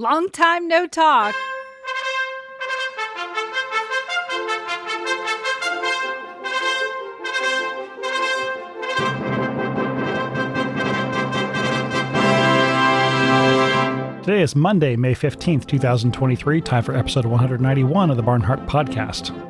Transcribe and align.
Long 0.00 0.30
time 0.30 0.66
no 0.66 0.86
talk. 0.86 1.34
Today 14.22 14.40
is 14.40 14.56
Monday, 14.56 14.96
May 14.96 15.14
15th, 15.14 15.66
2023. 15.66 16.62
Time 16.62 16.82
for 16.82 16.96
episode 16.96 17.26
191 17.26 18.10
of 18.10 18.16
the 18.16 18.22
Barnhardt 18.22 18.66
Podcast. 18.66 19.49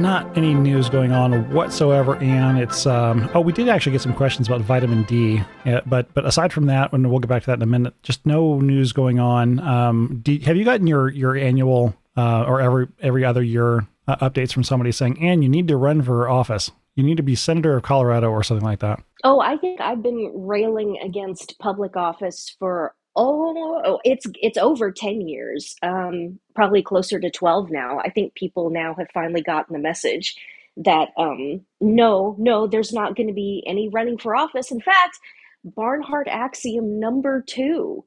Not 0.00 0.34
any 0.34 0.54
news 0.54 0.88
going 0.88 1.12
on 1.12 1.52
whatsoever, 1.52 2.16
and 2.16 2.58
it's 2.58 2.86
um, 2.86 3.28
oh, 3.34 3.42
we 3.42 3.52
did 3.52 3.68
actually 3.68 3.92
get 3.92 4.00
some 4.00 4.14
questions 4.14 4.48
about 4.48 4.62
vitamin 4.62 5.02
D, 5.02 5.42
yeah, 5.66 5.80
but 5.84 6.12
but 6.14 6.24
aside 6.24 6.54
from 6.54 6.64
that, 6.66 6.94
and 6.94 7.10
we'll 7.10 7.18
get 7.18 7.28
back 7.28 7.42
to 7.42 7.46
that 7.48 7.58
in 7.58 7.62
a 7.62 7.66
minute. 7.66 7.92
Just 8.02 8.24
no 8.24 8.58
news 8.60 8.92
going 8.92 9.18
on. 9.18 9.60
Um, 9.60 10.20
do, 10.22 10.38
have 10.38 10.56
you 10.56 10.64
gotten 10.64 10.86
your 10.86 11.10
your 11.10 11.36
annual 11.36 11.94
uh, 12.16 12.44
or 12.44 12.62
every 12.62 12.88
every 13.02 13.26
other 13.26 13.42
year 13.42 13.86
uh, 14.08 14.16
updates 14.16 14.54
from 14.54 14.64
somebody 14.64 14.90
saying, 14.90 15.22
"And 15.22 15.42
you 15.42 15.50
need 15.50 15.68
to 15.68 15.76
run 15.76 16.00
for 16.00 16.30
office. 16.30 16.70
You 16.94 17.04
need 17.04 17.18
to 17.18 17.22
be 17.22 17.34
senator 17.34 17.76
of 17.76 17.82
Colorado 17.82 18.30
or 18.30 18.42
something 18.42 18.64
like 18.64 18.78
that." 18.78 19.02
Oh, 19.22 19.40
I 19.40 19.58
think 19.58 19.82
I've 19.82 20.02
been 20.02 20.32
railing 20.34 20.98
against 21.04 21.58
public 21.58 21.94
office 21.94 22.56
for 22.58 22.94
oh, 23.16 24.00
it's 24.04 24.26
it's 24.40 24.58
over 24.58 24.90
10 24.92 25.22
years. 25.22 25.76
Um, 25.82 26.38
probably 26.54 26.82
closer 26.82 27.20
to 27.20 27.30
12 27.30 27.70
now. 27.70 27.98
I 27.98 28.10
think 28.10 28.34
people 28.34 28.70
now 28.70 28.94
have 28.98 29.08
finally 29.12 29.42
gotten 29.42 29.72
the 29.72 29.80
message 29.80 30.36
that 30.76 31.10
um, 31.18 31.62
no, 31.80 32.36
no, 32.38 32.66
there's 32.66 32.92
not 32.92 33.16
going 33.16 33.28
to 33.28 33.34
be 33.34 33.62
any 33.66 33.88
running 33.88 34.18
for 34.18 34.36
office. 34.36 34.70
In 34.70 34.80
fact, 34.80 35.18
Barnhardt 35.66 36.28
axiom 36.28 36.98
number 37.00 37.42
2 37.46 38.04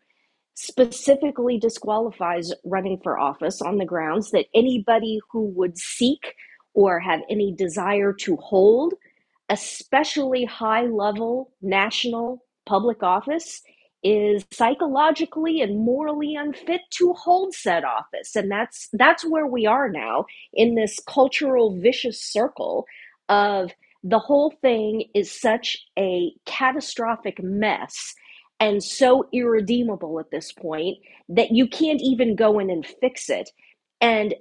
specifically 0.55 1.57
disqualifies 1.57 2.53
running 2.63 2.99
for 3.03 3.17
office 3.19 3.61
on 3.61 3.77
the 3.77 3.85
grounds 3.85 4.31
that 4.31 4.45
anybody 4.53 5.19
who 5.31 5.45
would 5.55 5.77
seek 5.77 6.35
or 6.75 6.99
have 6.99 7.21
any 7.29 7.51
desire 7.51 8.13
to 8.13 8.35
hold 8.37 8.93
especially 9.49 10.45
high 10.45 10.85
level 10.85 11.51
national 11.61 12.43
public 12.65 13.03
office 13.03 13.61
is 14.03 14.45
psychologically 14.51 15.61
and 15.61 15.79
morally 15.79 16.35
unfit 16.35 16.81
to 16.91 17.13
hold 17.13 17.53
said 17.55 17.83
office. 17.85 18.35
And 18.35 18.51
that's 18.51 18.89
that's 18.93 19.25
where 19.25 19.47
we 19.47 19.65
are 19.67 19.89
now 19.89 20.25
in 20.53 20.75
this 20.75 20.99
cultural 21.07 21.79
vicious 21.79 22.21
circle 22.21 22.85
of 23.29 23.71
the 24.03 24.19
whole 24.19 24.51
thing 24.61 25.05
is 25.15 25.31
such 25.31 25.77
a 25.99 26.33
catastrophic 26.45 27.43
mess 27.43 28.15
and 28.59 28.83
so 28.83 29.27
irredeemable 29.33 30.19
at 30.19 30.31
this 30.31 30.51
point 30.53 30.97
that 31.29 31.51
you 31.51 31.67
can't 31.67 32.01
even 32.01 32.35
go 32.35 32.59
in 32.59 32.69
and 32.69 32.85
fix 32.85 33.29
it. 33.29 33.51
And 34.01 34.35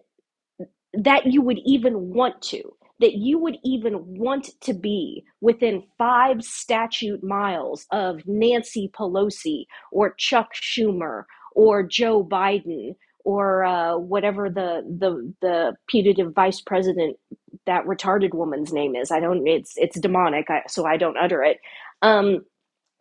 that 0.94 1.26
you 1.26 1.42
would 1.42 1.60
even 1.64 2.12
want 2.14 2.42
to 2.42 2.62
that 3.03 3.14
you 3.14 3.39
would 3.39 3.58
even 3.64 3.97
want 4.17 4.50
to 4.62 4.75
be 4.75 5.25
within 5.42 5.84
five 5.98 6.42
statute 6.42 7.25
miles 7.25 7.86
of 7.92 8.22
Nancy 8.27 8.91
Pelosi 8.98 9.67
or 9.92 10.14
Chuck 10.19 10.50
Schumer 10.55 11.25
or 11.55 11.84
Joe 11.84 12.25
Biden 12.25 12.97
or 13.27 13.64
uh, 13.64 13.98
whatever 13.98 14.50
the, 14.50 14.83
the 15.00 15.34
the 15.42 15.77
putative 15.89 16.34
vice 16.34 16.62
president 16.62 17.19
that 17.67 17.86
retarded 17.86 18.34
woman's 18.34 18.72
name 18.72 18.97
is. 18.97 19.12
I 19.12 19.20
don't. 19.20 19.47
It's 19.48 19.75
it's 19.77 20.00
demonic, 20.00 20.48
so 20.69 20.87
I 20.87 20.97
don't 20.97 21.19
utter 21.19 21.44
it. 21.44 21.59
Um, 22.03 22.47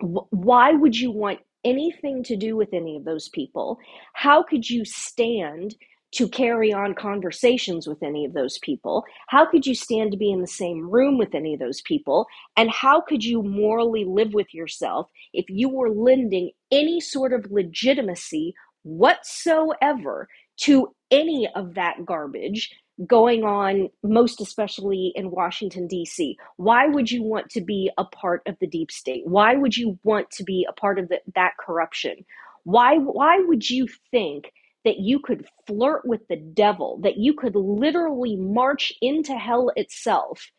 wh- 0.02 0.32
why 0.32 0.74
would 0.74 0.98
you 1.00 1.12
want 1.12 1.40
anything 1.66 2.24
to 2.26 2.38
do 2.38 2.58
with 2.58 2.70
any 2.74 2.98
of 2.98 3.06
those 3.06 3.30
people? 3.30 3.80
How 4.14 4.44
could 4.44 4.70
you 4.70 4.86
stand 4.86 5.76
to 6.14 6.28
carry 6.28 6.74
on 6.74 6.94
conversations 6.94 7.88
with 7.88 8.04
any 8.04 8.26
of 8.26 8.34
those 8.34 8.58
people? 8.60 9.04
How 9.28 9.50
could 9.50 9.66
you 9.66 9.76
stand 9.76 10.12
to 10.12 10.18
be 10.18 10.32
in 10.32 10.42
the 10.42 10.48
same 10.48 10.90
room 10.90 11.18
with 11.18 11.34
any 11.34 11.54
of 11.54 11.60
those 11.60 11.82
people? 11.82 12.28
And 12.58 12.70
how 12.70 13.02
could 13.02 13.24
you 13.24 13.44
morally 13.44 14.06
live 14.06 14.34
with 14.34 14.54
yourself 14.54 15.10
if 15.34 15.46
you 15.50 15.70
were 15.70 15.90
lending 15.90 16.52
any 16.72 17.00
sort 17.00 17.34
of 17.34 17.50
legitimacy 17.52 18.54
whatsoever 18.84 20.28
to 20.58 20.94
any 21.12 21.48
of 21.56 21.76
that 21.76 22.06
garbage 22.06 22.70
going 23.08 23.44
on, 23.44 23.90
most 24.04 24.42
especially 24.42 25.14
in 25.16 25.32
Washington, 25.32 25.88
D.C.? 25.88 26.38
Why 26.58 26.88
would 26.88 27.10
you 27.10 27.24
want 27.24 27.50
to 27.52 27.62
be 27.62 27.90
a 27.98 28.06
part 28.06 28.42
of 28.48 28.58
the 28.60 28.68
deep 28.68 28.92
state? 28.92 29.24
Why 29.26 29.56
would 29.56 29.78
you 29.78 29.98
want 30.04 30.30
to 30.32 30.44
be 30.44 30.68
a 30.70 30.74
part 30.74 31.00
of 31.00 31.10
the, 31.10 31.22
that 31.36 31.54
corruption? 31.60 32.26
Why, 32.64 32.98
why 32.98 33.40
would 33.40 33.70
you 33.70 33.88
think 34.12 34.52
that 34.86 35.00
you 35.00 35.20
could 35.20 35.48
flirt 35.68 36.06
with 36.06 36.28
the 36.28 36.36
devil, 36.36 37.00
that 37.04 37.18
you 37.18 37.34
could 37.34 37.56
literally 37.56 38.36
march 38.36 38.92
into 39.02 39.34
hell 39.34 39.72
itself 39.76 40.50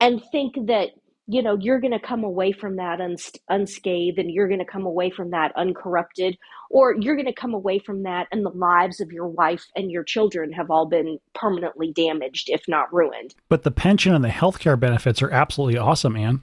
and 0.00 0.22
think 0.30 0.54
that 0.66 0.90
you 1.28 1.42
know 1.42 1.56
you're 1.58 1.80
going 1.80 1.92
to 1.92 1.98
come 1.98 2.22
away 2.22 2.52
from 2.52 2.76
that 2.76 3.00
uns- 3.00 3.32
unscathed 3.48 4.18
and 4.18 4.30
you're 4.30 4.48
going 4.48 4.60
to 4.60 4.64
come 4.64 4.86
away 4.86 5.10
from 5.10 5.30
that 5.30 5.52
uncorrupted 5.56 6.38
or 6.70 6.94
you're 6.94 7.16
going 7.16 7.26
to 7.26 7.32
come 7.32 7.52
away 7.52 7.78
from 7.78 8.04
that 8.04 8.28
and 8.30 8.44
the 8.44 8.50
lives 8.50 9.00
of 9.00 9.10
your 9.10 9.26
wife 9.26 9.64
and 9.74 9.90
your 9.90 10.04
children 10.04 10.52
have 10.52 10.70
all 10.70 10.86
been 10.86 11.18
permanently 11.34 11.92
damaged 11.92 12.48
if 12.48 12.62
not 12.68 12.92
ruined. 12.92 13.34
But 13.48 13.64
the 13.64 13.70
pension 13.70 14.14
and 14.14 14.24
the 14.24 14.28
health 14.28 14.58
care 14.58 14.76
benefits 14.76 15.20
are 15.20 15.30
absolutely 15.30 15.78
awesome 15.78 16.16
Ann 16.16 16.42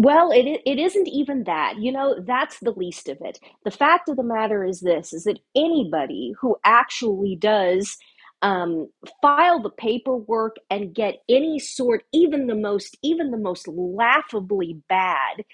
well, 0.00 0.32
it 0.32 0.46
it 0.66 0.80
isn't 0.80 1.08
even 1.08 1.44
that. 1.44 1.76
You 1.80 1.92
know, 1.92 2.16
that's 2.26 2.60
the 2.60 2.72
least 2.72 3.08
of 3.10 3.18
it. 3.22 3.40
The 3.64 3.72
fact 3.72 4.10
of 4.10 4.16
the 4.18 4.24
matter 4.24 4.64
is 4.64 4.80
this: 4.80 5.14
is 5.14 5.24
that 5.26 5.40
anybody 5.56 6.34
who 6.40 6.56
actually 6.64 7.36
does 7.36 7.98
um, 8.42 8.90
file 9.22 9.62
the 9.62 9.70
paperwork 9.70 10.56
and 10.70 10.94
get 10.94 11.22
any 11.30 11.60
sort, 11.60 12.04
even 12.12 12.48
the 12.48 12.56
most, 12.56 12.98
even 13.04 13.30
the 13.32 13.38
most 13.38 13.68
laughably 13.68 14.82
bad 14.90 15.44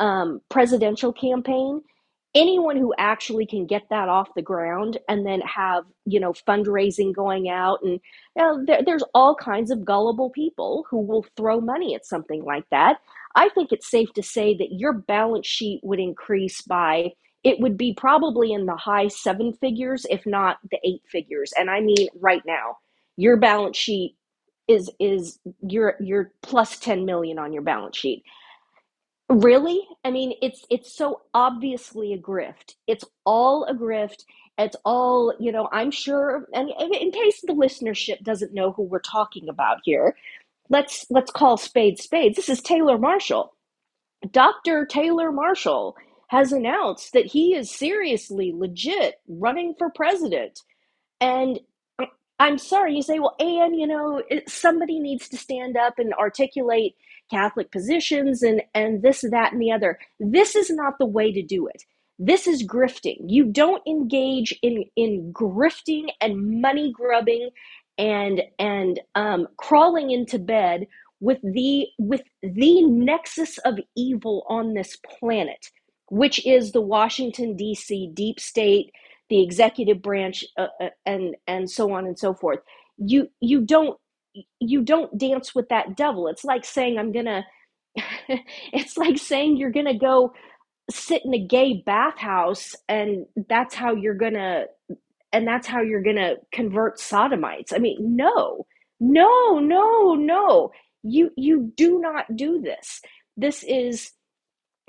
um, 0.00 0.42
presidential 0.50 1.12
campaign, 1.12 1.82
anyone 2.34 2.78
who 2.78 2.94
actually 2.98 3.46
can 3.46 3.66
get 3.66 3.84
that 3.90 4.08
off 4.08 4.30
the 4.36 4.42
ground 4.42 4.98
and 5.10 5.26
then 5.26 5.42
have 5.42 5.84
you 6.06 6.20
know 6.20 6.34
fundraising 6.48 7.14
going 7.14 7.50
out 7.50 7.80
and 7.84 8.00
you 8.36 8.42
know, 8.42 8.64
there, 8.66 8.82
there's 8.86 9.04
all 9.14 9.36
kinds 9.36 9.70
of 9.72 9.84
gullible 9.84 10.30
people 10.30 10.86
who 10.90 11.00
will 11.02 11.26
throw 11.36 11.60
money 11.60 11.94
at 11.96 12.06
something 12.06 12.44
like 12.46 12.64
that 12.72 12.98
i 13.36 13.50
think 13.50 13.72
it's 13.72 13.90
safe 13.90 14.12
to 14.14 14.24
say 14.24 14.56
that 14.56 14.72
your 14.72 14.94
balance 14.94 15.48
sheet 15.48 15.80
would 15.84 16.00
increase 16.00 16.62
by 16.62 17.12
it 17.44 17.60
would 17.60 17.78
be 17.78 17.94
probably 17.94 18.52
in 18.52 18.66
the 18.66 18.76
high 18.76 19.08
seven 19.08 19.54
figures 19.54 20.06
if 20.10 20.26
not 20.26 20.58
the 20.70 20.80
eight 20.84 21.02
figures 21.10 21.52
and 21.58 21.70
i 21.70 21.80
mean 21.80 22.08
right 22.20 22.42
now 22.46 22.78
your 23.18 23.38
balance 23.38 23.78
sheet 23.78 24.16
is 24.68 24.90
is 25.00 25.40
you're 25.68 25.96
you're 26.00 26.32
plus 26.42 26.78
10 26.80 27.06
million 27.06 27.38
on 27.38 27.52
your 27.54 27.62
balance 27.62 27.98
sheet 27.98 28.18
Really? 29.28 29.82
I 30.04 30.12
mean, 30.12 30.34
it's 30.40 30.64
it's 30.70 30.94
so 30.96 31.22
obviously 31.34 32.12
a 32.12 32.18
grift. 32.18 32.74
It's 32.86 33.04
all 33.24 33.64
a 33.64 33.74
grift. 33.74 34.24
It's 34.58 34.76
all, 34.84 35.34
you 35.40 35.50
know, 35.52 35.68
I'm 35.72 35.90
sure 35.90 36.46
and 36.54 36.70
in 36.80 37.10
case 37.10 37.40
the 37.42 37.52
listenership 37.54 38.22
doesn't 38.22 38.54
know 38.54 38.72
who 38.72 38.84
we're 38.84 39.00
talking 39.00 39.48
about 39.48 39.78
here, 39.84 40.16
let's 40.70 41.06
let's 41.10 41.30
call 41.30 41.56
spades 41.56 42.02
spades. 42.04 42.36
This 42.36 42.48
is 42.48 42.62
Taylor 42.62 42.98
Marshall. 42.98 43.54
Dr. 44.32 44.86
Taylor 44.86 45.32
Marshall 45.32 45.96
has 46.28 46.52
announced 46.52 47.12
that 47.12 47.26
he 47.26 47.54
is 47.54 47.70
seriously 47.70 48.52
legit 48.54 49.16
running 49.28 49.74
for 49.78 49.90
president. 49.90 50.60
And 51.20 51.60
I'm 52.38 52.58
sorry, 52.58 52.94
you 52.96 53.02
say, 53.02 53.18
well, 53.18 53.36
Ann, 53.40 53.74
you 53.74 53.86
know, 53.86 54.22
somebody 54.48 55.00
needs 55.00 55.28
to 55.30 55.38
stand 55.38 55.76
up 55.76 55.98
and 55.98 56.12
articulate 56.14 56.94
Catholic 57.30 57.72
positions 57.72 58.42
and, 58.42 58.62
and 58.74 59.02
this, 59.02 59.22
that, 59.30 59.52
and 59.52 59.62
the 59.62 59.72
other. 59.72 59.98
This 60.20 60.56
is 60.56 60.70
not 60.70 60.98
the 60.98 61.06
way 61.06 61.32
to 61.32 61.42
do 61.42 61.66
it. 61.68 61.84
This 62.18 62.46
is 62.46 62.66
grifting. 62.66 63.18
You 63.26 63.46
don't 63.46 63.82
engage 63.86 64.58
in, 64.62 64.84
in 64.96 65.32
grifting 65.32 66.06
and 66.20 66.60
money 66.60 66.92
grubbing 66.92 67.50
and 67.98 68.42
and 68.58 69.00
um, 69.14 69.48
crawling 69.58 70.10
into 70.10 70.38
bed 70.38 70.86
with 71.20 71.38
the 71.42 71.86
with 71.98 72.22
the 72.42 72.82
nexus 72.82 73.58
of 73.58 73.78
evil 73.96 74.44
on 74.48 74.74
this 74.74 74.96
planet, 75.18 75.70
which 76.10 76.44
is 76.46 76.72
the 76.72 76.80
Washington 76.82 77.56
D.C. 77.56 78.10
deep 78.14 78.40
state, 78.40 78.92
the 79.30 79.42
executive 79.42 80.02
branch, 80.02 80.44
uh, 80.58 80.68
uh, 80.80 80.90
and 81.06 81.36
and 81.46 81.70
so 81.70 81.92
on 81.92 82.06
and 82.06 82.18
so 82.18 82.34
forth. 82.34 82.60
You 82.98 83.28
you 83.40 83.62
don't 83.62 83.98
you 84.60 84.82
don't 84.82 85.16
dance 85.18 85.54
with 85.54 85.68
that 85.68 85.96
devil. 85.96 86.28
It's 86.28 86.44
like 86.44 86.64
saying, 86.64 86.98
I'm 86.98 87.12
to, 87.26 87.44
it's 88.72 88.96
like 88.96 89.18
saying 89.18 89.56
you're 89.56 89.70
to 89.86 89.94
go 89.98 90.32
sit 90.90 91.24
in 91.24 91.34
a 91.34 91.38
gay 91.38 91.82
bathhouse 91.86 92.74
and 92.88 93.26
that's 93.48 93.74
how 93.74 93.94
you're 93.94 94.14
to, 94.34 94.66
and 95.36 95.46
that's 95.46 95.66
how 95.66 95.82
you're 95.82 96.02
going 96.02 96.16
to 96.16 96.36
convert 96.50 96.98
sodomites. 96.98 97.70
I 97.74 97.78
mean, 97.78 98.16
no, 98.16 98.66
no, 99.00 99.58
no, 99.58 100.14
no. 100.14 100.70
You, 101.02 101.30
you 101.36 101.70
do 101.76 102.00
not 102.00 102.24
do 102.36 102.58
this. 102.62 103.02
This 103.36 103.62
is 103.62 104.12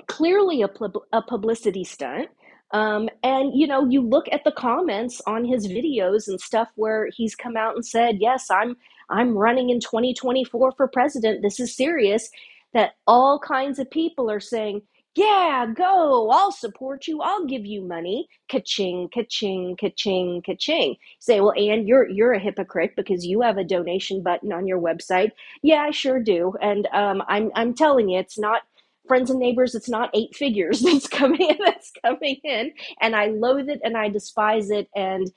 clearly 0.06 0.62
a, 0.62 0.70
a 1.12 1.20
publicity 1.20 1.84
stunt. 1.84 2.28
Um, 2.72 3.10
and 3.22 3.52
you 3.54 3.66
know, 3.66 3.86
you 3.90 4.00
look 4.00 4.26
at 4.32 4.44
the 4.44 4.52
comments 4.52 5.20
on 5.26 5.44
his 5.44 5.68
videos 5.68 6.28
and 6.28 6.40
stuff 6.40 6.68
where 6.76 7.10
he's 7.14 7.34
come 7.34 7.56
out 7.56 7.74
and 7.74 7.84
said, 7.84 8.18
"Yes, 8.20 8.50
I'm 8.50 8.76
I'm 9.08 9.36
running 9.36 9.70
in 9.70 9.80
2024 9.80 10.72
for 10.72 10.88
president. 10.88 11.40
This 11.42 11.60
is 11.60 11.74
serious." 11.74 12.28
That 12.74 12.92
all 13.06 13.38
kinds 13.38 13.78
of 13.78 13.90
people 13.90 14.30
are 14.30 14.40
saying, 14.40 14.82
"Yeah, 15.18 15.66
go. 15.74 16.30
I'll 16.30 16.52
support 16.52 17.06
you. 17.08 17.22
I'll 17.22 17.46
give 17.46 17.66
you 17.66 17.82
money." 17.82 18.28
Ka-ching, 18.50 19.08
ka-ching, 19.14 19.76
ka-ching, 19.80 20.42
ka-ching. 20.46 20.96
Say, 21.20 21.40
"Well, 21.40 21.54
Ann, 21.58 21.86
you're 21.88 22.08
you're 22.10 22.32
a 22.34 22.40
hypocrite 22.40 22.92
because 22.96 23.26
you 23.26 23.42
have 23.42 23.58
a 23.58 23.64
donation 23.64 24.22
button 24.22 24.52
on 24.52 24.66
your 24.68 24.80
website." 24.80 25.32
Yeah, 25.62 25.82
I 25.82 25.92
sure 25.92 26.20
do. 26.20 26.54
And 26.62 26.88
um, 26.94 27.22
I'm 27.28 27.50
I'm 27.56 27.74
telling 27.74 28.10
you, 28.10 28.18
it's 28.20 28.38
not 28.38 28.62
friends 29.08 29.30
and 29.30 29.40
neighbors 29.40 29.74
it's 29.74 29.88
not 29.88 30.10
eight 30.14 30.34
figures 30.36 30.80
that's 30.82 31.08
coming 31.08 31.42
in 31.50 31.58
that's 31.64 31.92
coming 32.04 32.36
in 32.44 32.72
and 33.00 33.16
i 33.16 33.26
loathe 33.28 33.68
it 33.68 33.80
and 33.84 33.96
i 33.96 34.08
despise 34.08 34.70
it 34.70 34.88
and 34.96 35.30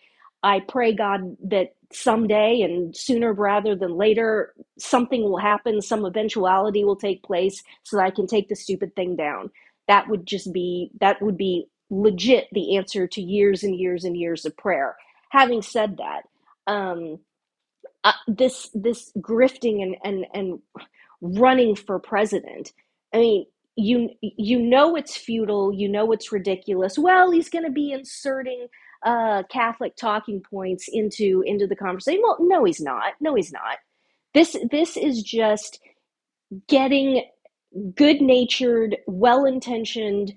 i 0.44 0.60
pray 0.62 0.94
god 0.94 1.36
that 1.44 1.70
someday 1.94 2.62
and 2.62 2.96
sooner 2.96 3.34
rather 3.34 3.76
than 3.76 3.96
later 3.98 4.54
something 4.80 5.24
will 5.24 5.38
happen 5.38 5.82
some 5.82 6.06
eventuality 6.06 6.84
will 6.84 6.98
take 6.98 7.24
place 7.24 7.64
so 7.84 7.98
that 7.98 8.04
i 8.06 8.12
can 8.12 8.28
take 8.28 8.50
the 8.50 8.56
stupid 8.56 8.96
thing 8.96 9.16
down 9.16 9.50
that 9.88 10.10
would 10.10 10.26
just 10.28 10.54
be 10.54 10.92
that 11.02 11.22
would 11.22 11.38
be 11.38 11.68
legit 11.90 12.48
the 12.54 12.78
answer 12.78 13.08
to 13.08 13.22
years 13.22 13.64
and 13.64 13.76
years 13.78 14.06
and 14.06 14.18
years 14.18 14.46
of 14.46 14.58
prayer. 14.58 14.96
Having 15.32 15.64
said 15.64 15.98
that 15.98 16.24
um 16.72 17.20
uh, 18.04 18.14
this 18.28 18.70
this 18.74 19.12
grifting 19.20 19.84
and 19.84 19.96
and 20.04 20.26
and 20.34 20.60
running 21.22 21.76
for 21.76 22.00
president 22.00 22.74
i 23.14 23.18
mean 23.20 23.46
you 23.78 24.10
you 24.22 24.60
know 24.60 24.96
it's 24.96 25.18
futile 25.18 25.74
you 25.74 25.90
know 25.90 26.12
it's 26.14 26.32
ridiculous. 26.32 27.00
Well 27.00 27.32
he's 27.32 27.50
going 27.50 27.66
to 27.66 27.72
be 27.72 27.92
inserting 27.94 28.68
uh, 29.06 29.44
catholic 29.52 29.96
talking 29.98 30.42
points 30.42 30.88
into 30.92 31.44
into 31.46 31.68
the 31.68 31.76
conversation. 31.76 32.22
Well 32.24 32.38
no 32.42 32.66
he's 32.66 32.82
not. 32.82 33.14
No 33.22 33.36
he's 33.36 33.52
not. 33.54 33.80
This 34.34 34.58
this 34.72 34.98
is 34.98 35.24
just 35.24 35.80
getting 36.68 37.26
good 37.96 38.22
natured 38.22 38.98
well 39.08 39.46
intentioned 39.46 40.34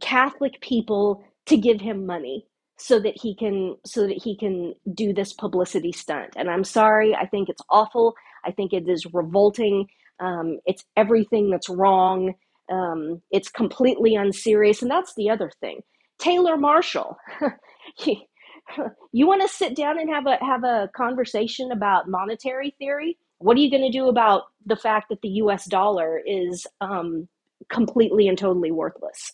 catholic 0.00 0.60
people 0.60 1.24
to 1.46 1.56
give 1.56 1.80
him 1.80 2.06
money 2.06 2.46
so 2.78 3.00
that 3.00 3.14
he 3.20 3.34
can 3.36 3.76
so 3.86 4.06
that 4.06 4.20
he 4.22 4.36
can 4.36 4.74
do 4.94 5.12
this 5.12 5.32
publicity 5.32 5.92
stunt. 5.92 6.34
And 6.36 6.50
i'm 6.50 6.64
sorry 6.64 7.14
i 7.14 7.26
think 7.26 7.48
it's 7.48 7.62
awful. 7.70 8.14
I 8.44 8.52
think 8.52 8.72
it 8.72 8.88
is 8.88 9.06
revolting. 9.12 9.88
Um, 10.20 10.58
it's 10.66 10.84
everything 10.96 11.50
that's 11.50 11.68
wrong. 11.68 12.34
Um, 12.72 13.22
it's 13.30 13.48
completely 13.50 14.14
unserious, 14.16 14.82
and 14.82 14.90
that's 14.90 15.14
the 15.16 15.30
other 15.30 15.50
thing. 15.60 15.80
Taylor 16.18 16.56
Marshall, 16.56 17.16
you 19.12 19.26
want 19.26 19.42
to 19.42 19.48
sit 19.48 19.76
down 19.76 19.98
and 19.98 20.10
have 20.10 20.26
a 20.26 20.38
have 20.44 20.64
a 20.64 20.90
conversation 20.96 21.72
about 21.72 22.08
monetary 22.08 22.74
theory? 22.78 23.18
What 23.38 23.56
are 23.56 23.60
you 23.60 23.70
going 23.70 23.90
to 23.90 23.98
do 23.98 24.08
about 24.08 24.44
the 24.66 24.76
fact 24.76 25.08
that 25.10 25.22
the 25.22 25.28
U.S. 25.28 25.66
dollar 25.66 26.20
is 26.26 26.66
um, 26.80 27.28
completely 27.70 28.28
and 28.28 28.38
totally 28.38 28.70
worthless? 28.72 29.32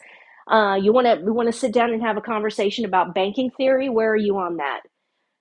Uh, 0.51 0.77
you 0.81 0.93
want 0.93 1.07
to 1.07 1.25
we 1.25 1.33
want 1.33 1.53
to 1.53 1.59
sit 1.59 1.73
down 1.73 1.93
and 1.93 2.03
have 2.03 2.17
a 2.19 2.23
conversation 2.23 2.85
about 2.85 3.15
banking 3.15 3.51
theory. 3.51 3.89
Where 3.89 4.13
are 4.13 4.17
you 4.17 4.37
on 4.39 4.59
that? 4.59 4.83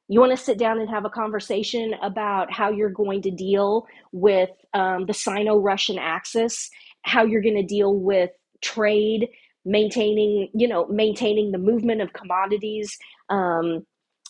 You 0.09 0.19
want 0.19 0.31
to 0.31 0.37
sit 0.43 0.57
down 0.59 0.79
and 0.79 0.89
have 0.89 1.05
a 1.05 1.09
conversation 1.09 1.93
about 2.03 2.51
how 2.51 2.71
you're 2.71 2.89
going 2.91 3.21
to 3.23 3.31
deal 3.31 3.87
with 4.11 4.49
um, 4.73 5.05
the 5.07 5.13
Sino 5.13 5.57
Russian 5.57 5.97
axis 5.99 6.69
how 7.03 7.23
you're 7.23 7.41
going 7.41 7.55
to 7.55 7.63
deal 7.63 7.95
with 7.95 8.31
trade, 8.61 9.29
maintaining, 9.65 10.49
you 10.53 10.67
know, 10.67 10.87
maintaining 10.87 11.51
the 11.51 11.57
movement 11.57 12.01
of 12.01 12.13
commodities, 12.13 12.97
um, 13.29 13.85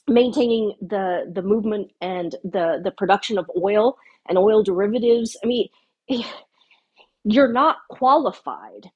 maintaining 0.08 0.76
the 0.82 1.32
the 1.34 1.42
movement 1.42 1.92
and 2.02 2.36
the 2.44 2.82
the 2.84 2.92
production 2.92 3.38
of 3.38 3.50
oil 3.62 3.98
and 4.28 4.38
oil 4.38 4.64
derivatives. 4.64 5.38
I 5.44 5.48
mean, 5.48 5.70
you're 7.24 7.52
not 7.52 7.78
qualified. 7.90 8.90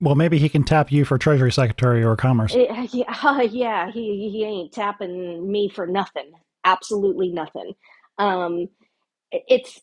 Well, 0.00 0.14
maybe 0.14 0.38
he 0.38 0.48
can 0.48 0.64
tap 0.64 0.92
you 0.92 1.04
for 1.04 1.18
Treasury 1.18 1.52
Secretary 1.52 2.02
or 2.04 2.16
Commerce. 2.16 2.54
It, 2.54 2.68
yeah, 2.92 3.04
uh, 3.22 3.40
yeah, 3.50 3.90
he 3.90 4.30
he 4.30 4.44
ain't 4.44 4.72
tapping 4.72 5.50
me 5.50 5.68
for 5.68 5.86
nothing. 5.86 6.32
Absolutely 6.64 7.30
nothing. 7.30 7.72
Um, 8.18 8.68
it's 9.30 9.80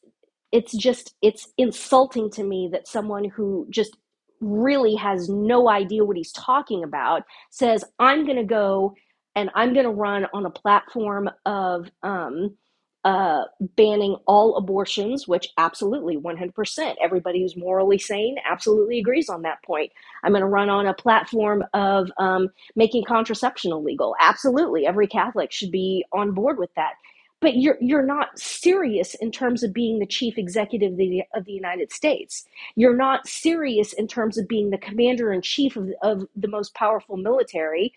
it's 0.52 0.76
just 0.76 1.16
it's 1.22 1.48
insulting 1.58 2.30
to 2.32 2.44
me 2.44 2.70
that 2.72 2.88
someone 2.88 3.26
who 3.26 3.68
just 3.70 3.98
really 4.40 4.96
has 4.96 5.30
no 5.30 5.70
idea 5.70 6.04
what 6.04 6.18
he's 6.18 6.32
talking 6.32 6.84
about 6.84 7.24
says 7.52 7.84
i'm 8.00 8.26
going 8.26 8.38
to 8.38 8.44
go 8.44 8.96
and 9.36 9.52
i'm 9.54 9.74
going 9.74 9.86
to 9.86 9.92
run 9.92 10.26
on 10.34 10.46
a 10.46 10.50
platform 10.50 11.30
of 11.46 11.90
um, 12.02 12.56
uh, 13.04 13.44
banning 13.76 14.16
all 14.28 14.58
abortions, 14.58 15.28
which 15.28 15.50
absolutely 15.58 16.18
100%. 16.18 16.96
Everybody 17.02 17.42
who's 17.42 17.58
morally 17.58 17.98
sane 17.98 18.38
absolutely 18.50 19.00
agrees 19.00 19.30
on 19.30 19.42
that 19.44 19.64
point. 19.64 19.92
I'm 20.24 20.32
going 20.32 20.42
to 20.42 20.48
run 20.48 20.70
on 20.70 20.86
a 20.86 20.94
platform 20.94 21.64
of 21.74 22.12
um, 22.18 22.50
making 22.76 23.06
contraception 23.06 23.72
illegal. 23.72 24.16
Absolutely. 24.20 24.86
Every 24.86 25.08
Catholic 25.08 25.52
should 25.52 25.72
be 25.72 26.06
on 26.14 26.34
board 26.34 26.60
with 26.60 26.74
that 26.76 26.94
but 27.42 27.58
you're 27.58 27.78
you're 27.82 28.06
not 28.06 28.38
serious 28.40 29.16
in 29.16 29.32
terms 29.32 29.64
of 29.64 29.74
being 29.74 30.00
the 30.00 30.06
chief 30.06 30.38
executive 30.38 30.94
of 30.94 30.98
the, 30.98 31.24
of 31.34 31.46
the 31.46 31.52
United 31.52 31.92
States. 31.92 32.46
You're 32.76 32.96
not 32.96 33.28
serious 33.28 33.94
in 33.94 34.08
terms 34.08 34.38
of 34.38 34.48
being 34.48 34.70
the 34.70 34.78
commander 34.78 35.34
in 35.34 35.42
chief 35.42 35.76
of, 35.76 35.90
of 36.02 36.28
the 36.36 36.48
most 36.48 36.74
powerful 36.76 37.18
military. 37.18 37.94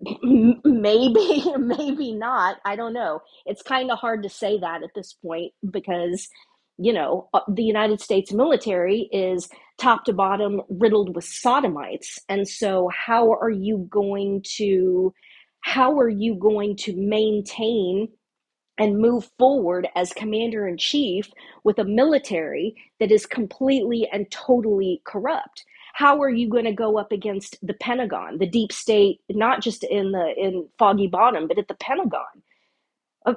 Maybe, 0.00 1.44
maybe 1.58 2.12
not. 2.12 2.58
I 2.64 2.76
don't 2.76 2.92
know. 2.92 3.20
It's 3.46 3.62
kind 3.62 3.90
of 3.90 3.98
hard 3.98 4.22
to 4.22 4.28
say 4.28 4.58
that 4.58 4.82
at 4.82 4.90
this 4.94 5.14
point 5.14 5.52
because, 5.70 6.28
you 6.76 6.92
know, 6.92 7.28
uh, 7.34 7.40
the 7.48 7.64
United 7.64 8.00
States 8.00 8.32
military 8.32 9.08
is 9.12 9.48
top 9.78 10.04
to 10.04 10.12
bottom 10.12 10.62
riddled 10.68 11.14
with 11.16 11.24
sodomites. 11.24 12.18
And 12.28 12.48
so, 12.48 12.88
how 12.94 13.32
are 13.32 13.50
you 13.50 13.86
going 13.90 14.44
to, 14.56 15.12
how 15.60 15.98
are 15.98 16.08
you 16.08 16.36
going 16.36 16.76
to 16.76 16.94
maintain 16.96 18.08
and 18.78 18.98
move 18.98 19.28
forward 19.38 19.88
as 19.96 20.12
commander 20.12 20.68
in 20.68 20.78
chief 20.78 21.28
with 21.64 21.78
a 21.80 21.84
military 21.84 22.76
that 23.00 23.10
is 23.10 23.26
completely 23.26 24.08
and 24.12 24.30
totally 24.30 25.02
corrupt 25.04 25.64
how 25.98 26.22
are 26.22 26.30
you 26.30 26.48
going 26.50 26.66
to 26.66 26.72
go 26.72 26.98
up 26.98 27.12
against 27.12 27.58
the 27.62 27.74
pentagon 27.74 28.38
the 28.38 28.48
deep 28.48 28.72
state 28.72 29.20
not 29.30 29.62
just 29.62 29.84
in 29.84 30.12
the 30.12 30.34
in 30.38 30.68
foggy 30.78 31.08
bottom 31.08 31.48
but 31.48 31.58
at 31.58 31.68
the 31.68 31.74
pentagon? 31.76 32.42
Uh, 33.26 33.34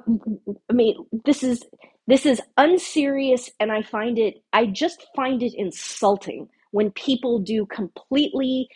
i 0.70 0.74
mean 0.74 0.96
this 1.26 1.42
is 1.42 1.64
this 2.08 2.26
is 2.26 2.40
unserious 2.58 3.50
and 3.60 3.72
i 3.72 3.82
find 3.82 4.18
it 4.18 4.36
i 4.52 4.66
just 4.66 5.06
find 5.16 5.42
it 5.42 5.54
insulting 5.56 6.48
when 6.72 6.90
people 6.92 7.40
do 7.40 7.66
completely 7.66 8.68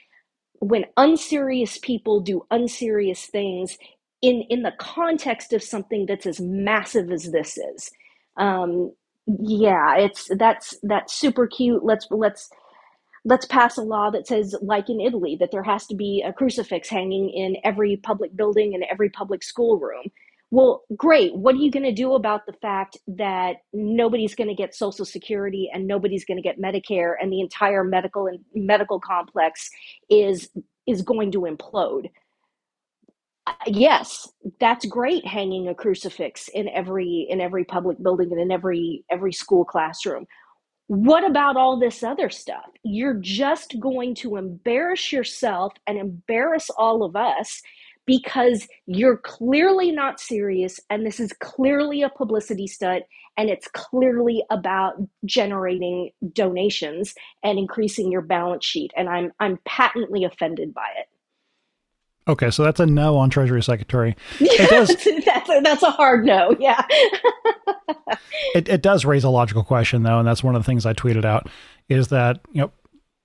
when 0.60 0.84
unserious 0.96 1.78
people 1.78 2.20
do 2.20 2.46
unserious 2.50 3.26
things 3.26 3.78
in 4.22 4.42
in 4.50 4.62
the 4.62 4.72
context 4.78 5.52
of 5.52 5.62
something 5.62 6.06
that's 6.06 6.26
as 6.26 6.40
massive 6.40 7.10
as 7.12 7.30
this 7.32 7.58
is. 7.58 7.90
Um 8.36 8.92
yeah 9.26 9.96
it's 9.98 10.30
that's 10.38 10.76
that's 10.82 11.14
super 11.14 11.46
cute. 11.46 11.84
Let's 11.84 12.06
let's 12.10 12.50
let's 13.26 13.46
pass 13.46 13.78
a 13.78 13.82
law 13.82 14.10
that 14.10 14.26
says 14.26 14.56
like 14.62 14.90
in 14.90 15.00
italy 15.02 15.36
that 15.40 15.50
there 15.52 15.64
has 15.64 15.86
to 15.86 15.96
be 15.96 16.24
a 16.26 16.32
crucifix 16.32 16.88
hanging 16.88 17.30
in 17.30 17.56
every 17.64 17.98
public 17.98 18.34
building 18.36 18.74
and 18.74 18.84
every 18.90 19.10
public 19.10 19.44
schoolroom 19.44 20.04
well 20.50 20.84
great. 20.96 21.36
What 21.36 21.56
are 21.56 21.58
you 21.58 21.70
going 21.70 21.84
to 21.84 21.92
do 21.92 22.14
about 22.14 22.46
the 22.46 22.54
fact 22.54 22.98
that 23.08 23.56
nobody's 23.72 24.34
going 24.34 24.48
to 24.48 24.54
get 24.54 24.74
social 24.74 25.04
security 25.04 25.70
and 25.72 25.86
nobody's 25.86 26.24
going 26.24 26.38
to 26.38 26.42
get 26.42 26.60
medicare 26.60 27.14
and 27.20 27.32
the 27.32 27.40
entire 27.40 27.84
medical 27.84 28.26
and 28.28 28.40
medical 28.54 29.00
complex 29.00 29.70
is 30.10 30.48
is 30.86 31.02
going 31.02 31.32
to 31.32 31.40
implode? 31.40 32.10
Yes 33.66 34.28
that's 34.60 34.86
great 34.86 35.26
hanging 35.26 35.68
a 35.68 35.74
crucifix 35.74 36.48
in 36.48 36.68
every 36.68 37.26
in 37.28 37.40
every 37.40 37.64
public 37.64 38.02
building 38.02 38.30
and 38.32 38.40
in 38.40 38.52
every 38.52 39.04
every 39.10 39.32
school 39.32 39.64
classroom 39.64 40.26
what 40.88 41.28
about 41.28 41.56
all 41.56 41.78
this 41.78 42.02
other 42.02 42.30
stuff? 42.30 42.66
You're 42.82 43.18
just 43.20 43.80
going 43.80 44.14
to 44.16 44.36
embarrass 44.36 45.12
yourself 45.12 45.72
and 45.86 45.98
embarrass 45.98 46.70
all 46.70 47.02
of 47.02 47.16
us 47.16 47.62
because 48.06 48.68
you're 48.86 49.16
clearly 49.18 49.90
not 49.92 50.20
serious 50.20 50.80
and 50.90 51.04
this 51.04 51.18
is 51.20 51.32
clearly 51.40 52.02
a 52.02 52.08
publicity 52.08 52.66
stunt 52.66 53.04
and 53.36 53.50
it's 53.50 53.68
clearly 53.68 54.44
about 54.50 54.94
generating 55.24 56.10
donations 56.32 57.14
and 57.42 57.58
increasing 57.58 58.12
your 58.12 58.22
balance 58.22 58.64
sheet 58.64 58.92
and 58.96 59.08
i'm 59.08 59.32
i'm 59.40 59.58
patently 59.66 60.24
offended 60.24 60.72
by 60.72 60.88
it 60.98 61.15
Okay, 62.28 62.50
so 62.50 62.64
that's 62.64 62.80
a 62.80 62.86
no 62.86 63.16
on 63.16 63.30
Treasury 63.30 63.62
Secretary. 63.62 64.16
It 64.40 64.70
does. 64.70 64.88
that's, 65.24 65.48
a, 65.48 65.60
that's 65.62 65.82
a 65.82 65.90
hard 65.90 66.24
no. 66.24 66.56
Yeah. 66.58 66.84
it, 68.54 68.68
it 68.68 68.82
does 68.82 69.04
raise 69.04 69.22
a 69.22 69.30
logical 69.30 69.62
question 69.62 70.02
though, 70.02 70.18
and 70.18 70.26
that's 70.26 70.42
one 70.42 70.56
of 70.56 70.62
the 70.62 70.66
things 70.66 70.86
I 70.86 70.92
tweeted 70.92 71.24
out 71.24 71.48
is 71.88 72.08
that 72.08 72.40
you 72.52 72.62
know 72.62 72.72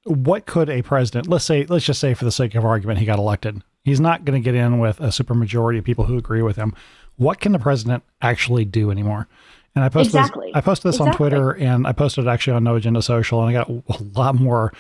what 0.03 0.45
could 0.45 0.69
a 0.69 0.81
president, 0.81 1.27
let's 1.27 1.45
say, 1.45 1.65
let's 1.65 1.85
just 1.85 1.99
say 1.99 2.13
for 2.13 2.25
the 2.25 2.31
sake 2.31 2.55
of 2.55 2.65
argument, 2.65 2.99
he 2.99 3.05
got 3.05 3.19
elected. 3.19 3.63
He's 3.83 3.99
not 3.99 4.25
going 4.25 4.41
to 4.41 4.43
get 4.43 4.55
in 4.55 4.79
with 4.79 4.99
a 4.99 5.07
supermajority 5.07 5.79
of 5.79 5.83
people 5.83 6.05
who 6.05 6.17
agree 6.17 6.41
with 6.41 6.55
him. 6.55 6.73
What 7.17 7.39
can 7.39 7.51
the 7.51 7.59
president 7.59 8.03
actually 8.21 8.65
do 8.65 8.91
anymore? 8.91 9.27
And 9.75 9.83
I 9.83 9.89
posted 9.89 10.15
exactly. 10.15 10.47
this, 10.47 10.55
I 10.55 10.61
posted 10.61 10.89
this 10.89 10.95
exactly. 10.95 11.11
on 11.11 11.15
Twitter 11.15 11.51
and 11.51 11.87
I 11.87 11.91
posted 11.93 12.25
it 12.25 12.27
actually 12.27 12.53
on 12.53 12.63
No 12.63 12.75
Agenda 12.75 13.01
Social, 13.01 13.41
and 13.41 13.49
I 13.49 13.63
got 13.63 13.69
a 13.69 14.03
lot 14.19 14.35
more 14.35 14.73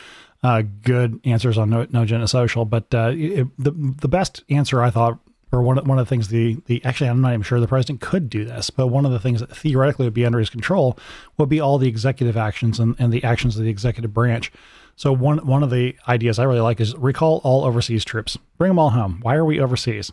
uh, 0.43 0.63
good 0.83 1.19
answers 1.23 1.57
on 1.57 1.69
No, 1.69 1.87
no 1.89 2.25
Social. 2.25 2.65
But 2.65 2.93
uh, 2.93 3.11
it, 3.15 3.47
the 3.57 3.71
the 3.71 4.07
best 4.07 4.43
answer 4.49 4.81
I 4.81 4.89
thought, 4.89 5.19
or 5.51 5.61
one 5.61 5.77
of, 5.77 5.87
one 5.87 5.99
of 5.99 6.05
the 6.05 6.09
things 6.09 6.29
the 6.29 6.57
the 6.65 6.83
actually 6.83 7.09
I'm 7.09 7.21
not 7.21 7.33
even 7.33 7.43
sure 7.43 7.59
the 7.59 7.67
president 7.67 8.01
could 8.01 8.29
do 8.29 8.45
this, 8.45 8.69
but 8.69 8.87
one 8.87 9.05
of 9.05 9.11
the 9.11 9.19
things 9.19 9.39
that 9.39 9.55
theoretically 9.55 10.05
would 10.05 10.13
be 10.13 10.25
under 10.25 10.39
his 10.39 10.49
control 10.49 10.97
would 11.37 11.49
be 11.49 11.59
all 11.59 11.77
the 11.77 11.87
executive 11.87 12.37
actions 12.37 12.79
and, 12.79 12.95
and 12.99 13.11
the 13.13 13.23
actions 13.23 13.57
of 13.57 13.63
the 13.63 13.69
executive 13.69 14.13
branch. 14.13 14.51
So 14.95 15.13
one 15.13 15.45
one 15.45 15.63
of 15.63 15.69
the 15.69 15.95
ideas 16.07 16.39
I 16.39 16.43
really 16.43 16.59
like 16.59 16.79
is 16.79 16.95
recall 16.95 17.41
all 17.43 17.63
overseas 17.63 18.05
troops, 18.05 18.37
bring 18.57 18.69
them 18.69 18.79
all 18.79 18.91
home. 18.91 19.19
Why 19.21 19.35
are 19.35 19.45
we 19.45 19.59
overseas? 19.59 20.11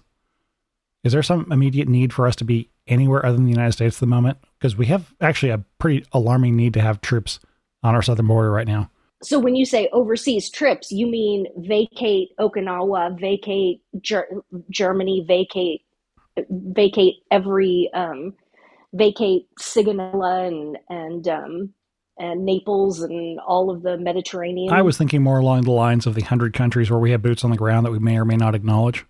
Is 1.04 1.12
there 1.12 1.22
some 1.22 1.50
immediate 1.52 1.88
need 1.88 2.12
for 2.12 2.26
us 2.26 2.36
to 2.36 2.44
be 2.44 2.70
anywhere 2.86 3.24
other 3.24 3.36
than 3.36 3.44
the 3.44 3.52
United 3.52 3.72
States 3.72 3.96
at 3.96 4.00
the 4.00 4.06
moment? 4.06 4.38
Because 4.58 4.76
we 4.76 4.86
have 4.86 5.14
actually 5.20 5.50
a 5.50 5.64
pretty 5.78 6.04
alarming 6.12 6.56
need 6.56 6.74
to 6.74 6.80
have 6.80 7.00
troops 7.00 7.38
on 7.82 7.94
our 7.94 8.02
southern 8.02 8.26
border 8.26 8.50
right 8.50 8.66
now. 8.66 8.90
So 9.22 9.38
when 9.38 9.56
you 9.56 9.64
say 9.64 9.88
overseas 9.92 10.48
trips, 10.48 10.92
you 10.92 11.06
mean 11.06 11.46
vacate 11.56 12.30
Okinawa, 12.38 13.18
vacate 13.18 13.82
Ger- 14.00 14.28
Germany, 14.70 15.24
vacate 15.26 15.82
vacate 16.50 17.16
every 17.30 17.90
um, 17.94 18.34
vacate 18.92 19.48
Sigonella 19.60 20.46
and 20.46 20.78
and 20.88 21.28
um, 21.28 21.74
and 22.18 22.44
Naples 22.44 23.00
and 23.00 23.38
all 23.40 23.70
of 23.70 23.82
the 23.82 23.96
Mediterranean. 23.96 24.72
I 24.72 24.82
was 24.82 24.98
thinking 24.98 25.22
more 25.22 25.38
along 25.38 25.62
the 25.62 25.72
lines 25.72 26.06
of 26.06 26.14
the 26.14 26.22
hundred 26.22 26.52
countries 26.54 26.90
where 26.90 26.98
we 26.98 27.10
have 27.12 27.22
boots 27.22 27.44
on 27.44 27.50
the 27.50 27.56
ground 27.56 27.86
that 27.86 27.92
we 27.92 27.98
may 27.98 28.18
or 28.18 28.24
may 28.24 28.36
not 28.36 28.54
acknowledge. 28.54 29.04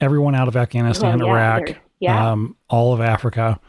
Everyone 0.00 0.34
out 0.34 0.48
of 0.48 0.56
Afghanistan, 0.56 1.18
well, 1.18 1.28
yeah, 1.28 1.56
Iraq, 1.56 1.76
yeah. 2.00 2.32
Um, 2.32 2.56
all 2.68 2.92
of 2.92 3.00
Africa. 3.00 3.60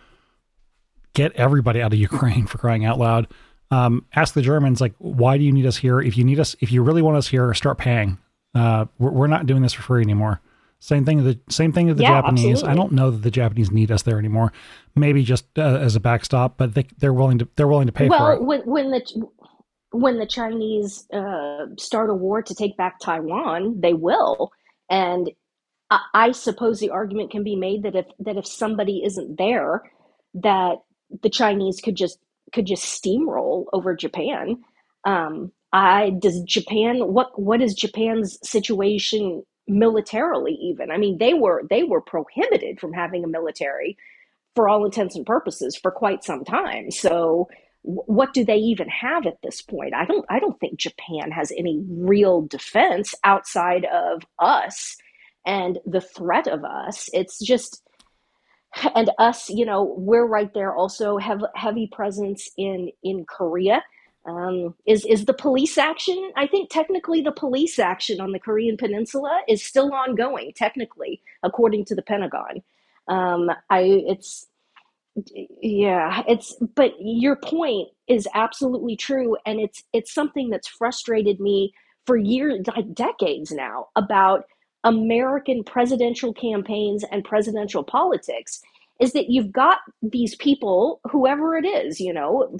Get 1.13 1.31
everybody 1.33 1.81
out 1.81 1.93
of 1.93 1.99
Ukraine 1.99 2.45
for 2.45 2.57
crying 2.57 2.83
out 2.83 2.99
loud. 2.99 3.27
Um, 3.71 4.05
ask 4.15 4.33
the 4.33 4.41
Germans, 4.41 4.79
like, 4.79 4.93
why 4.99 5.37
do 5.37 5.43
you 5.43 5.51
need 5.51 5.65
us 5.65 5.77
here? 5.77 5.99
If 5.99 6.17
you 6.17 6.23
need 6.23 6.39
us, 6.39 6.55
if 6.61 6.71
you 6.71 6.83
really 6.83 7.01
want 7.01 7.17
us 7.17 7.27
here, 7.27 7.53
start 7.53 7.77
paying. 7.77 8.17
Uh, 8.53 8.85
we're, 8.99 9.11
we're 9.11 9.27
not 9.27 9.45
doing 9.45 9.61
this 9.61 9.73
for 9.73 9.81
free 9.81 10.01
anymore. 10.01 10.41
Same 10.79 11.03
thing. 11.03 11.23
The 11.23 11.39
same 11.49 11.71
thing 11.71 11.87
with 11.87 11.97
the 11.97 12.03
yeah, 12.03 12.21
Japanese. 12.21 12.45
Absolutely. 12.45 12.69
I 12.69 12.75
don't 12.75 12.91
know 12.91 13.11
that 13.11 13.23
the 13.23 13.31
Japanese 13.31 13.71
need 13.71 13.91
us 13.91 14.03
there 14.03 14.19
anymore. 14.19 14.53
Maybe 14.95 15.23
just 15.23 15.45
uh, 15.57 15.79
as 15.81 15.95
a 15.95 15.99
backstop, 15.99 16.57
but 16.57 16.75
they, 16.75 16.85
they're 16.99 17.13
willing 17.13 17.39
to 17.39 17.47
they're 17.55 17.67
willing 17.67 17.87
to 17.87 17.93
pay 17.93 18.07
well, 18.07 18.19
for 18.19 18.33
it. 18.33 18.43
Well, 18.43 18.61
when, 18.61 18.61
when 18.61 18.91
the 18.91 19.27
when 19.91 20.19
the 20.19 20.27
Chinese 20.27 21.07
uh, 21.11 21.67
start 21.77 22.09
a 22.09 22.13
war 22.13 22.43
to 22.43 22.53
take 22.53 22.77
back 22.77 22.99
Taiwan, 22.99 23.79
they 23.81 23.93
will. 23.93 24.51
And 24.89 25.31
I, 25.89 25.99
I 26.13 26.31
suppose 26.33 26.79
the 26.79 26.91
argument 26.91 27.31
can 27.31 27.43
be 27.43 27.55
made 27.55 27.83
that 27.83 27.95
if 27.95 28.05
that 28.19 28.37
if 28.37 28.45
somebody 28.45 29.01
isn't 29.03 29.37
there, 29.37 29.81
that 30.35 30.75
the 31.23 31.29
Chinese 31.29 31.79
could 31.81 31.95
just 31.95 32.19
could 32.55 32.65
just 32.65 33.03
steamroll 33.03 33.65
over 33.73 33.93
Japan. 33.95 34.63
Um, 35.03 35.51
I 35.71 36.11
does 36.11 36.41
Japan 36.41 36.99
what 37.13 37.39
what 37.39 37.61
is 37.61 37.75
Japan's 37.75 38.39
situation 38.41 39.43
militarily 39.67 40.53
even? 40.53 40.89
I 40.89 40.97
mean, 40.97 41.17
they 41.17 41.33
were 41.33 41.63
they 41.69 41.83
were 41.83 42.01
prohibited 42.01 42.79
from 42.79 42.93
having 42.93 43.23
a 43.23 43.27
military 43.27 43.97
for 44.55 44.69
all 44.69 44.85
intents 44.85 45.15
and 45.15 45.25
purposes 45.25 45.75
for 45.75 45.91
quite 45.91 46.23
some 46.23 46.45
time. 46.45 46.89
So 46.91 47.49
what 47.83 48.33
do 48.33 48.45
they 48.45 48.55
even 48.55 48.87
have 48.89 49.27
at 49.27 49.41
this 49.43 49.61
point? 49.61 49.93
I 49.93 50.05
don't 50.05 50.25
I 50.29 50.39
don't 50.39 50.59
think 50.59 50.79
Japan 50.79 51.31
has 51.31 51.51
any 51.51 51.83
real 51.87 52.41
defense 52.43 53.13
outside 53.23 53.85
of 53.85 54.23
us 54.39 54.95
and 55.45 55.77
the 55.85 56.01
threat 56.01 56.47
of 56.47 56.63
us. 56.63 57.09
It's 57.13 57.37
just 57.39 57.83
and 58.95 59.09
us, 59.19 59.49
you 59.49 59.65
know, 59.65 59.95
we're 59.97 60.25
right 60.25 60.53
there. 60.53 60.73
Also, 60.75 61.17
have 61.17 61.43
heavy 61.55 61.87
presence 61.87 62.49
in 62.57 62.91
in 63.03 63.25
Korea. 63.25 63.83
Um, 64.25 64.73
is 64.85 65.05
is 65.05 65.25
the 65.25 65.33
police 65.33 65.77
action? 65.77 66.31
I 66.35 66.47
think 66.47 66.69
technically 66.69 67.21
the 67.21 67.31
police 67.31 67.79
action 67.79 68.19
on 68.21 68.31
the 68.31 68.39
Korean 68.39 68.77
Peninsula 68.77 69.41
is 69.47 69.63
still 69.63 69.93
ongoing. 69.93 70.51
Technically, 70.55 71.21
according 71.43 71.85
to 71.85 71.95
the 71.95 72.01
Pentagon, 72.01 72.63
um, 73.07 73.49
I 73.69 73.81
it's 73.81 74.47
yeah 75.61 76.23
it's 76.27 76.55
but 76.75 76.93
your 76.99 77.37
point 77.37 77.87
is 78.07 78.27
absolutely 78.33 78.97
true 78.97 79.37
and 79.45 79.59
it's 79.59 79.83
it's 79.93 80.13
something 80.13 80.49
that's 80.49 80.67
frustrated 80.67 81.39
me 81.39 81.73
for 82.05 82.17
years 82.17 82.59
like 82.75 82.93
decades 82.93 83.51
now 83.51 83.87
about 83.95 84.43
American 84.85 85.65
presidential 85.65 86.33
campaigns 86.33 87.05
and 87.11 87.25
presidential 87.25 87.83
politics 87.83 88.61
is 89.01 89.13
that 89.13 89.29
you've 89.31 89.53
got 89.53 89.79
these 90.03 90.35
people, 90.37 91.01
whoever 91.11 91.57
it 91.57 91.65
is, 91.65 92.01
you 92.01 92.13
know, 92.13 92.57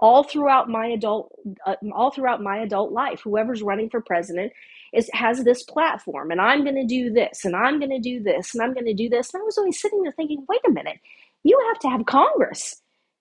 all 0.00 0.24
throughout 0.24 0.70
my 0.70 0.86
adult, 0.88 1.32
uh, 1.66 1.76
all 1.94 2.12
throughout 2.12 2.42
my 2.42 2.58
adult 2.58 2.92
life, 2.92 3.22
whoever's 3.24 3.62
running 3.62 3.90
for 3.90 4.00
president 4.02 4.52
is 4.94 5.10
has 5.14 5.44
this 5.44 5.62
platform, 5.64 6.30
and 6.32 6.40
I'm 6.40 6.64
going 6.64 6.76
to 6.76 6.86
do 6.86 7.12
this, 7.12 7.44
and 7.44 7.56
I'm 7.56 7.78
going 7.80 7.90
to 7.92 8.00
do 8.00 8.22
this, 8.22 8.54
and 8.54 8.62
I'm 8.62 8.74
going 8.74 8.86
to 8.86 8.94
do 8.94 9.08
this. 9.10 9.34
And 9.34 9.42
I 9.42 9.44
was 9.44 9.58
always 9.58 9.80
sitting 9.80 10.02
there 10.02 10.12
thinking, 10.12 10.46
wait 10.48 10.60
a 10.66 10.72
minute, 10.72 10.98
you 11.44 11.58
have 11.68 11.80
to 11.80 11.90
have 11.90 12.06
Congress. 12.06 12.76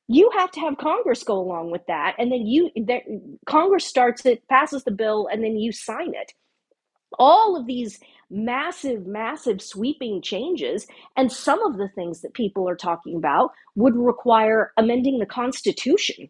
You 0.09 0.31
have 0.37 0.51
to 0.51 0.61
have 0.61 0.77
Congress 0.77 1.23
go 1.23 1.39
along 1.39 1.71
with 1.71 1.85
that, 1.87 2.15
and 2.19 2.31
then 2.31 2.47
you, 2.47 2.71
Congress 3.47 3.85
starts 3.85 4.25
it, 4.25 4.47
passes 4.49 4.83
the 4.85 4.91
bill, 4.91 5.27
and 5.31 5.43
then 5.43 5.57
you 5.57 5.71
sign 5.73 6.13
it 6.15 6.27
all 7.19 7.55
of 7.57 7.67
these 7.67 7.99
massive, 8.31 9.07
massive 9.07 9.61
sweeping 9.61 10.21
changes. 10.21 10.87
And 11.17 11.31
some 11.31 11.63
of 11.63 11.77
the 11.77 11.89
things 11.95 12.21
that 12.21 12.33
people 12.35 12.69
are 12.69 12.77
talking 12.77 13.17
about 13.17 13.51
would 13.75 13.95
require 13.95 14.73
amending 14.77 15.19
the 15.19 15.27
Constitution, 15.27 16.29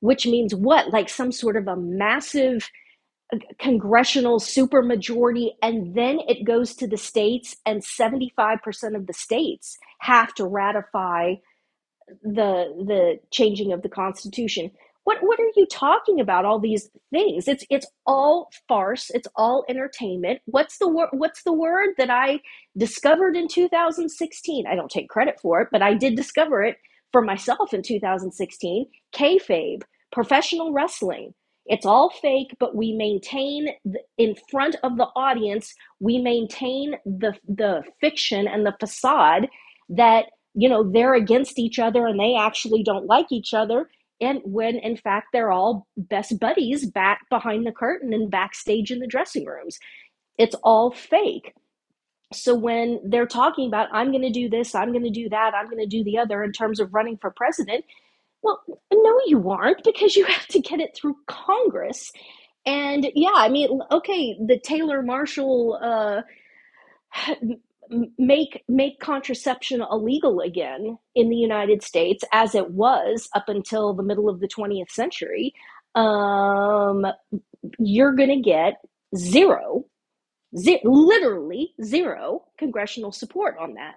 which 0.00 0.26
means 0.26 0.54
what? 0.54 0.90
Like 0.92 1.10
some 1.10 1.32
sort 1.32 1.56
of 1.56 1.68
a 1.68 1.76
massive 1.76 2.70
uh, 3.34 3.38
congressional 3.58 4.40
supermajority, 4.40 5.50
and 5.62 5.94
then 5.94 6.20
it 6.28 6.44
goes 6.44 6.74
to 6.76 6.88
the 6.88 6.98
states, 6.98 7.56
and 7.66 7.82
75% 7.82 8.96
of 8.96 9.06
the 9.06 9.14
states 9.14 9.78
have 10.00 10.34
to 10.34 10.46
ratify 10.46 11.34
the 12.22 12.74
the 12.86 13.20
changing 13.30 13.72
of 13.72 13.82
the 13.82 13.88
constitution 13.88 14.70
what 15.04 15.18
what 15.22 15.40
are 15.40 15.50
you 15.56 15.66
talking 15.66 16.20
about 16.20 16.44
all 16.44 16.60
these 16.60 16.90
things? 17.12 17.48
It's 17.48 17.64
it's 17.70 17.86
all 18.06 18.50
farce. 18.68 19.10
It's 19.10 19.28
all 19.36 19.64
entertainment. 19.68 20.40
What's 20.46 20.78
the 20.78 20.88
word 20.88 21.08
what's 21.12 21.42
the 21.44 21.52
word 21.52 21.90
that 21.98 22.10
i 22.10 22.40
discovered 22.76 23.36
in 23.36 23.48
2016 23.48 24.66
i 24.66 24.74
don't 24.74 24.90
take 24.90 25.08
credit 25.08 25.38
for 25.40 25.60
it 25.60 25.68
but 25.72 25.82
i 25.82 25.94
did 25.94 26.16
discover 26.16 26.62
it 26.62 26.76
for 27.12 27.22
myself 27.22 27.74
in 27.74 27.82
2016 27.82 28.86
kayfabe 29.14 29.82
professional 30.12 30.72
wrestling. 30.72 31.34
It's 31.66 31.86
all 31.86 32.10
fake 32.10 32.56
but 32.60 32.76
we 32.76 32.92
maintain 32.94 33.68
the, 33.84 34.00
in 34.18 34.34
front 34.50 34.76
of 34.82 34.96
the 34.96 35.08
audience 35.16 35.74
we 36.00 36.18
maintain 36.18 36.96
the 37.04 37.34
the 37.48 37.82
fiction 38.00 38.48
and 38.48 38.66
the 38.66 38.76
facade 38.80 39.48
that 39.90 40.26
you 40.54 40.68
know 40.68 40.90
they're 40.90 41.14
against 41.14 41.58
each 41.58 41.78
other 41.78 42.06
and 42.06 42.18
they 42.20 42.36
actually 42.36 42.82
don't 42.82 43.06
like 43.06 43.32
each 43.32 43.54
other 43.54 43.88
and 44.20 44.40
when 44.44 44.76
in 44.76 44.96
fact 44.96 45.28
they're 45.32 45.52
all 45.52 45.86
best 45.96 46.38
buddies 46.40 46.86
back 46.86 47.20
behind 47.30 47.66
the 47.66 47.72
curtain 47.72 48.12
and 48.12 48.30
backstage 48.30 48.90
in 48.90 49.00
the 49.00 49.06
dressing 49.06 49.46
rooms. 49.46 49.78
It's 50.38 50.56
all 50.62 50.90
fake. 50.92 51.54
So 52.32 52.54
when 52.54 53.00
they're 53.04 53.26
talking 53.26 53.66
about 53.68 53.88
i'm 53.92 54.10
going 54.12 54.22
to 54.22 54.30
do 54.30 54.48
this 54.48 54.74
i'm 54.74 54.92
going 54.92 55.04
to 55.04 55.10
do 55.10 55.28
that 55.30 55.52
i'm 55.54 55.66
going 55.66 55.82
to 55.82 55.86
do 55.86 56.04
the 56.04 56.18
other 56.18 56.44
in 56.44 56.52
terms 56.52 56.80
of 56.80 56.94
running 56.94 57.16
for 57.18 57.30
president 57.32 57.84
well 58.42 58.62
no 58.92 59.20
you 59.26 59.50
aren't 59.50 59.84
because 59.84 60.16
you 60.16 60.24
have 60.26 60.46
to 60.48 60.60
get 60.60 60.80
it 60.80 60.96
through 60.96 61.16
congress. 61.26 62.12
And 62.66 63.10
yeah 63.14 63.32
i 63.34 63.48
mean 63.48 63.80
okay 63.90 64.36
the 64.46 64.58
taylor 64.60 65.02
marshall 65.02 65.78
uh, 65.82 66.22
make 68.18 68.62
make 68.68 69.00
contraception 69.00 69.82
illegal 69.90 70.40
again 70.40 70.98
in 71.14 71.28
the 71.28 71.36
United 71.36 71.82
States 71.82 72.24
as 72.32 72.54
it 72.54 72.70
was 72.70 73.28
up 73.34 73.48
until 73.48 73.94
the 73.94 74.02
middle 74.02 74.28
of 74.28 74.40
the 74.40 74.48
20th 74.48 74.90
century, 74.90 75.54
um, 75.94 77.06
you're 77.78 78.14
going 78.14 78.30
to 78.30 78.40
get 78.40 78.74
zero, 79.16 79.84
ze- 80.56 80.80
literally 80.84 81.74
zero 81.82 82.44
congressional 82.58 83.12
support 83.12 83.56
on 83.60 83.74
that. 83.74 83.94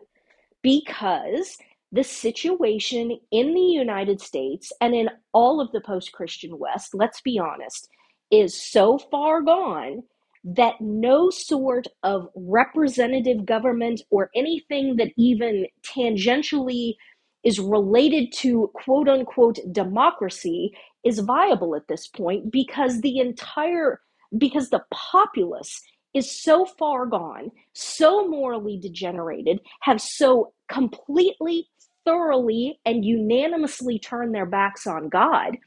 Because 0.61 1.57
the 1.91 2.03
situation 2.03 3.19
in 3.31 3.53
the 3.53 3.61
United 3.61 4.21
States 4.21 4.71
and 4.81 4.95
in 4.95 5.09
all 5.33 5.61
of 5.61 5.71
the 5.71 5.81
post 5.81 6.11
Christian 6.11 6.57
West, 6.57 6.95
let's 6.95 7.21
be 7.21 7.39
honest, 7.39 7.87
is 8.31 8.59
so 8.59 8.97
far 8.97 9.41
gone 9.41 10.03
that 10.43 10.75
no 10.81 11.29
sort 11.29 11.87
of 12.03 12.27
representative 12.35 13.45
government 13.45 14.01
or 14.09 14.29
anything 14.35 14.97
that 14.97 15.11
even 15.17 15.67
tangentially 15.83 16.95
is 17.43 17.59
related 17.59 18.31
to 18.33 18.69
quote 18.73 19.07
unquote 19.09 19.59
democracy 19.71 20.73
is 21.05 21.19
viable 21.19 21.75
at 21.75 21.87
this 21.87 22.07
point 22.07 22.51
because 22.51 23.01
the 23.01 23.19
entire 23.19 24.01
because 24.37 24.69
the 24.69 24.83
populace 24.91 25.81
is 26.13 26.43
so 26.43 26.65
far 26.65 27.05
gone, 27.05 27.51
so 27.73 28.27
morally 28.27 28.77
degenerated, 28.77 29.59
have 29.81 30.01
so 30.01 30.53
completely, 30.69 31.67
thoroughly, 32.05 32.79
and 32.85 33.05
unanimously 33.05 33.99
turned 33.99 34.33
their 34.33 34.45
backs 34.45 34.87
on 34.87 35.09
God 35.09 35.57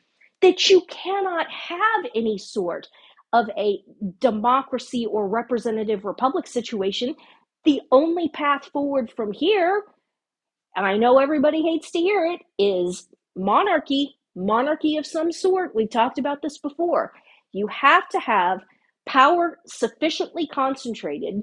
that 0.42 0.68
you 0.68 0.82
cannot 0.88 1.46
have 1.50 2.06
any 2.14 2.38
sort 2.38 2.88
of 3.36 3.50
a 3.56 3.80
democracy 4.18 5.06
or 5.06 5.28
representative 5.28 6.04
republic 6.04 6.46
situation. 6.46 7.14
The 7.64 7.80
only 7.92 8.28
path 8.30 8.66
forward 8.72 9.12
from 9.14 9.32
here, 9.32 9.82
and 10.74 10.86
I 10.86 10.96
know 10.96 11.18
everybody 11.18 11.62
hates 11.62 11.90
to 11.92 11.98
hear 11.98 12.24
it, 12.24 12.40
is 12.58 13.08
monarchy, 13.36 14.16
monarchy 14.34 14.96
of 14.96 15.06
some 15.06 15.32
sort. 15.32 15.74
We've 15.74 15.90
talked 15.90 16.18
about 16.18 16.42
this 16.42 16.58
before. 16.58 17.12
You 17.52 17.66
have 17.66 18.08
to 18.10 18.20
have 18.20 18.60
power 19.06 19.58
sufficiently 19.66 20.46
concentrated, 20.46 21.42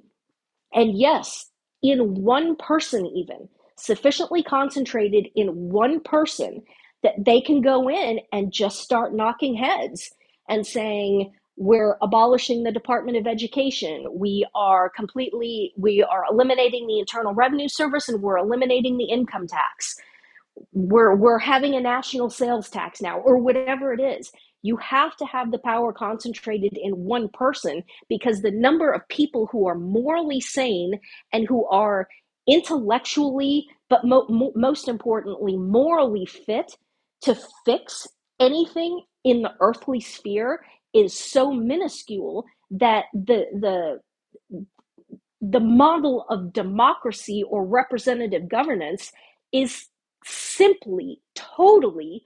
and 0.74 0.98
yes, 0.98 1.52
in 1.84 2.16
one 2.16 2.56
person, 2.56 3.06
even 3.06 3.50
sufficiently 3.78 4.42
concentrated 4.44 5.28
in 5.36 5.70
one 5.70 6.00
person 6.00 6.62
that 7.04 7.16
they 7.26 7.42
can 7.42 7.62
go 7.62 7.90
in 7.90 8.20
and 8.32 8.54
just 8.54 8.80
start 8.80 9.14
knocking 9.14 9.56
heads 9.56 10.10
and 10.48 10.66
saying, 10.66 11.34
we're 11.56 11.98
abolishing 12.02 12.64
the 12.64 12.72
department 12.72 13.18
of 13.18 13.28
education. 13.28 14.08
We 14.12 14.46
are 14.56 14.90
completely 14.90 15.74
we 15.78 16.02
are 16.04 16.26
eliminating 16.30 16.88
the 16.88 17.00
internal 17.00 17.34
revenue 17.34 17.68
service 17.68 18.10
and 18.10 18.22
we're 18.22 18.38
eliminating 18.38 18.98
the 18.98 19.06
income 19.06 19.48
tax. 19.48 19.96
We're 20.72 21.16
we're 21.16 21.40
having 21.40 21.76
a 21.76 21.82
national 21.82 22.30
sales 22.32 22.70
tax 22.70 23.02
now 23.02 23.20
or 23.20 23.38
whatever 23.38 23.94
it 23.94 24.02
is. 24.02 24.32
You 24.64 24.78
have 24.78 25.16
to 25.18 25.26
have 25.26 25.52
the 25.52 25.60
power 25.60 25.94
concentrated 25.94 26.78
in 26.82 26.94
one 26.94 27.30
person 27.30 27.84
because 28.10 28.42
the 28.42 28.52
number 28.52 28.92
of 28.92 29.08
people 29.10 29.48
who 29.52 29.68
are 29.68 29.76
morally 29.76 30.40
sane 30.40 31.00
and 31.34 31.46
who 31.48 31.68
are 31.68 32.08
intellectually, 32.48 33.68
but 33.90 34.06
mo- 34.06 34.26
mo- 34.30 34.54
most 34.56 34.88
importantly, 34.88 35.58
morally 35.58 36.26
fit 36.26 36.78
to 37.22 37.38
fix 37.66 38.08
anything 38.40 39.02
in 39.24 39.42
the 39.42 39.52
earthly 39.60 40.00
sphere 40.00 40.62
is 40.94 41.14
so 41.18 41.52
minuscule 41.52 42.46
that 42.72 43.06
the 43.14 43.46
the 43.54 44.02
the 45.42 45.60
model 45.60 46.26
of 46.30 46.54
democracy 46.54 47.44
or 47.50 47.66
representative 47.66 48.48
governance 48.48 49.12
is 49.52 49.88
simply 50.26 51.20
totally 51.36 52.24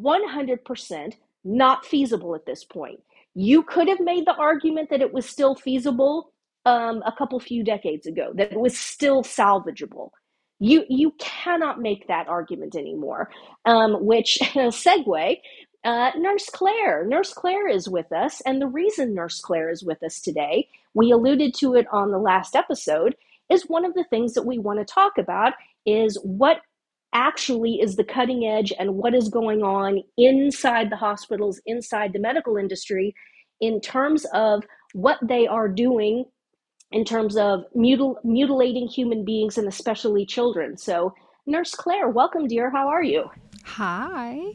100% 0.00 1.12
not 1.44 1.84
feasible 1.84 2.34
at 2.34 2.46
this 2.46 2.64
point. 2.64 3.00
You 3.34 3.62
could 3.62 3.88
have 3.88 4.00
made 4.00 4.26
the 4.26 4.34
argument 4.34 4.90
that 4.90 5.02
it 5.02 5.12
was 5.12 5.26
still 5.26 5.54
feasible 5.54 6.32
um, 6.64 7.02
a 7.06 7.12
couple 7.16 7.38
few 7.38 7.62
decades 7.62 8.06
ago, 8.06 8.32
that 8.34 8.52
it 8.52 8.58
was 8.58 8.76
still 8.76 9.22
salvageable. 9.22 10.10
You 10.58 10.84
you 10.88 11.12
cannot 11.18 11.82
make 11.82 12.08
that 12.08 12.28
argument 12.28 12.74
anymore. 12.74 13.30
Um, 13.66 14.04
which 14.06 14.38
segue, 14.42 15.38
uh, 15.86 16.10
Nurse 16.16 16.50
Claire. 16.50 17.06
Nurse 17.06 17.32
Claire 17.32 17.68
is 17.68 17.88
with 17.88 18.10
us, 18.12 18.42
and 18.44 18.60
the 18.60 18.66
reason 18.66 19.14
Nurse 19.14 19.40
Claire 19.40 19.70
is 19.70 19.84
with 19.84 20.02
us 20.02 20.20
today, 20.20 20.68
we 20.94 21.12
alluded 21.12 21.54
to 21.54 21.74
it 21.74 21.86
on 21.92 22.10
the 22.10 22.18
last 22.18 22.56
episode, 22.56 23.14
is 23.48 23.68
one 23.68 23.84
of 23.84 23.94
the 23.94 24.04
things 24.10 24.34
that 24.34 24.44
we 24.44 24.58
want 24.58 24.80
to 24.80 24.84
talk 24.84 25.16
about 25.16 25.52
is 25.86 26.18
what 26.24 26.58
actually 27.12 27.74
is 27.80 27.94
the 27.94 28.04
cutting 28.04 28.44
edge 28.44 28.72
and 28.78 28.96
what 28.96 29.14
is 29.14 29.28
going 29.28 29.62
on 29.62 30.02
inside 30.18 30.90
the 30.90 30.96
hospitals, 30.96 31.60
inside 31.64 32.12
the 32.12 32.18
medical 32.18 32.56
industry, 32.56 33.14
in 33.60 33.80
terms 33.80 34.26
of 34.34 34.64
what 34.92 35.18
they 35.22 35.46
are 35.46 35.68
doing 35.68 36.24
in 36.90 37.04
terms 37.04 37.36
of 37.36 37.64
mutil- 37.76 38.16
mutilating 38.24 38.88
human 38.88 39.24
beings 39.24 39.56
and 39.56 39.68
especially 39.68 40.26
children. 40.26 40.76
So, 40.76 41.14
Nurse 41.46 41.74
Claire, 41.74 42.08
welcome, 42.08 42.48
dear. 42.48 42.70
How 42.70 42.88
are 42.88 43.02
you? 43.04 43.30
Hi. 43.66 44.52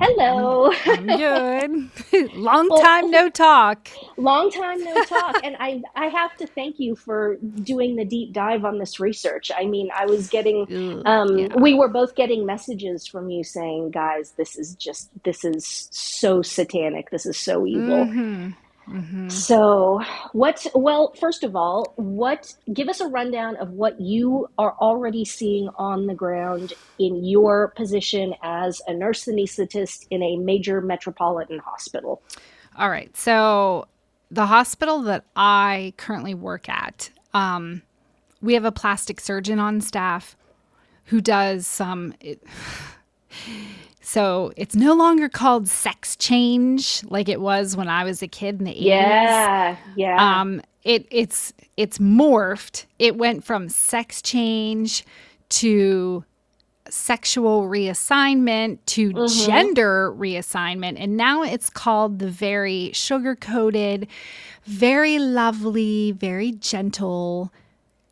Hello. 0.00 0.72
I'm, 0.86 1.06
good. 1.06 2.34
long 2.34 2.68
time 2.80 3.10
no 3.10 3.28
talk. 3.28 3.88
Long 4.16 4.50
time 4.50 4.82
no 4.82 5.04
talk. 5.04 5.36
and 5.44 5.56
I 5.60 5.82
I 5.94 6.06
have 6.06 6.36
to 6.38 6.46
thank 6.46 6.80
you 6.80 6.96
for 6.96 7.36
doing 7.62 7.94
the 7.94 8.04
deep 8.04 8.32
dive 8.32 8.64
on 8.64 8.78
this 8.78 8.98
research. 8.98 9.50
I 9.56 9.66
mean, 9.66 9.90
I 9.94 10.06
was 10.06 10.28
getting 10.28 11.06
um 11.06 11.38
yeah. 11.38 11.48
we 11.56 11.74
were 11.74 11.88
both 11.88 12.16
getting 12.16 12.46
messages 12.46 13.06
from 13.06 13.30
you 13.30 13.44
saying, 13.44 13.90
"Guys, 13.92 14.32
this 14.32 14.56
is 14.56 14.74
just 14.74 15.10
this 15.24 15.44
is 15.44 15.88
so 15.92 16.42
satanic. 16.42 17.10
This 17.10 17.26
is 17.26 17.38
so 17.38 17.66
evil." 17.66 18.06
Mm-hmm. 18.06 18.50
Mm-hmm. 18.88 19.28
So, 19.28 20.02
what, 20.32 20.66
well, 20.74 21.12
first 21.18 21.42
of 21.42 21.56
all, 21.56 21.92
what, 21.96 22.54
give 22.72 22.88
us 22.88 23.00
a 23.00 23.08
rundown 23.08 23.56
of 23.56 23.70
what 23.70 24.00
you 24.00 24.48
are 24.58 24.74
already 24.80 25.24
seeing 25.24 25.68
on 25.76 26.06
the 26.06 26.14
ground 26.14 26.74
in 26.98 27.24
your 27.24 27.68
position 27.68 28.34
as 28.42 28.82
a 28.86 28.92
nurse 28.92 29.24
anesthetist 29.24 30.06
in 30.10 30.22
a 30.22 30.36
major 30.36 30.80
metropolitan 30.80 31.58
hospital. 31.60 32.22
All 32.76 32.90
right. 32.90 33.16
So, 33.16 33.86
the 34.30 34.46
hospital 34.46 35.02
that 35.02 35.24
I 35.34 35.94
currently 35.96 36.34
work 36.34 36.68
at, 36.68 37.10
um, 37.32 37.82
we 38.42 38.54
have 38.54 38.64
a 38.64 38.72
plastic 38.72 39.20
surgeon 39.20 39.58
on 39.58 39.80
staff 39.80 40.36
who 41.06 41.20
does 41.20 41.66
some. 41.66 42.14
It, 42.20 42.42
so 44.04 44.52
it's 44.56 44.76
no 44.76 44.92
longer 44.92 45.30
called 45.30 45.66
sex 45.66 46.14
change 46.14 47.02
like 47.04 47.26
it 47.28 47.40
was 47.40 47.74
when 47.74 47.88
I 47.88 48.04
was 48.04 48.22
a 48.22 48.28
kid 48.28 48.58
in 48.58 48.66
the 48.66 48.72
80s. 48.72 48.84
Yeah, 48.84 49.76
yeah. 49.96 50.40
Um, 50.40 50.60
it 50.82 51.06
it's 51.10 51.54
it's 51.78 51.96
morphed. 51.96 52.84
It 52.98 53.16
went 53.16 53.44
from 53.44 53.70
sex 53.70 54.20
change 54.20 55.04
to 55.48 56.22
sexual 56.90 57.62
reassignment 57.62 58.78
to 58.86 59.10
mm-hmm. 59.10 59.46
gender 59.46 60.12
reassignment 60.12 60.96
and 60.98 61.16
now 61.16 61.42
it's 61.42 61.70
called 61.70 62.18
the 62.18 62.28
very 62.28 62.92
sugar 62.92 63.34
coated 63.34 64.06
very 64.66 65.18
lovely 65.18 66.12
very 66.12 66.52
gentle 66.52 67.50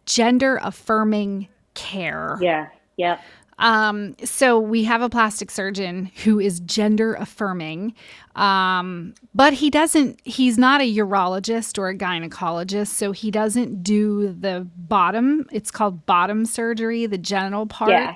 gender 0.06 0.58
affirming 0.62 1.46
care 1.74 2.38
yeah 2.40 2.68
yep 2.96 3.20
um, 3.62 4.16
so 4.24 4.58
we 4.58 4.82
have 4.84 5.02
a 5.02 5.08
plastic 5.08 5.48
surgeon 5.48 6.10
who 6.24 6.40
is 6.40 6.58
gender 6.58 7.14
affirming, 7.14 7.94
um, 8.34 9.14
but 9.36 9.52
he 9.52 9.70
doesn't. 9.70 10.20
He's 10.24 10.58
not 10.58 10.80
a 10.80 10.96
urologist 10.96 11.78
or 11.78 11.88
a 11.88 11.96
gynecologist, 11.96 12.88
so 12.88 13.12
he 13.12 13.30
doesn't 13.30 13.84
do 13.84 14.32
the 14.32 14.66
bottom. 14.76 15.46
It's 15.52 15.70
called 15.70 16.04
bottom 16.06 16.44
surgery, 16.44 17.06
the 17.06 17.18
genital 17.18 17.66
part. 17.66 17.90
Yeah. 17.90 18.14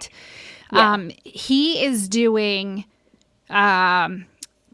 Yeah. 0.72 0.92
Um, 0.92 1.12
he 1.22 1.84
is 1.84 2.08
doing. 2.08 2.84
Um, 3.48 4.26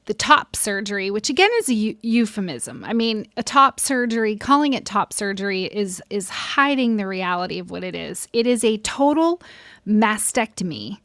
the 0.07 0.15
top 0.15 0.57
surgery, 0.57 1.13
which 1.13 1.31
again 1.31 1.51
is 1.59 1.69
a 1.69 1.75
u- 1.75 1.97
euphemism. 2.03 2.85
I 2.85 2.93
mean, 2.93 3.29
a 3.37 3.43
top 3.43 3.79
surgery, 3.79 4.37
calling 4.37 4.73
it 4.73 4.85
top 4.85 5.13
surgery 5.13 5.65
is 5.65 6.03
is 6.11 6.29
hiding 6.29 6.97
the 6.97 7.07
reality 7.07 7.59
of 7.61 7.71
what 7.71 7.85
it 7.85 7.95
is. 7.95 8.27
It 8.33 8.47
is 8.47 8.65
a 8.65 8.79
total 8.79 9.41
mastectomy 9.87 10.99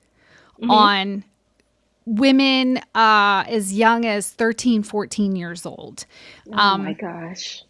mm-hmm. 0.60 0.72
on 0.72 1.24
women 2.06 2.78
uh, 2.96 3.44
as 3.48 3.74
young 3.74 4.06
as 4.06 4.30
13, 4.30 4.84
14 4.84 5.36
years 5.36 5.66
old. 5.66 6.06
Oh 6.52 6.58
um, 6.58 6.84
my 6.84 6.94
gosh. 6.94 7.64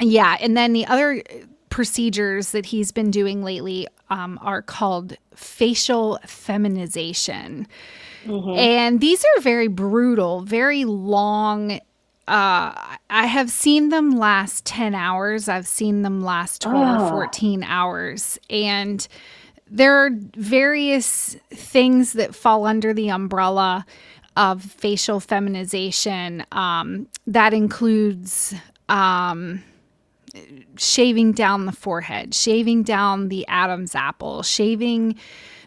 Yeah. 0.00 0.36
And 0.40 0.56
then 0.56 0.72
the 0.72 0.86
other 0.86 1.22
procedures 1.68 2.52
that 2.52 2.66
he's 2.66 2.92
been 2.92 3.10
doing 3.10 3.42
lately 3.42 3.88
um, 4.10 4.38
are 4.42 4.62
called 4.62 5.16
facial 5.34 6.18
feminization. 6.26 7.66
Mm-hmm. 8.24 8.50
And 8.50 9.00
these 9.00 9.24
are 9.24 9.40
very 9.40 9.68
brutal, 9.68 10.42
very 10.42 10.84
long. 10.84 11.80
Uh, 12.28 12.72
I 13.10 13.26
have 13.26 13.50
seen 13.50 13.88
them 13.88 14.12
last 14.12 14.64
10 14.64 14.94
hours. 14.94 15.48
I've 15.48 15.66
seen 15.66 16.02
them 16.02 16.20
last 16.20 16.62
12 16.62 17.00
oh. 17.00 17.04
or 17.06 17.10
14 17.10 17.64
hours. 17.64 18.38
And 18.48 19.06
there 19.72 20.04
are 20.04 20.10
various 20.36 21.34
things 21.50 22.12
that 22.12 22.34
fall 22.34 22.66
under 22.66 22.92
the 22.92 23.10
umbrella 23.10 23.86
of 24.36 24.62
facial 24.62 25.18
feminization. 25.18 26.44
Um, 26.52 27.08
that 27.26 27.54
includes 27.54 28.54
um, 28.90 29.64
shaving 30.76 31.32
down 31.32 31.64
the 31.64 31.72
forehead, 31.72 32.34
shaving 32.34 32.82
down 32.82 33.28
the 33.28 33.46
Adam's 33.48 33.94
apple, 33.94 34.42
shaving 34.42 35.16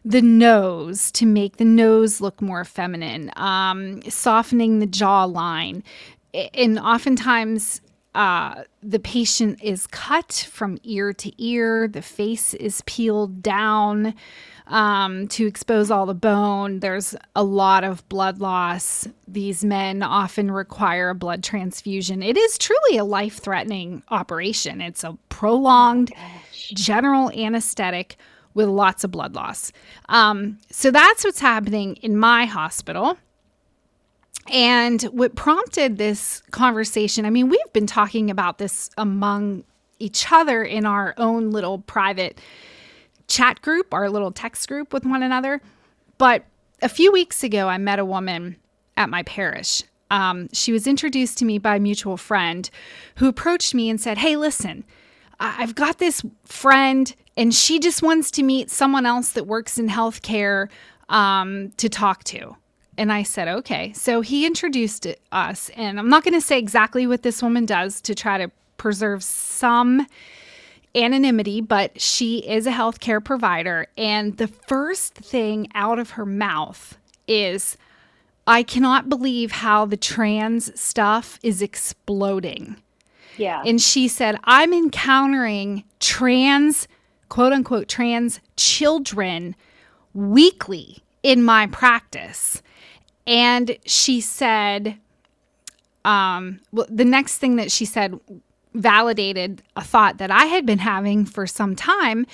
the 0.03 0.21
nose 0.21 1.11
to 1.13 1.25
make 1.25 1.57
the 1.57 1.65
nose 1.65 2.21
look 2.21 2.43
more 2.43 2.63
feminine, 2.63 3.31
um, 3.37 4.03
softening 4.03 4.77
the 4.77 4.87
jawline. 4.87 5.81
And 6.53 6.77
oftentimes, 6.77 7.81
uh, 8.15 8.63
the 8.81 8.99
patient 8.99 9.59
is 9.61 9.87
cut 9.87 10.47
from 10.49 10.77
ear 10.83 11.13
to 11.13 11.43
ear, 11.43 11.87
the 11.87 12.01
face 12.01 12.53
is 12.53 12.81
peeled 12.85 13.43
down 13.43 14.15
um, 14.67 15.27
to 15.27 15.45
expose 15.45 15.91
all 15.91 16.05
the 16.05 16.13
bone. 16.13 16.79
There's 16.79 17.15
a 17.35 17.43
lot 17.43 17.83
of 17.83 18.07
blood 18.09 18.39
loss. 18.39 19.07
These 19.27 19.65
men 19.65 20.01
often 20.01 20.49
require 20.49 21.09
a 21.09 21.15
blood 21.15 21.43
transfusion. 21.43 22.23
It 22.23 22.37
is 22.37 22.57
truly 22.57 22.97
a 22.97 23.03
life 23.03 23.37
threatening 23.37 24.01
operation. 24.09 24.81
It's 24.81 25.03
a 25.03 25.17
prolonged 25.29 26.13
oh 26.17 26.41
general 26.73 27.31
anesthetic 27.31 28.15
with 28.53 28.69
lots 28.69 29.03
of 29.03 29.11
blood 29.11 29.35
loss. 29.35 29.71
Um, 30.07 30.57
so 30.71 30.89
that's 30.89 31.23
what's 31.25 31.41
happening 31.41 31.97
in 31.97 32.17
my 32.17 32.45
hospital. 32.45 33.17
And 34.51 35.01
what 35.03 35.35
prompted 35.35 35.97
this 35.97 36.43
conversation, 36.51 37.25
I 37.25 37.29
mean, 37.29 37.49
we've 37.49 37.73
been 37.73 37.87
talking 37.87 38.29
about 38.29 38.57
this 38.57 38.89
among 38.97 39.63
each 39.97 40.31
other 40.31 40.63
in 40.63 40.85
our 40.85 41.13
own 41.17 41.51
little 41.51 41.79
private 41.79 42.39
chat 43.27 43.61
group, 43.61 43.93
our 43.93 44.09
little 44.09 44.31
text 44.31 44.67
group 44.67 44.93
with 44.93 45.05
one 45.05 45.23
another. 45.23 45.61
But 46.17 46.45
a 46.81 46.89
few 46.89 47.11
weeks 47.11 47.43
ago, 47.43 47.67
I 47.67 47.77
met 47.77 47.99
a 47.99 48.05
woman 48.05 48.57
at 48.97 49.09
my 49.09 49.23
parish. 49.23 49.81
Um, 50.11 50.49
she 50.53 50.71
was 50.71 50.85
introduced 50.85 51.37
to 51.39 51.45
me 51.45 51.57
by 51.57 51.77
a 51.77 51.79
mutual 51.79 52.17
friend 52.17 52.69
who 53.15 53.27
approached 53.27 53.73
me 53.73 53.89
and 53.89 53.99
said, 53.99 54.19
Hey, 54.19 54.35
listen, 54.35 54.83
I've 55.39 55.75
got 55.75 55.97
this 55.97 56.21
friend 56.45 57.13
and 57.35 57.53
she 57.53 57.79
just 57.79 58.01
wants 58.01 58.31
to 58.31 58.43
meet 58.43 58.69
someone 58.69 59.05
else 59.05 59.31
that 59.31 59.47
works 59.47 59.77
in 59.77 59.89
healthcare 59.89 60.69
um, 61.09 61.71
to 61.77 61.89
talk 61.89 62.23
to. 62.25 62.55
And 62.97 63.11
I 63.11 63.23
said, 63.23 63.47
okay. 63.47 63.91
So 63.93 64.21
he 64.21 64.45
introduced 64.45 65.07
us, 65.31 65.69
and 65.75 65.99
I'm 65.99 66.09
not 66.09 66.23
going 66.23 66.33
to 66.33 66.41
say 66.41 66.57
exactly 66.57 67.05
what 67.07 67.23
this 67.23 67.43
woman 67.43 67.65
does 67.65 68.01
to 68.01 68.15
try 68.15 68.37
to 68.37 68.49
preserve 68.77 69.23
some 69.23 70.07
anonymity, 70.95 71.59
but 71.59 71.99
she 71.99 72.37
is 72.39 72.65
a 72.65 72.71
healthcare 72.71 73.23
provider. 73.23 73.87
And 73.97 74.37
the 74.37 74.47
first 74.47 75.13
thing 75.13 75.67
out 75.75 75.99
of 75.99 76.11
her 76.11 76.25
mouth 76.25 76.97
is, 77.27 77.77
I 78.47 78.63
cannot 78.63 79.09
believe 79.09 79.51
how 79.51 79.85
the 79.85 79.97
trans 79.97 80.79
stuff 80.79 81.39
is 81.43 81.61
exploding. 81.61 82.77
Yeah. 83.37 83.61
And 83.65 83.81
she 83.81 84.07
said, 84.07 84.39
I'm 84.45 84.73
encountering 84.73 85.83
trans, 85.99 86.87
quote 87.27 87.51
unquote, 87.51 87.89
trans 87.89 88.39
children 88.55 89.55
weekly 90.13 90.99
in 91.23 91.43
my 91.43 91.67
practice. 91.67 92.61
And 93.27 93.77
she 93.85 94.21
said, 94.21 94.97
um, 96.03 96.59
well, 96.71 96.85
the 96.89 97.05
next 97.05 97.37
thing 97.39 97.55
that 97.55 97.71
she 97.71 97.85
said 97.85 98.19
validated 98.73 99.63
a 99.75 99.83
thought 99.83 100.17
that 100.17 100.29
I 100.29 100.45
had 100.45 100.65
been 100.65 100.79
having 100.79 101.25
for 101.25 101.47
some 101.47 101.75
time. 101.75 102.27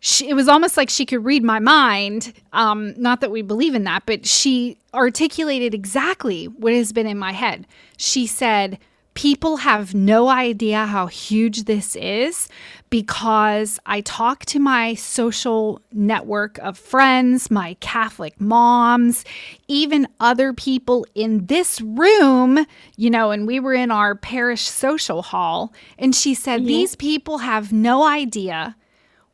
She, 0.00 0.28
it 0.28 0.34
was 0.34 0.48
almost 0.48 0.76
like 0.76 0.90
she 0.90 1.06
could 1.06 1.24
read 1.24 1.42
my 1.42 1.58
mind. 1.58 2.32
Um, 2.52 2.94
not 3.00 3.20
that 3.22 3.30
we 3.30 3.42
believe 3.42 3.74
in 3.74 3.84
that, 3.84 4.04
but 4.06 4.26
she 4.26 4.76
articulated 4.94 5.74
exactly 5.74 6.44
what 6.46 6.72
has 6.72 6.92
been 6.92 7.06
in 7.06 7.18
my 7.18 7.32
head. 7.32 7.66
She 7.96 8.26
said, 8.26 8.78
People 9.16 9.56
have 9.56 9.94
no 9.94 10.28
idea 10.28 10.84
how 10.84 11.06
huge 11.06 11.64
this 11.64 11.96
is 11.96 12.50
because 12.90 13.80
I 13.86 14.02
talk 14.02 14.44
to 14.46 14.58
my 14.58 14.92
social 14.92 15.80
network 15.90 16.58
of 16.58 16.76
friends, 16.76 17.50
my 17.50 17.78
Catholic 17.80 18.38
moms, 18.38 19.24
even 19.68 20.06
other 20.20 20.52
people 20.52 21.06
in 21.14 21.46
this 21.46 21.80
room, 21.80 22.66
you 22.96 23.08
know, 23.08 23.30
and 23.30 23.46
we 23.46 23.58
were 23.58 23.72
in 23.72 23.90
our 23.90 24.14
parish 24.14 24.68
social 24.68 25.22
hall. 25.22 25.72
And 25.98 26.14
she 26.14 26.34
said, 26.34 26.60
mm-hmm. 26.60 26.68
These 26.68 26.94
people 26.94 27.38
have 27.38 27.72
no 27.72 28.06
idea 28.06 28.76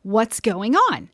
what's 0.03 0.39
going 0.39 0.77
on. 0.77 1.09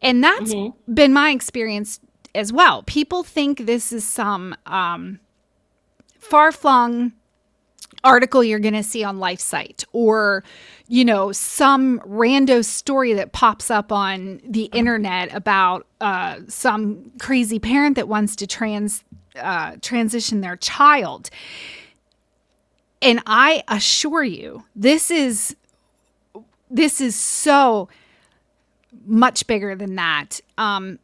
And 0.00 0.22
that's 0.22 0.54
mm-hmm. 0.54 0.94
been 0.94 1.12
my 1.12 1.30
experience 1.30 1.98
as 2.36 2.52
well. 2.52 2.84
People 2.84 3.24
think 3.24 3.66
this 3.66 3.92
is 3.92 4.06
some 4.06 4.54
um, 4.64 5.18
far 6.20 6.52
flung 6.52 7.14
article 8.04 8.42
you're 8.42 8.58
going 8.58 8.74
to 8.74 8.82
see 8.82 9.04
on 9.04 9.18
LifeSite 9.18 9.84
or, 9.92 10.42
you 10.88 11.04
know, 11.04 11.32
some 11.32 12.00
rando 12.00 12.64
story 12.64 13.12
that 13.12 13.32
pops 13.32 13.70
up 13.70 13.92
on 13.92 14.40
the 14.44 14.64
internet 14.72 15.32
about 15.34 15.86
uh, 16.00 16.40
some 16.48 17.12
crazy 17.20 17.58
parent 17.58 17.96
that 17.96 18.08
wants 18.08 18.36
to 18.36 18.46
trans 18.46 19.04
uh, 19.40 19.76
transition 19.80 20.40
their 20.40 20.56
child. 20.56 21.30
And 23.00 23.20
I 23.26 23.64
assure 23.68 24.22
you, 24.22 24.64
this 24.76 25.10
is 25.10 25.56
this 26.70 27.00
is 27.00 27.14
so 27.16 27.88
much 29.04 29.46
bigger 29.46 29.74
than 29.74 29.96
that. 29.96 30.40
Um, 30.56 30.98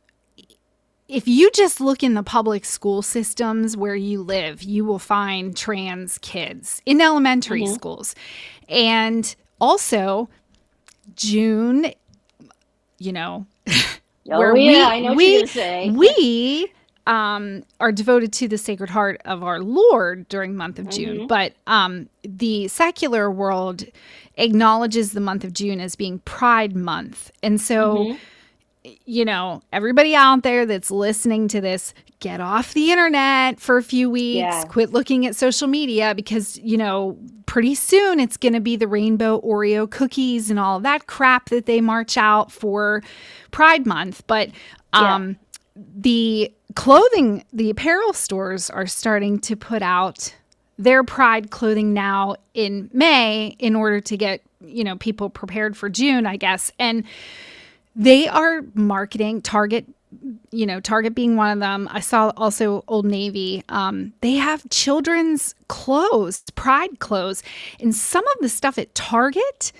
if 1.09 1.27
you 1.27 1.51
just 1.53 1.81
look 1.81 2.03
in 2.03 2.15
the 2.15 2.23
public 2.23 2.67
school 2.67 3.01
systems 3.01 3.77
where 3.77 3.97
you 3.97 4.23
live, 4.23 4.63
you 4.63 4.85
will 4.85 4.99
find 4.99 5.57
trans 5.57 6.19
kids 6.19 6.83
in 6.85 7.01
elementary 7.01 7.63
mm-hmm. 7.63 7.73
schools. 7.73 8.15
And 8.69 9.35
also, 9.59 10.29
June, 11.17 11.93
you 12.99 13.13
know, 13.13 13.47
oh, 13.69 13.75
where 14.25 14.55
yeah, 14.55 15.15
we, 15.15 15.45
we, 15.45 15.91
we 15.91 16.73
um, 17.07 17.65
are 17.81 17.91
devoted 17.91 18.31
to 18.35 18.49
the 18.49 18.59
Sacred 18.59 18.91
Heart 18.91 19.23
of 19.25 19.43
our 19.43 19.61
Lord 19.61 20.29
during 20.29 20.57
month 20.57 20.79
of 20.79 20.91
June. 20.91 21.21
Mm-hmm. 21.21 21.27
But 21.27 21.55
um, 21.67 22.11
the 22.23 22.69
secular 22.69 23.31
world 23.31 23.83
acknowledges 24.37 25.13
the 25.13 25.21
month 25.21 25.43
of 25.43 25.55
June 25.55 25.81
as 25.81 25.97
being 25.97 26.19
Pride 26.21 26.77
Month. 26.77 27.31
And 27.43 27.59
so. 27.59 27.97
Mm-hmm 27.97 28.19
you 29.05 29.25
know, 29.25 29.63
everybody 29.73 30.15
out 30.15 30.43
there 30.43 30.67
that's 30.67 30.91
listening 30.91 31.49
to 31.49 31.61
this, 31.61 31.95
get 32.21 32.41
off 32.41 32.75
the 32.75 32.91
internet 32.91 33.61
for 33.61 33.77
a 33.77 33.83
few 33.83 34.11
weeks, 34.11 34.39
yeah. 34.39 34.65
quit 34.65 34.93
looking 34.93 35.27
at 35.27 35.37
social 35.37 35.69
media 35.69 36.15
because, 36.15 36.59
you 36.59 36.77
know, 36.77 37.17
pretty 37.47 37.75
soon 37.75 38.21
it's 38.21 38.37
going 38.37 38.53
to 38.53 38.61
be 38.61 38.77
the 38.77 38.89
rainbow 38.89 39.41
Oreo 39.41 39.91
cookies 39.91 40.51
and 40.51 40.59
all 40.59 40.81
that 40.81 41.07
crap 41.07 41.49
that 41.51 41.67
they 41.67 41.81
march 41.81 42.17
out 42.17 42.51
for 42.51 43.03
Pride 43.51 43.87
Month. 43.87 44.25
But 44.27 44.51
um, 44.93 45.39
yeah. 45.77 45.83
the 45.97 46.55
clothing, 46.75 47.45
the 47.53 47.71
apparel 47.71 48.13
stores 48.13 48.69
are 48.71 48.87
starting 48.87 49.39
to 49.41 49.57
put 49.57 49.83
out 49.83 50.35
their 50.77 51.03
Pride 51.05 51.51
clothing 51.51 51.93
now 51.93 52.37
in 52.55 52.91
May 52.93 53.57
in 53.59 53.75
order 53.77 54.01
to 54.01 54.17
get, 54.17 54.43
you 54.61 54.85
know, 54.85 54.97
people 54.97 55.31
prepared 55.31 55.77
for 55.77 55.89
June, 55.89 56.27
I 56.27 56.37
guess. 56.37 56.71
And, 56.79 57.05
they 57.99 58.29
are 58.29 58.63
marketing 58.75 59.43
Target 59.43 59.85
you 60.51 60.65
know, 60.65 60.81
Target 60.81 61.15
being 61.15 61.37
one 61.37 61.51
of 61.51 61.59
them. 61.59 61.87
I 61.91 62.01
saw 62.01 62.33
also 62.37 62.83
Old 62.89 63.05
Navy. 63.05 63.63
Um, 63.69 64.15
they 64.23 64.35
have 64.35 64.69
children's 64.71 65.55
clothes, 65.69 66.43
pride 66.55 66.99
clothes, 66.99 67.43
and 67.79 67.95
some 67.95 68.27
of 68.27 68.35
the 68.41 68.49
stuff 68.49 68.79
at 68.79 68.95
Target 68.95 69.73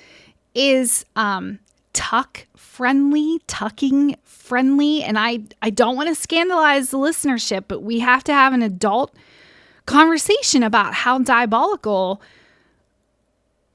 is 0.55 1.07
um, 1.17 1.59
tuck 1.95 2.47
friendly, 2.57 3.41
tucking 3.47 4.17
friendly. 4.25 5.03
And 5.03 5.19
I, 5.19 5.41
I 5.63 5.71
don't 5.71 5.97
want 5.97 6.09
to 6.09 6.15
scandalize 6.15 6.91
the 6.91 6.99
listenership, 6.99 7.65
but 7.69 7.83
we 7.83 8.01
have 8.01 8.23
to 8.25 8.33
have 8.35 8.53
an 8.53 8.63
adult 8.63 9.15
conversation 9.87 10.63
about 10.63 10.93
how 10.93 11.19
diabolical 11.19 12.21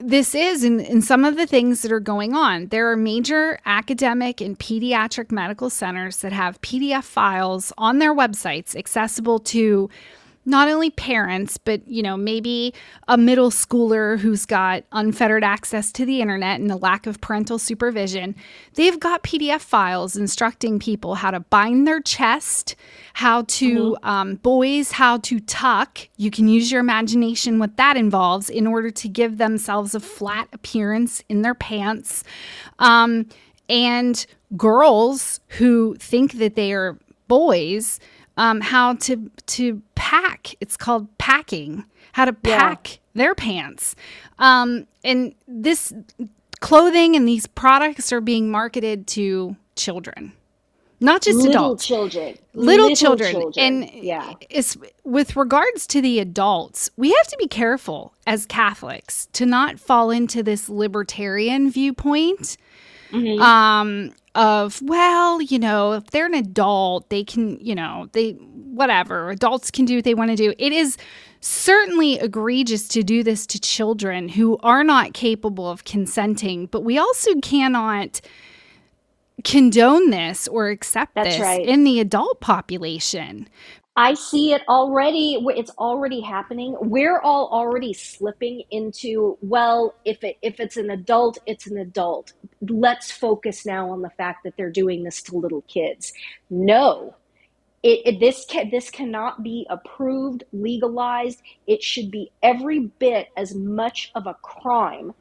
this 0.05 0.35
is 0.35 0.63
in, 0.63 0.79
in 0.81 1.01
some 1.01 1.23
of 1.23 1.37
the 1.37 1.47
things 1.47 1.81
that 1.81 1.91
are 1.91 1.99
going 1.99 2.33
on. 2.33 2.67
There 2.67 2.91
are 2.91 2.97
major 2.97 3.57
academic 3.65 4.41
and 4.41 4.59
pediatric 4.59 5.31
medical 5.31 5.69
centers 5.69 6.17
that 6.17 6.33
have 6.33 6.61
PDF 6.61 7.03
files 7.03 7.71
on 7.77 7.99
their 7.99 8.13
websites 8.13 8.75
accessible 8.75 9.39
to 9.39 9.89
not 10.45 10.67
only 10.67 10.89
parents, 10.89 11.57
but 11.57 11.87
you 11.87 12.03
know, 12.03 12.17
maybe 12.17 12.73
a 13.07 13.17
middle 13.17 13.49
schooler 13.49 14.19
who's 14.19 14.45
got 14.45 14.83
unfettered 14.91 15.43
access 15.43 15.91
to 15.93 16.05
the 16.05 16.21
internet 16.21 16.59
and 16.59 16.71
a 16.71 16.75
lack 16.75 17.07
of 17.07 17.21
parental 17.21 17.57
supervision. 17.57 18.35
They've 18.73 18.99
got 18.99 19.23
PDF 19.23 19.61
files 19.61 20.15
instructing 20.15 20.79
people 20.79 21.15
how 21.15 21.31
to 21.31 21.39
bind 21.39 21.87
their 21.87 22.01
chest, 22.01 22.75
how 23.13 23.43
to 23.43 23.93
mm-hmm. 23.93 24.09
um, 24.09 24.35
boys 24.35 24.91
how 24.91 25.17
to 25.17 25.39
tuck. 25.39 25.99
You 26.17 26.31
can 26.31 26.47
use 26.47 26.71
your 26.71 26.81
imagination 26.81 27.59
what 27.59 27.77
that 27.77 27.97
involves 27.97 28.49
in 28.49 28.67
order 28.67 28.91
to 28.91 29.07
give 29.07 29.37
themselves 29.37 29.95
a 29.95 29.99
flat 29.99 30.47
appearance 30.51 31.23
in 31.29 31.41
their 31.41 31.55
pants. 31.55 32.23
Um, 32.79 33.27
and 33.69 34.25
girls 34.57 35.39
who 35.47 35.95
think 35.95 36.33
that 36.33 36.55
they 36.55 36.73
are 36.73 36.99
boys 37.27 37.99
um, 38.37 38.61
how 38.61 38.95
to 38.95 39.31
to 39.47 39.81
pack. 39.95 40.55
It's 40.59 40.77
called 40.77 41.15
packing. 41.17 41.85
How 42.13 42.25
to 42.25 42.33
pack 42.33 42.91
yeah. 42.91 42.97
their 43.15 43.35
pants. 43.35 43.95
Um, 44.37 44.85
and 45.03 45.33
this 45.47 45.91
clothing 46.59 47.15
and 47.15 47.27
these 47.27 47.47
products 47.47 48.13
are 48.13 48.21
being 48.21 48.49
marketed 48.49 49.07
to 49.07 49.55
children. 49.75 50.31
not 50.99 51.21
just 51.21 51.37
little 51.37 51.51
adults 51.51 51.85
children 51.85 52.37
little, 52.53 52.85
little 52.85 52.95
children. 52.95 53.31
children. 53.31 53.83
and 53.83 53.91
yeah 53.91 54.33
it's 54.49 54.77
with 55.03 55.35
regards 55.35 55.85
to 55.87 56.01
the 56.01 56.19
adults 56.19 56.89
we 56.95 57.11
have 57.11 57.27
to 57.27 57.35
be 57.37 57.47
careful 57.47 58.13
as 58.25 58.45
catholics 58.45 59.27
to 59.33 59.45
not 59.45 59.79
fall 59.79 60.09
into 60.09 60.41
this 60.41 60.69
libertarian 60.69 61.69
viewpoint 61.69 62.55
mm-hmm. 63.13 63.41
um 63.41 64.11
of 64.35 64.81
well 64.81 65.41
you 65.41 65.59
know 65.59 65.93
if 65.93 66.05
they're 66.07 66.25
an 66.25 66.33
adult 66.33 67.09
they 67.09 67.23
can 67.23 67.57
you 67.59 67.75
know 67.75 68.09
they 68.13 68.31
whatever 68.31 69.29
adults 69.29 69.69
can 69.69 69.85
do 69.85 69.95
what 69.95 70.03
they 70.03 70.15
want 70.15 70.31
to 70.31 70.35
do 70.35 70.53
it 70.57 70.73
is 70.73 70.97
certainly 71.39 72.15
egregious 72.15 72.87
to 72.87 73.03
do 73.03 73.21
this 73.21 73.45
to 73.45 73.59
children 73.59 74.29
who 74.29 74.57
are 74.63 74.83
not 74.83 75.13
capable 75.13 75.69
of 75.69 75.83
consenting 75.83 76.65
but 76.65 76.81
we 76.81 76.97
also 76.97 77.39
cannot 77.41 78.21
condone 79.43 80.09
this 80.09 80.47
or 80.47 80.69
accept 80.69 81.15
That's 81.15 81.35
this 81.35 81.39
right. 81.39 81.65
in 81.65 81.83
the 81.83 81.99
adult 81.99 82.39
population. 82.39 83.47
I 83.95 84.15
see 84.15 84.53
it 84.53 84.63
already. 84.67 85.37
It's 85.55 85.71
already 85.77 86.21
happening. 86.21 86.75
We're 86.81 87.19
all 87.19 87.49
already 87.51 87.93
slipping 87.93 88.63
into 88.71 89.37
well, 89.41 89.93
if 90.03 90.23
it 90.23 90.37
if 90.41 90.59
it's 90.59 90.77
an 90.77 90.89
adult, 90.89 91.37
it's 91.45 91.67
an 91.67 91.77
adult. 91.77 92.33
Let's 92.61 93.11
focus 93.11 93.65
now 93.65 93.91
on 93.91 94.01
the 94.01 94.09
fact 94.09 94.43
that 94.45 94.57
they're 94.57 94.71
doing 94.71 95.03
this 95.03 95.21
to 95.23 95.37
little 95.37 95.61
kids. 95.63 96.11
No, 96.49 97.15
it, 97.83 98.01
it, 98.05 98.19
this 98.19 98.45
can, 98.45 98.71
this 98.71 98.89
cannot 98.89 99.43
be 99.43 99.67
approved, 99.69 100.45
legalized. 100.53 101.41
It 101.67 101.83
should 101.83 102.09
be 102.09 102.31
every 102.41 102.79
bit 102.79 103.27
as 103.37 103.53
much 103.53 104.11
of 104.15 104.25
a 104.25 104.33
crime 104.35 105.13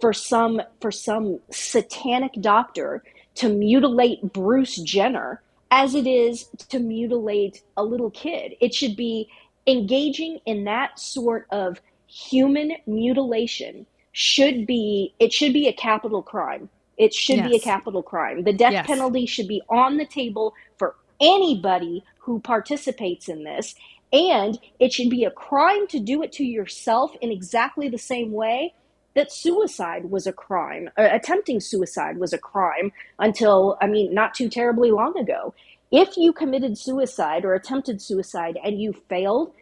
for 0.00 0.12
some 0.12 0.62
for 0.80 0.92
some 0.92 1.40
satanic 1.50 2.32
doctor 2.40 3.02
to 3.36 3.48
mutilate 3.48 4.32
Bruce 4.32 4.76
Jenner 4.76 5.42
as 5.70 5.94
it 5.94 6.06
is 6.06 6.46
to 6.68 6.78
mutilate 6.78 7.62
a 7.76 7.84
little 7.84 8.10
kid. 8.10 8.54
It 8.60 8.74
should 8.74 8.96
be 8.96 9.30
engaging 9.66 10.40
in 10.46 10.64
that 10.64 10.98
sort 10.98 11.46
of 11.50 11.80
human 12.06 12.72
mutilation 12.86 13.86
should 14.12 14.66
be 14.66 15.14
it 15.20 15.32
should 15.32 15.52
be 15.52 15.68
a 15.68 15.72
capital 15.72 16.22
crime. 16.22 16.68
It 16.96 17.14
should 17.14 17.36
yes. 17.36 17.48
be 17.48 17.56
a 17.56 17.60
capital 17.60 18.02
crime. 18.02 18.42
The 18.44 18.52
death 18.52 18.72
yes. 18.72 18.86
penalty 18.86 19.26
should 19.26 19.48
be 19.48 19.62
on 19.68 19.96
the 19.96 20.04
table 20.04 20.54
for 20.76 20.96
anybody 21.20 22.04
who 22.18 22.40
participates 22.40 23.28
in 23.28 23.44
this 23.44 23.74
and 24.12 24.58
it 24.78 24.92
should 24.92 25.10
be 25.10 25.24
a 25.24 25.30
crime 25.30 25.86
to 25.88 26.00
do 26.00 26.22
it 26.22 26.32
to 26.32 26.44
yourself 26.44 27.12
in 27.20 27.30
exactly 27.30 27.88
the 27.88 27.98
same 27.98 28.32
way 28.32 28.74
that 29.14 29.32
suicide 29.32 30.10
was 30.10 30.26
a 30.26 30.32
crime. 30.32 30.90
Uh, 30.98 31.08
attempting 31.10 31.60
suicide 31.60 32.18
was 32.18 32.32
a 32.32 32.38
crime 32.38 32.92
until, 33.18 33.76
I 33.80 33.86
mean, 33.86 34.14
not 34.14 34.34
too 34.34 34.48
terribly 34.48 34.90
long 34.90 35.18
ago. 35.18 35.54
If 35.90 36.16
you 36.16 36.32
committed 36.32 36.78
suicide 36.78 37.44
or 37.44 37.54
attempted 37.54 38.00
suicide 38.00 38.58
and 38.62 38.80
you 38.80 38.92
failed, 39.08 39.52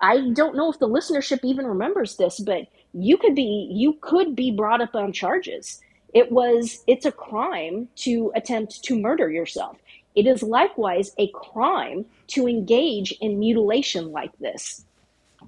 I 0.00 0.30
don't 0.32 0.56
know 0.56 0.70
if 0.70 0.78
the 0.78 0.88
listenership 0.88 1.40
even 1.44 1.66
remembers 1.66 2.16
this, 2.16 2.40
but 2.40 2.66
you 2.92 3.16
could 3.16 3.34
be 3.34 3.68
you 3.72 3.94
could 4.00 4.36
be 4.36 4.50
brought 4.50 4.80
up 4.80 4.94
on 4.94 5.12
charges. 5.12 5.80
It 6.12 6.30
was 6.30 6.84
it's 6.86 7.06
a 7.06 7.12
crime 7.12 7.88
to 7.96 8.32
attempt 8.34 8.84
to 8.84 8.98
murder 9.00 9.30
yourself. 9.30 9.78
It 10.14 10.26
is 10.26 10.42
likewise 10.42 11.12
a 11.18 11.28
crime 11.28 12.04
to 12.28 12.46
engage 12.46 13.12
in 13.20 13.38
mutilation 13.38 14.12
like 14.12 14.36
this. 14.38 14.84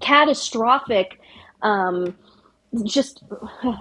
Catastrophic 0.00 1.20
um, 1.62 2.16
just 2.84 3.22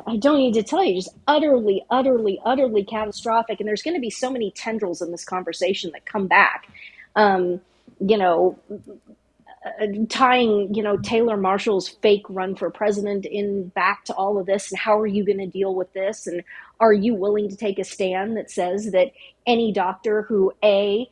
I 0.07 0.17
don't 0.17 0.37
need 0.37 0.53
to 0.55 0.63
tell 0.63 0.83
you, 0.83 0.95
just 0.95 1.15
utterly, 1.27 1.83
utterly, 1.89 2.39
utterly 2.45 2.83
catastrophic. 2.83 3.59
And 3.59 3.67
there's 3.67 3.83
going 3.83 3.95
to 3.95 4.01
be 4.01 4.09
so 4.09 4.29
many 4.29 4.51
tendrils 4.51 5.01
in 5.01 5.11
this 5.11 5.25
conversation 5.25 5.91
that 5.93 6.05
come 6.05 6.27
back. 6.27 6.67
Um, 7.15 7.61
you 7.99 8.17
know, 8.17 8.59
uh, 9.81 9.87
tying 10.09 10.73
you 10.73 10.83
know 10.83 10.97
Taylor 10.97 11.37
Marshall's 11.37 11.89
fake 11.89 12.25
run 12.29 12.55
for 12.55 12.69
president 12.69 13.25
in 13.25 13.69
back 13.69 14.05
to 14.05 14.13
all 14.13 14.37
of 14.39 14.45
this, 14.45 14.71
and 14.71 14.79
how 14.79 14.99
are 14.99 15.07
you 15.07 15.25
going 15.25 15.39
to 15.39 15.47
deal 15.47 15.75
with 15.75 15.91
this? 15.93 16.27
And 16.27 16.43
are 16.79 16.93
you 16.93 17.15
willing 17.15 17.49
to 17.49 17.55
take 17.55 17.79
a 17.79 17.83
stand 17.83 18.37
that 18.37 18.51
says 18.51 18.91
that 18.91 19.11
any 19.47 19.71
doctor 19.71 20.23
who 20.23 20.53
a 20.63 21.09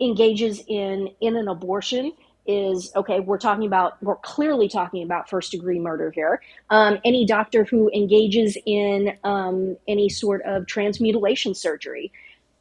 engages 0.00 0.62
in 0.68 1.10
in 1.20 1.36
an 1.36 1.48
abortion 1.48 2.12
is 2.46 2.90
okay 2.96 3.20
we're 3.20 3.38
talking 3.38 3.66
about 3.66 4.02
we're 4.02 4.16
clearly 4.16 4.68
talking 4.68 5.02
about 5.02 5.28
first 5.28 5.50
degree 5.50 5.78
murder 5.78 6.10
here. 6.10 6.40
Um, 6.70 6.98
any 7.04 7.26
doctor 7.26 7.64
who 7.64 7.90
engages 7.94 8.56
in 8.66 9.16
um, 9.24 9.76
any 9.88 10.08
sort 10.08 10.42
of 10.42 10.66
transmutilation 10.66 11.54
surgery 11.54 12.12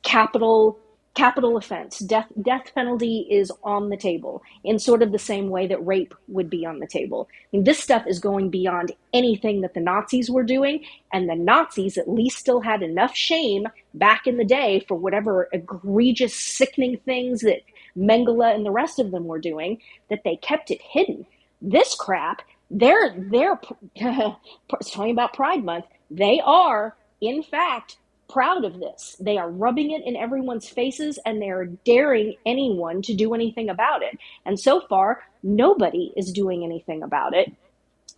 capital 0.03 0.77
capital 1.15 1.55
offense 1.55 1.99
death 1.99 2.27
death 2.41 2.71
penalty 2.75 3.25
is 3.31 3.49
on 3.63 3.89
the 3.89 3.95
table 3.95 4.43
in 4.65 4.77
sort 4.77 5.01
of 5.01 5.13
the 5.13 5.19
same 5.19 5.49
way 5.49 5.65
that 5.65 5.83
rape 5.85 6.13
would 6.27 6.49
be 6.49 6.65
on 6.65 6.79
the 6.79 6.87
table. 6.87 7.29
I 7.31 7.55
mean, 7.55 7.63
this 7.63 7.79
stuff 7.79 8.05
is 8.05 8.19
going 8.19 8.49
beyond 8.49 8.91
anything 9.13 9.61
that 9.61 9.73
the 9.73 9.79
nazis 9.79 10.29
were 10.29 10.43
doing 10.43 10.83
and 11.13 11.29
the 11.29 11.35
nazis 11.35 11.97
at 11.97 12.09
least 12.09 12.37
still 12.37 12.59
had 12.59 12.83
enough 12.83 13.15
shame 13.15 13.65
back 13.93 14.27
in 14.27 14.35
the 14.35 14.43
day 14.43 14.83
for 14.87 14.95
whatever 14.95 15.47
egregious 15.53 16.35
sickening 16.35 16.97
things 17.05 17.41
that 17.41 17.61
Mengele 17.97 18.53
and 18.53 18.65
the 18.65 18.71
rest 18.71 18.99
of 18.99 19.11
them 19.11 19.25
were 19.25 19.39
doing, 19.39 19.79
that 20.09 20.23
they 20.23 20.35
kept 20.37 20.71
it 20.71 20.81
hidden. 20.81 21.25
This 21.61 21.95
crap, 21.95 22.41
they're 22.71 23.15
they're 23.17 23.59
talking 24.69 25.11
about 25.11 25.33
Pride 25.33 25.63
Month. 25.63 25.85
They 26.11 26.41
are, 26.45 26.95
in 27.21 27.43
fact, 27.43 27.97
proud 28.29 28.65
of 28.65 28.79
this. 28.79 29.15
They 29.19 29.37
are 29.37 29.49
rubbing 29.49 29.91
it 29.91 30.03
in 30.05 30.15
everyone's 30.15 30.67
faces 30.69 31.19
and 31.25 31.41
they 31.41 31.49
are 31.49 31.65
daring 31.65 32.35
anyone 32.45 33.01
to 33.03 33.13
do 33.13 33.33
anything 33.33 33.69
about 33.69 34.03
it. 34.03 34.17
And 34.45 34.59
so 34.59 34.81
far, 34.81 35.23
nobody 35.43 36.13
is 36.17 36.31
doing 36.31 36.63
anything 36.63 37.03
about 37.03 37.33
it. 37.33 37.51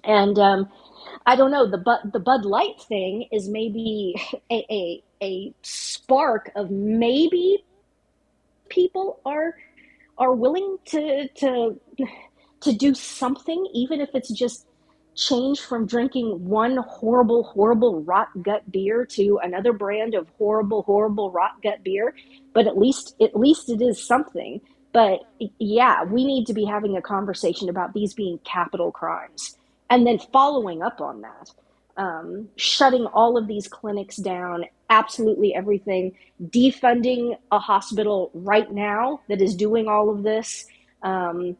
And 0.03 0.39
um, 0.39 0.69
I 1.25 1.35
don't 1.35 1.51
know 1.51 1.69
the 1.69 1.77
Bud 1.77 1.99
the 2.13 2.19
Bud 2.19 2.45
Light 2.45 2.81
thing 2.81 3.27
is 3.31 3.49
maybe 3.49 4.15
a, 4.51 4.65
a 4.71 5.03
a 5.21 5.53
spark 5.63 6.51
of 6.55 6.71
maybe 6.71 7.63
people 8.69 9.19
are 9.25 9.55
are 10.17 10.33
willing 10.33 10.77
to 10.85 11.27
to 11.27 11.79
to 12.61 12.73
do 12.73 12.93
something, 12.93 13.67
even 13.73 14.01
if 14.01 14.09
it's 14.13 14.29
just 14.29 14.67
change 15.15 15.59
from 15.61 15.87
drinking 15.87 16.45
one 16.45 16.77
horrible, 16.77 17.43
horrible 17.43 18.01
rot 18.03 18.29
gut 18.43 18.71
beer 18.71 19.05
to 19.05 19.39
another 19.43 19.73
brand 19.73 20.13
of 20.13 20.29
horrible, 20.37 20.83
horrible 20.83 21.31
rot 21.31 21.61
gut 21.63 21.83
beer. 21.83 22.13
But 22.53 22.67
at 22.67 22.77
least 22.77 23.15
at 23.21 23.35
least 23.35 23.69
it 23.69 23.81
is 23.81 24.03
something. 24.03 24.61
But 24.93 25.21
yeah, 25.59 26.03
we 26.03 26.25
need 26.25 26.47
to 26.47 26.53
be 26.53 26.65
having 26.65 26.97
a 26.97 27.01
conversation 27.01 27.69
about 27.69 27.93
these 27.93 28.13
being 28.13 28.39
capital 28.39 28.91
crimes. 28.91 29.57
And 29.89 30.05
then 30.05 30.19
following 30.33 30.81
up 30.81 31.01
on 31.01 31.21
that, 31.21 31.51
um, 31.97 32.49
shutting 32.55 33.05
all 33.05 33.37
of 33.37 33.47
these 33.47 33.67
clinics 33.67 34.17
down, 34.17 34.65
absolutely 34.89 35.53
everything, 35.53 36.15
defunding 36.41 37.37
a 37.51 37.59
hospital 37.59 38.31
right 38.33 38.71
now 38.71 39.21
that 39.27 39.41
is 39.41 39.55
doing 39.55 39.87
all 39.87 40.09
of 40.09 40.23
this, 40.23 40.65
um, 41.03 41.57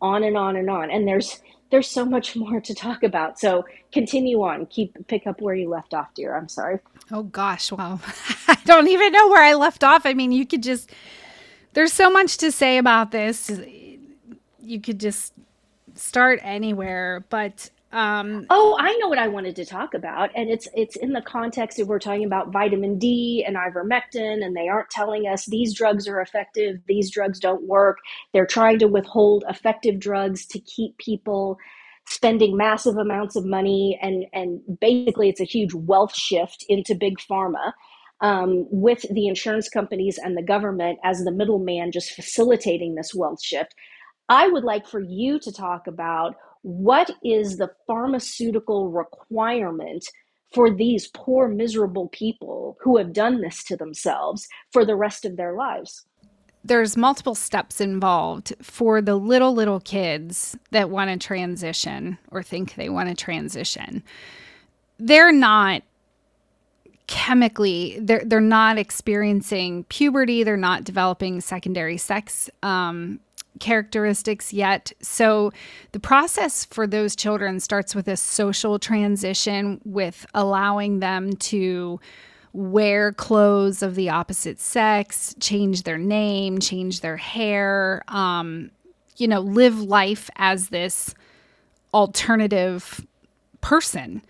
on 0.00 0.24
and 0.24 0.36
on 0.36 0.56
and 0.56 0.70
on. 0.70 0.90
And 0.90 1.06
there's 1.06 1.40
there's 1.70 1.88
so 1.88 2.04
much 2.04 2.36
more 2.36 2.60
to 2.60 2.74
talk 2.74 3.02
about. 3.02 3.40
So 3.40 3.64
continue 3.92 4.42
on. 4.42 4.66
Keep 4.66 5.06
pick 5.08 5.26
up 5.26 5.40
where 5.40 5.54
you 5.54 5.68
left 5.68 5.94
off, 5.94 6.12
dear. 6.14 6.36
I'm 6.36 6.48
sorry. 6.48 6.78
Oh 7.10 7.22
gosh, 7.22 7.72
well, 7.72 8.00
I 8.48 8.58
don't 8.64 8.88
even 8.88 9.12
know 9.12 9.28
where 9.28 9.42
I 9.42 9.54
left 9.54 9.82
off. 9.82 10.04
I 10.04 10.14
mean, 10.14 10.32
you 10.32 10.46
could 10.46 10.62
just 10.62 10.90
there's 11.72 11.92
so 11.92 12.10
much 12.10 12.36
to 12.38 12.52
say 12.52 12.78
about 12.78 13.10
this. 13.10 13.50
You 14.60 14.80
could 14.80 15.00
just 15.00 15.32
start 15.94 16.40
anywhere, 16.42 17.24
but 17.30 17.70
um, 17.92 18.46
oh, 18.48 18.74
I 18.78 18.96
know 18.96 19.08
what 19.08 19.18
I 19.18 19.28
wanted 19.28 19.54
to 19.56 19.66
talk 19.66 19.92
about, 19.92 20.30
and 20.34 20.48
it's 20.48 20.66
it's 20.74 20.96
in 20.96 21.12
the 21.12 21.20
context 21.20 21.78
of 21.78 21.88
we're 21.88 21.98
talking 21.98 22.24
about 22.24 22.50
vitamin 22.50 22.98
D 22.98 23.44
and 23.46 23.54
ivermectin, 23.54 24.42
and 24.42 24.56
they 24.56 24.68
aren't 24.68 24.88
telling 24.88 25.26
us 25.26 25.44
these 25.44 25.74
drugs 25.74 26.08
are 26.08 26.20
effective, 26.20 26.76
these 26.88 27.10
drugs 27.10 27.38
don't 27.38 27.68
work. 27.68 27.98
They're 28.32 28.46
trying 28.46 28.78
to 28.78 28.88
withhold 28.88 29.44
effective 29.46 30.00
drugs 30.00 30.46
to 30.46 30.60
keep 30.60 30.96
people 30.96 31.58
spending 32.08 32.56
massive 32.56 32.96
amounts 32.96 33.36
of 33.36 33.44
money, 33.44 33.98
and 34.00 34.24
and 34.32 34.60
basically 34.80 35.28
it's 35.28 35.40
a 35.40 35.44
huge 35.44 35.74
wealth 35.74 36.14
shift 36.14 36.64
into 36.70 36.94
big 36.94 37.18
pharma. 37.18 37.72
Um, 38.22 38.66
with 38.70 39.04
the 39.10 39.26
insurance 39.26 39.68
companies 39.68 40.16
and 40.16 40.36
the 40.36 40.44
government 40.44 41.00
as 41.02 41.24
the 41.24 41.32
middleman 41.32 41.90
just 41.90 42.12
facilitating 42.12 42.94
this 42.94 43.12
wealth 43.12 43.42
shift. 43.42 43.74
I 44.28 44.46
would 44.46 44.62
like 44.62 44.86
for 44.86 45.00
you 45.00 45.40
to 45.40 45.52
talk 45.52 45.88
about 45.88 46.36
what 46.62 47.10
is 47.22 47.56
the 47.56 47.70
pharmaceutical 47.86 48.90
requirement 48.90 50.04
for 50.52 50.70
these 50.70 51.08
poor, 51.08 51.48
miserable 51.48 52.08
people 52.08 52.76
who 52.80 52.96
have 52.98 53.12
done 53.12 53.40
this 53.40 53.64
to 53.64 53.76
themselves 53.76 54.46
for 54.72 54.84
the 54.84 54.96
rest 54.96 55.24
of 55.24 55.36
their 55.36 55.54
lives? 55.54 56.04
There's 56.64 56.96
multiple 56.96 57.34
steps 57.34 57.80
involved 57.80 58.54
for 58.62 59.02
the 59.02 59.16
little, 59.16 59.52
little 59.52 59.80
kids 59.80 60.56
that 60.70 60.90
want 60.90 61.10
to 61.10 61.26
transition 61.26 62.18
or 62.30 62.42
think 62.42 62.76
they 62.76 62.88
want 62.88 63.08
to 63.08 63.14
transition. 63.16 64.02
They're 64.98 65.32
not 65.32 65.82
chemically 67.08 67.98
they're 68.00 68.22
they're 68.24 68.40
not 68.40 68.78
experiencing 68.78 69.84
puberty 69.84 70.44
they're 70.44 70.56
not 70.56 70.84
developing 70.84 71.40
secondary 71.40 71.98
sex 71.98 72.48
um, 72.62 73.20
characteristics 73.60 74.52
yet. 74.52 74.92
So 75.00 75.52
the 75.92 76.00
process 76.00 76.64
for 76.64 76.86
those 76.86 77.14
children 77.16 77.60
starts 77.60 77.94
with 77.94 78.08
a 78.08 78.16
social 78.16 78.78
transition 78.78 79.80
with 79.84 80.26
allowing 80.34 81.00
them 81.00 81.34
to 81.34 82.00
wear 82.52 83.12
clothes 83.12 83.82
of 83.82 83.94
the 83.94 84.10
opposite 84.10 84.60
sex 84.60 85.34
change 85.40 85.84
their 85.84 85.96
name 85.96 86.58
change 86.58 87.00
their 87.00 87.16
hair 87.16 88.02
um, 88.08 88.70
you 89.16 89.26
know 89.26 89.40
live 89.40 89.80
life 89.80 90.28
as 90.36 90.68
this 90.68 91.14
alternative 91.94 93.06
person 93.62 94.20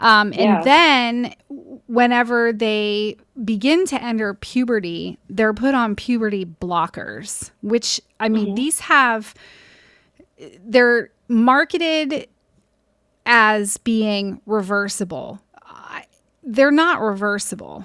um, 0.00 0.28
and 0.32 0.34
Yeah. 0.34 0.62
then, 0.62 1.34
whenever 1.86 2.52
they 2.52 3.16
begin 3.44 3.86
to 3.86 4.02
enter 4.02 4.34
puberty, 4.34 5.18
they're 5.30 5.54
put 5.54 5.74
on 5.74 5.94
puberty 5.96 6.44
blockers, 6.44 7.50
which, 7.62 8.00
I 8.20 8.28
mean, 8.28 8.54
these 8.54 8.80
have, 8.80 9.34
they're 10.64 11.10
marketed 11.28 12.28
as 13.24 13.76
being 13.78 14.40
reversible. 14.46 15.40
They're 16.48 16.70
not 16.70 17.00
reversible. 17.00 17.84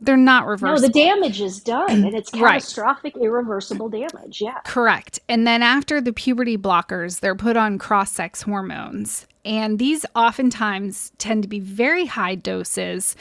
They're 0.00 0.16
not 0.16 0.46
reversible. 0.46 0.80
No, 0.80 0.86
the 0.86 0.92
damage 0.92 1.40
is 1.42 1.60
done, 1.60 1.90
and 1.90 2.14
it's 2.14 2.32
Right. 2.32 2.54
catastrophic, 2.54 3.16
irreversible 3.16 3.88
damage. 3.90 4.40
Yeah. 4.40 4.58
Correct. 4.64 5.20
And 5.28 5.46
then 5.46 5.62
after 5.62 6.00
the 6.00 6.12
puberty 6.12 6.56
blockers, 6.56 7.20
they're 7.20 7.34
put 7.36 7.56
on 7.56 7.78
cross 7.78 8.10
sex 8.10 8.42
hormones. 8.42 9.26
And 9.44 9.78
these 9.78 10.06
oftentimes 10.14 11.12
tend 11.18 11.42
to 11.42 11.48
be 11.48 11.60
very 11.60 12.06
high 12.06 12.36
doses, 12.36 13.16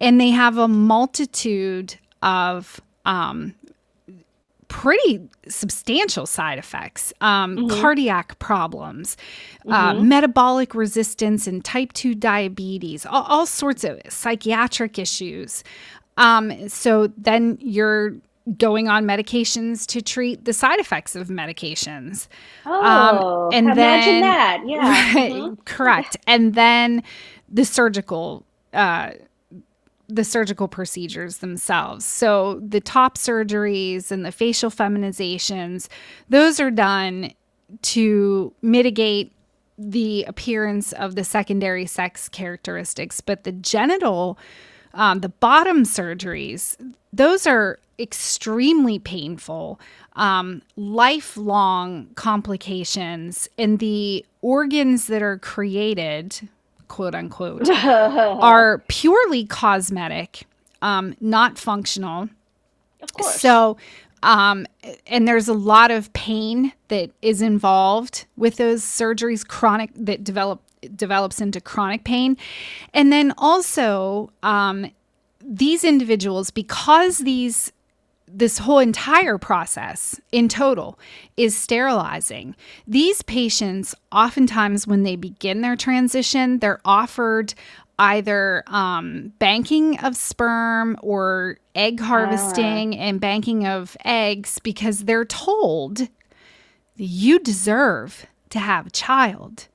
and 0.00 0.20
they 0.20 0.30
have 0.30 0.58
a 0.58 0.68
multitude 0.68 1.96
of 2.22 2.80
um, 3.04 3.54
pretty 4.72 5.28
substantial 5.48 6.24
side 6.24 6.58
effects 6.58 7.12
um, 7.20 7.68
cardiac 7.68 8.38
problems, 8.38 9.18
uh, 9.68 9.92
metabolic 9.94 10.74
resistance, 10.74 11.46
and 11.46 11.62
type 11.62 11.92
2 11.92 12.14
diabetes, 12.14 13.04
all, 13.04 13.24
all 13.24 13.44
sorts 13.44 13.84
of 13.84 14.00
psychiatric 14.08 14.98
issues. 14.98 15.62
Um, 16.16 16.70
so 16.70 17.08
then 17.18 17.58
you're 17.60 18.14
going 18.58 18.88
on 18.88 19.04
medications 19.04 19.86
to 19.86 20.02
treat 20.02 20.44
the 20.44 20.52
side 20.52 20.78
effects 20.80 21.14
of 21.14 21.28
medications. 21.28 22.26
Oh, 22.66 23.50
and 23.52 23.66
imagine 23.70 24.20
then- 24.20 24.22
that. 24.22 24.62
Yeah. 24.66 24.80
Right, 25.14 25.32
Mhm. 25.32 25.64
correct. 25.64 26.16
And 26.26 26.54
then 26.54 27.02
the 27.48 27.64
surgical 27.64 28.44
uh 28.72 29.10
the 30.08 30.24
surgical 30.24 30.68
procedures 30.68 31.38
themselves. 31.38 32.04
So 32.04 32.60
the 32.66 32.80
top 32.80 33.16
surgeries 33.16 34.10
and 34.10 34.26
the 34.26 34.32
facial 34.32 34.70
feminizations, 34.70 35.88
those 36.28 36.60
are 36.60 36.70
done 36.70 37.32
to 37.82 38.52
mitigate 38.60 39.32
the 39.78 40.24
appearance 40.24 40.92
of 40.92 41.14
the 41.14 41.24
secondary 41.24 41.86
sex 41.86 42.28
characteristics, 42.28 43.22
but 43.22 43.44
the 43.44 43.52
genital 43.52 44.38
um, 44.94 45.20
the 45.20 45.28
bottom 45.28 45.84
surgeries, 45.84 46.76
those 47.12 47.46
are 47.46 47.78
extremely 47.98 48.98
painful, 48.98 49.80
um, 50.14 50.62
lifelong 50.76 52.08
complications, 52.14 53.48
and 53.58 53.78
the 53.78 54.24
organs 54.40 55.06
that 55.06 55.22
are 55.22 55.38
created, 55.38 56.48
quote 56.88 57.14
unquote, 57.14 57.68
are 57.84 58.82
purely 58.88 59.46
cosmetic, 59.46 60.44
um, 60.82 61.14
not 61.20 61.58
functional. 61.58 62.28
Of 63.00 63.12
course. 63.14 63.40
So, 63.40 63.76
um, 64.22 64.66
and 65.06 65.26
there's 65.26 65.48
a 65.48 65.54
lot 65.54 65.90
of 65.90 66.12
pain 66.12 66.72
that 66.88 67.10
is 67.22 67.42
involved 67.42 68.26
with 68.36 68.56
those 68.56 68.82
surgeries, 68.82 69.46
chronic 69.46 69.90
that 69.94 70.22
develop 70.22 70.62
develops 70.96 71.40
into 71.40 71.60
chronic 71.60 72.04
pain, 72.04 72.36
and 72.92 73.12
then 73.12 73.32
also 73.38 74.32
um, 74.42 74.90
these 75.44 75.84
individuals 75.84 76.50
because 76.50 77.18
these 77.18 77.72
this 78.34 78.58
whole 78.58 78.78
entire 78.78 79.36
process 79.36 80.18
in 80.30 80.48
total 80.48 80.98
is 81.36 81.56
sterilizing. 81.56 82.56
These 82.86 83.20
patients, 83.20 83.94
oftentimes, 84.10 84.86
when 84.86 85.02
they 85.02 85.16
begin 85.16 85.60
their 85.60 85.76
transition, 85.76 86.58
they're 86.58 86.80
offered 86.84 87.52
either 87.98 88.64
um, 88.68 89.32
banking 89.38 89.98
of 90.00 90.16
sperm 90.16 90.96
or 91.02 91.58
egg 91.74 92.00
harvesting 92.00 92.96
and 92.96 93.20
banking 93.20 93.66
of 93.66 93.96
eggs 94.04 94.58
because 94.60 95.04
they're 95.04 95.24
told 95.24 96.08
you 96.96 97.38
deserve 97.38 98.26
to 98.50 98.58
have 98.58 98.86
a 98.86 98.90
child. 98.90 99.68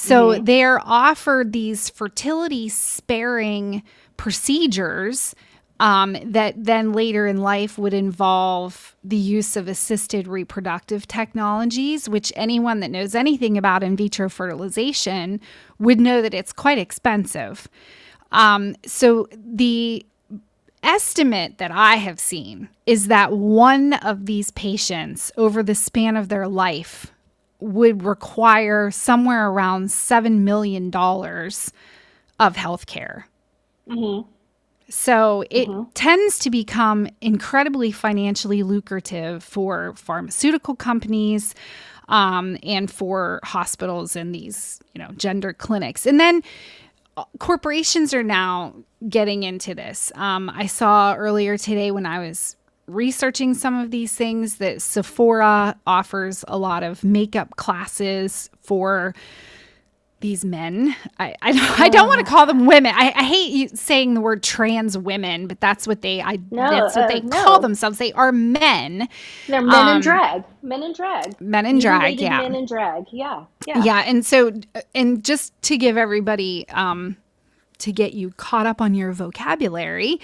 So 0.00 0.38
they're 0.38 0.80
offered 0.82 1.52
these 1.52 1.90
fertility 1.90 2.68
sparing 2.68 3.82
procedures 4.16 5.34
um, 5.78 6.16
that 6.24 6.54
then 6.56 6.92
later 6.92 7.26
in 7.26 7.38
life 7.38 7.78
would 7.78 7.94
involve 7.94 8.96
the 9.04 9.16
use 9.16 9.56
of 9.56 9.68
assisted 9.68 10.26
reproductive 10.26 11.06
technologies, 11.06 12.08
which 12.08 12.32
anyone 12.36 12.80
that 12.80 12.90
knows 12.90 13.14
anything 13.14 13.56
about 13.56 13.82
in 13.82 13.96
vitro 13.96 14.28
fertilization 14.28 15.40
would 15.78 16.00
know 16.00 16.22
that 16.22 16.34
it's 16.34 16.52
quite 16.52 16.78
expensive. 16.78 17.68
Um, 18.32 18.76
so 18.86 19.28
the 19.32 20.04
estimate 20.82 21.58
that 21.58 21.70
I 21.70 21.96
have 21.96 22.18
seen 22.18 22.68
is 22.86 23.08
that 23.08 23.32
one 23.32 23.94
of 23.94 24.26
these 24.26 24.50
patients 24.52 25.30
over 25.36 25.62
the 25.62 25.74
span 25.74 26.16
of 26.16 26.28
their 26.28 26.48
life 26.48 27.12
would 27.60 28.02
require 28.02 28.90
somewhere 28.90 29.48
around 29.48 29.86
$7 29.86 30.38
million 30.38 30.90
of 32.38 32.56
health 32.56 32.86
care. 32.86 33.26
So 34.88 35.44
it 35.50 35.68
tends 35.94 36.38
to 36.40 36.50
become 36.50 37.08
incredibly 37.20 37.92
financially 37.92 38.62
lucrative 38.64 39.44
for 39.44 39.94
pharmaceutical 39.94 40.74
companies 40.74 41.54
um, 42.08 42.58
and 42.64 42.90
for 42.90 43.38
hospitals 43.44 44.16
and 44.16 44.34
these, 44.34 44.80
you 44.94 45.00
know, 45.00 45.10
gender 45.16 45.52
clinics. 45.52 46.06
And 46.06 46.18
then 46.18 46.42
uh, 47.16 47.24
corporations 47.38 48.12
are 48.12 48.24
now 48.24 48.74
getting 49.08 49.44
into 49.44 49.74
this. 49.76 50.10
Um, 50.16 50.50
I 50.50 50.66
saw 50.66 51.14
earlier 51.14 51.56
today 51.56 51.92
when 51.92 52.04
I 52.04 52.18
was 52.18 52.56
researching 52.94 53.54
some 53.54 53.78
of 53.78 53.90
these 53.90 54.14
things 54.14 54.56
that 54.56 54.82
Sephora 54.82 55.76
offers 55.86 56.44
a 56.48 56.58
lot 56.58 56.82
of 56.82 57.02
makeup 57.04 57.56
classes 57.56 58.50
for 58.62 59.14
these 60.20 60.44
men. 60.44 60.94
I 61.18 61.34
I 61.42 61.52
don't, 61.52 61.80
I 61.80 61.88
don't 61.88 62.08
want 62.08 62.20
to 62.20 62.26
call 62.30 62.46
them 62.46 62.66
women. 62.66 62.92
I, 62.94 63.12
I 63.16 63.24
hate 63.24 63.52
you 63.52 63.68
saying 63.68 64.14
the 64.14 64.20
word 64.20 64.42
trans 64.42 64.96
women, 64.96 65.46
but 65.46 65.60
that's 65.60 65.86
what 65.86 66.02
they 66.02 66.20
I 66.20 66.38
No, 66.50 66.70
that's 66.70 66.94
what 66.94 67.04
uh, 67.06 67.08
they 67.08 67.20
no. 67.20 67.42
call 67.42 67.60
themselves. 67.60 67.98
They 67.98 68.12
are 68.12 68.32
men, 68.32 69.08
They're 69.48 69.62
men 69.62 69.88
um, 69.88 69.96
in 69.96 70.02
drag. 70.02 70.44
Men 70.62 70.82
in 70.82 70.92
drag. 70.92 71.40
men 71.40 71.66
in 71.66 71.78
drag. 71.78 72.20
Yeah, 72.20 72.38
Men 72.38 72.54
in 72.54 72.66
drag. 72.66 73.06
Yeah. 73.12 73.44
Yeah. 73.66 73.82
yeah 73.82 74.04
and 74.06 74.24
so 74.24 74.52
and 74.94 75.24
just 75.24 75.60
to 75.62 75.78
give 75.78 75.96
everybody 75.96 76.68
um 76.70 77.16
to 77.78 77.92
get 77.92 78.12
you 78.12 78.30
caught 78.32 78.66
up 78.66 78.82
on 78.82 78.94
your 78.94 79.12
vocabulary 79.12 80.20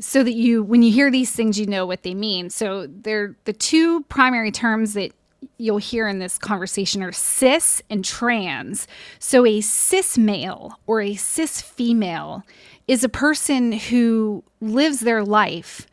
so 0.00 0.22
that 0.22 0.32
you 0.32 0.62
when 0.62 0.82
you 0.82 0.90
hear 0.92 1.10
these 1.10 1.30
things 1.30 1.58
you 1.58 1.66
know 1.66 1.84
what 1.86 2.02
they 2.02 2.14
mean 2.14 2.48
so 2.50 2.86
they're 2.88 3.36
the 3.44 3.52
two 3.52 4.02
primary 4.04 4.50
terms 4.50 4.94
that 4.94 5.12
you'll 5.58 5.78
hear 5.78 6.08
in 6.08 6.18
this 6.18 6.38
conversation 6.38 7.02
are 7.02 7.12
cis 7.12 7.82
and 7.90 8.04
trans 8.04 8.86
so 9.18 9.44
a 9.44 9.60
cis 9.60 10.16
male 10.16 10.78
or 10.86 11.00
a 11.00 11.14
cis 11.14 11.60
female 11.60 12.42
is 12.88 13.04
a 13.04 13.08
person 13.08 13.72
who 13.72 14.42
lives 14.60 15.00
their 15.00 15.22
life 15.24 15.86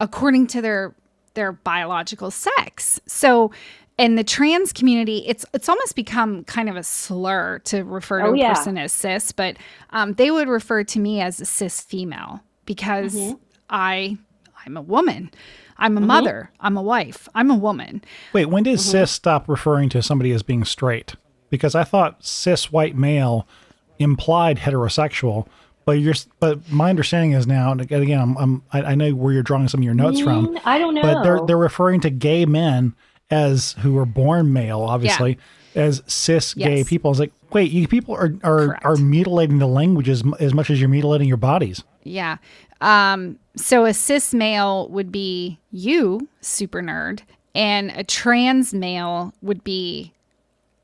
according 0.00 0.46
to 0.48 0.60
their 0.60 0.94
their 1.34 1.50
biological 1.50 2.30
sex. 2.30 3.00
So 3.06 3.50
in 3.98 4.14
the 4.14 4.22
trans 4.22 4.72
community, 4.72 5.24
it's 5.26 5.44
it's 5.52 5.68
almost 5.68 5.96
become 5.96 6.44
kind 6.44 6.68
of 6.68 6.76
a 6.76 6.82
slur 6.84 7.58
to 7.64 7.82
refer 7.82 8.20
to 8.22 8.28
Oh, 8.28 8.34
a 8.34 8.36
yeah. 8.38 8.54
person 8.54 8.78
as 8.78 8.92
cis, 8.92 9.32
but 9.32 9.56
um, 9.90 10.12
they 10.14 10.30
would 10.30 10.48
refer 10.48 10.84
to 10.84 11.00
me 11.00 11.20
as 11.20 11.40
a 11.40 11.44
cis 11.44 11.80
female 11.80 12.40
because 12.66 13.14
Mm-hmm. 13.14 13.34
I 13.70 14.16
I'm 14.66 14.76
a 14.76 14.82
woman. 14.82 15.30
I'm 15.76 15.98
a 15.98 16.00
mother. 16.00 16.50
I'm 16.60 16.76
a 16.76 16.82
wife. 16.82 17.28
I'm 17.34 17.50
a 17.50 17.54
woman. 17.56 18.02
Wait, 18.32 18.46
when 18.46 18.62
did 18.62 18.74
Mm-hmm. 18.78 18.90
cis 18.90 19.10
stop 19.10 19.48
referring 19.48 19.88
to 19.90 20.02
somebody 20.02 20.30
as 20.32 20.42
being 20.42 20.64
straight? 20.64 21.14
Because 21.50 21.74
I 21.74 21.84
thought 21.84 22.24
cis 22.24 22.70
white 22.72 22.96
male 22.96 23.46
implied 23.98 24.58
heterosexual, 24.58 25.46
but 25.84 25.92
you're 25.92 26.14
but 26.40 26.70
my 26.70 26.90
understanding 26.90 27.32
is 27.32 27.46
now, 27.46 27.72
and 27.72 27.80
again, 27.80 28.20
I'm, 28.20 28.36
I'm 28.38 28.62
I, 28.72 28.82
I 28.82 28.94
know 28.94 29.10
where 29.14 29.32
you're 29.32 29.42
drawing 29.42 29.68
some 29.68 29.80
of 29.80 29.84
your 29.84 29.94
notes 29.94 30.20
from, 30.20 30.48
Mm, 30.48 30.60
I 30.64 30.78
don't 30.78 30.94
know. 30.94 31.02
but 31.02 31.22
they're 31.22 31.40
they're 31.46 31.56
referring 31.58 32.00
to 32.02 32.10
gay 32.10 32.46
men 32.46 32.94
as 33.30 33.72
who 33.80 33.94
were 33.94 34.06
born 34.06 34.52
male, 34.52 34.80
obviously, 34.82 35.38
as 35.74 36.02
cis 36.06 36.54
gay 36.54 36.78
Yes. 36.78 36.88
people. 36.88 37.10
It's 37.10 37.20
like, 37.20 37.32
wait, 37.52 37.70
you 37.70 37.86
people 37.88 38.14
are 38.14 38.34
are, 38.42 38.66
Correct. 38.68 38.84
are 38.84 38.96
mutilating 38.96 39.58
the 39.58 39.66
language 39.66 40.08
as, 40.08 40.22
as 40.40 40.54
much 40.54 40.70
as 40.70 40.80
you're 40.80 40.88
mutilating 40.88 41.28
your 41.28 41.36
bodies. 41.36 41.82
Yeah. 42.02 42.36
Um, 42.80 43.38
so 43.56 43.84
a 43.84 43.94
cis 43.94 44.34
male 44.34 44.88
would 44.88 45.12
be 45.12 45.58
you, 45.70 46.28
super 46.40 46.82
nerd, 46.82 47.20
and 47.54 47.90
a 47.92 48.04
trans 48.04 48.74
male 48.74 49.32
would 49.42 49.62
be 49.64 50.12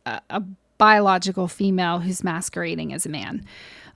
a, 0.06 0.20
a 0.30 0.42
biological 0.78 1.48
female 1.48 1.98
who's 1.98 2.24
masquerading 2.24 2.92
as 2.92 3.04
a 3.04 3.08
man. 3.08 3.44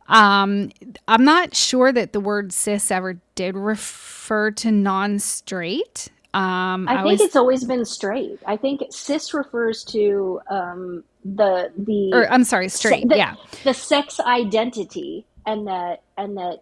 Um, 0.09 0.71
I'm 1.09 1.25
not 1.25 1.55
sure 1.55 1.93
that 1.93 2.13
the 2.13 2.21
word 2.21 2.53
cis 2.53 2.91
ever 2.91 3.19
did 3.35 3.57
refer 3.57 4.51
to 4.51 4.71
non-straight. 4.71 6.11
Um, 6.35 6.89
I 6.89 6.97
think 6.97 7.07
was, 7.07 7.21
it's 7.21 7.37
always 7.37 7.65
been 7.65 7.85
straight. 7.85 8.41
I 8.45 8.57
think 8.57 8.83
cis 8.91 9.33
refers 9.33 9.85
to 9.85 10.41
um, 10.51 11.05
the 11.25 11.71
the 11.79 12.11
or 12.13 12.29
I'm 12.29 12.43
sorry, 12.45 12.69
straight. 12.69 13.09
the, 13.09 13.17
yeah. 13.17 13.37
the 13.63 13.73
sex 13.73 14.19
identity, 14.19 15.25
and 15.47 15.67
that 15.69 16.03
and 16.19 16.37
that 16.37 16.59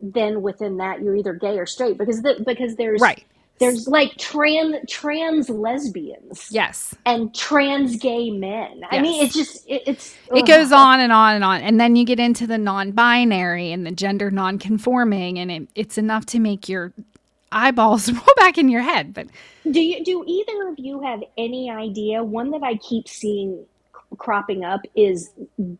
then 0.00 0.42
within 0.42 0.78
that 0.78 1.02
you're 1.02 1.16
either 1.16 1.34
gay 1.34 1.58
or 1.58 1.66
straight 1.66 1.98
because 1.98 2.22
the, 2.22 2.42
because 2.46 2.76
there's 2.76 3.00
Right. 3.00 3.24
there's 3.60 3.88
like 3.88 4.16
trans 4.18 4.76
trans 4.88 5.50
lesbians 5.50 6.48
Yes. 6.50 6.94
and 7.06 7.34
trans 7.34 7.96
gay 7.96 8.30
men. 8.30 8.82
I 8.90 8.98
mean, 8.98 9.20
Yes. 9.20 9.26
it's 9.26 9.34
just 9.34 9.68
it, 9.68 9.82
it's 9.86 10.20
It 10.32 10.46
goes 10.46 10.72
on 10.72 11.00
and 11.00 11.12
on 11.12 11.34
and 11.36 11.44
on. 11.44 11.62
And 11.62 11.80
then 11.80 11.96
you 11.96 12.04
get 12.04 12.20
into 12.20 12.46
the 12.46 12.58
non 12.58 12.92
binary 12.92 13.72
and 13.72 13.86
the 13.86 13.92
gender 13.92 14.30
non 14.30 14.58
conforming, 14.58 15.38
and 15.38 15.50
it, 15.50 15.68
it's 15.74 15.98
enough 15.98 16.26
to 16.26 16.40
make 16.40 16.68
your 16.68 16.92
eyeballs 17.52 18.10
roll 18.12 18.34
back 18.36 18.58
in 18.58 18.68
your 18.68 18.82
head. 18.82 19.14
But 19.14 19.28
Do 19.70 19.80
you 19.80 20.04
do 20.04 20.24
either 20.26 20.68
of 20.68 20.78
you 20.78 21.00
have 21.02 21.22
any 21.38 21.70
idea? 21.70 22.24
One 22.24 22.50
that 22.52 22.62
I 22.62 22.76
keep 22.76 23.08
seeing 23.08 23.66
cropping 24.18 24.64
up 24.64 24.82
is 24.96 25.32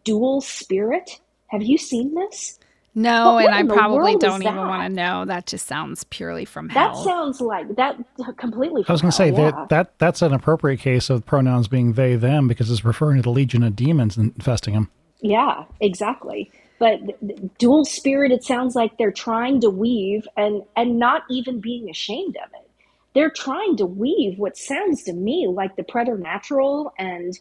dual 0.05 0.41
spirit. 0.41 1.21
Have 1.49 1.63
you 1.63 1.79
seen 1.79 2.15
this? 2.15 2.59
No, 2.95 3.35
What- 3.35 3.47
and 3.47 3.55
I 3.55 3.63
probably 3.65 4.17
don't 4.17 4.43
even 4.43 4.57
want 4.57 4.83
to 4.83 4.95
know. 4.95 5.25
That 5.25 5.47
just 5.47 5.67
sounds 5.67 6.05
purely 6.05 6.45
from 6.45 6.69
hell. 6.69 6.95
That 6.95 7.05
sounds 7.05 7.41
like 7.41 7.75
that 7.77 7.97
completely. 8.37 8.85
I 8.89 8.93
was 8.93 9.03
going 9.03 9.11
to 9.11 9.17
say 9.17 9.31
yeah. 9.31 9.51
that 9.51 9.69
that 9.71 9.99
that's 9.99 10.23
an 10.23 10.33
appropriate 10.35 10.81
case 10.81 11.11
of 11.11 11.25
pronouns 11.27 11.69
being 11.69 11.95
they 11.95 12.17
them 12.17 12.49
because 12.49 12.71
it's 12.71 12.85
referring 12.85 13.17
to 13.19 13.23
the 13.23 13.31
legion 13.31 13.63
of 13.63 13.77
demons 13.77 14.17
infesting 14.19 14.75
him. 14.75 14.91
Yeah, 15.21 15.65
exactly. 15.81 16.51
But 16.79 17.01
th- 17.07 17.19
th- 17.21 17.41
dual 17.59 17.85
spirit, 17.85 18.33
it 18.33 18.45
sounds 18.45 18.75
like 18.75 18.99
they're 18.99 19.13
trying 19.13 19.61
to 19.63 19.71
weave 19.71 20.27
and 20.37 20.63
and 20.77 20.99
not 20.99 21.23
even 21.31 21.61
being 21.61 21.89
ashamed 21.91 22.37
of 22.37 22.51
it. 22.53 22.69
They're 23.15 23.31
trying 23.31 23.77
to 23.77 23.87
weave 23.87 24.39
what 24.39 24.57
sounds 24.57 25.05
to 25.05 25.13
me 25.13 25.49
like 25.49 25.77
the 25.77 25.85
preternatural 25.85 26.93
and 26.99 27.39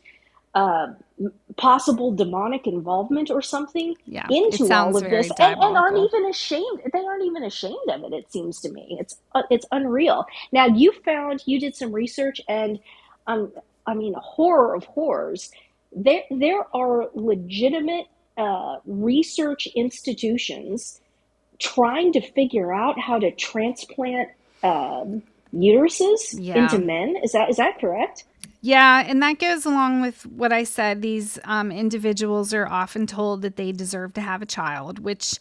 uh, 0.55 0.87
possible 1.57 2.13
demonic 2.13 2.67
involvement 2.67 3.29
or 3.31 3.41
something 3.41 3.95
Yeah, 4.05 4.29
into 4.29 4.73
all 4.73 4.97
of 4.97 5.09
this, 5.09 5.31
and, 5.39 5.55
and 5.61 5.77
aren't 5.77 5.97
even 5.97 6.25
ashamed. 6.29 6.81
They 6.93 6.99
aren't 6.99 7.25
even 7.25 7.43
ashamed 7.43 7.89
of 7.89 8.03
it. 8.03 8.13
It 8.13 8.31
seems 8.31 8.61
to 8.61 8.71
me 8.71 8.97
it's 8.99 9.15
uh, 9.35 9.43
it's 9.51 9.65
unreal. 9.71 10.25
Now 10.51 10.67
you 10.67 10.93
found 11.05 11.43
you 11.45 11.59
did 11.59 11.75
some 11.75 11.93
research, 11.93 12.41
and 12.49 12.79
um, 13.27 13.53
I 13.87 13.93
mean 13.95 14.15
horror 14.19 14.75
of 14.75 14.85
horrors. 14.85 15.51
There 15.91 16.23
there 16.31 16.65
are 16.75 17.09
legitimate 17.15 18.07
uh, 18.37 18.77
research 18.85 19.67
institutions 19.75 20.99
trying 21.59 22.13
to 22.13 22.21
figure 22.21 22.73
out 22.73 22.99
how 22.99 23.19
to 23.19 23.31
transplant 23.35 24.29
um, 24.63 25.23
uteruses 25.53 26.19
Yeah. 26.31 26.55
into 26.55 26.79
men. 26.79 27.15
Is 27.23 27.33
that 27.33 27.49
is 27.49 27.57
that 27.57 27.79
correct? 27.79 28.25
Yeah, 28.61 29.03
and 29.07 29.21
that 29.23 29.39
goes 29.39 29.65
along 29.65 30.01
with 30.01 30.25
what 30.27 30.53
I 30.53 30.63
said. 30.63 31.01
These 31.01 31.39
um, 31.45 31.71
individuals 31.71 32.53
are 32.53 32.67
often 32.67 33.07
told 33.07 33.41
that 33.41 33.55
they 33.55 33.71
deserve 33.71 34.13
to 34.13 34.21
have 34.21 34.43
a 34.43 34.45
child, 34.45 34.99
which, 34.99 35.39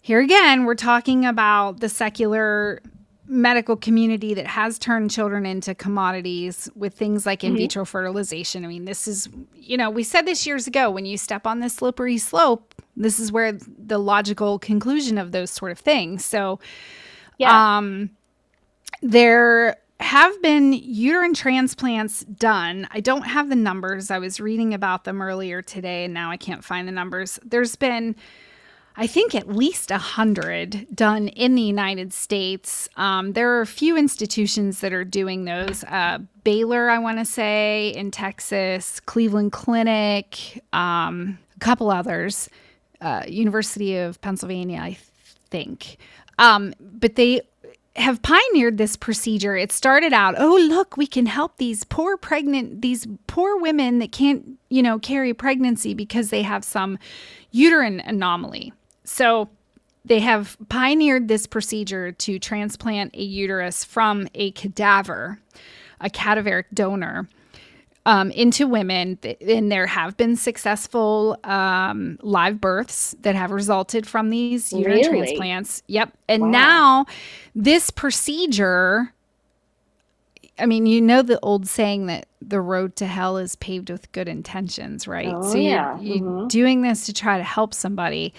here 0.00 0.20
again, 0.20 0.64
we're 0.64 0.74
talking 0.74 1.26
about 1.26 1.80
the 1.80 1.88
secular 1.90 2.80
medical 3.26 3.76
community 3.76 4.32
that 4.34 4.46
has 4.46 4.78
turned 4.78 5.10
children 5.10 5.44
into 5.46 5.74
commodities 5.74 6.68
with 6.74 6.94
things 6.94 7.26
like 7.26 7.44
in 7.44 7.56
vitro 7.56 7.84
fertilization. 7.84 8.64
I 8.64 8.68
mean, 8.68 8.86
this 8.86 9.06
is, 9.06 9.28
you 9.54 9.76
know, 9.76 9.90
we 9.90 10.02
said 10.02 10.22
this 10.26 10.46
years 10.46 10.66
ago 10.66 10.90
when 10.90 11.04
you 11.04 11.16
step 11.16 11.46
on 11.46 11.60
this 11.60 11.74
slippery 11.74 12.18
slope, 12.18 12.74
this 12.96 13.20
is 13.20 13.30
where 13.30 13.52
the 13.52 13.98
logical 13.98 14.58
conclusion 14.58 15.16
of 15.18 15.30
those 15.30 15.50
sort 15.50 15.70
of 15.72 15.78
things. 15.78 16.24
So, 16.24 16.58
Yeah. 17.38 17.76
um, 17.76 18.10
there 19.02 19.76
have 20.00 20.40
been 20.42 20.72
uterine 20.72 21.34
transplants 21.34 22.24
done. 22.24 22.88
I 22.90 23.00
don't 23.00 23.22
have 23.22 23.48
the 23.48 23.56
numbers. 23.56 24.10
I 24.10 24.18
was 24.18 24.40
reading 24.40 24.74
about 24.74 25.04
them 25.04 25.20
earlier 25.20 25.62
today, 25.62 26.04
and 26.04 26.14
now 26.14 26.30
I 26.30 26.36
can't 26.36 26.64
find 26.64 26.88
the 26.88 26.92
numbers. 26.92 27.38
There's 27.44 27.76
been, 27.76 28.16
I 28.96 29.06
think, 29.06 29.34
at 29.34 29.48
least 29.48 29.90
a 29.90 29.98
hundred 29.98 30.86
done 30.94 31.28
in 31.28 31.54
the 31.54 31.62
United 31.62 32.12
States. 32.12 32.88
Um, 32.96 33.32
there 33.32 33.52
are 33.52 33.60
a 33.60 33.66
few 33.66 33.96
institutions 33.96 34.80
that 34.80 34.92
are 34.92 35.04
doing 35.04 35.44
those. 35.44 35.84
Uh, 35.84 36.18
Baylor, 36.44 36.88
I 36.88 36.98
want 36.98 37.18
to 37.18 37.24
say, 37.24 37.92
in 37.94 38.10
Texas, 38.10 39.00
Cleveland 39.00 39.52
Clinic, 39.52 40.62
um, 40.72 41.38
a 41.56 41.58
couple 41.60 41.90
others, 41.90 42.48
uh, 43.02 43.24
University 43.28 43.98
of 43.98 44.20
Pennsylvania, 44.22 44.80
I 44.80 44.96
think. 45.50 45.98
Um, 46.38 46.72
but 46.80 47.16
they 47.16 47.42
have 47.96 48.22
pioneered 48.22 48.78
this 48.78 48.96
procedure. 48.96 49.56
It 49.56 49.72
started 49.72 50.12
out, 50.12 50.36
oh 50.38 50.56
look, 50.56 50.96
we 50.96 51.06
can 51.06 51.26
help 51.26 51.56
these 51.56 51.84
poor 51.84 52.16
pregnant 52.16 52.82
these 52.82 53.06
poor 53.26 53.58
women 53.60 53.98
that 53.98 54.12
can't, 54.12 54.58
you 54.68 54.82
know, 54.82 54.98
carry 54.98 55.34
pregnancy 55.34 55.94
because 55.94 56.30
they 56.30 56.42
have 56.42 56.64
some 56.64 56.98
uterine 57.50 58.00
anomaly. 58.00 58.72
So 59.04 59.48
they 60.04 60.20
have 60.20 60.56
pioneered 60.68 61.28
this 61.28 61.46
procedure 61.46 62.12
to 62.12 62.38
transplant 62.38 63.14
a 63.14 63.22
uterus 63.22 63.84
from 63.84 64.28
a 64.34 64.52
cadaver, 64.52 65.40
a 66.00 66.08
cadaveric 66.08 66.64
donor, 66.72 67.28
um, 68.06 68.30
into 68.30 68.66
women. 68.66 69.18
And 69.46 69.70
there 69.70 69.86
have 69.86 70.16
been 70.16 70.36
successful 70.36 71.38
um, 71.44 72.18
live 72.22 72.60
births 72.60 73.14
that 73.20 73.34
have 73.34 73.50
resulted 73.50 74.06
from 74.06 74.30
these 74.30 74.72
uterine 74.72 74.96
Really? 75.02 75.08
transplants. 75.08 75.82
Yep. 75.86 76.12
And 76.28 76.42
Wow. 76.44 76.48
now 76.50 77.06
this 77.54 77.90
procedure. 77.90 79.12
I 80.58 80.66
mean, 80.66 80.84
you 80.84 81.00
know 81.00 81.22
the 81.22 81.40
old 81.40 81.66
saying 81.66 82.04
that 82.06 82.26
the 82.42 82.60
road 82.60 82.94
to 82.96 83.06
hell 83.06 83.38
is 83.38 83.56
paved 83.56 83.88
with 83.88 84.12
good 84.12 84.28
intentions, 84.28 85.08
right? 85.08 85.32
Oh, 85.34 85.42
so 85.42 85.54
you're, 85.56 85.62
yeah. 85.72 85.98
you're 86.00 86.18
Mhm. 86.18 86.48
doing 86.48 86.82
this 86.82 87.06
to 87.06 87.14
try 87.14 87.38
to 87.38 87.44
help 87.44 87.72
somebody, 87.72 88.34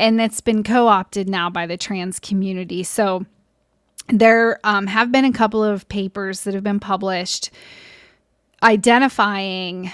and 0.00 0.20
it's 0.20 0.40
been 0.40 0.64
co-opted 0.64 1.28
now 1.28 1.48
by 1.48 1.66
the 1.66 1.76
trans 1.76 2.18
community. 2.18 2.82
So 2.82 3.24
there 4.08 4.58
um, 4.64 4.88
have 4.88 5.12
been 5.12 5.24
a 5.24 5.32
couple 5.32 5.62
of 5.62 5.88
papers 5.88 6.42
that 6.42 6.54
have 6.54 6.64
been 6.64 6.80
published 6.80 7.50
identifying, 8.62 9.90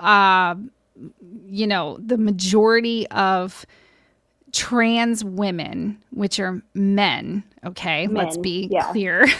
uh, 0.00 0.54
you 1.46 1.66
know, 1.66 1.98
the 1.98 2.18
majority 2.18 3.06
of 3.08 3.66
trans 4.52 5.24
women, 5.24 5.98
which 6.10 6.40
are 6.40 6.62
men. 6.74 7.44
Okay, 7.64 8.06
let's 8.06 8.36
be 8.36 8.68
yeah. 8.70 8.90
clear. 8.92 9.26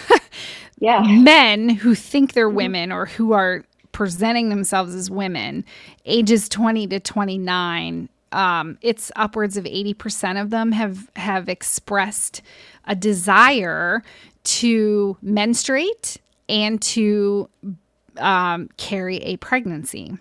Yeah. 0.79 1.01
men 1.01 1.71
who 1.71 1.95
think 1.95 2.35
they're 2.35 2.51
women 2.51 2.93
or 2.93 3.07
who 3.07 3.33
are 3.33 3.65
presenting 3.93 4.51
themselves 4.51 4.95
as 4.95 5.11
women, 5.11 5.65
ages 6.05 6.51
20 6.51 6.87
to 6.89 7.01
29, 7.01 8.11
um, 8.33 8.79
it's 8.83 9.11
upwards 9.17 9.57
of 9.57 9.65
80% 9.65 10.39
of 10.39 10.51
them 10.51 10.73
have, 10.73 11.11
have 11.17 11.49
expressed 11.49 12.43
a 12.85 12.95
desire 12.95 14.03
to 14.45 15.17
menstruate 15.23 16.19
and 16.47 16.83
to 16.83 17.49
um, 18.19 18.69
carry 18.77 19.17
a 19.19 19.37
pregnancy. 19.39 20.17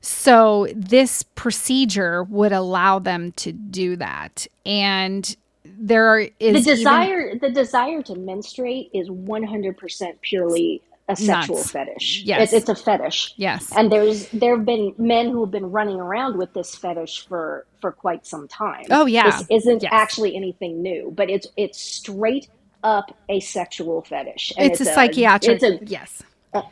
So, 0.00 0.68
this 0.74 1.22
procedure 1.22 2.24
would 2.24 2.52
allow 2.52 2.98
them 2.98 3.32
to 3.32 3.52
do 3.52 3.96
that. 3.96 4.46
And 4.66 5.34
there 5.64 6.06
are, 6.08 6.24
the 6.24 6.32
is 6.38 6.66
even- 6.66 6.76
desire 6.76 7.38
the 7.38 7.50
desire 7.50 8.02
to 8.02 8.14
menstruate 8.14 8.90
is 8.92 9.08
100% 9.08 10.20
purely 10.20 10.82
a 11.08 11.16
sexual 11.16 11.56
Nuts. 11.56 11.70
fetish 11.70 12.22
Yes. 12.24 12.52
it's, 12.52 12.52
it's 12.54 12.80
a 12.80 12.82
fetish 12.82 13.34
yes. 13.36 13.70
and 13.76 13.92
there's 13.92 14.26
there 14.30 14.56
have 14.56 14.64
been 14.64 14.94
men 14.96 15.28
who 15.30 15.42
have 15.42 15.50
been 15.50 15.70
running 15.70 15.96
around 16.00 16.38
with 16.38 16.54
this 16.54 16.74
fetish 16.74 17.26
for 17.26 17.66
for 17.82 17.92
quite 17.92 18.24
some 18.26 18.48
time 18.48 18.84
Oh, 18.90 19.04
yeah. 19.04 19.30
this 19.30 19.46
isn't 19.50 19.82
Yes. 19.82 19.90
actually 19.92 20.34
anything 20.34 20.80
new 20.82 21.12
but 21.14 21.28
it's 21.28 21.46
it's 21.58 21.78
straight 21.78 22.48
up 22.82 23.14
a 23.28 23.40
sexual 23.40 24.00
fetish 24.02 24.52
and 24.56 24.70
it's, 24.70 24.80
a 24.80 24.86
psychiatric. 24.86 25.62
it's 25.62 25.64
a 25.64 25.84
yes. 25.84 26.22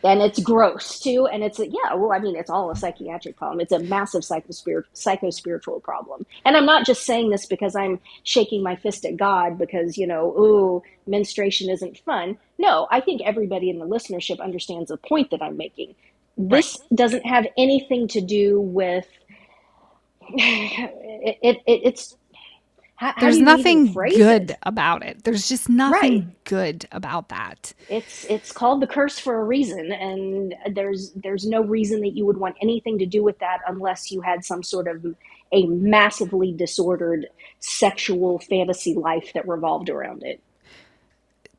And 0.04 0.22
it's 0.22 0.40
gross 0.40 1.00
too 1.00 1.26
and 1.32 1.44
it's 1.44 1.60
a, 1.60 1.68
yeah 1.68 1.94
well 1.94 2.12
i 2.12 2.18
mean 2.18 2.36
it's 2.36 2.50
all 2.50 2.70
a 2.70 2.76
psychiatric 2.76 3.36
problem. 3.36 3.60
It's 3.60 3.72
a 3.72 3.80
massive 3.80 4.22
psychospirit 4.22 4.84
psycho-spiritual 4.94 5.80
problem. 5.80 6.26
And 6.44 6.56
i'm 6.56 6.66
not 6.66 6.86
just 6.86 7.04
saying 7.04 7.30
this 7.30 7.46
because 7.46 7.76
i'm 7.76 8.00
shaking 8.24 8.62
my 8.62 8.76
fist 8.76 9.04
at 9.06 9.16
god 9.16 9.58
because 9.58 9.98
you 9.98 10.06
know 10.06 10.28
ooh 10.38 10.82
menstruation 11.06 11.70
isn't 11.70 11.98
fun. 11.98 12.38
No 12.58 12.88
i 12.90 13.00
think 13.00 13.22
everybody 13.22 13.70
in 13.70 13.78
the 13.80 13.86
listenership 13.86 14.40
understands 14.40 14.90
the 14.90 14.98
point 14.98 15.30
that 15.32 15.42
i'm 15.42 15.56
making. 15.56 15.94
This 16.38 16.78
doesn't 16.94 17.26
have 17.26 17.46
anything 17.58 18.08
to 18.08 18.20
do 18.22 18.60
with 18.60 19.06
it, 20.34 21.38
it, 21.42 21.56
it 21.66 21.80
it's 21.84 22.16
how, 23.02 23.14
There's 23.18 23.38
how 23.38 23.44
nothing 23.56 23.92
good 23.92 24.52
it? 24.52 24.58
about 24.62 25.04
it. 25.04 25.24
There's 25.24 25.48
just 25.48 25.68
nothing 25.68 26.18
right. 26.18 26.44
good 26.44 26.86
about 26.92 27.30
that. 27.30 27.74
It's 27.88 28.24
it's 28.26 28.52
called 28.52 28.80
the 28.80 28.86
curse 28.86 29.18
for 29.18 29.40
a 29.40 29.44
reason, 29.44 29.90
and 29.90 30.54
there's 30.70 31.10
there's 31.16 31.44
no 31.44 31.62
reason 31.64 32.00
that 32.02 32.16
you 32.16 32.24
would 32.26 32.36
want 32.36 32.54
anything 32.62 32.98
to 33.00 33.06
do 33.06 33.24
with 33.24 33.40
that 33.40 33.58
unless 33.66 34.12
you 34.12 34.20
had 34.20 34.44
some 34.44 34.62
sort 34.62 34.86
of 34.86 35.04
a 35.50 35.66
massively 35.66 36.52
disordered 36.52 37.26
sexual 37.58 38.38
fantasy 38.38 38.94
life 38.94 39.32
that 39.34 39.48
revolved 39.48 39.90
around 39.90 40.22
it 40.22 40.40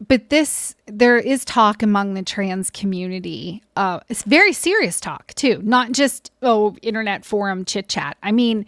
but 0.08 0.30
this 0.30 0.76
there 0.88 1.18
is 1.18 1.46
talk 1.46 1.84
among 1.84 2.14
the 2.16 2.24
trans 2.24 2.72
community 2.72 3.62
uh 3.78 4.00
it's 4.10 4.24
very 4.24 4.52
serious 4.52 5.00
talk 5.00 5.34
too 5.36 5.62
not 5.64 5.92
just 5.92 6.32
oh 6.42 6.76
internet 6.82 7.24
forum 7.24 7.64
chit 7.64 7.88
chat 7.88 8.18
i 8.24 8.32
mean 8.32 8.66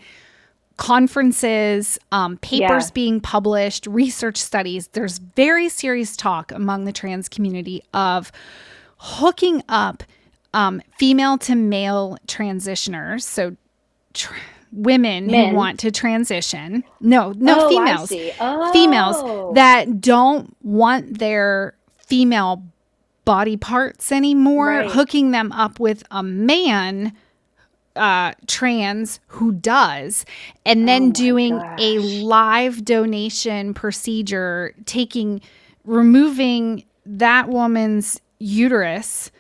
conferences 0.78 1.98
um, 2.12 2.38
papers 2.38 2.88
yeah. 2.88 2.94
being 2.94 3.22
published 3.22 3.88
research 3.88 4.38
studies 4.38 4.88
there's 4.90 5.20
very 5.20 5.70
serious 5.70 6.18
talk 6.18 6.52
among 6.52 6.86
the 6.86 6.92
trans 6.92 7.30
community 7.30 7.82
of 7.94 8.32
hooking 8.98 9.64
up 9.70 10.04
um, 10.54 10.82
female 10.98 11.38
to 11.38 11.56
male 11.56 12.18
transitioners 12.28 13.22
so 13.24 13.56
tra- 14.14 14.36
women 14.76 15.28
Men. 15.28 15.50
who 15.50 15.56
want 15.56 15.80
to 15.80 15.92
transition. 15.92 16.84
No, 17.00 17.34
no, 17.38 17.66
oh, 17.66 17.70
females. 17.70 18.14
Oh. 18.40 18.72
Females 18.74 19.56
that 19.56 20.02
don't 20.02 20.56
want 20.64 21.20
their 21.20 21.76
female 21.98 22.64
body 23.24 23.58
parts 23.58 24.12
anymore, 24.12 24.68
right. 24.68 24.92
hooking 24.92 25.32
them 25.32 25.52
up 25.52 25.80
with 25.80 26.04
a 26.12 26.22
man 26.22 27.14
uh, 27.96 28.34
trans 28.48 29.20
who 29.28 29.52
does, 29.52 30.26
and 30.66 30.88
then 30.88 31.10
oh 31.10 31.12
doing 31.12 31.58
gosh. 31.58 31.80
a 31.80 32.00
live 32.00 32.86
donation 32.86 33.74
procedure, 33.74 34.74
taking, 34.86 35.42
removing 35.84 36.86
that 37.06 37.50
woman's 37.50 38.20
uterus, 38.40 39.32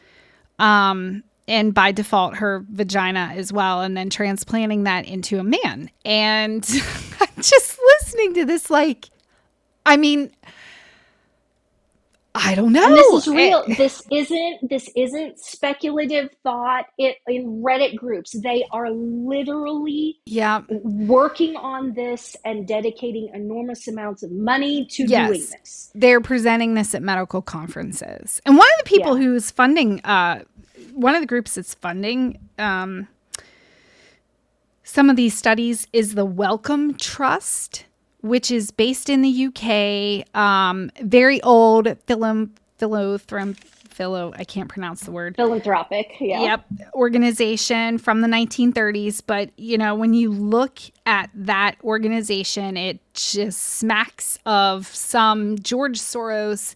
um, 0.60 1.24
and 1.47 1.74
by 1.74 1.91
default 1.91 2.36
her 2.36 2.66
vagina 2.70 3.32
as 3.36 3.53
well 3.53 3.82
and 3.82 3.95
then 3.95 4.10
transplanting 4.10 4.84
that 4.84 5.06
into 5.06 5.38
a 5.39 5.43
man 5.43 5.89
and 6.03 6.64
just 7.38 7.80
listening 8.01 8.34
to 8.34 8.45
this 8.45 8.70
like 8.70 9.10
i 9.86 9.95
mean 9.95 10.32
i 12.36 12.54
don't 12.54 12.74
know 12.74 12.86
and 12.86 12.96
this 12.96 13.14
is 13.14 13.28
real. 13.28 13.64
It, 13.68 13.78
this 13.78 14.04
isn't 14.12 14.70
this 14.70 14.90
isn't 14.96 15.40
speculative 15.40 16.30
thought. 16.44 16.86
It 16.98 17.18
in 17.28 17.64
reddit 17.64 17.96
groups 17.96 18.32
they 18.42 18.66
are 18.72 18.92
literally 18.92 20.20
yeah. 20.26 20.62
working 20.70 21.56
on 21.56 21.94
this 21.94 22.36
and 22.46 22.68
dedicating 22.68 23.30
enormous 23.34 23.88
amounts 23.88 24.24
of 24.24 24.32
money 24.32 24.86
to 24.92 25.06
yes. 25.06 25.28
doing 25.28 25.42
this. 25.42 25.92
They're 25.96 26.22
presenting 26.22 26.74
this 26.74 26.94
at 26.94 27.02
medical 27.02 27.42
conferences. 27.42 28.42
And 28.46 28.58
one 28.58 28.68
of 28.78 28.86
the 28.86 28.90
people 28.90 29.18
yeah. 29.18 29.26
who's 29.26 29.52
funding 29.52 30.02
uh 30.02 30.44
one 30.94 31.16
of 31.16 31.22
the 31.22 31.28
groups 31.28 31.56
that's 31.56 31.74
funding 31.74 32.40
um, 32.58 33.08
some 34.88 35.10
of 35.10 35.16
these 35.16 35.36
studies 35.36 35.88
is 35.94 36.14
the 36.14 36.26
Wellcome 36.26 36.94
Trust, 36.94 37.86
which 38.26 38.50
is 38.50 38.72
based 38.72 39.10
in 39.10 39.22
the 39.22 39.46
UK. 39.48 40.36
Um, 40.36 40.92
very 41.02 41.42
old 41.44 41.86
philom, 41.86 42.50
philothrop, 42.80 43.58
philo, 43.96 44.34
I 44.36 44.44
can't 44.44 44.68
pronounce 44.68 45.02
the 45.02 45.12
word. 45.12 45.36
Philanthropic, 45.36 46.16
yeah. 46.20 46.42
Yep, 46.42 46.66
organization 46.96 47.98
from 47.98 48.22
the 48.22 48.28
1930s. 48.28 49.22
But, 49.26 49.52
you 49.58 49.78
know, 49.78 49.96
when 49.96 50.14
you 50.14 50.32
look 50.32 50.80
at 51.06 51.30
that 51.34 51.76
organization, 51.84 52.78
it 52.78 53.00
just 53.14 53.62
smacks 53.62 54.38
of 54.46 54.88
some 54.88 55.58
George 55.60 56.00
Soros 56.00 56.76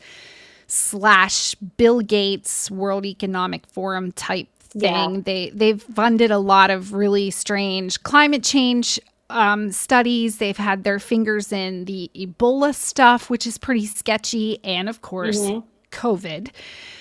slash 0.68 1.56
Bill 1.56 2.00
Gates 2.02 2.72
World 2.72 3.06
Economic 3.06 3.66
Forum 3.68 4.12
type 4.12 4.48
thing. 4.60 5.16
Yeah. 5.16 5.22
They 5.26 5.50
they've 5.50 5.82
funded 5.82 6.30
a 6.30 6.38
lot 6.38 6.70
of 6.70 6.94
really 6.94 7.32
strange 7.32 8.04
climate 8.04 8.44
change 8.44 9.00
um, 9.30 9.72
studies. 9.72 10.38
They've 10.38 10.58
had 10.58 10.84
their 10.84 11.00
fingers 11.00 11.52
in 11.52 11.86
the 11.86 12.10
Ebola 12.16 12.74
stuff, 12.74 13.30
which 13.30 13.48
is 13.48 13.58
pretty 13.58 13.86
sketchy, 13.86 14.64
and 14.64 14.90
of 14.90 15.02
course, 15.02 15.40
mm-hmm. 15.40 15.68
COVID. 15.92 16.52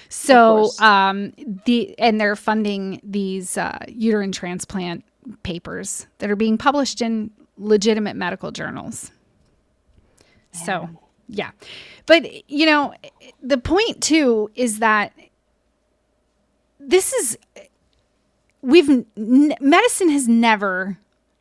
So 0.09 0.71
um, 0.81 1.33
the 1.67 1.99
and 1.99 2.21
they're 2.21 2.37
funding 2.37 3.01
these 3.03 3.59
uh, 3.59 3.85
uterine 3.89 4.33
transplant 4.33 5.05
papers 5.43 6.07
that 6.19 6.31
are 6.31 6.37
being 6.37 6.59
published 6.59 7.03
in 7.03 7.31
legitimate 7.57 8.17
medical 8.17 8.51
journals. 8.51 9.11
Yeah. 10.53 10.65
So 10.65 10.89
yeah. 11.29 11.51
But, 12.07 12.51
you 12.51 12.65
know, 12.65 12.95
the 13.43 13.59
point 13.59 14.03
too 14.03 14.51
is 14.55 14.79
that 14.79 15.13
this 16.81 17.13
is, 17.13 17.39
we've, 18.63 18.89
n- 18.89 19.55
medicine 19.61 20.09
has 20.09 20.27
never 20.27 20.97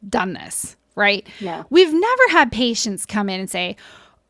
done 0.10 0.34
this, 0.34 0.76
right? 0.96 1.28
Yeah. 1.40 1.64
We've 1.70 1.94
never 1.94 2.24
had 2.30 2.52
patients 2.52 3.06
come 3.06 3.30
in 3.30 3.40
and 3.40 3.50
say, 3.50 3.76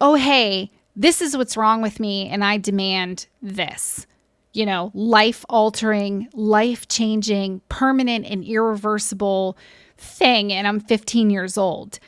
oh, 0.02 0.16
hey, 0.16 0.72
this 0.96 1.22
is 1.22 1.38
what's 1.38 1.56
wrong 1.56 1.82
with 1.82 2.00
me, 2.00 2.28
and 2.28 2.44
I 2.44 2.58
demand 2.58 3.28
this. 3.42 4.08
You 4.54 4.66
know, 4.66 4.92
life 4.96 5.46
altering, 5.50 6.30
life 6.34 6.88
changing, 6.88 7.62
permanent, 7.70 8.26
and 8.26 8.44
irreversible 8.44 9.56
thing, 9.98 10.52
and 10.52 10.68
I'm 10.68 10.80
15 10.80 11.30
years 11.30 11.58
old. 11.58 12.00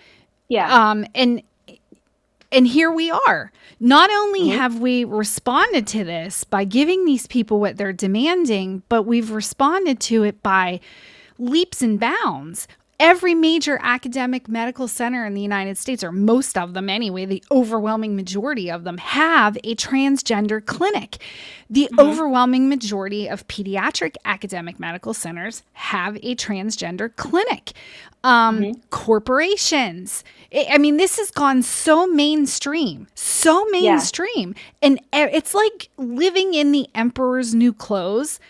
Yeah. 0.48 0.90
Um, 0.90 1.06
and 1.14 1.44
and 2.52 2.68
here 2.68 2.92
we 2.92 3.12
are. 3.12 3.52
Not 3.80 4.10
only 4.10 4.42
mm-hmm. 4.42 4.58
have 4.58 4.80
we 4.80 5.04
responded 5.04 5.86
to 5.88 6.04
this 6.04 6.44
by 6.44 6.64
giving 6.64 7.06
these 7.06 7.28
people 7.28 7.60
what 7.60 7.78
they're 7.78 7.94
demanding, 7.94 8.84
but 8.90 9.04
we've 9.04 9.32
responded 9.32 10.00
to 10.02 10.24
it 10.24 10.42
by 10.42 10.80
leaps 11.38 11.82
and 11.82 12.00
bounds. 12.00 12.68
Every 13.00 13.34
major 13.34 13.80
academic 13.82 14.50
medical 14.50 14.90
center 14.90 15.26
in 15.26 15.34
the 15.34 15.42
United 15.42 15.78
States, 15.78 16.04
or 16.04 16.12
most 16.12 16.58
of 16.58 16.74
them 16.74 16.90
anyway, 16.90 17.24
the 17.24 17.42
overwhelming 17.50 18.14
majority 18.18 18.70
of 18.70 18.84
them 18.84 18.98
have 18.98 19.56
a 19.64 19.74
transgender 19.76 20.66
clinic. 20.66 21.18
The 21.70 21.86
mm-hmm. 21.86 22.00
overwhelming 22.00 22.68
majority 22.68 23.30
of 23.30 23.48
pediatric 23.48 24.16
academic 24.26 24.82
medical 24.82 25.14
centers 25.14 25.64
have 25.74 26.18
a 26.18 26.36
transgender 26.36 27.16
clinic. 27.16 27.72
Um, 28.22 28.60
mm-hmm. 28.60 28.82
Corporations, 28.90 30.26
I 30.54 30.78
mean, 30.78 30.98
this 30.98 31.16
has 31.16 31.32
gone 31.32 31.62
so 31.62 32.06
mainstream, 32.06 33.08
so 33.16 33.64
mainstream. 33.72 34.56
Yeah. 34.82 34.88
And 34.90 35.00
it's 35.14 35.54
like 35.54 35.90
living 35.96 36.54
in 36.54 36.74
the 36.74 36.90
emperor's 36.94 37.56
new 37.56 37.72
clothes. 37.72 38.42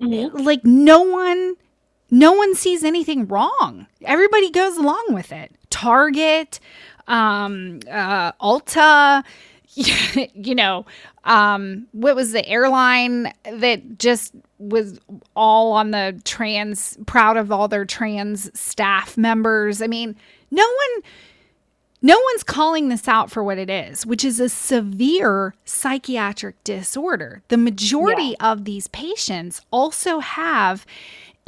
Mm-hmm. 0.00 0.36
Like, 0.36 0.64
no 0.64 1.02
one. 1.02 1.56
No 2.10 2.32
one 2.32 2.54
sees 2.54 2.84
anything 2.84 3.26
wrong. 3.26 3.86
Everybody 4.04 4.50
goes 4.50 4.76
along 4.76 5.06
with 5.10 5.32
it. 5.32 5.52
Target, 5.70 6.58
um, 7.06 7.80
uh, 7.90 8.32
Ulta, 8.32 9.24
you 10.34 10.54
know, 10.54 10.86
um, 11.24 11.86
what 11.92 12.16
was 12.16 12.32
the 12.32 12.46
airline 12.48 13.32
that 13.44 13.98
just 13.98 14.34
was 14.58 14.98
all 15.36 15.72
on 15.72 15.90
the 15.90 16.20
trans, 16.24 16.96
proud 17.06 17.36
of 17.36 17.52
all 17.52 17.68
their 17.68 17.84
trans 17.84 18.50
staff 18.58 19.16
members? 19.18 19.82
I 19.82 19.86
mean, 19.86 20.16
no 20.50 20.64
one 20.64 21.02
no 22.00 22.16
one's 22.30 22.44
calling 22.44 22.88
this 22.88 23.08
out 23.08 23.30
for 23.30 23.42
what 23.42 23.58
it 23.58 23.68
is, 23.68 24.06
which 24.06 24.24
is 24.24 24.38
a 24.38 24.48
severe 24.48 25.54
psychiatric 25.64 26.62
disorder. 26.62 27.42
The 27.48 27.56
majority 27.56 28.36
yeah. 28.40 28.52
of 28.52 28.64
these 28.64 28.86
patients 28.88 29.60
also 29.72 30.20
have 30.20 30.86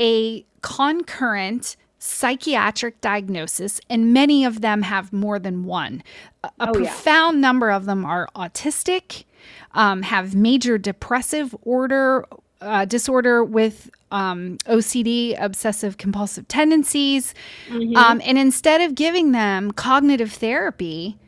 a 0.01 0.45
concurrent 0.63 1.77
psychiatric 1.99 3.01
diagnosis, 3.01 3.81
and 3.91 4.13
many 4.13 4.45
of 4.45 4.63
them 4.63 4.83
have 4.83 5.13
more 5.13 5.39
than 5.39 5.65
one. 5.65 6.03
A, 6.43 6.51
a 6.61 6.71
oh, 6.71 6.73
profound 6.73 7.37
yeah. 7.37 7.41
number 7.41 7.71
of 7.71 7.85
them 7.85 8.05
are 8.05 8.29
autistic, 8.35 9.25
um, 9.73 10.03
have 10.03 10.35
major 10.35 10.79
depressive 10.79 11.55
order 11.63 12.25
uh, 12.61 12.85
disorder 12.85 13.45
with 13.45 13.91
um, 14.11 14.59
OCD, 14.67 15.37
obsessive 15.41 15.97
compulsive 15.97 16.49
tendencies. 16.49 17.35
Mm-hmm. 17.69 17.97
Um, 17.97 18.21
and 18.25 18.39
instead 18.39 18.81
of 18.81 18.95
giving 18.95 19.33
them 19.33 19.71
cognitive 19.71 20.33
therapy, 20.33 21.19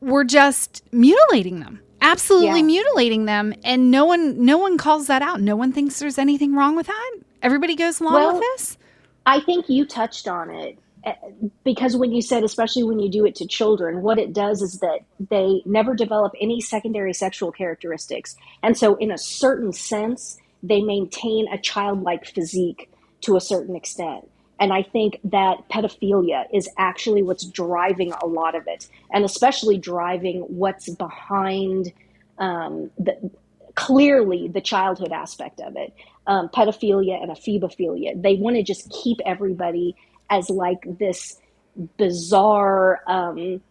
we're 0.00 0.24
just 0.24 0.82
mutilating 0.92 1.60
them 1.60 1.80
absolutely 2.00 2.60
yeah. 2.60 2.66
mutilating 2.66 3.24
them 3.24 3.52
and 3.64 3.90
no 3.90 4.04
one 4.04 4.44
no 4.44 4.56
one 4.58 4.78
calls 4.78 5.06
that 5.08 5.22
out 5.22 5.40
no 5.40 5.56
one 5.56 5.72
thinks 5.72 5.98
there's 5.98 6.18
anything 6.18 6.54
wrong 6.54 6.76
with 6.76 6.86
that 6.86 7.18
everybody 7.42 7.74
goes 7.74 8.00
along 8.00 8.14
well, 8.14 8.32
with 8.34 8.42
this 8.42 8.78
i 9.26 9.40
think 9.40 9.68
you 9.68 9.84
touched 9.84 10.28
on 10.28 10.50
it 10.50 10.78
eh, 11.04 11.14
because 11.64 11.96
when 11.96 12.12
you 12.12 12.22
said 12.22 12.44
especially 12.44 12.82
when 12.82 12.98
you 12.98 13.10
do 13.10 13.24
it 13.24 13.34
to 13.34 13.46
children 13.46 14.02
what 14.02 14.18
it 14.18 14.32
does 14.32 14.62
is 14.62 14.80
that 14.80 15.00
they 15.30 15.62
never 15.64 15.94
develop 15.94 16.32
any 16.40 16.60
secondary 16.60 17.12
sexual 17.12 17.52
characteristics 17.52 18.36
and 18.62 18.76
so 18.76 18.96
in 18.96 19.10
a 19.10 19.18
certain 19.18 19.72
sense 19.72 20.38
they 20.62 20.80
maintain 20.80 21.46
a 21.52 21.58
childlike 21.58 22.26
physique 22.26 22.90
to 23.22 23.36
a 23.36 23.40
certain 23.40 23.76
extent. 23.76 24.28
And 24.60 24.72
I 24.72 24.82
think 24.82 25.20
that 25.24 25.68
pedophilia 25.68 26.46
is 26.52 26.68
actually 26.78 27.22
what's 27.22 27.44
driving 27.44 28.12
a 28.12 28.26
lot 28.26 28.56
of 28.56 28.66
it, 28.66 28.88
and 29.12 29.24
especially 29.24 29.78
driving 29.78 30.40
what's 30.48 30.88
behind 30.88 31.92
um, 32.38 32.90
the, 32.98 33.30
clearly 33.76 34.48
the 34.48 34.60
childhood 34.60 35.12
aspect 35.12 35.60
of 35.60 35.76
it. 35.76 35.94
Um, 36.28 36.48
pedophilia 36.50 37.22
and 37.22 37.32
ephebophilia. 37.32 38.22
They 38.22 38.34
want 38.36 38.56
to 38.56 38.62
just 38.62 38.90
keep 38.90 39.18
everybody 39.26 39.96
as 40.30 40.50
like 40.50 40.84
this 40.98 41.40
bizarre 41.96 43.00
um, 43.06 43.62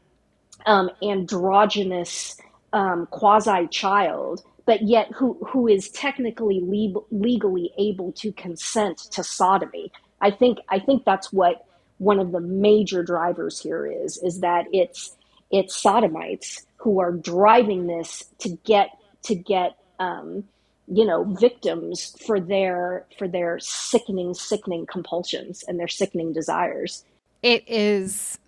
um, 0.65 0.89
androgynous 1.03 2.37
um, 2.73 3.07
quasi 3.07 3.67
child, 3.67 4.43
but 4.65 4.81
yet 4.83 5.11
who 5.13 5.37
who 5.47 5.67
is 5.67 5.89
technically 5.89 6.59
le- 6.63 7.01
legally 7.11 7.71
able 7.77 8.11
to 8.13 8.31
consent 8.33 8.97
to 9.11 9.23
sodomy. 9.23 9.91
I 10.21 10.31
think 10.31 10.59
I 10.69 10.79
think 10.79 11.05
that's 11.05 11.31
what 11.31 11.65
one 11.99 12.19
of 12.19 12.31
the 12.31 12.41
major 12.41 13.03
drivers 13.03 13.61
here 13.61 13.85
is 13.85 14.17
is 14.23 14.41
that 14.41 14.65
it's 14.71 15.15
it's 15.51 15.75
sodomites 15.75 16.65
who 16.77 16.99
are 16.99 17.11
driving 17.11 17.87
this 17.87 18.25
to 18.39 18.49
get 18.65 18.89
to 19.23 19.35
get 19.35 19.77
um, 19.99 20.43
you 20.87 21.05
know 21.05 21.23
victims 21.25 22.15
for 22.25 22.39
their 22.39 23.05
for 23.17 23.27
their 23.27 23.59
sickening 23.59 24.33
sickening 24.33 24.85
compulsions 24.85 25.63
and 25.67 25.79
their 25.79 25.87
sickening 25.87 26.31
desires 26.31 27.03
it 27.43 27.63
is 27.67 28.39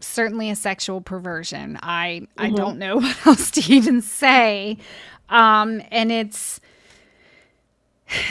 certainly 0.00 0.50
a 0.50 0.56
sexual 0.56 1.00
perversion 1.00 1.78
i 1.82 2.20
mm-hmm. 2.22 2.42
i 2.42 2.50
don't 2.50 2.78
know 2.78 2.96
what 3.00 3.26
else 3.26 3.50
to 3.50 3.60
even 3.72 4.02
say 4.02 4.76
um 5.30 5.82
and 5.90 6.12
it's 6.12 6.60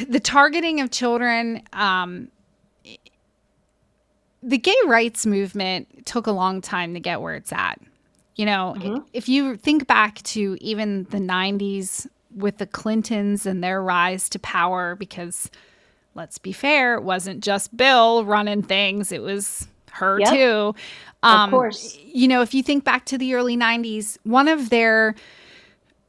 the 0.08 0.20
targeting 0.20 0.80
of 0.80 0.92
children 0.92 1.62
um 1.74 2.30
the 4.44 4.58
gay 4.58 4.76
rights 4.86 5.26
movement 5.26 6.06
took 6.06 6.28
a 6.28 6.32
long 6.32 6.62
time 6.62 6.94
to 6.94 7.00
get 7.00 7.22
where 7.22 7.34
it's 7.34 7.52
at 7.52 7.80
you 8.36 8.46
know 8.46 8.76
mm-hmm. 8.78 9.04
if 9.14 9.28
you 9.28 9.58
think 9.58 9.88
back 9.88 10.22
to 10.22 10.58
even 10.62 11.06
the 11.06 11.18
90s 11.18 12.08
with 12.38 12.58
the 12.58 12.66
Clintons 12.66 13.46
and 13.46 13.64
their 13.64 13.82
rise 13.82 14.30
to 14.30 14.40
power 14.40 14.96
because 14.96 15.50
let's 16.16 16.38
be 16.38 16.52
fair, 16.52 16.96
it 16.96 17.04
wasn't 17.04 17.44
just 17.44 17.76
Bill 17.76 18.26
running 18.26 18.64
things, 18.64 19.12
it 19.12 19.22
was 19.22 19.68
her 19.92 20.20
yep. 20.20 20.30
too. 20.30 20.76
Um, 21.24 21.46
of 21.46 21.52
course. 21.52 21.98
You 22.04 22.28
know, 22.28 22.42
if 22.42 22.54
you 22.54 22.64
think 22.64 22.84
back 22.84 23.06
to 23.06 23.18
the 23.18 23.34
early 23.36 23.58
90s, 23.58 24.18
one 24.24 24.48
of 24.48 24.70
their 24.70 25.16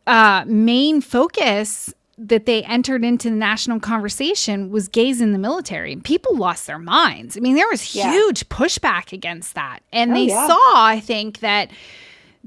uh, 0.06 0.44
main 0.46 1.00
focus 1.00 1.92
that 2.18 2.46
they 2.46 2.64
entered 2.64 3.04
into 3.04 3.30
the 3.30 3.36
national 3.36 3.78
conversation 3.78 4.70
was 4.70 4.88
gays 4.88 5.20
in 5.20 5.32
the 5.32 5.38
military. 5.38 5.94
People 5.96 6.36
lost 6.36 6.66
their 6.66 6.78
minds. 6.78 7.36
I 7.36 7.40
mean, 7.40 7.54
there 7.54 7.68
was 7.68 7.80
huge 7.80 8.42
yeah. 8.42 8.56
pushback 8.56 9.12
against 9.12 9.54
that. 9.54 9.80
And 9.92 10.10
oh, 10.10 10.14
they 10.14 10.24
yeah. 10.24 10.46
saw, 10.48 10.84
I 10.84 11.00
think, 11.00 11.38
that 11.40 11.70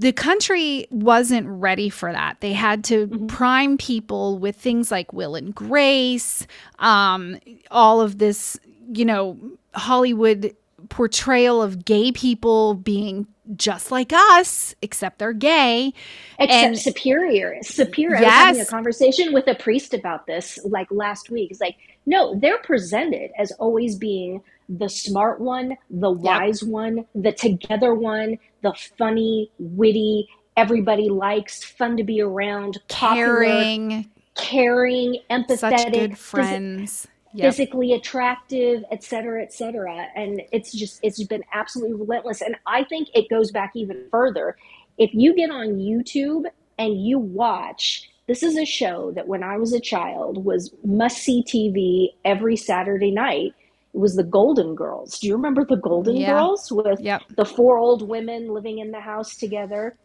the 0.01 0.11
country 0.11 0.87
wasn't 0.89 1.47
ready 1.47 1.87
for 1.87 2.11
that. 2.11 2.37
They 2.39 2.53
had 2.53 2.83
to 2.85 3.05
mm-hmm. 3.05 3.27
prime 3.27 3.77
people 3.77 4.39
with 4.39 4.55
things 4.55 4.89
like 4.89 5.13
Will 5.13 5.35
and 5.35 5.53
Grace, 5.53 6.47
um, 6.79 7.37
all 7.69 8.01
of 8.01 8.17
this, 8.17 8.59
you 8.91 9.05
know, 9.05 9.37
Hollywood 9.75 10.55
portrayal 10.89 11.61
of 11.61 11.85
gay 11.85 12.11
people 12.11 12.73
being 12.73 13.27
just 13.55 13.91
like 13.91 14.11
us, 14.11 14.73
except 14.81 15.19
they're 15.19 15.33
gay. 15.33 15.93
Except 16.39 16.51
and, 16.51 16.79
superior. 16.79 17.59
Superior. 17.61 18.21
Yes. 18.21 18.23
I 18.23 18.49
was 18.49 18.57
having 18.57 18.61
a 18.61 18.65
conversation 18.65 19.33
with 19.33 19.47
a 19.47 19.53
priest 19.53 19.93
about 19.93 20.25
this 20.25 20.57
like 20.65 20.87
last 20.89 21.29
week. 21.29 21.51
It's 21.51 21.61
like, 21.61 21.75
no, 22.07 22.33
they're 22.39 22.57
presented 22.57 23.29
as 23.37 23.51
always 23.53 23.95
being 23.97 24.41
the 24.77 24.89
smart 24.89 25.41
one, 25.41 25.77
the 25.89 26.11
wise 26.11 26.61
yep. 26.61 26.71
one, 26.71 27.05
the 27.13 27.31
together 27.31 27.93
one, 27.93 28.37
the 28.61 28.73
funny, 28.97 29.51
witty, 29.59 30.27
everybody 30.55 31.09
likes, 31.09 31.63
fun 31.63 31.97
to 31.97 32.03
be 32.03 32.21
around, 32.21 32.79
caring, 32.87 33.89
popular, 33.89 34.03
caring, 34.35 35.19
empathetic, 35.29 36.17
friends. 36.17 37.07
Yep. 37.33 37.53
physically 37.53 37.93
attractive, 37.93 38.83
et 38.91 39.05
cetera, 39.05 39.41
et 39.41 39.53
cetera. 39.53 40.07
And 40.17 40.41
it's 40.51 40.73
just, 40.73 40.99
it's 41.01 41.23
been 41.23 41.45
absolutely 41.53 41.95
relentless. 41.95 42.41
And 42.41 42.57
I 42.65 42.83
think 42.83 43.07
it 43.13 43.29
goes 43.29 43.51
back 43.51 43.71
even 43.73 44.05
further. 44.11 44.57
If 44.97 45.11
you 45.13 45.33
get 45.33 45.49
on 45.49 45.77
YouTube 45.77 46.43
and 46.77 47.01
you 47.01 47.19
watch, 47.19 48.09
this 48.27 48.43
is 48.43 48.57
a 48.57 48.65
show 48.65 49.13
that 49.13 49.29
when 49.29 49.43
I 49.43 49.55
was 49.55 49.71
a 49.71 49.79
child 49.79 50.43
was 50.43 50.73
must 50.83 51.19
see 51.19 51.41
TV 51.41 52.09
every 52.25 52.57
Saturday 52.57 53.11
night 53.11 53.53
it 53.93 53.97
was 53.97 54.15
the 54.15 54.23
Golden 54.23 54.75
Girls. 54.75 55.19
Do 55.19 55.27
you 55.27 55.35
remember 55.35 55.65
the 55.65 55.75
Golden 55.75 56.15
yeah. 56.15 56.31
Girls 56.31 56.71
with 56.71 56.99
yep. 57.01 57.23
the 57.35 57.45
four 57.45 57.77
old 57.77 58.07
women 58.07 58.49
living 58.49 58.79
in 58.79 58.91
the 58.91 59.01
house 59.01 59.35
together? 59.35 59.97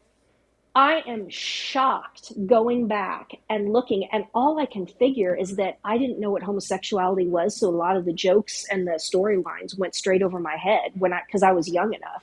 I 0.75 1.03
am 1.07 1.31
shocked 1.31 2.33
going 2.47 2.87
back 2.87 3.31
and 3.49 3.73
looking, 3.73 4.07
and 4.13 4.27
all 4.35 4.59
I 4.61 4.67
can 4.67 4.87
figure 4.87 5.35
is 5.35 5.57
that 5.57 5.79
I 5.83 5.97
didn't 5.97 6.21
know 6.21 6.31
what 6.31 6.43
homosexuality 6.43 7.29
was, 7.29 7.59
so 7.59 7.69
a 7.69 7.71
lot 7.71 7.97
of 7.97 8.05
the 8.05 8.13
jokes 8.13 8.67
and 8.71 8.87
the 8.87 9.01
storylines 9.01 9.79
went 9.79 9.95
straight 9.95 10.21
over 10.21 10.39
my 10.39 10.57
head 10.57 10.91
when 10.99 11.15
I 11.15 11.23
because 11.25 11.43
I 11.43 11.53
was 11.53 11.67
young 11.67 11.95
enough. 11.95 12.23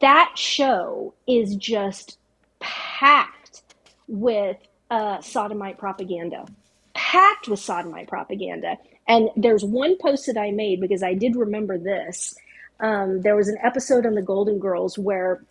That 0.00 0.32
show 0.34 1.14
is 1.28 1.54
just 1.54 2.18
packed 2.58 3.62
with 4.08 4.56
uh, 4.90 5.20
sodomite 5.20 5.78
propaganda, 5.78 6.46
packed 6.94 7.46
with 7.46 7.60
sodomite 7.60 8.08
propaganda. 8.08 8.76
And 9.08 9.30
there's 9.36 9.64
one 9.64 9.96
post 9.98 10.26
that 10.26 10.36
I 10.36 10.50
made 10.50 10.80
because 10.80 11.02
I 11.02 11.14
did 11.14 11.36
remember 11.36 11.78
this. 11.78 12.34
Um, 12.80 13.22
there 13.22 13.36
was 13.36 13.48
an 13.48 13.58
episode 13.62 14.04
on 14.04 14.14
the 14.14 14.22
Golden 14.22 14.58
Girls 14.58 14.98
where 14.98 15.42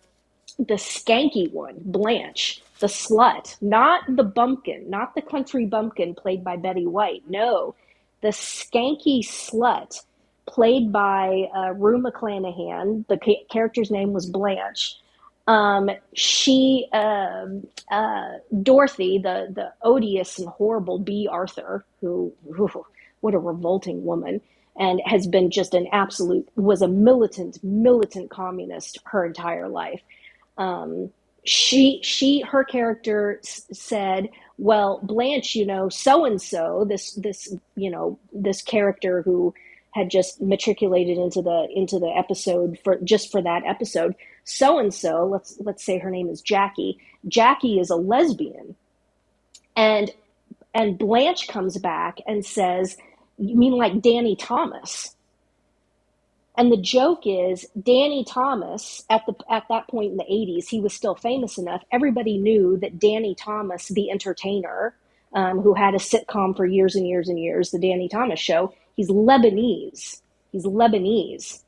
the 0.58 0.74
skanky 0.74 1.50
one, 1.52 1.76
Blanche, 1.80 2.62
the 2.80 2.86
slut, 2.86 3.56
not 3.60 4.02
the 4.08 4.24
bumpkin, 4.24 4.88
not 4.90 5.14
the 5.14 5.22
country 5.22 5.66
bumpkin 5.66 6.14
played 6.14 6.44
by 6.44 6.56
Betty 6.56 6.86
White. 6.86 7.22
No, 7.28 7.74
the 8.20 8.28
skanky 8.28 9.20
slut 9.20 10.02
played 10.46 10.92
by 10.92 11.48
uh, 11.54 11.72
Rue 11.72 12.00
McClanahan. 12.00 13.06
The 13.08 13.18
ca- 13.18 13.44
character's 13.50 13.90
name 13.90 14.12
was 14.12 14.26
Blanche. 14.26 14.96
Um, 15.48 15.90
she, 16.14 16.86
uh, 16.92 17.46
uh, 17.90 18.28
Dorothy, 18.62 19.18
the 19.18 19.48
the 19.52 19.72
odious 19.82 20.38
and 20.38 20.48
horrible 20.48 20.98
Bea 20.98 21.28
Arthur, 21.30 21.84
who, 22.00 22.32
who 22.52 22.68
what 23.26 23.34
a 23.34 23.38
revolting 23.38 24.04
woman 24.04 24.40
and 24.78 25.02
has 25.04 25.26
been 25.26 25.50
just 25.50 25.74
an 25.74 25.86
absolute 25.92 26.48
was 26.56 26.82
a 26.82 26.88
militant 26.88 27.62
militant 27.64 28.30
communist 28.30 28.98
her 29.04 29.24
entire 29.24 29.68
life. 29.68 30.00
Um, 30.58 31.10
she 31.44 32.00
she 32.02 32.40
her 32.40 32.64
character 32.64 33.40
s- 33.44 33.66
said 33.72 34.28
well 34.58 35.00
blanche 35.02 35.54
you 35.54 35.64
know 35.64 35.88
so 35.88 36.24
and 36.24 36.42
so 36.42 36.84
this 36.88 37.12
this 37.14 37.54
you 37.76 37.90
know 37.90 38.18
this 38.32 38.62
character 38.62 39.22
who 39.22 39.54
had 39.92 40.10
just 40.10 40.40
matriculated 40.40 41.18
into 41.18 41.42
the 41.42 41.68
into 41.74 41.98
the 41.98 42.12
episode 42.16 42.78
for 42.84 42.96
just 43.04 43.30
for 43.30 43.42
that 43.42 43.64
episode 43.64 44.14
so 44.44 44.78
and 44.78 44.94
so 44.94 45.26
let's 45.26 45.56
let's 45.60 45.84
say 45.84 45.98
her 45.98 46.10
name 46.10 46.28
is 46.28 46.40
jackie. 46.40 46.98
Jackie 47.28 47.80
is 47.80 47.90
a 47.90 47.96
lesbian. 47.96 48.76
And 49.76 50.12
and 50.74 50.98
blanche 50.98 51.48
comes 51.48 51.78
back 51.78 52.18
and 52.26 52.44
says 52.46 52.96
you 53.38 53.56
mean 53.56 53.72
like 53.72 54.00
Danny 54.00 54.36
Thomas? 54.36 55.14
And 56.58 56.72
the 56.72 56.78
joke 56.78 57.22
is 57.26 57.66
Danny 57.80 58.24
Thomas 58.24 59.04
at 59.10 59.26
the 59.26 59.34
at 59.50 59.64
that 59.68 59.88
point 59.88 60.12
in 60.12 60.16
the 60.16 60.24
80s, 60.24 60.68
he 60.68 60.80
was 60.80 60.94
still 60.94 61.14
famous 61.14 61.58
enough. 61.58 61.82
Everybody 61.92 62.38
knew 62.38 62.78
that 62.78 62.98
Danny 62.98 63.34
Thomas, 63.34 63.88
the 63.88 64.10
entertainer, 64.10 64.94
um, 65.34 65.60
who 65.60 65.74
had 65.74 65.94
a 65.94 65.98
sitcom 65.98 66.56
for 66.56 66.64
years 66.64 66.94
and 66.96 67.06
years 67.06 67.28
and 67.28 67.38
years, 67.38 67.70
the 67.70 67.78
Danny 67.78 68.08
Thomas 68.08 68.40
show, 68.40 68.72
he's 68.94 69.10
Lebanese. 69.10 70.22
He's 70.50 70.64
Lebanese. 70.64 71.62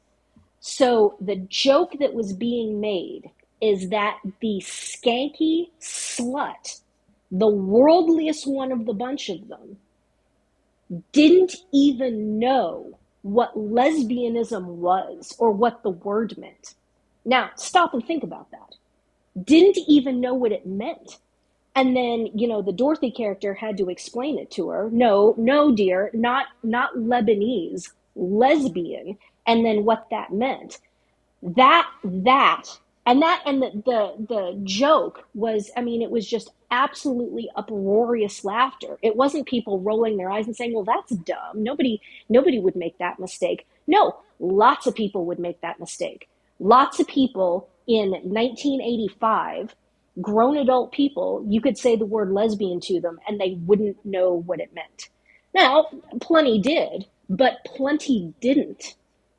So 0.60 1.16
the 1.20 1.36
joke 1.36 1.92
that 2.00 2.14
was 2.14 2.32
being 2.32 2.80
made 2.80 3.30
is 3.60 3.90
that 3.90 4.18
the 4.40 4.62
skanky 4.64 5.68
slut, 5.80 6.80
the 7.30 7.46
worldliest 7.46 8.46
one 8.46 8.72
of 8.72 8.86
the 8.86 8.94
bunch 8.94 9.28
of 9.28 9.48
them, 9.48 9.76
didn't 11.12 11.56
even 11.72 12.38
know 12.38 12.98
what 13.22 13.56
lesbianism 13.56 14.64
was 14.64 15.34
or 15.38 15.50
what 15.50 15.82
the 15.82 15.90
word 15.90 16.36
meant. 16.38 16.74
Now, 17.24 17.50
stop 17.56 17.94
and 17.94 18.04
think 18.04 18.22
about 18.22 18.50
that. 18.52 18.76
Didn't 19.44 19.78
even 19.86 20.20
know 20.20 20.34
what 20.34 20.52
it 20.52 20.66
meant. 20.66 21.18
And 21.74 21.96
then, 21.96 22.28
you 22.34 22.48
know, 22.48 22.62
the 22.62 22.72
Dorothy 22.72 23.10
character 23.10 23.54
had 23.54 23.76
to 23.78 23.90
explain 23.90 24.38
it 24.38 24.50
to 24.52 24.68
her. 24.70 24.88
No, 24.90 25.34
no, 25.36 25.74
dear, 25.74 26.10
not 26.12 26.46
not 26.62 26.94
Lebanese, 26.96 27.90
lesbian, 28.16 29.16
and 29.46 29.64
then 29.64 29.84
what 29.84 30.06
that 30.10 30.32
meant. 30.32 30.78
That 31.42 31.88
that 32.02 32.64
and 33.08 33.22
that 33.22 33.42
and 33.46 33.62
the, 33.62 33.70
the 33.84 34.26
the 34.28 34.60
joke 34.64 35.24
was 35.34 35.72
i 35.76 35.82
mean 35.82 36.02
it 36.02 36.12
was 36.12 36.28
just 36.28 36.50
absolutely 36.70 37.48
uproarious 37.56 38.44
laughter. 38.44 38.98
It 39.02 39.16
wasn't 39.16 39.46
people 39.46 39.80
rolling 39.80 40.16
their 40.16 40.30
eyes 40.30 40.46
and 40.46 40.56
saying 40.56 40.74
well 40.74 40.84
that's 40.84 41.12
dumb. 41.12 41.62
Nobody 41.62 42.00
nobody 42.28 42.58
would 42.58 42.76
make 42.76 42.98
that 42.98 43.18
mistake. 43.18 43.66
No 43.86 44.16
lots 44.38 44.86
of 44.86 44.94
people 44.94 45.26
would 45.26 45.38
make 45.38 45.60
that 45.62 45.80
mistake. 45.80 46.28
Lots 46.60 47.00
of 47.00 47.06
people 47.06 47.68
in 47.86 48.10
1985 48.10 49.74
grown 50.20 50.56
adult 50.58 50.92
people 50.92 51.44
you 51.48 51.60
could 51.60 51.78
say 51.78 51.96
the 51.96 52.06
word 52.06 52.32
lesbian 52.32 52.80
to 52.80 53.00
them 53.00 53.20
and 53.28 53.40
they 53.40 53.56
wouldn't 53.64 54.04
know 54.04 54.34
what 54.34 54.60
it 54.60 54.74
meant. 54.74 55.08
Now 55.54 55.86
plenty 56.20 56.60
did 56.60 57.06
but 57.30 57.58
plenty 57.64 58.34
didn't 58.40 58.94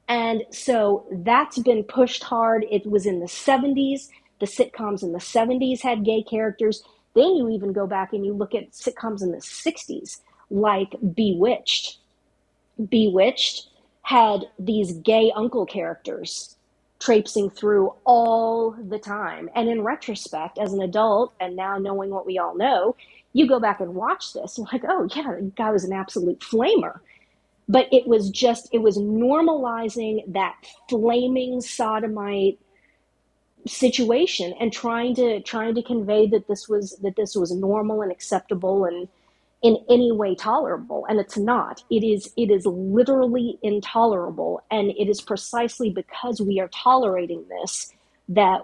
and 0.09 0.43
so 0.51 1.05
that's 1.11 1.59
been 1.59 1.83
pushed 1.85 2.23
hard. 2.23 2.65
It 2.71 2.87
was 2.87 3.05
in 3.05 3.21
the 3.21 3.27
70s. 3.27 4.09
The 4.41 4.47
sitcoms 4.47 5.03
in 5.03 5.13
the 5.13 5.19
70s 5.19 5.81
had 5.81 6.05
gay 6.05 6.23
characters. 6.23 6.83
Then 7.15 7.35
you 7.35 7.49
even 7.49 7.73
go 7.73 7.87
back 7.87 8.13
and 8.13 8.25
you 8.25 8.33
look 8.33 8.55
at 8.55 8.71
sitcoms 8.71 9.23
in 9.23 9.31
the 9.31 9.37
60s, 9.39 10.21
like 10.51 10.95
Bewitched. 11.15 11.99
Bewitched 12.89 13.69
had 14.03 14.45
these 14.59 14.93
gay 14.93 15.31
uncle 15.35 15.65
characters 15.67 16.57
traipsing 16.99 17.49
through 17.51 17.93
all 18.05 18.71
the 18.71 18.99
time. 18.99 19.49
And 19.55 19.69
in 19.69 19.83
retrospect, 19.83 20.57
as 20.57 20.73
an 20.73 20.81
adult, 20.81 21.33
and 21.39 21.55
now 21.55 21.77
knowing 21.77 22.09
what 22.11 22.25
we 22.25 22.39
all 22.39 22.57
know, 22.57 22.95
you 23.33 23.47
go 23.47 23.59
back 23.59 23.79
and 23.79 23.95
watch 23.95 24.33
this 24.33 24.57
and 24.57 24.67
like, 24.73 24.83
oh 24.89 25.07
yeah, 25.15 25.35
the 25.39 25.53
guy 25.55 25.71
was 25.71 25.85
an 25.85 25.93
absolute 25.93 26.39
flamer 26.39 26.99
but 27.69 27.87
it 27.93 28.07
was 28.07 28.31
just 28.31 28.69
it 28.73 28.79
was 28.79 28.97
normalizing 28.99 30.23
that 30.33 30.55
flaming 30.89 31.61
sodomite 31.61 32.59
situation 33.67 34.53
and 34.59 34.73
trying 34.73 35.15
to 35.15 35.41
trying 35.41 35.75
to 35.75 35.83
convey 35.83 36.27
that 36.27 36.47
this 36.47 36.69
was 36.69 36.97
that 37.03 37.15
this 37.17 37.35
was 37.35 37.51
normal 37.51 38.01
and 38.01 38.11
acceptable 38.11 38.85
and 38.85 39.07
in 39.61 39.77
any 39.89 40.11
way 40.11 40.35
tolerable. 40.35 41.05
And 41.09 41.19
it's 41.19 41.37
not. 41.37 41.83
It 41.91 42.03
is 42.03 42.31
it 42.37 42.51
is 42.51 42.65
literally 42.65 43.59
intolerable. 43.61 44.61
And 44.71 44.91
it 44.91 45.09
is 45.09 45.21
precisely 45.21 45.89
because 45.91 46.41
we 46.41 46.59
are 46.59 46.69
tolerating 46.69 47.45
this 47.49 47.93
that 48.29 48.61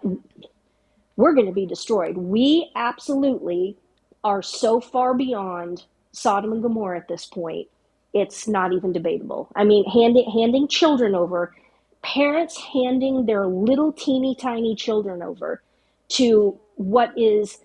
we're 1.18 1.34
going 1.34 1.48
to 1.48 1.54
be 1.54 1.68
destroyed. 1.68 2.18
We 2.18 2.72
absolutely 2.76 3.78
are 4.24 4.42
so 4.42 4.82
far 4.82 5.14
beyond 5.16 5.86
sodom 6.14 6.54
and 6.54 6.64
gomorrah 6.64 7.00
at 7.00 7.08
this 7.08 7.26
point 7.26 7.68
it's 8.16 8.48
not 8.48 8.72
even 8.72 8.94
debatable. 8.94 9.50
I 9.56 9.66
mean, 9.66 9.84
handing 9.92 10.32
handing 10.32 10.70
children 10.70 11.14
over, 11.14 11.54
parents 12.02 12.58
handing 12.58 13.26
their 13.26 13.46
little 13.46 13.92
teeny 13.92 14.36
tiny 14.36 14.74
children 14.74 15.22
over 15.22 15.62
to 16.08 16.58
what 16.76 17.12
is 17.18 17.60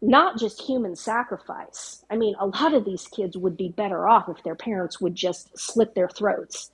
not 0.00 0.38
just 0.38 0.62
human 0.62 0.94
sacrifice. 0.94 2.04
I 2.08 2.16
mean, 2.16 2.36
a 2.38 2.46
lot 2.46 2.72
of 2.72 2.84
these 2.84 3.08
kids 3.08 3.36
would 3.36 3.56
be 3.56 3.70
better 3.70 4.08
off 4.08 4.28
if 4.28 4.44
their 4.44 4.54
parents 4.54 5.00
would 5.00 5.16
just 5.16 5.58
slit 5.58 5.94
their 5.96 6.08
throats. 6.08 6.70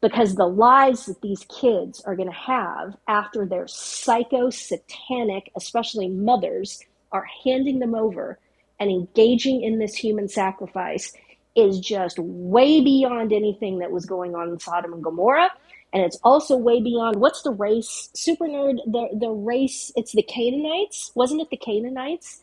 Because 0.00 0.34
the 0.34 0.46
lives 0.46 1.06
that 1.06 1.20
these 1.22 1.44
kids 1.44 2.00
are 2.02 2.16
going 2.16 2.28
to 2.28 2.34
have 2.34 2.96
after 3.06 3.46
their 3.46 3.68
psycho 3.68 4.50
satanic, 4.50 5.50
especially 5.56 6.08
mothers, 6.08 6.80
are 7.12 7.26
handing 7.44 7.78
them 7.78 7.94
over 7.94 8.38
and 8.80 8.90
engaging 8.90 9.62
in 9.62 9.78
this 9.78 9.94
human 9.94 10.28
sacrifice 10.28 11.12
is 11.58 11.80
just 11.80 12.18
way 12.20 12.82
beyond 12.82 13.32
anything 13.32 13.80
that 13.80 13.92
was 13.92 14.06
going 14.06 14.34
on 14.36 14.50
in 14.50 14.60
Sodom 14.60 14.94
and 14.94 15.04
Gomorrah. 15.04 15.50
And 15.92 16.04
it's 16.04 16.18
also 16.24 16.56
way 16.56 16.82
beyond 16.82 17.16
what's 17.16 17.42
the 17.42 17.52
race? 17.52 18.10
Super 18.14 18.46
nerd, 18.46 18.78
the, 18.86 19.08
the 19.18 19.30
race, 19.30 19.92
it's 19.96 20.12
the 20.12 20.22
Canaanites. 20.22 21.12
Wasn't 21.14 21.40
it 21.40 21.50
the 21.50 21.58
Canaanites? 21.58 22.42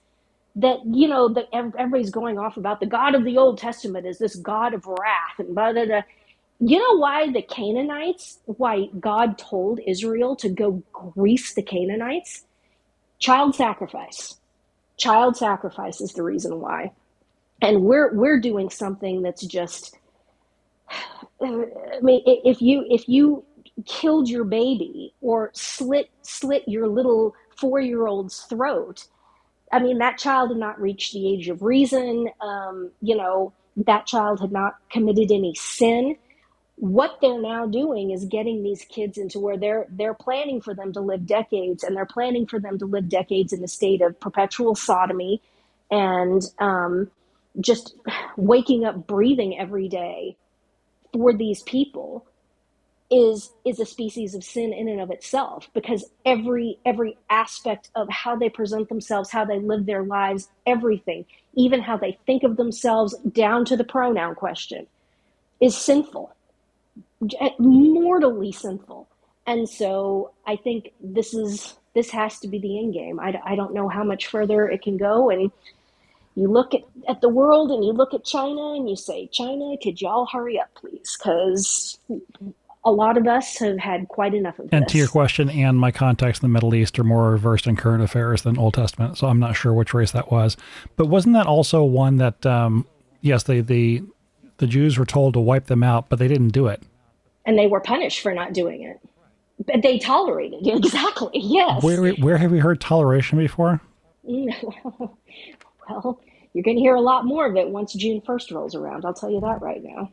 That, 0.56 0.80
you 0.86 1.08
know, 1.08 1.30
that 1.30 1.48
everybody's 1.54 2.12
going 2.12 2.40
off 2.40 2.58
about 2.58 2.80
the 2.80 2.88
God 2.88 3.16
of 3.16 3.26
the 3.26 3.38
Old 3.38 3.60
Testament 3.60 4.08
is 4.08 4.20
this 4.20 4.36
God 4.36 4.74
of 4.74 4.86
wrath 4.88 5.40
and 5.40 5.56
blah, 5.56 5.74
blah, 5.74 5.86
blah. 5.86 6.02
You 6.60 6.80
know 6.80 6.98
why 7.00 7.32
the 7.32 7.42
Canaanites, 7.44 8.40
why 8.46 8.88
God 9.00 9.38
told 9.38 9.80
Israel 9.86 10.36
to 10.38 10.50
go 10.50 10.84
grease 10.94 11.54
the 11.56 11.64
Canaanites? 11.64 12.46
Child 13.20 13.56
sacrifice. 13.56 14.36
Child 14.98 15.38
sacrifice 15.38 16.02
is 16.02 16.14
the 16.14 16.24
reason 16.24 16.60
why 16.62 16.92
and 17.62 17.84
we're 17.84 18.14
we're 18.16 18.40
doing 18.40 18.70
something 18.70 19.22
that's 19.22 19.46
just 19.46 19.96
I 21.44 22.00
mean 22.02 22.24
if 22.26 22.62
you 22.62 22.86
if 22.90 23.08
you 23.10 23.46
killed 23.86 24.30
your 24.30 24.46
baby 24.46 25.14
or 25.22 25.52
slit 25.54 26.10
slit 26.24 26.64
your 26.68 26.88
little 26.88 27.36
4-year-old's 27.62 28.42
throat 28.50 29.06
I 29.72 29.80
mean 29.80 29.98
that 30.00 30.18
child 30.18 30.50
had 30.52 30.58
not 30.60 30.82
reached 30.82 31.14
the 31.14 31.28
age 31.34 31.50
of 31.50 31.62
reason. 31.62 32.30
Um, 32.42 32.92
you 33.02 33.18
know 33.18 33.54
that 33.86 34.08
child 34.08 34.40
had 34.42 34.52
not 34.52 34.76
committed 34.92 35.32
any 35.32 35.54
sin. 35.56 36.18
What 36.78 37.20
they're 37.22 37.42
now 37.42 37.68
doing 37.68 38.12
is 38.12 38.26
getting 38.26 38.64
these 38.64 38.86
kids 38.86 39.18
into 39.18 39.40
where 39.40 39.58
they're 39.58 39.88
they're 39.90 40.14
planning 40.14 40.62
for 40.62 40.74
them 40.74 40.94
to 40.94 41.02
live 41.02 41.26
decades 41.26 41.84
and 41.84 41.96
they're 41.96 42.06
planning 42.06 42.48
for 42.48 42.60
them 42.60 42.80
to 42.80 42.86
live 42.86 43.10
decades 43.10 43.54
in 43.54 43.64
a 43.64 43.68
state 43.68 44.02
of 44.02 44.20
perpetual 44.20 44.76
sodomy. 44.76 45.42
And 45.92 46.42
um, 46.60 47.12
just 47.60 47.96
waking 48.38 48.86
up 48.86 49.08
breathing 49.08 49.58
every 49.58 49.88
day 49.88 50.38
for 51.14 51.34
these 51.34 51.62
people 51.64 52.26
is 53.12 53.52
is 53.64 53.80
a 53.80 53.86
species 53.86 54.34
of 54.34 54.44
sin 54.44 54.74
in 54.74 54.88
and 54.90 55.00
of 55.00 55.12
itself 55.12 55.70
because 55.74 56.06
every 56.26 56.80
every 56.86 57.18
aspect 57.30 57.92
of 57.96 58.10
how 58.10 58.36
they 58.36 58.50
present 58.50 58.90
themselves 58.90 59.30
how 59.32 59.46
they 59.46 59.60
live 59.60 59.86
their 59.86 60.04
lives 60.04 60.50
everything 60.66 61.24
even 61.56 61.82
how 61.82 61.96
they 61.96 62.18
think 62.26 62.44
of 62.44 62.58
themselves 62.58 63.16
down 63.32 63.64
to 63.64 63.78
the 63.78 63.84
pronoun 63.84 64.34
question 64.34 64.88
is 65.62 65.78
sinful. 65.78 66.36
Eh, 67.40 67.50
mortally 67.60 68.52
sinful. 68.52 69.08
And 69.48 69.70
so 69.70 70.32
i 70.48 70.56
think 70.56 70.92
this 71.00 71.34
is 71.34 71.76
this 71.94 72.10
has 72.12 72.40
to 72.40 72.48
be 72.48 72.60
the 72.60 72.78
end 72.78 72.94
game. 72.94 73.20
I, 73.20 73.40
I 73.46 73.56
don't 73.56 73.74
know 73.74 73.88
how 73.88 74.04
much 74.04 74.28
further 74.28 74.70
it 74.70 74.82
can 74.82 74.98
go. 74.98 75.30
And 75.30 75.50
you 76.36 76.48
look 76.48 76.74
at, 76.74 76.82
at 77.08 77.22
the 77.22 77.30
world 77.30 77.72
and 77.72 77.84
you 77.84 77.94
look 77.94 78.14
at 78.14 78.26
China 78.26 78.74
and 78.74 78.90
you 78.90 78.96
say, 78.96 79.28
China, 79.28 79.76
could 79.82 80.02
y'all 80.02 80.26
hurry 80.26 80.60
up, 80.60 80.74
please? 80.76 81.18
Because 81.18 81.98
a 82.84 82.92
lot 82.92 83.18
of 83.18 83.26
us 83.26 83.58
have 83.58 83.80
had 83.80 84.08
quite 84.10 84.34
enough 84.34 84.60
of 84.60 84.70
and 84.72 84.86
this. 84.86 84.92
to 84.92 84.98
your 84.98 85.08
question, 85.08 85.50
and 85.50 85.80
my 85.80 85.92
contacts 85.92 86.40
in 86.40 86.44
the 86.44 86.54
Middle 86.54 86.76
East 86.76 87.00
are 87.00 87.04
more 87.04 87.38
versed 87.38 87.68
in 87.68 87.76
current 87.76 88.04
affairs 88.04 88.44
than 88.44 88.58
Old 88.58 88.76
Testament, 88.76 89.18
so 89.18 89.28
I'm 89.28 89.40
not 89.40 89.56
sure 89.56 89.74
which 89.74 89.94
race 89.94 90.12
that 90.12 90.32
was. 90.32 90.58
But 90.96 91.08
wasn't 91.08 91.34
that 91.34 91.48
also 91.48 91.84
one 91.84 92.18
that, 92.18 92.46
um, 92.46 92.86
yes, 93.22 93.44
the, 93.44 93.62
the 93.62 94.04
the 94.58 94.68
Jews 94.68 94.98
were 94.98 95.06
told 95.06 95.34
to 95.34 95.40
wipe 95.40 95.66
them 95.66 95.84
out, 95.84 96.08
but 96.08 96.18
they 96.20 96.28
didn't 96.28 96.50
do 96.50 96.68
it, 96.68 96.82
and 97.46 97.58
they 97.58 97.68
were 97.68 97.80
punished 97.80 98.22
for 98.22 98.34
not 98.34 98.54
doing 98.54 98.84
it. 98.84 99.00
But 99.66 99.82
they 99.82 99.98
tolerated 99.98 100.68
it 100.68 100.78
exactly. 100.86 101.32
Yes. 101.34 101.82
Where 101.82 102.12
where 102.14 102.38
have 102.38 102.52
we 102.52 102.60
heard 102.60 102.80
toleration 102.80 103.40
before? 103.40 103.82
well, 105.90 106.20
you're 106.54 106.64
going 106.64 106.78
to 106.78 106.82
hear 106.82 106.96
a 106.96 107.02
lot 107.02 107.26
more 107.26 107.46
of 107.46 107.56
it 107.56 107.70
once 107.70 107.94
June 107.94 108.22
1st 108.22 108.54
rolls 108.54 108.76
around. 108.76 109.06
I'll 109.06 109.14
tell 109.14 109.30
you 109.30 109.42
that 109.42 109.62
right 109.62 109.84
now. 109.84 110.12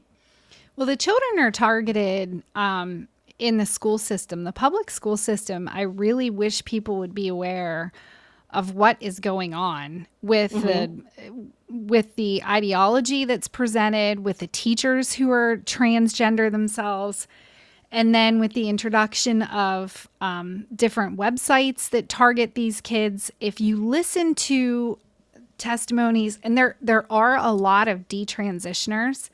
Well, 0.77 0.87
the 0.87 0.97
children 0.97 1.39
are 1.39 1.51
targeted 1.51 2.43
um, 2.55 3.09
in 3.39 3.59
the 3.59 3.66
school 3.66 3.99
system, 3.99 4.45
the 4.45 4.53
public 4.53 4.91
school 4.91 5.16
system. 5.16 5.68
I 5.73 5.83
really 5.83 6.31
wish 6.31 6.64
people 6.64 6.99
would 6.99 7.14
be 7.14 7.29
aware 7.29 7.93
of 8.51 8.75
what 8.75 8.97
is 9.01 9.20
going 9.20 9.55
on 9.55 10.07
with 10.20 10.53
mm-hmm. 10.53 10.66
the 10.66 11.53
with 11.68 12.16
the 12.16 12.43
ideology 12.45 13.25
that's 13.25 13.49
presented 13.49 14.20
with 14.20 14.39
the 14.39 14.47
teachers 14.47 15.14
who 15.14 15.31
are 15.31 15.57
transgender 15.59 16.51
themselves 16.51 17.27
and 17.91 18.14
then 18.14 18.39
with 18.39 18.53
the 18.53 18.68
introduction 18.68 19.43
of 19.43 20.07
um, 20.20 20.66
different 20.75 21.16
websites 21.16 21.89
that 21.91 22.11
target 22.11 22.55
these 22.55 22.83
kids 22.83 23.31
if 23.41 23.59
you 23.59 23.83
listen 23.83 24.35
to 24.35 24.99
testimonies 25.59 26.38
and 26.42 26.57
there 26.57 26.76
there 26.80 27.11
are 27.11 27.36
a 27.36 27.53
lot 27.53 27.88
of 27.88 28.09
detransitioners. 28.09 29.30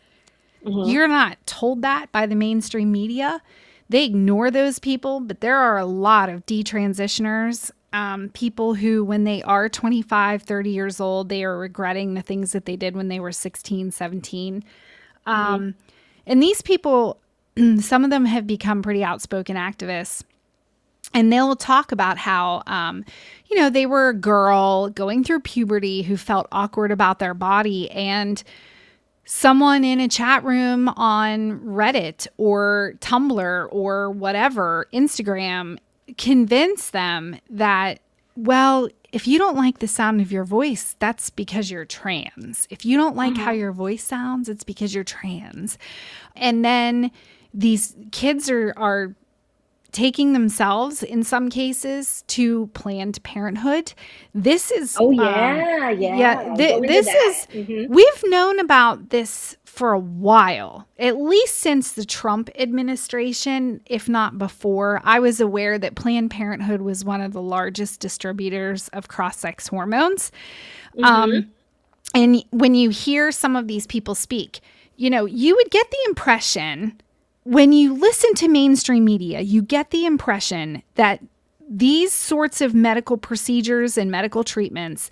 Mm-hmm. 0.64 0.90
You're 0.90 1.08
not 1.08 1.38
told 1.46 1.82
that 1.82 2.10
by 2.12 2.26
the 2.26 2.34
mainstream 2.34 2.92
media. 2.92 3.42
They 3.88 4.04
ignore 4.04 4.50
those 4.50 4.78
people, 4.78 5.20
but 5.20 5.40
there 5.40 5.56
are 5.56 5.78
a 5.78 5.86
lot 5.86 6.28
of 6.28 6.44
detransitioners, 6.44 7.70
um, 7.92 8.28
people 8.30 8.74
who, 8.74 9.02
when 9.02 9.24
they 9.24 9.42
are 9.42 9.68
25, 9.68 10.42
30 10.42 10.70
years 10.70 11.00
old, 11.00 11.28
they 11.28 11.42
are 11.42 11.56
regretting 11.56 12.14
the 12.14 12.22
things 12.22 12.52
that 12.52 12.66
they 12.66 12.76
did 12.76 12.94
when 12.94 13.08
they 13.08 13.18
were 13.18 13.32
16, 13.32 13.90
17. 13.90 14.64
Um, 15.24 15.60
mm-hmm. 15.60 15.70
And 16.26 16.42
these 16.42 16.60
people, 16.60 17.18
some 17.80 18.04
of 18.04 18.10
them 18.10 18.26
have 18.26 18.46
become 18.46 18.82
pretty 18.82 19.02
outspoken 19.02 19.56
activists 19.56 20.22
and 21.14 21.32
they'll 21.32 21.56
talk 21.56 21.92
about 21.92 22.18
how 22.18 22.62
um, 22.66 23.04
you 23.46 23.56
know 23.56 23.70
they 23.70 23.86
were 23.86 24.11
a 24.11 24.14
girl 24.14 24.88
going 24.90 25.24
through 25.24 25.40
puberty 25.40 26.02
who 26.02 26.16
felt 26.16 26.46
awkward 26.52 26.90
about 26.92 27.18
their 27.18 27.34
body 27.34 27.90
and 27.90 28.42
someone 29.24 29.84
in 29.84 30.00
a 30.00 30.09
chat 30.09 30.42
room 30.44 30.88
on 30.90 31.61
reddit 31.61 32.26
or 32.38 32.94
tumblr 33.00 33.68
or 33.70 34.11
whatever 34.11 34.86
instagram 34.92 35.78
convince 36.16 36.90
them 36.90 37.38
that, 37.50 38.00
well, 38.36 38.88
if 39.12 39.26
you 39.26 39.38
don't 39.38 39.56
like 39.56 39.78
the 39.78 39.88
sound 39.88 40.20
of 40.20 40.32
your 40.32 40.44
voice, 40.44 40.96
that's 40.98 41.30
because 41.30 41.70
you're 41.70 41.84
trans. 41.84 42.66
If 42.70 42.84
you 42.84 42.96
don't 42.96 43.16
like 43.16 43.34
mm-hmm. 43.34 43.42
how 43.42 43.50
your 43.50 43.72
voice 43.72 44.04
sounds, 44.04 44.48
it's 44.48 44.64
because 44.64 44.94
you're 44.94 45.04
trans. 45.04 45.78
And 46.36 46.64
then 46.64 47.11
these 47.52 47.96
kids 48.12 48.48
are 48.50 48.72
are 48.76 49.14
taking 49.93 50.32
themselves 50.32 51.03
in 51.03 51.22
some 51.22 51.49
cases 51.49 52.22
to 52.26 52.66
planned 52.68 53.22
parenthood. 53.22 53.93
This 54.34 54.70
is 54.70 54.97
oh 55.01 55.11
yeah 55.11 55.91
um, 55.91 55.99
yeah 56.01 56.16
yeah 56.16 56.55
th- 56.55 56.82
this 56.82 57.07
is 57.07 57.47
mm-hmm. 57.47 57.93
we've 57.93 58.24
known 58.24 58.59
about 58.59 59.11
this 59.11 59.57
for 59.64 59.93
a 59.93 59.99
while 59.99 60.89
at 60.99 61.16
least 61.16 61.59
since 61.59 61.93
the 61.93 62.05
trump 62.05 62.51
administration 62.59 63.80
if 63.86 64.09
not 64.09 64.39
before. 64.39 65.01
I 65.05 65.20
was 65.20 65.41
aware 65.41 65.78
that 65.78 65.95
planned 65.95 66.30
parenthood 66.30 66.82
was 66.82 67.05
one 67.05 67.20
of 67.20 67.32
the 67.32 67.43
largest 67.43 68.01
distributors 68.01 68.89
of 68.89 69.09
cross-sex 69.09 69.68
hormones. 69.68 70.30
Mm-hmm. 70.97 71.05
um, 71.05 71.53
and 72.14 72.43
when 72.51 72.74
you 72.74 72.91
hear 72.91 73.30
some 73.30 73.55
of 73.57 73.68
these 73.68 73.86
people 73.86 74.14
speak 74.14 74.61
you 74.97 75.09
know 75.09 75.24
you 75.24 75.55
would 75.55 75.70
get 75.70 75.91
the 75.91 75.99
impression 76.07 77.01
when 77.49 77.72
you 77.72 77.94
listen 77.94 78.34
to 78.34 78.46
mainstream 78.46 79.07
media, 79.07 79.40
you 79.40 79.62
get 79.62 79.90
the 79.90 80.05
impression 80.05 80.82
that 80.96 81.18
these 81.66 82.12
sorts 82.12 82.61
of 82.61 82.74
medical 82.74 83.16
procedures 83.16 83.96
and 83.96 84.11
medical 84.11 84.44
treatments 84.44 85.09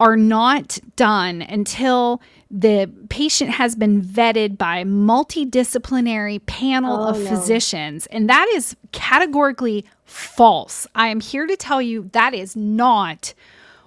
are 0.00 0.16
not 0.16 0.78
done 0.96 1.42
until 1.42 2.22
the 2.50 2.90
patient 3.10 3.50
has 3.50 3.76
been 3.76 4.00
vetted 4.00 4.56
by 4.56 4.78
a 4.78 4.84
multidisciplinary 4.86 6.44
panel 6.46 6.96
oh, 6.96 7.08
of 7.08 7.18
no. 7.18 7.28
physicians. 7.28 8.06
And 8.06 8.26
that 8.30 8.48
is 8.54 8.74
categorically 8.92 9.84
false. 10.06 10.86
I 10.94 11.08
am 11.08 11.20
here 11.20 11.46
to 11.46 11.56
tell 11.58 11.82
you 11.82 12.08
that 12.12 12.32
is 12.32 12.56
not 12.56 13.34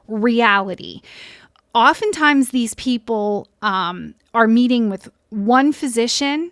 reality. 0.07 1.01
Oftentimes, 1.73 2.49
these 2.49 2.75
people 2.75 3.47
um, 3.63 4.13
are 4.35 4.47
meeting 4.47 4.91
with 4.91 5.09
one 5.31 5.71
physician 5.71 6.51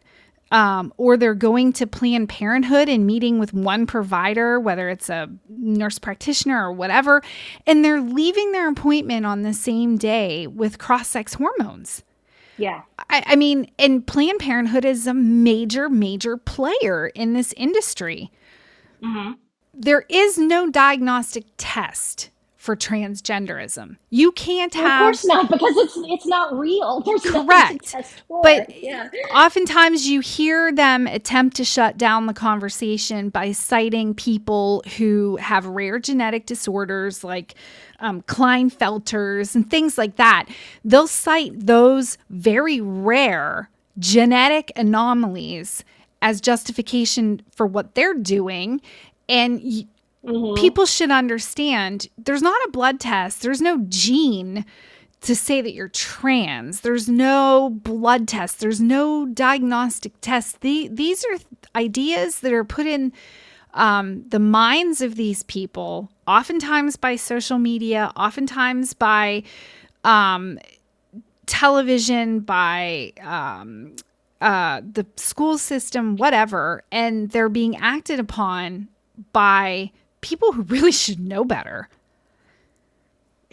um, 0.52 0.94
or 0.98 1.18
they're 1.18 1.34
going 1.34 1.74
to 1.74 1.88
Planned 1.88 2.30
Parenthood 2.30 2.90
and 2.90 3.06
meeting 3.06 3.40
with 3.40 3.54
one 3.54 3.86
provider, 3.86 4.60
whether 4.60 4.90
it's 4.90 5.10
a 5.10 5.30
nurse 5.50 6.00
practitioner 6.00 6.68
or 6.68 6.72
whatever, 6.72 7.22
and 7.66 7.84
they're 7.84 8.02
leaving 8.02 8.52
their 8.52 8.70
appointment 8.70 9.26
on 9.26 9.42
the 9.42 9.54
same 9.54 9.98
day 9.98 10.48
with 10.48 10.78
cross 10.78 11.08
sex 11.08 11.34
hormones. 11.34 12.04
Yeah. 12.58 12.82
I, 13.10 13.24
I, 13.28 13.36
mean, 13.36 13.70
and 13.78 14.06
Planned 14.06 14.40
Parenthood 14.40 14.84
is 14.84 15.06
a 15.06 15.14
major, 15.14 15.90
major 15.90 16.38
player 16.38 17.08
in 17.08 17.34
this 17.34 17.54
industry. 17.56 18.32
Mm-hmm. 19.04 19.34
There 19.74 20.06
is 20.10 20.38
no 20.40 20.70
diagnostic 20.72 21.46
test 21.58 22.32
for 22.68 22.76
transgenderism. 22.76 23.96
You 24.10 24.34
can't 24.34 24.74
have. 24.74 25.04
Of 25.04 25.06
course 25.06 25.26
not, 25.26 25.50
because 25.50 25.74
it's 25.78 25.94
it's 25.96 26.26
not 26.26 26.54
real. 26.54 27.00
There's 27.00 27.22
correct. 27.22 27.96
But 28.44 28.84
yeah. 28.84 29.08
oftentimes 29.34 30.06
you 30.06 30.20
hear 30.20 30.74
them 30.74 31.08
attempt 31.08 31.56
to 31.56 31.64
shut 31.64 31.98
down 31.98 32.26
the 32.26 32.34
conversation 32.34 33.30
by 33.30 33.54
citing 33.54 34.14
people 34.14 34.84
who 34.98 35.38
have 35.38 35.66
rare 35.66 35.98
genetic 35.98 36.46
disorders 36.46 37.24
like 37.24 37.56
um, 38.02 38.22
Klinefelters 38.24 39.56
and 39.56 39.72
things 39.72 39.98
like 39.98 40.18
that. 40.18 40.48
They'll 40.84 41.08
cite 41.08 41.54
those 41.58 42.18
very 42.30 42.82
rare 42.82 43.70
genetic 43.98 44.74
anomalies 44.76 45.86
as 46.22 46.42
justification 46.42 47.42
for 47.50 47.66
what 47.66 47.96
they're 47.96 48.14
doing. 48.14 48.82
And 49.30 49.88
Mm-hmm. 50.28 50.62
People 50.62 50.86
should 50.86 51.10
understand 51.12 52.08
there's 52.18 52.42
not 52.42 52.60
a 52.66 52.72
blood 52.72 53.00
test, 53.00 53.42
there's 53.42 53.62
no 53.62 53.86
gene 53.88 54.66
to 55.22 55.36
say 55.36 55.62
that 55.62 55.74
you're 55.74 55.88
trans. 55.88 56.82
There's 56.82 57.10
no 57.10 57.72
blood 57.72 58.28
test, 58.28 58.60
there's 58.60 58.82
no 58.82 59.26
diagnostic 59.26 60.14
test. 60.22 60.62
The, 60.62 60.90
these 60.92 61.26
are 61.26 61.38
ideas 61.76 62.42
that 62.42 62.54
are 62.54 62.64
put 62.64 62.86
in 62.86 63.14
um, 63.74 64.28
the 64.30 64.40
minds 64.40 65.02
of 65.02 65.16
these 65.16 65.44
people, 65.44 66.10
oftentimes 66.28 66.96
by 66.98 67.16
social 67.16 67.58
media, 67.58 68.12
oftentimes 68.16 68.94
by 68.94 69.44
um, 70.04 70.60
television, 71.46 72.42
by 72.42 73.14
um, 73.22 73.96
uh, 74.42 74.82
the 74.82 75.06
school 75.16 75.58
system, 75.58 76.16
whatever, 76.18 76.84
and 76.92 77.32
they're 77.32 77.50
being 77.50 77.76
acted 77.78 78.20
upon 78.20 78.88
by 79.32 79.92
people 80.22 80.52
who 80.52 80.64
really 80.64 80.92
should 80.92 81.20
know 81.20 81.44
better. 81.44 81.90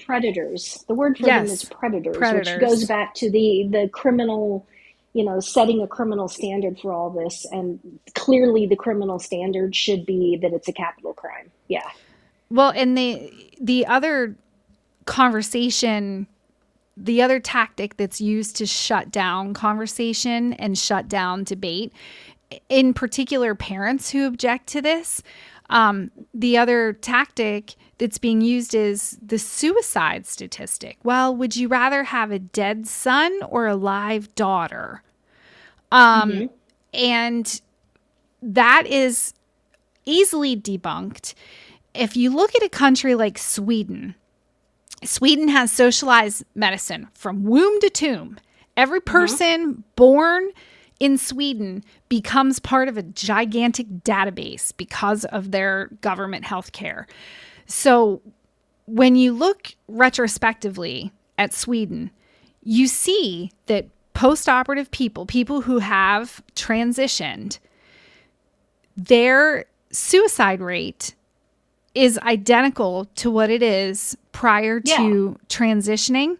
Predators. 0.04 0.84
The 0.88 0.94
word 0.94 1.18
for 1.18 1.26
yes. 1.26 1.46
them 1.46 1.54
is 1.54 1.64
predators, 1.64 2.16
predators, 2.16 2.60
which 2.60 2.60
goes 2.60 2.84
back 2.84 3.14
to 3.14 3.30
the 3.30 3.68
the 3.70 3.88
criminal, 3.88 4.66
you 5.12 5.24
know, 5.24 5.40
setting 5.40 5.80
a 5.82 5.86
criminal 5.86 6.28
standard 6.28 6.78
for 6.78 6.92
all 6.92 7.10
this. 7.10 7.46
And 7.52 7.80
clearly, 8.14 8.66
the 8.66 8.76
criminal 8.76 9.18
standard 9.18 9.74
should 9.74 10.04
be 10.04 10.38
that 10.42 10.52
it's 10.52 10.68
a 10.68 10.72
capital 10.72 11.14
crime. 11.14 11.50
Yeah. 11.68 11.88
Well, 12.50 12.72
and 12.74 12.98
the 12.98 13.32
the 13.60 13.86
other 13.86 14.36
conversation 15.06 16.26
the 16.96 17.22
other 17.22 17.40
tactic 17.40 17.96
that's 17.96 18.20
used 18.20 18.56
to 18.56 18.66
shut 18.66 19.10
down 19.10 19.54
conversation 19.54 20.52
and 20.54 20.78
shut 20.78 21.08
down 21.08 21.44
debate, 21.44 21.92
in 22.68 22.94
particular, 22.94 23.54
parents 23.54 24.10
who 24.10 24.26
object 24.26 24.68
to 24.68 24.82
this, 24.82 25.22
um, 25.74 26.12
the 26.32 26.56
other 26.56 26.92
tactic 26.92 27.74
that's 27.98 28.16
being 28.16 28.40
used 28.40 28.76
is 28.76 29.18
the 29.20 29.38
suicide 29.38 30.24
statistic. 30.24 30.98
Well, 31.02 31.34
would 31.34 31.56
you 31.56 31.66
rather 31.66 32.04
have 32.04 32.30
a 32.30 32.38
dead 32.38 32.86
son 32.86 33.36
or 33.48 33.66
a 33.66 33.74
live 33.74 34.32
daughter? 34.36 35.02
Um, 35.90 36.30
mm-hmm. 36.30 36.46
And 36.94 37.60
that 38.40 38.86
is 38.86 39.34
easily 40.04 40.56
debunked. 40.56 41.34
If 41.92 42.16
you 42.16 42.30
look 42.30 42.54
at 42.54 42.62
a 42.62 42.68
country 42.68 43.16
like 43.16 43.36
Sweden, 43.36 44.14
Sweden 45.02 45.48
has 45.48 45.72
socialized 45.72 46.44
medicine 46.54 47.08
from 47.14 47.42
womb 47.42 47.80
to 47.80 47.90
tomb. 47.90 48.38
Every 48.76 49.00
mm-hmm. 49.00 49.10
person 49.10 49.72
mm-hmm. 49.72 49.80
born 49.96 50.50
in 51.00 51.18
Sweden 51.18 51.84
becomes 52.08 52.58
part 52.58 52.88
of 52.88 52.96
a 52.96 53.02
gigantic 53.02 53.86
database 54.04 54.72
because 54.76 55.24
of 55.26 55.50
their 55.50 55.88
government 56.00 56.44
health 56.44 56.72
care. 56.72 57.06
So 57.66 58.22
when 58.86 59.16
you 59.16 59.32
look 59.32 59.74
retrospectively 59.88 61.12
at 61.38 61.52
Sweden, 61.52 62.10
you 62.62 62.86
see 62.86 63.50
that 63.66 63.86
post 64.12 64.48
operative 64.48 64.90
people, 64.90 65.26
people 65.26 65.62
who 65.62 65.78
have 65.78 66.42
transitioned, 66.54 67.58
their 68.96 69.64
suicide 69.90 70.60
rate 70.60 71.14
is 71.94 72.18
identical 72.18 73.06
to 73.16 73.30
what 73.30 73.50
it 73.50 73.62
is 73.62 74.16
prior 74.32 74.80
yeah. 74.84 74.96
to 74.96 75.38
transitioning. 75.48 76.36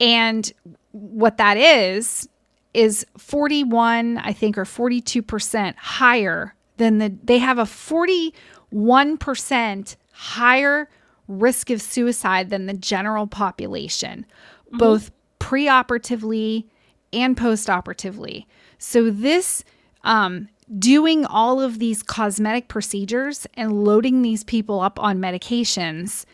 And 0.00 0.52
what 0.92 1.38
that 1.38 1.56
is 1.56 2.28
is 2.76 3.06
41, 3.16 4.18
I 4.18 4.34
think, 4.34 4.58
or 4.58 4.64
42% 4.64 5.74
higher 5.76 6.54
than 6.76 6.98
the, 6.98 7.16
they 7.24 7.38
have 7.38 7.58
a 7.58 7.62
41% 7.62 9.96
higher 10.12 10.90
risk 11.26 11.70
of 11.70 11.80
suicide 11.80 12.50
than 12.50 12.66
the 12.66 12.74
general 12.74 13.26
population, 13.26 14.26
mm-hmm. 14.66 14.76
both 14.76 15.10
preoperatively 15.40 16.66
and 17.14 17.34
postoperatively. 17.34 18.44
So, 18.78 19.10
this 19.10 19.64
um, 20.04 20.48
doing 20.78 21.24
all 21.24 21.62
of 21.62 21.78
these 21.78 22.02
cosmetic 22.02 22.68
procedures 22.68 23.46
and 23.54 23.84
loading 23.84 24.20
these 24.20 24.44
people 24.44 24.80
up 24.80 25.00
on 25.00 25.18
medications 25.18 26.26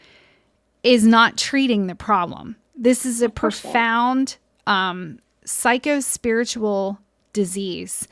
is 0.82 1.06
not 1.06 1.38
treating 1.38 1.86
the 1.86 1.94
problem. 1.94 2.56
This 2.74 3.06
is 3.06 3.22
a 3.22 3.28
profound 3.28 4.38
um, 4.66 5.20
psycho 5.44 6.00
spiritual 6.00 6.98
disease. 7.32 8.08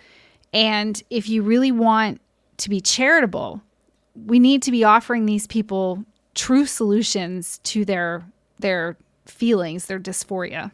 And 0.53 1.03
if 1.11 1.29
you 1.29 1.43
really 1.43 1.73
want 1.73 2.21
to 2.59 2.69
be 2.69 2.81
charitable, 2.81 3.63
we 4.27 4.39
need 4.39 4.63
to 4.63 4.71
be 4.71 4.85
offering 4.85 5.27
these 5.27 5.47
people 5.47 6.05
true 6.35 6.67
solutions 6.67 7.59
to 7.65 7.85
their 7.85 8.25
their 8.59 8.97
feelings, 9.27 9.87
their 9.87 9.99
dysphoria. 9.99 10.71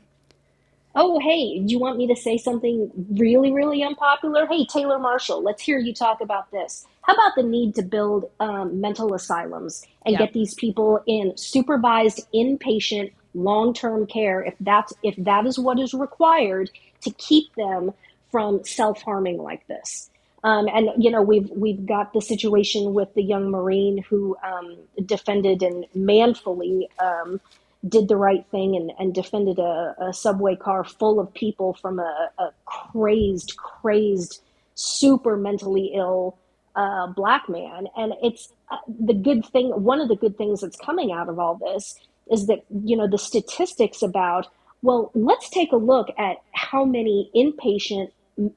Oh, 0.98 1.20
hey, 1.20 1.58
do 1.58 1.70
you 1.70 1.78
want 1.78 1.98
me 1.98 2.06
to 2.06 2.16
say 2.16 2.38
something 2.38 2.90
really, 3.10 3.52
really 3.52 3.82
unpopular? 3.82 4.46
Hey, 4.46 4.64
Taylor 4.64 4.98
Marshall, 4.98 5.42
let's 5.42 5.62
hear 5.62 5.78
you 5.78 5.92
talk 5.92 6.22
about 6.22 6.50
this. 6.50 6.86
How 7.02 7.12
about 7.12 7.32
the 7.36 7.42
need 7.42 7.74
to 7.74 7.82
build 7.82 8.30
um, 8.40 8.80
mental 8.80 9.12
asylums 9.12 9.86
and 10.06 10.16
get 10.16 10.32
these 10.32 10.54
people 10.54 11.02
in 11.06 11.36
supervised 11.36 12.26
inpatient 12.34 13.12
long-term 13.36 14.06
care 14.06 14.42
if 14.42 14.54
that's 14.60 14.94
if 15.04 15.16
that 15.18 15.46
is 15.46 15.58
what 15.58 15.80
is 15.80 15.94
required 15.94 16.70
to 17.02 17.10
keep 17.12 17.54
them 17.56 17.92
from 18.32 18.64
self-harming 18.64 19.38
like 19.38 19.66
this 19.68 20.10
Um, 20.44 20.68
and 20.68 20.90
you 20.98 21.10
know 21.10 21.22
we've 21.22 21.50
we've 21.50 21.86
got 21.86 22.12
the 22.14 22.22
situation 22.22 22.94
with 22.94 23.14
the 23.14 23.22
young 23.22 23.50
marine 23.50 24.04
who 24.10 24.36
um, 24.44 24.78
defended 25.06 25.62
and 25.62 25.86
manfully 25.94 26.88
um, 27.00 27.40
did 27.88 28.08
the 28.08 28.16
right 28.16 28.46
thing 28.50 28.76
and, 28.76 28.92
and 28.98 29.14
defended 29.14 29.58
a, 29.58 29.94
a, 30.00 30.12
subway 30.12 30.56
car 30.56 30.84
full 30.84 31.20
of 31.20 31.32
people 31.34 31.74
from 31.74 31.98
a, 32.00 32.30
a 32.38 32.50
crazed, 32.64 33.56
crazed, 33.56 34.42
super 34.74 35.36
mentally 35.36 35.92
ill 35.94 36.38
uh, 36.76 37.06
black 37.08 37.48
man. 37.48 37.86
And 37.96 38.14
it's 38.22 38.52
uh, 38.70 38.78
the 38.88 39.14
good 39.14 39.44
thing. 39.46 39.70
One 39.70 40.00
of 40.00 40.08
the 40.08 40.16
good 40.16 40.36
things 40.38 40.60
that's 40.62 40.76
coming 40.76 41.12
out 41.12 41.28
of 41.28 41.38
all 41.38 41.56
this 41.56 41.94
is 42.30 42.46
that 42.46 42.64
you 42.84 42.96
know 42.96 43.08
the 43.08 43.18
statistics 43.18 44.02
about. 44.02 44.46
Well, 44.82 45.10
let's 45.14 45.48
take 45.48 45.72
a 45.72 45.76
look 45.76 46.08
at 46.18 46.36
how 46.52 46.84
many 46.84 47.30
inpatient 47.34 48.10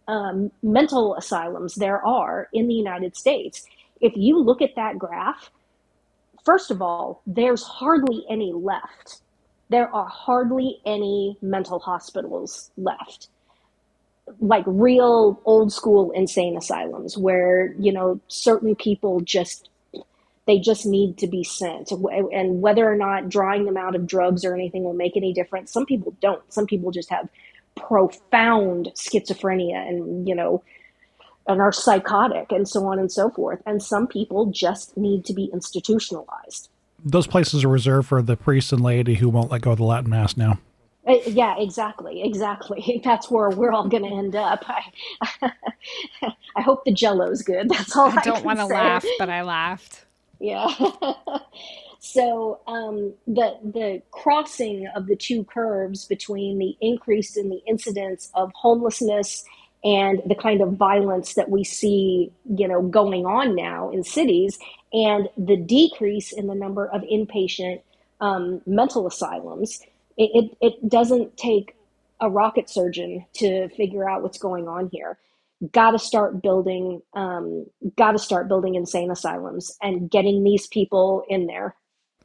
um, 0.08 0.52
mental 0.62 1.16
asylums 1.16 1.76
there 1.76 2.06
are 2.06 2.50
in 2.54 2.68
the 2.68 2.74
United 2.74 3.16
States. 3.16 3.66
If 4.02 4.14
you 4.16 4.40
look 4.40 4.62
at 4.62 4.76
that 4.76 4.98
graph, 4.98 5.50
first 6.46 6.72
of 6.72 6.82
all, 6.82 7.22
there's 7.26 7.64
hardly 7.64 8.26
any 8.30 8.54
left. 8.54 9.22
There 9.70 9.94
are 9.94 10.08
hardly 10.08 10.80
any 10.86 11.38
mental 11.42 11.80
hospitals 11.80 12.72
left. 12.78 13.30
Like 14.40 14.64
real 14.68 15.42
old 15.46 15.72
school 15.74 16.12
insane 16.12 16.58
asylums 16.58 17.18
where, 17.18 17.74
you 17.80 17.92
know, 17.92 18.20
certain 18.28 18.76
people 18.76 19.22
just 19.22 19.70
they 20.50 20.58
just 20.58 20.84
need 20.84 21.16
to 21.20 21.28
be 21.28 21.44
sent. 21.44 21.92
And 21.92 22.60
whether 22.60 22.92
or 22.92 22.96
not 22.96 23.30
drawing 23.30 23.66
them 23.66 23.78
out 23.78 23.94
of 23.94 24.08
drugs 24.08 24.44
or 24.44 24.56
anything 24.56 24.84
will 24.84 24.96
make 24.96 25.16
any 25.16 25.32
difference 25.32 25.72
some 25.72 25.86
people 25.86 26.16
don't. 26.22 26.42
Some 26.52 26.66
people 26.66 26.90
just 26.90 27.12
have 27.12 27.30
profound 27.76 28.90
schizophrenia 28.96 29.88
and 29.88 30.28
you 30.28 30.34
know 30.34 30.64
and 31.48 31.62
are 31.62 31.72
psychotic 31.72 32.52
and 32.52 32.68
so 32.68 32.84
on 32.88 32.98
and 32.98 33.12
so 33.12 33.30
forth. 33.30 33.62
And 33.68 33.82
some 33.84 34.08
people 34.08 34.48
just 34.48 34.98
need 34.98 35.24
to 35.26 35.34
be 35.34 35.52
institutionalized. 35.54 36.70
Those 37.06 37.28
places 37.28 37.64
are 37.64 37.70
reserved 37.70 38.08
for 38.08 38.24
the 38.24 38.36
priests 38.36 38.72
and 38.72 38.82
laity 38.82 39.16
who 39.16 39.30
won't 39.30 39.52
let 39.52 39.62
go 39.62 39.72
of 39.72 39.78
the 39.78 39.84
latin 39.84 40.10
mass 40.10 40.36
now. 40.36 40.60
Uh, 41.08 41.18
yeah 41.28 41.60
exactly 41.60 42.24
exactly. 42.24 43.02
That's 43.04 43.30
where 43.30 43.52
we're 43.52 43.72
all 43.72 43.88
going 43.88 44.04
to 44.04 44.16
end 44.16 44.36
up. 44.36 44.66
I, 44.68 45.52
I 46.56 46.62
hope 46.64 46.86
the 46.86 46.92
jello's 46.92 47.44
good 47.44 47.70
that's 47.70 47.96
all 47.96 48.10
i, 48.10 48.16
I 48.18 48.22
don't 48.22 48.44
want 48.44 48.60
to 48.60 48.66
laugh 48.66 49.06
but 49.18 49.30
i 49.30 49.44
laughed 49.44 50.06
yeah. 50.40 50.74
So 52.00 52.62
um, 52.68 53.14
the 53.28 53.58
the 53.64 54.02
crossing 54.12 54.88
of 54.96 55.08
the 55.08 55.16
two 55.16 55.44
curves 55.44 56.06
between 56.06 56.58
the 56.58 56.78
increase 56.82 57.36
in 57.36 57.50
the 57.50 57.62
incidence 57.68 58.30
of 58.36 58.52
homelessness 58.56 59.44
and 59.84 60.22
the 60.26 60.36
kind 60.36 60.62
of 60.62 60.74
violence 60.74 61.36
that 61.36 61.50
we 61.50 61.64
see, 61.64 62.32
you 62.56 62.68
know, 62.68 62.82
going 62.82 63.26
on 63.26 63.56
now 63.56 63.92
in 63.92 64.04
cities, 64.04 64.58
and 64.94 65.30
the 65.38 65.58
decrease 65.58 66.32
in 66.32 66.48
the 66.48 66.56
number 66.56 66.88
of 66.88 67.02
inpatient 67.04 67.82
um, 68.22 68.62
mental 68.66 69.08
asylums, 69.08 69.80
it, 70.18 70.32
it, 70.34 70.58
it 70.62 70.90
doesn't 70.90 71.38
take 71.38 71.76
a 72.20 72.30
rocket 72.30 72.70
surgeon 72.70 73.26
to 73.34 73.70
figure 73.70 74.10
out 74.10 74.22
what's 74.22 74.38
going 74.38 74.68
on 74.68 74.90
here 74.92 75.18
got 75.72 75.92
to 75.92 76.00
start 76.00 76.42
building 76.42 77.02
um, 77.14 77.66
got 77.98 78.12
to 78.12 78.20
start 78.20 78.48
building 78.48 78.76
insane 78.76 79.12
asylums 79.12 79.76
and 79.82 80.10
getting 80.10 80.44
these 80.44 80.68
people 80.68 81.24
in 81.30 81.48
there 81.48 81.76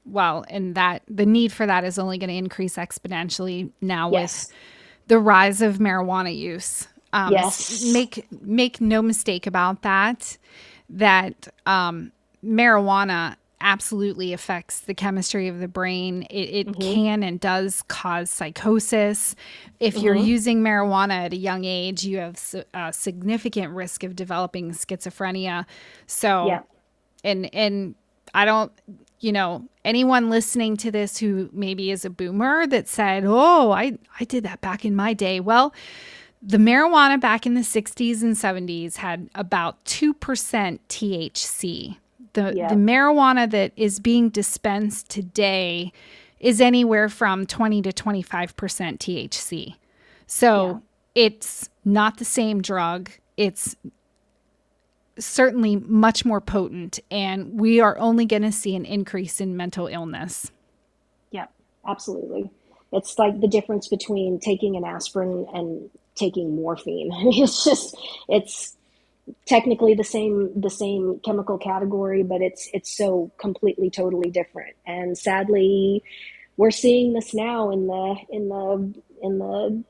well, 0.05 0.45
and 0.49 0.75
that 0.75 1.03
the 1.09 1.27
need 1.27 1.53
for 1.53 1.67
that 1.67 1.85
is 1.85 1.99
only 1.99 2.19
going 2.19 2.29
to 2.29 2.37
increase 2.37 2.77
exponentially 2.77 3.71
now 3.81 4.11
yes. 4.11 4.47
with 4.47 4.57
the 5.09 5.19
rise 5.19 5.63
of 5.63 5.79
marijuana 5.79 6.37
use. 6.37 6.89
Um, 7.13 7.33
yes. 7.33 7.85
Make 7.93 8.27
make 8.43 8.81
no 8.81 9.01
mistake 9.01 9.47
about 9.47 9.83
that. 9.83 10.37
That 10.91 11.49
um, 11.65 12.13
marijuana 12.45 13.37
absolutely 13.61 14.33
affects 14.33 14.81
the 14.81 14.95
chemistry 14.95 15.49
of 15.49 15.61
the 15.61 15.69
brain. 15.69 16.23
It, 16.25 16.35
it 16.35 16.67
mm-hmm. 16.69 16.81
can 16.81 17.23
and 17.23 17.41
does 17.41 17.83
cause 17.89 18.31
psychosis. 18.31 19.35
If 19.81 19.95
mm-hmm. 19.95 20.05
you're 20.05 20.17
using 20.17 20.63
marijuana 20.63 21.27
at 21.27 21.33
a 21.33 21.37
young 21.37 21.65
age, 21.65 22.05
you 22.05 22.19
have 22.19 22.39
a 22.75 22.93
significant 22.93 23.73
risk 23.73 24.05
of 24.05 24.17
developing 24.17 24.73
schizophrenia. 24.73 25.67
So, 26.07 26.47
yeah. 26.47 26.61
and 27.23 27.53
and 27.55 27.95
I 28.35 28.45
don't 28.45 28.73
you 29.25 29.33
know, 29.33 29.67
anyone 29.87 30.29
listening 30.29 30.77
to 30.77 30.91
this 30.91 31.17
who 31.17 31.49
maybe 31.51 31.91
is 31.91 32.05
a 32.05 32.11
boomer 32.11 32.67
that 32.67 32.87
said, 32.89 33.25
"Oh, 33.27 33.71
I 33.71 33.97
I 34.21 34.25
did 34.25 34.45
that 34.45 34.61
back 34.61 34.85
in 34.85 34.95
my 34.95 35.15
day." 35.15 35.41
Well, 35.41 35.73
the 36.43 36.59
marijuana 36.59 37.19
back 37.19 37.47
in 37.47 37.55
the 37.55 37.63
60s 37.63 38.23
and 38.23 38.37
70s 38.37 38.97
had 38.97 39.31
about 39.35 39.83
2% 39.87 40.13
THC. 40.91 41.97
The 42.35 42.53
yeah. 42.55 42.69
the 42.69 42.75
marijuana 42.75 43.51
that 43.51 43.73
is 43.77 43.99
being 43.99 44.29
dispensed 44.29 45.09
today 45.09 45.93
is 46.41 46.61
anywhere 46.61 47.09
from 47.09 47.47
20 47.47 47.81
to 47.83 47.93
25% 47.93 48.53
THC. 48.53 49.77
So, 50.27 50.83
yeah. 51.15 51.23
it's 51.27 51.71
not 51.85 52.19
the 52.19 52.25
same 52.25 52.61
drug. 52.61 53.11
It's 53.37 53.77
certainly 55.19 55.77
much 55.77 56.25
more 56.25 56.41
potent, 56.41 57.01
and 57.11 57.59
we 57.59 57.81
are 57.81 57.97
only 57.99 58.27
going 58.27 58.43
to 58.43 58.53
see 58.53 58.75
an 58.77 58.85
increase 58.85 59.41
in 59.41 59.57
mental 59.57 59.87
illness. 59.87 60.51
Yeah, 61.31 61.47
absolutely. 61.87 62.51
It's 62.93 63.19
like 63.19 63.41
the 63.41 63.49
difference 63.49 63.89
between 63.89 64.39
taking 64.39 64.77
an 64.77 64.85
aspirin 64.85 65.47
and 65.53 65.91
taking 66.15 66.55
morphine. 66.55 67.11
it's 67.13 67.65
just 67.65 67.97
it's 68.29 68.77
technically 69.47 69.95
the 69.95 70.05
same 70.05 70.51
the 70.61 70.71
same 70.71 71.21
chemical 71.25 71.59
category, 71.59 72.23
but 72.23 72.43
it's 72.43 72.69
it's 72.73 72.97
so 72.97 73.31
completely 73.39 73.91
totally 73.91 74.31
different. 74.31 74.77
And 74.87 75.17
sadly, 75.17 76.03
we're 76.57 76.71
seeing 76.71 77.13
this 77.13 77.35
now 77.35 77.71
in 77.71 77.87
the 77.87 78.17
in 78.31 78.49
the 78.49 78.95
in 79.23 79.39
the 79.39 79.85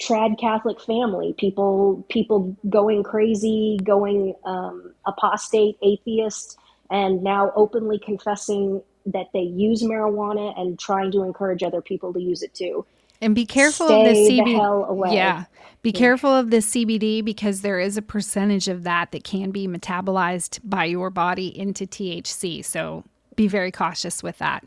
trad 0.00 0.38
Catholic 0.38 0.80
family, 0.80 1.34
people 1.38 2.04
people 2.10 2.56
going 2.68 3.02
crazy, 3.02 3.78
going 3.82 4.34
um, 4.44 4.94
apostate, 5.06 5.76
atheist, 5.82 6.58
and 6.90 7.22
now 7.22 7.52
openly 7.56 7.98
confessing 7.98 8.82
that 9.06 9.28
they 9.32 9.40
use 9.40 9.82
marijuana 9.82 10.58
and 10.60 10.78
trying 10.78 11.12
to 11.12 11.22
encourage 11.22 11.62
other 11.62 11.80
people 11.80 12.12
to 12.12 12.20
use 12.20 12.42
it 12.42 12.54
too. 12.54 12.84
And 13.20 13.34
be 13.34 13.46
careful 13.46 13.86
Stay 13.86 14.10
of 14.10 14.14
the 14.14 14.42
CBD. 14.42 15.14
Yeah. 15.14 15.44
Be 15.82 15.90
yeah. 15.90 15.98
careful 15.98 16.30
of 16.30 16.50
the 16.50 16.58
CBD 16.58 17.24
because 17.24 17.60
there 17.60 17.78
is 17.78 17.96
a 17.96 18.02
percentage 18.02 18.68
of 18.68 18.82
that 18.84 19.12
that 19.12 19.24
can 19.24 19.50
be 19.50 19.68
metabolized 19.68 20.60
by 20.64 20.84
your 20.84 21.10
body 21.10 21.56
into 21.56 21.86
THC. 21.86 22.64
So 22.64 23.04
be 23.36 23.46
very 23.46 23.70
cautious 23.70 24.22
with 24.22 24.38
that. 24.38 24.64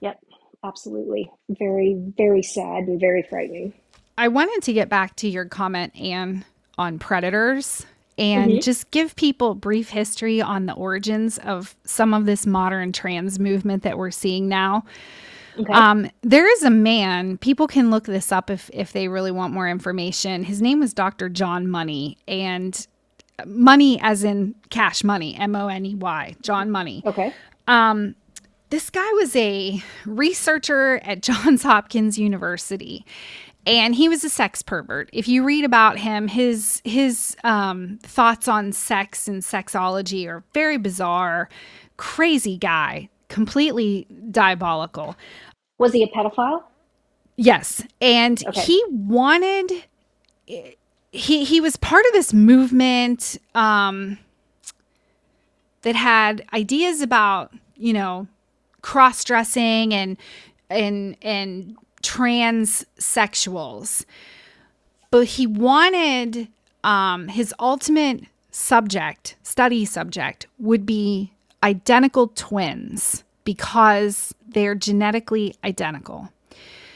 Yep, 0.00 0.20
absolutely. 0.64 1.30
Very, 1.48 1.94
very 2.16 2.42
sad 2.42 2.84
and 2.84 2.98
very 2.98 3.22
frightening. 3.22 3.74
I 4.16 4.28
wanted 4.28 4.62
to 4.64 4.72
get 4.72 4.88
back 4.88 5.14
to 5.16 5.28
your 5.28 5.44
comment, 5.44 5.94
Ann, 5.94 6.44
on 6.76 6.98
predators 6.98 7.86
and 8.18 8.50
mm-hmm. 8.50 8.60
just 8.60 8.90
give 8.90 9.14
people 9.14 9.54
brief 9.54 9.90
history 9.90 10.42
on 10.42 10.66
the 10.66 10.72
origins 10.72 11.38
of 11.38 11.76
some 11.84 12.12
of 12.12 12.26
this 12.26 12.46
modern 12.46 12.92
trans 12.92 13.38
movement 13.38 13.84
that 13.84 13.96
we're 13.96 14.10
seeing 14.10 14.48
now. 14.48 14.84
Okay. 15.58 15.72
Um, 15.72 16.10
there 16.22 16.50
is 16.50 16.62
a 16.62 16.70
man, 16.70 17.38
people 17.38 17.66
can 17.66 17.90
look 17.90 18.04
this 18.04 18.30
up 18.30 18.50
if, 18.50 18.70
if 18.72 18.92
they 18.92 19.08
really 19.08 19.30
want 19.30 19.52
more 19.52 19.68
information. 19.68 20.44
His 20.44 20.62
name 20.62 20.80
was 20.80 20.94
Dr. 20.94 21.28
John 21.28 21.68
Money, 21.68 22.16
and 22.28 22.86
money 23.46 24.00
as 24.02 24.24
in 24.24 24.54
cash 24.70 25.04
money, 25.04 25.34
M 25.36 25.54
O 25.54 25.68
N 25.68 25.86
E 25.86 25.94
Y, 25.94 26.36
John 26.42 26.70
Money. 26.70 27.02
Okay. 27.06 27.32
Um, 27.66 28.14
this 28.70 28.90
guy 28.90 29.10
was 29.12 29.34
a 29.36 29.82
researcher 30.04 30.98
at 30.98 31.22
Johns 31.22 31.62
Hopkins 31.62 32.18
University 32.18 33.04
and 33.68 33.94
he 33.94 34.08
was 34.08 34.24
a 34.24 34.30
sex 34.30 34.62
pervert. 34.62 35.10
If 35.12 35.28
you 35.28 35.44
read 35.44 35.64
about 35.64 35.98
him, 35.98 36.26
his 36.26 36.80
his 36.84 37.36
um, 37.44 37.98
thoughts 38.02 38.48
on 38.48 38.72
sex 38.72 39.28
and 39.28 39.42
sexology 39.42 40.26
are 40.26 40.42
very 40.54 40.78
bizarre. 40.78 41.50
Crazy 41.98 42.56
guy, 42.56 43.10
completely 43.28 44.06
diabolical. 44.30 45.16
Was 45.78 45.92
he 45.92 46.02
a 46.02 46.08
pedophile? 46.08 46.64
Yes, 47.36 47.84
and 48.00 48.44
okay. 48.46 48.60
he 48.60 48.84
wanted. 48.90 49.84
He 51.12 51.44
he 51.44 51.60
was 51.60 51.76
part 51.76 52.04
of 52.06 52.12
this 52.12 52.32
movement 52.32 53.38
um, 53.54 54.18
that 55.82 55.94
had 55.94 56.44
ideas 56.52 57.00
about 57.00 57.52
you 57.76 57.92
know 57.92 58.26
cross 58.82 59.22
dressing 59.22 59.94
and 59.94 60.16
and 60.68 61.16
and 61.22 61.76
transsexuals. 62.02 64.04
But 65.10 65.26
he 65.26 65.46
wanted 65.46 66.48
um, 66.82 67.28
his 67.28 67.54
ultimate 67.60 68.24
subject, 68.50 69.36
study 69.44 69.84
subject, 69.84 70.48
would 70.58 70.84
be 70.84 71.32
identical 71.62 72.32
twins 72.34 73.22
because 73.48 74.34
they're 74.46 74.74
genetically 74.74 75.54
identical. 75.64 76.28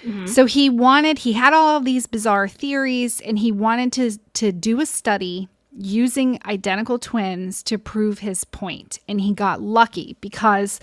Mm-hmm. 0.05 0.27
So 0.27 0.45
he 0.45 0.69
wanted, 0.69 1.21
he 1.21 1.33
had 1.33 1.55
all 1.55 1.79
of 1.79 1.87
these 1.87 2.07
bizarre 2.07 2.47
theories, 2.47 3.23
and 3.23 3.39
he 3.39 3.51
wanted 3.51 3.91
to 3.95 4.19
to 4.35 4.53
do 4.53 4.79
a 4.79 4.85
study 4.85 5.49
using 5.75 6.39
identical 6.45 6.99
twins 6.99 7.63
to 7.63 7.79
prove 7.79 8.19
his 8.19 8.45
point. 8.45 8.99
And 9.09 9.19
he 9.23 9.33
got 9.33 9.63
lucky 9.63 10.19
because 10.21 10.79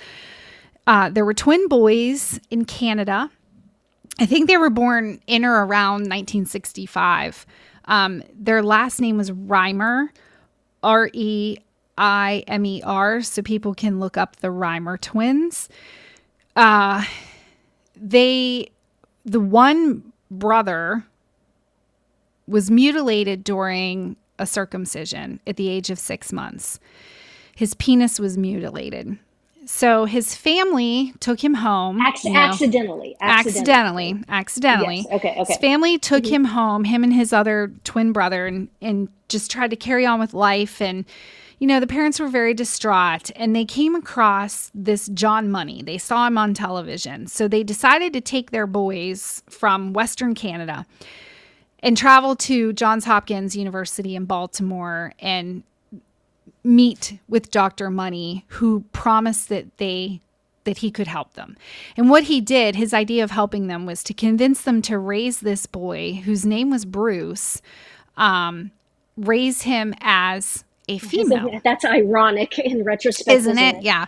uh, 0.87 1.11
there 1.11 1.23
were 1.23 1.35
twin 1.35 1.67
boys 1.67 2.39
in 2.49 2.65
Canada. 2.65 3.29
I 4.19 4.25
think 4.25 4.47
they 4.47 4.57
were 4.57 4.71
born 4.71 5.21
in 5.27 5.45
or 5.45 5.63
around 5.65 6.09
1965. 6.09 7.45
Um, 7.85 8.23
their 8.33 8.63
last 8.63 8.99
name 8.99 9.17
was 9.17 9.29
Reimer, 9.29 10.07
R 10.81 11.11
E 11.13 11.57
I 11.99 12.45
M 12.47 12.65
E 12.65 12.81
R, 12.83 13.21
so 13.21 13.41
people 13.41 13.75
can 13.75 13.99
look 13.99 14.15
up 14.17 14.37
the 14.37 14.47
Reimer 14.47 14.99
twins. 14.99 15.67
Uh, 16.55 17.03
they, 17.95 18.69
the 19.25 19.41
one 19.41 20.13
brother 20.31 21.03
was 22.47 22.71
mutilated 22.71 23.43
during 23.43 24.15
a 24.39 24.45
circumcision 24.45 25.41
at 25.45 25.57
the 25.57 25.67
age 25.67 25.89
of 25.89 25.99
six 25.99 26.31
months. 26.31 26.79
His 27.55 27.73
penis 27.73 28.19
was 28.19 28.37
mutilated. 28.37 29.19
So 29.65 30.05
his 30.05 30.33
family 30.33 31.13
took 31.19 31.43
him 31.43 31.53
home. 31.53 31.99
Acc- 31.99 32.23
you 32.23 32.31
know, 32.31 32.39
accidentally, 32.39 33.17
accidentally. 33.19 34.23
Accidentally. 34.25 34.25
Accidentally. 34.29 34.95
Yes. 34.95 35.05
Okay. 35.11 35.29
Okay. 35.31 35.43
His 35.45 35.57
family 35.57 35.97
took 35.99 36.23
mm-hmm. 36.23 36.33
him 36.33 36.45
home, 36.45 36.85
him 36.85 37.03
and 37.03 37.13
his 37.13 37.33
other 37.33 37.73
twin 37.83 38.13
brother, 38.13 38.47
and, 38.47 38.69
and 38.81 39.09
just 39.27 39.51
tried 39.51 39.69
to 39.71 39.75
carry 39.75 40.05
on 40.05 40.19
with 40.19 40.33
life. 40.33 40.81
And, 40.81 41.05
you 41.59 41.67
know, 41.67 41.79
the 41.79 41.87
parents 41.87 42.19
were 42.19 42.29
very 42.29 42.53
distraught 42.53 43.29
and 43.35 43.55
they 43.55 43.65
came 43.65 43.93
across 43.93 44.71
this 44.73 45.07
John 45.09 45.51
Money. 45.51 45.83
They 45.83 45.97
saw 45.97 46.25
him 46.25 46.37
on 46.37 46.53
television. 46.53 47.27
So 47.27 47.47
they 47.47 47.63
decided 47.63 48.13
to 48.13 48.21
take 48.21 48.51
their 48.51 48.65
boys 48.65 49.43
from 49.49 49.91
Western 49.91 50.35
Canada 50.35 50.85
and 51.81 51.97
travel 51.97 52.35
to 52.37 52.71
Johns 52.73 53.05
Hopkins 53.05 53.57
University 53.57 54.15
in 54.15 54.25
Baltimore 54.25 55.13
and 55.19 55.63
meet 56.63 57.19
with 57.27 57.51
Dr. 57.51 57.89
Money, 57.89 58.45
who 58.47 58.85
promised 58.91 59.49
that 59.49 59.77
they 59.77 60.21
that 60.65 60.79
he 60.79 60.91
could 60.91 61.07
help 61.07 61.33
them. 61.33 61.57
And 61.97 62.09
what 62.09 62.23
he 62.23 62.41
did, 62.41 62.75
his 62.75 62.93
idea 62.93 63.23
of 63.23 63.31
helping 63.31 63.67
them 63.67 63.85
was 63.85 64.03
to 64.03 64.13
convince 64.13 64.61
them 64.61 64.81
to 64.83 64.99
raise 64.99 65.39
this 65.39 65.65
boy, 65.65 66.21
whose 66.25 66.45
name 66.45 66.69
was 66.69 66.85
Bruce, 66.85 67.61
um, 68.17 68.71
raise 69.17 69.63
him 69.63 69.95
as 70.01 70.65
a 70.89 70.97
female. 70.97 71.59
That's 71.63 71.85
ironic 71.85 72.57
in 72.59 72.83
retrospect, 72.83 73.29
isn't, 73.29 73.51
isn't 73.51 73.63
it? 73.63 73.75
it? 73.77 73.83
Yeah. 73.83 74.07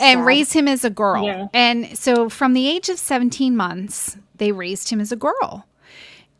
And 0.00 0.24
raise 0.24 0.52
him 0.52 0.68
as 0.68 0.84
a 0.84 0.90
girl. 0.90 1.24
Yeah. 1.24 1.48
And 1.52 1.98
so 1.98 2.28
from 2.28 2.54
the 2.54 2.68
age 2.68 2.88
of 2.88 2.98
17 2.98 3.56
months, 3.56 4.16
they 4.36 4.52
raised 4.52 4.88
him 4.88 5.00
as 5.00 5.12
a 5.12 5.16
girl. 5.16 5.66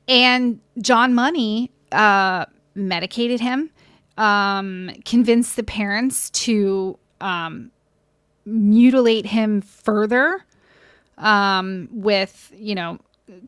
And 0.08 0.60
John 0.80 1.14
Money 1.14 1.70
uh, 1.90 2.46
medicated 2.74 3.40
him, 3.40 3.70
um, 4.16 4.90
convinced 5.04 5.56
the 5.56 5.62
parents 5.62 6.30
to 6.30 6.98
um, 7.20 7.70
mutilate 8.44 9.26
him 9.26 9.60
further 9.60 10.44
um, 11.18 11.88
with, 11.90 12.52
you 12.54 12.74
know, 12.74 12.98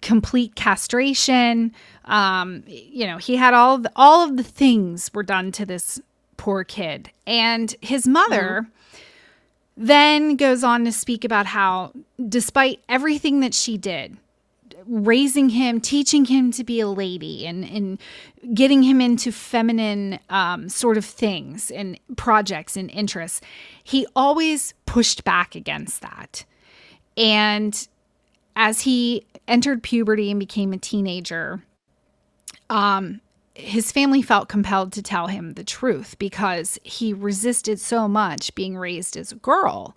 complete 0.03 0.55
castration. 0.55 1.72
Um, 2.07 2.64
you 2.66 3.07
know, 3.07 3.18
he 3.18 3.37
had 3.37 3.55
all 3.55 3.78
the, 3.78 3.93
all 3.97 4.28
of 4.28 4.37
the 4.37 4.43
things 4.43 5.11
were 5.12 5.22
done 5.22 5.53
to 5.53 5.66
this 5.66 6.01
poor 6.45 6.62
kid, 6.62 7.11
and 7.26 7.74
his 7.80 8.07
mother. 8.07 8.66
Mm-hmm. 8.66 8.70
Then 9.78 10.36
goes 10.36 10.62
on 10.62 10.84
to 10.84 10.92
speak 10.92 11.24
about 11.24 11.47
how, 11.47 11.92
despite 12.28 12.80
everything 12.86 13.40
that 13.40 13.55
she 13.55 13.78
did, 13.78 14.18
raising 14.86 15.49
him, 15.49 15.80
teaching 15.80 16.26
him 16.26 16.53
to 16.53 16.62
be 16.62 16.80
a 16.80 16.86
lady, 16.86 17.47
and 17.47 17.64
and 17.64 17.99
getting 18.55 18.82
him 18.82 19.01
into 19.01 19.32
feminine 19.32 20.18
um, 20.28 20.68
sort 20.68 20.99
of 20.99 21.05
things 21.07 21.70
and 21.70 21.99
projects 22.16 22.76
and 22.76 22.90
interests. 22.90 23.40
He 23.82 24.07
always 24.14 24.74
pushed 24.84 25.24
back 25.24 25.55
against 25.55 26.03
that, 26.03 26.45
and 27.16 27.88
as 28.55 28.82
he 28.82 29.24
entered 29.49 29.82
puberty 29.82 30.30
and 30.30 30.38
became 30.38 30.74
a 30.74 30.78
teenager, 30.78 31.62
um, 32.68 33.22
his 33.55 33.93
family 33.93 34.21
felt 34.21 34.49
compelled 34.49 34.93
to 34.93 35.03
tell 35.03 35.29
him 35.29 35.53
the 35.53 35.65
truth 35.65 36.19
because 36.19 36.79
he 36.83 37.13
resisted 37.13 37.79
so 37.79 38.09
much 38.09 38.55
being 38.55 38.77
raised 38.77 39.17
as 39.17 39.33
a 39.33 39.37
girl. 39.37 39.97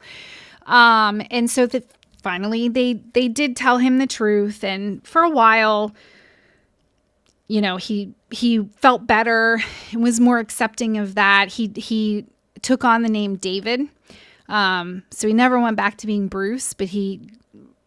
Um, 0.68 1.22
and 1.32 1.50
so 1.50 1.66
that 1.68 1.90
finally 2.22 2.68
they 2.68 2.94
they 3.14 3.28
did 3.28 3.56
tell 3.56 3.80
him 3.80 3.98
the 3.98 4.08
truth. 4.08 4.64
And 4.64 5.06
for 5.06 5.24
a 5.24 5.30
while 5.30 5.94
you 7.48 7.62
know 7.62 7.78
he 7.78 8.14
he 8.30 8.60
felt 8.76 9.08
better 9.08 9.60
and 9.92 10.04
was 10.04 10.20
more 10.20 10.38
accepting 10.40 10.98
of 10.98 11.16
that. 11.16 11.54
He 11.54 11.72
he 11.76 12.26
took 12.62 12.84
on 12.84 13.02
the 13.02 13.10
name 13.10 13.38
david. 13.38 13.88
Um, 14.50 15.04
so 15.10 15.28
he 15.28 15.34
never 15.34 15.60
went 15.60 15.76
back 15.76 15.98
to 15.98 16.08
being 16.08 16.28
bruce 16.28 16.74
but 16.74 16.88
he 16.88 17.20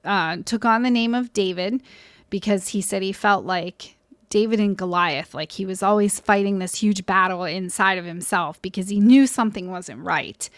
uh, 0.04 0.38
took 0.44 0.66
on 0.66 0.82
the 0.82 0.90
name 0.90 1.14
of 1.14 1.32
david 1.32 1.82
because 2.28 2.68
he 2.68 2.82
said 2.82 3.02
he 3.02 3.12
felt 3.12 3.46
like 3.46 3.96
david 4.30 4.58
and 4.58 4.78
goliath 4.78 5.34
like 5.34 5.52
he 5.52 5.66
was 5.66 5.82
always 5.82 6.18
fighting 6.18 6.58
this 6.58 6.76
huge 6.76 7.04
battle 7.04 7.44
inside 7.44 7.98
of 7.98 8.04
himself 8.04 8.60
because 8.62 8.88
he 8.88 8.98
knew 8.98 9.26
something 9.26 9.70
wasn't 9.70 10.00
right 10.00 10.48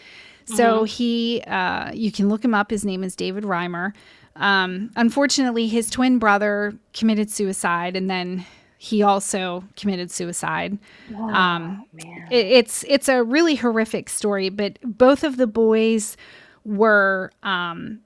so 0.45 0.79
mm-hmm. 0.79 0.85
he, 0.85 1.41
uh, 1.47 1.91
you 1.93 2.11
can 2.11 2.29
look 2.29 2.43
him 2.43 2.53
up. 2.53 2.69
His 2.69 2.85
name 2.85 3.03
is 3.03 3.15
David 3.15 3.43
Reimer. 3.43 3.93
Um, 4.35 4.91
unfortunately, 4.95 5.67
his 5.67 5.89
twin 5.89 6.19
brother 6.19 6.73
committed 6.93 7.29
suicide, 7.29 7.95
and 7.95 8.09
then 8.09 8.45
he 8.77 9.03
also 9.03 9.63
committed 9.75 10.11
suicide. 10.11 10.77
Oh, 11.15 11.29
um. 11.29 11.85
It, 12.29 12.45
it's 12.47 12.83
it's 12.87 13.07
a 13.07 13.23
really 13.23 13.55
horrific 13.55 14.09
story, 14.09 14.49
but 14.49 14.79
both 14.83 15.23
of 15.23 15.37
the 15.37 15.47
boys 15.47 16.17
were 16.65 17.31
um, 17.43 17.99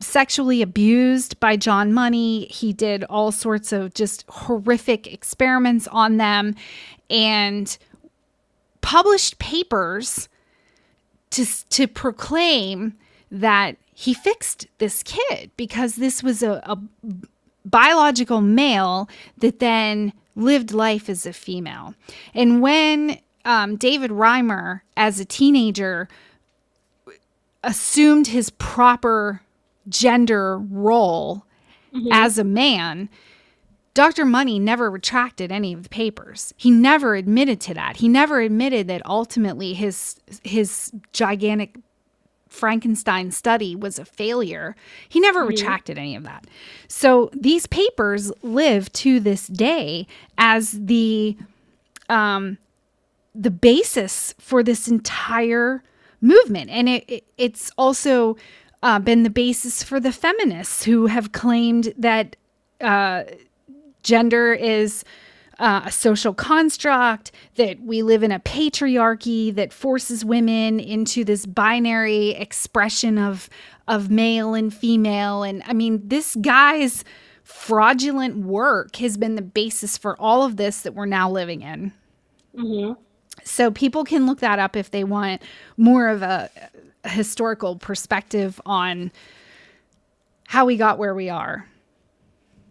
sexually 0.00 0.62
abused 0.62 1.38
by 1.40 1.56
John 1.56 1.92
Money. 1.92 2.46
He 2.46 2.72
did 2.72 3.04
all 3.04 3.32
sorts 3.32 3.72
of 3.72 3.94
just 3.94 4.24
horrific 4.28 5.06
experiments 5.06 5.88
on 5.88 6.16
them, 6.16 6.54
and 7.08 7.76
published 8.80 9.38
papers 9.38 10.28
to 11.30 11.46
to 11.70 11.86
proclaim 11.86 12.94
that 13.30 13.76
he 13.94 14.14
fixed 14.14 14.66
this 14.78 15.02
kid 15.02 15.50
because 15.56 15.96
this 15.96 16.22
was 16.22 16.42
a, 16.42 16.60
a 16.64 16.78
biological 17.64 18.40
male 18.40 19.08
that 19.38 19.58
then 19.58 20.12
lived 20.34 20.72
life 20.72 21.08
as 21.08 21.26
a 21.26 21.32
female. 21.32 21.94
And 22.34 22.62
when 22.62 23.18
um, 23.44 23.76
David 23.76 24.10
Reimer, 24.10 24.80
as 24.96 25.20
a 25.20 25.24
teenager, 25.24 26.08
assumed 27.62 28.28
his 28.28 28.50
proper 28.50 29.42
gender 29.88 30.58
role 30.58 31.44
mm-hmm. 31.94 32.08
as 32.12 32.38
a 32.38 32.44
man, 32.44 33.08
Dr. 33.94 34.24
Money 34.24 34.58
never 34.58 34.90
retracted 34.90 35.50
any 35.50 35.72
of 35.72 35.82
the 35.82 35.88
papers. 35.88 36.54
He 36.56 36.70
never 36.70 37.14
admitted 37.14 37.60
to 37.62 37.74
that. 37.74 37.96
He 37.96 38.08
never 38.08 38.40
admitted 38.40 38.86
that 38.88 39.04
ultimately 39.04 39.74
his 39.74 40.16
his 40.44 40.92
gigantic 41.12 41.76
Frankenstein 42.48 43.30
study 43.30 43.76
was 43.76 43.98
a 43.98 44.04
failure. 44.04 44.76
He 45.08 45.20
never 45.20 45.40
mm-hmm. 45.40 45.50
retracted 45.50 45.98
any 45.98 46.16
of 46.16 46.24
that. 46.24 46.46
So 46.88 47.30
these 47.32 47.66
papers 47.66 48.32
live 48.42 48.92
to 48.94 49.20
this 49.20 49.46
day 49.46 50.06
as 50.36 50.72
the 50.72 51.36
um, 52.08 52.58
the 53.34 53.50
basis 53.50 54.34
for 54.38 54.62
this 54.62 54.88
entire 54.88 55.82
movement, 56.20 56.70
and 56.70 56.88
it, 56.88 57.04
it 57.08 57.24
it's 57.38 57.70
also 57.78 58.36
uh, 58.82 58.98
been 58.98 59.22
the 59.22 59.30
basis 59.30 59.82
for 59.82 60.00
the 60.00 60.12
feminists 60.12 60.84
who 60.84 61.06
have 61.06 61.32
claimed 61.32 61.92
that. 61.98 62.36
Uh, 62.80 63.24
gender 64.02 64.54
is 64.54 65.04
uh, 65.58 65.82
a 65.84 65.92
social 65.92 66.32
construct, 66.32 67.32
that 67.56 67.80
we 67.80 68.02
live 68.02 68.22
in 68.22 68.32
a 68.32 68.40
patriarchy 68.40 69.54
that 69.54 69.72
forces 69.72 70.24
women 70.24 70.80
into 70.80 71.24
this 71.24 71.46
binary 71.46 72.30
expression 72.30 73.18
of 73.18 73.48
of 73.86 74.08
male 74.08 74.54
and 74.54 74.72
female. 74.72 75.42
And 75.42 75.62
I 75.66 75.72
mean, 75.72 76.00
this 76.06 76.36
guy's 76.36 77.04
fraudulent 77.42 78.36
work 78.36 78.96
has 78.96 79.18
been 79.18 79.34
the 79.34 79.42
basis 79.42 79.98
for 79.98 80.16
all 80.20 80.44
of 80.44 80.56
this 80.56 80.82
that 80.82 80.94
we're 80.94 81.06
now 81.06 81.28
living 81.28 81.62
in. 81.62 81.92
Mm-hmm. 82.56 83.00
So 83.42 83.70
people 83.70 84.04
can 84.04 84.26
look 84.26 84.38
that 84.40 84.58
up 84.58 84.76
if 84.76 84.92
they 84.92 85.02
want 85.02 85.42
more 85.76 86.08
of 86.08 86.22
a, 86.22 86.48
a 86.56 86.68
historical 87.04 87.76
perspective 87.76 88.60
on 88.66 89.10
how 90.48 90.66
we 90.66 90.76
got 90.76 90.98
where 90.98 91.14
we 91.14 91.28
are 91.28 91.66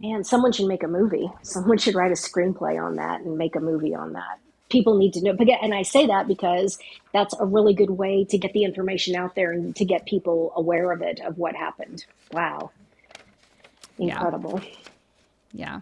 man, 0.02 0.24
someone 0.24 0.52
should 0.52 0.68
make 0.68 0.84
a 0.84 0.88
movie. 0.88 1.30
Someone 1.42 1.78
should 1.78 1.96
write 1.96 2.12
a 2.12 2.16
screenplay 2.16 2.82
on 2.82 2.96
that 2.96 3.22
and 3.22 3.38
make 3.38 3.56
a 3.56 3.60
movie 3.60 3.94
on 3.94 4.14
that. 4.14 4.40
People 4.70 4.98
need 4.98 5.14
to 5.14 5.22
know. 5.22 5.36
And 5.62 5.74
I 5.74 5.82
say 5.82 6.08
that 6.08 6.28
because 6.28 6.78
that's 7.12 7.34
a 7.40 7.46
really 7.46 7.74
good 7.74 7.90
way 7.90 8.24
to 8.26 8.38
get 8.38 8.54
the 8.54 8.64
information 8.64 9.16
out 9.16 9.36
there 9.36 9.52
and 9.52 9.76
to 9.76 9.86
get 9.86 10.06
people 10.06 10.54
aware 10.56 10.92
of 10.92 11.02
it, 11.02 11.20
of 11.22 11.38
what 11.38 11.56
happened. 11.56 12.06
Wow. 12.32 12.72
Incredible. 13.98 14.62
Yeah. 14.64 14.72
yeah. 15.52 15.82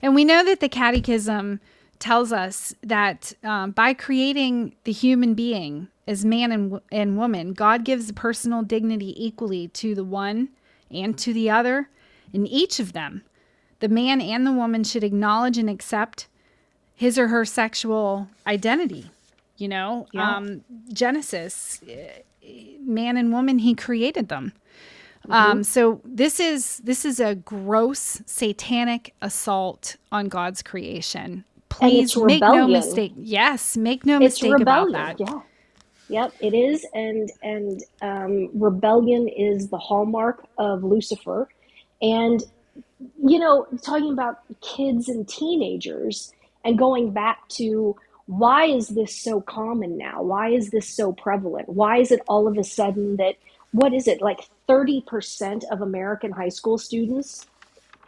And 0.00 0.14
we 0.14 0.24
know 0.24 0.44
that 0.44 0.60
the 0.60 0.68
catechism 0.68 1.60
tells 1.98 2.32
us 2.32 2.74
that 2.82 3.32
um, 3.42 3.72
by 3.72 3.92
creating 3.92 4.74
the 4.84 4.92
human 4.92 5.34
being 5.34 5.88
as 6.10 6.24
man 6.24 6.50
and, 6.50 6.80
and 6.90 7.16
woman, 7.16 7.52
God 7.52 7.84
gives 7.84 8.10
personal 8.10 8.62
dignity 8.62 9.14
equally 9.24 9.68
to 9.68 9.94
the 9.94 10.02
one 10.02 10.48
and 10.90 11.16
to 11.18 11.32
the 11.32 11.48
other. 11.48 11.88
In 12.32 12.46
each 12.46 12.80
of 12.80 12.92
them, 12.92 13.22
the 13.78 13.88
man 13.88 14.20
and 14.20 14.44
the 14.44 14.52
woman 14.52 14.82
should 14.82 15.04
acknowledge 15.04 15.56
and 15.56 15.70
accept 15.70 16.26
his 16.94 17.16
or 17.16 17.28
her 17.28 17.44
sexual 17.44 18.28
identity. 18.44 19.10
You 19.56 19.68
know, 19.68 20.08
yeah. 20.12 20.36
um, 20.36 20.64
Genesis, 20.92 21.80
man 22.80 23.16
and 23.16 23.32
woman, 23.32 23.60
he 23.60 23.74
created 23.74 24.28
them. 24.28 24.52
Mm-hmm. 25.22 25.32
Um, 25.32 25.64
so 25.64 26.00
this 26.04 26.40
is 26.40 26.78
this 26.78 27.04
is 27.04 27.20
a 27.20 27.34
gross 27.34 28.22
satanic 28.26 29.14
assault 29.20 29.96
on 30.10 30.28
God's 30.28 30.62
creation. 30.62 31.44
Please 31.68 32.16
make 32.16 32.40
no 32.40 32.66
mistake. 32.66 33.12
Yes, 33.16 33.76
make 33.76 34.04
no 34.04 34.16
it's 34.16 34.42
mistake 34.42 34.58
rebellion. 34.58 34.94
about 34.94 35.18
that. 35.18 35.20
Yeah. 35.20 35.40
Yep, 36.10 36.34
it 36.40 36.54
is, 36.54 36.84
and 36.92 37.30
and 37.40 37.82
um, 38.02 38.50
rebellion 38.52 39.28
is 39.28 39.68
the 39.68 39.78
hallmark 39.78 40.44
of 40.58 40.82
Lucifer, 40.82 41.48
and 42.02 42.42
you 43.22 43.38
know, 43.38 43.66
talking 43.82 44.12
about 44.12 44.40
kids 44.60 45.08
and 45.08 45.28
teenagers, 45.28 46.32
and 46.64 46.76
going 46.76 47.12
back 47.12 47.48
to 47.50 47.96
why 48.26 48.64
is 48.64 48.88
this 48.88 49.16
so 49.16 49.40
common 49.40 49.96
now? 49.96 50.22
Why 50.22 50.50
is 50.50 50.70
this 50.70 50.88
so 50.88 51.12
prevalent? 51.12 51.68
Why 51.68 51.98
is 51.98 52.10
it 52.10 52.20
all 52.28 52.48
of 52.48 52.58
a 52.58 52.64
sudden 52.64 53.16
that 53.16 53.36
what 53.72 53.92
is 53.94 54.08
it 54.08 54.20
like 54.20 54.48
30% 54.68 55.62
of 55.70 55.80
American 55.80 56.32
high 56.32 56.48
school 56.48 56.78
students 56.78 57.46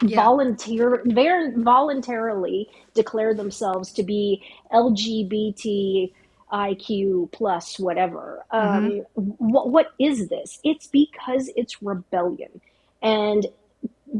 yeah. 0.01 0.17
volunteer 0.17 1.03
very 1.07 1.53
voluntarily 1.57 2.69
declare 2.95 3.35
themselves 3.35 3.93
to 3.93 4.03
be 4.03 4.43
LGBT 4.73 6.13
IQ 6.53 7.33
plus 7.33 7.79
whatever. 7.79 8.45
Mm-hmm. 8.53 9.01
Um, 9.19 9.35
what, 9.39 9.71
what 9.71 9.87
is 9.99 10.29
this? 10.29 10.61
It's 10.65 10.87
because 10.87 11.51
it's 11.57 11.83
rebellion. 11.83 12.61
And 13.03 13.47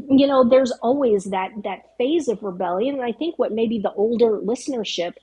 you 0.09 0.25
know, 0.25 0.47
there's 0.47 0.71
always 0.81 1.25
that 1.25 1.51
that 1.63 1.95
phase 1.97 2.27
of 2.27 2.41
rebellion. 2.41 2.95
And 2.95 3.03
I 3.03 3.11
think 3.11 3.37
what 3.37 3.51
maybe 3.51 3.79
the 3.79 3.93
older 3.93 4.39
listenership 4.39 5.13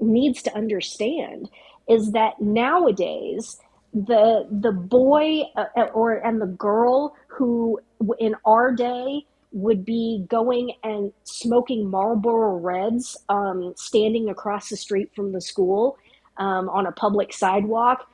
needs 0.00 0.42
to 0.42 0.56
understand 0.56 1.48
is 1.88 2.12
that 2.12 2.40
nowadays 2.40 3.58
the 3.92 4.46
the 4.50 4.72
boy 4.72 5.42
uh, 5.56 5.82
or 5.94 6.14
and 6.14 6.40
the 6.40 6.46
girl 6.46 7.14
who 7.28 7.80
in 8.18 8.34
our 8.44 8.72
day 8.72 9.24
would 9.52 9.84
be 9.84 10.24
going 10.28 10.72
and 10.84 11.12
smoking 11.24 11.90
Marlboro 11.90 12.56
Reds, 12.56 13.16
um, 13.28 13.74
standing 13.76 14.28
across 14.28 14.68
the 14.68 14.76
street 14.76 15.10
from 15.14 15.32
the 15.32 15.40
school 15.40 15.98
um, 16.36 16.68
on 16.68 16.86
a 16.86 16.92
public 16.92 17.32
sidewalk. 17.32 18.08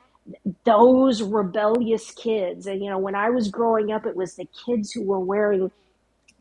Those 0.65 1.21
rebellious 1.21 2.11
kids, 2.11 2.67
and 2.67 2.83
you 2.83 2.89
know, 2.89 2.97
when 2.97 3.15
I 3.15 3.29
was 3.29 3.49
growing 3.49 3.91
up, 3.91 4.05
it 4.05 4.15
was 4.15 4.35
the 4.35 4.47
kids 4.65 4.91
who 4.91 5.03
were 5.03 5.19
wearing 5.19 5.71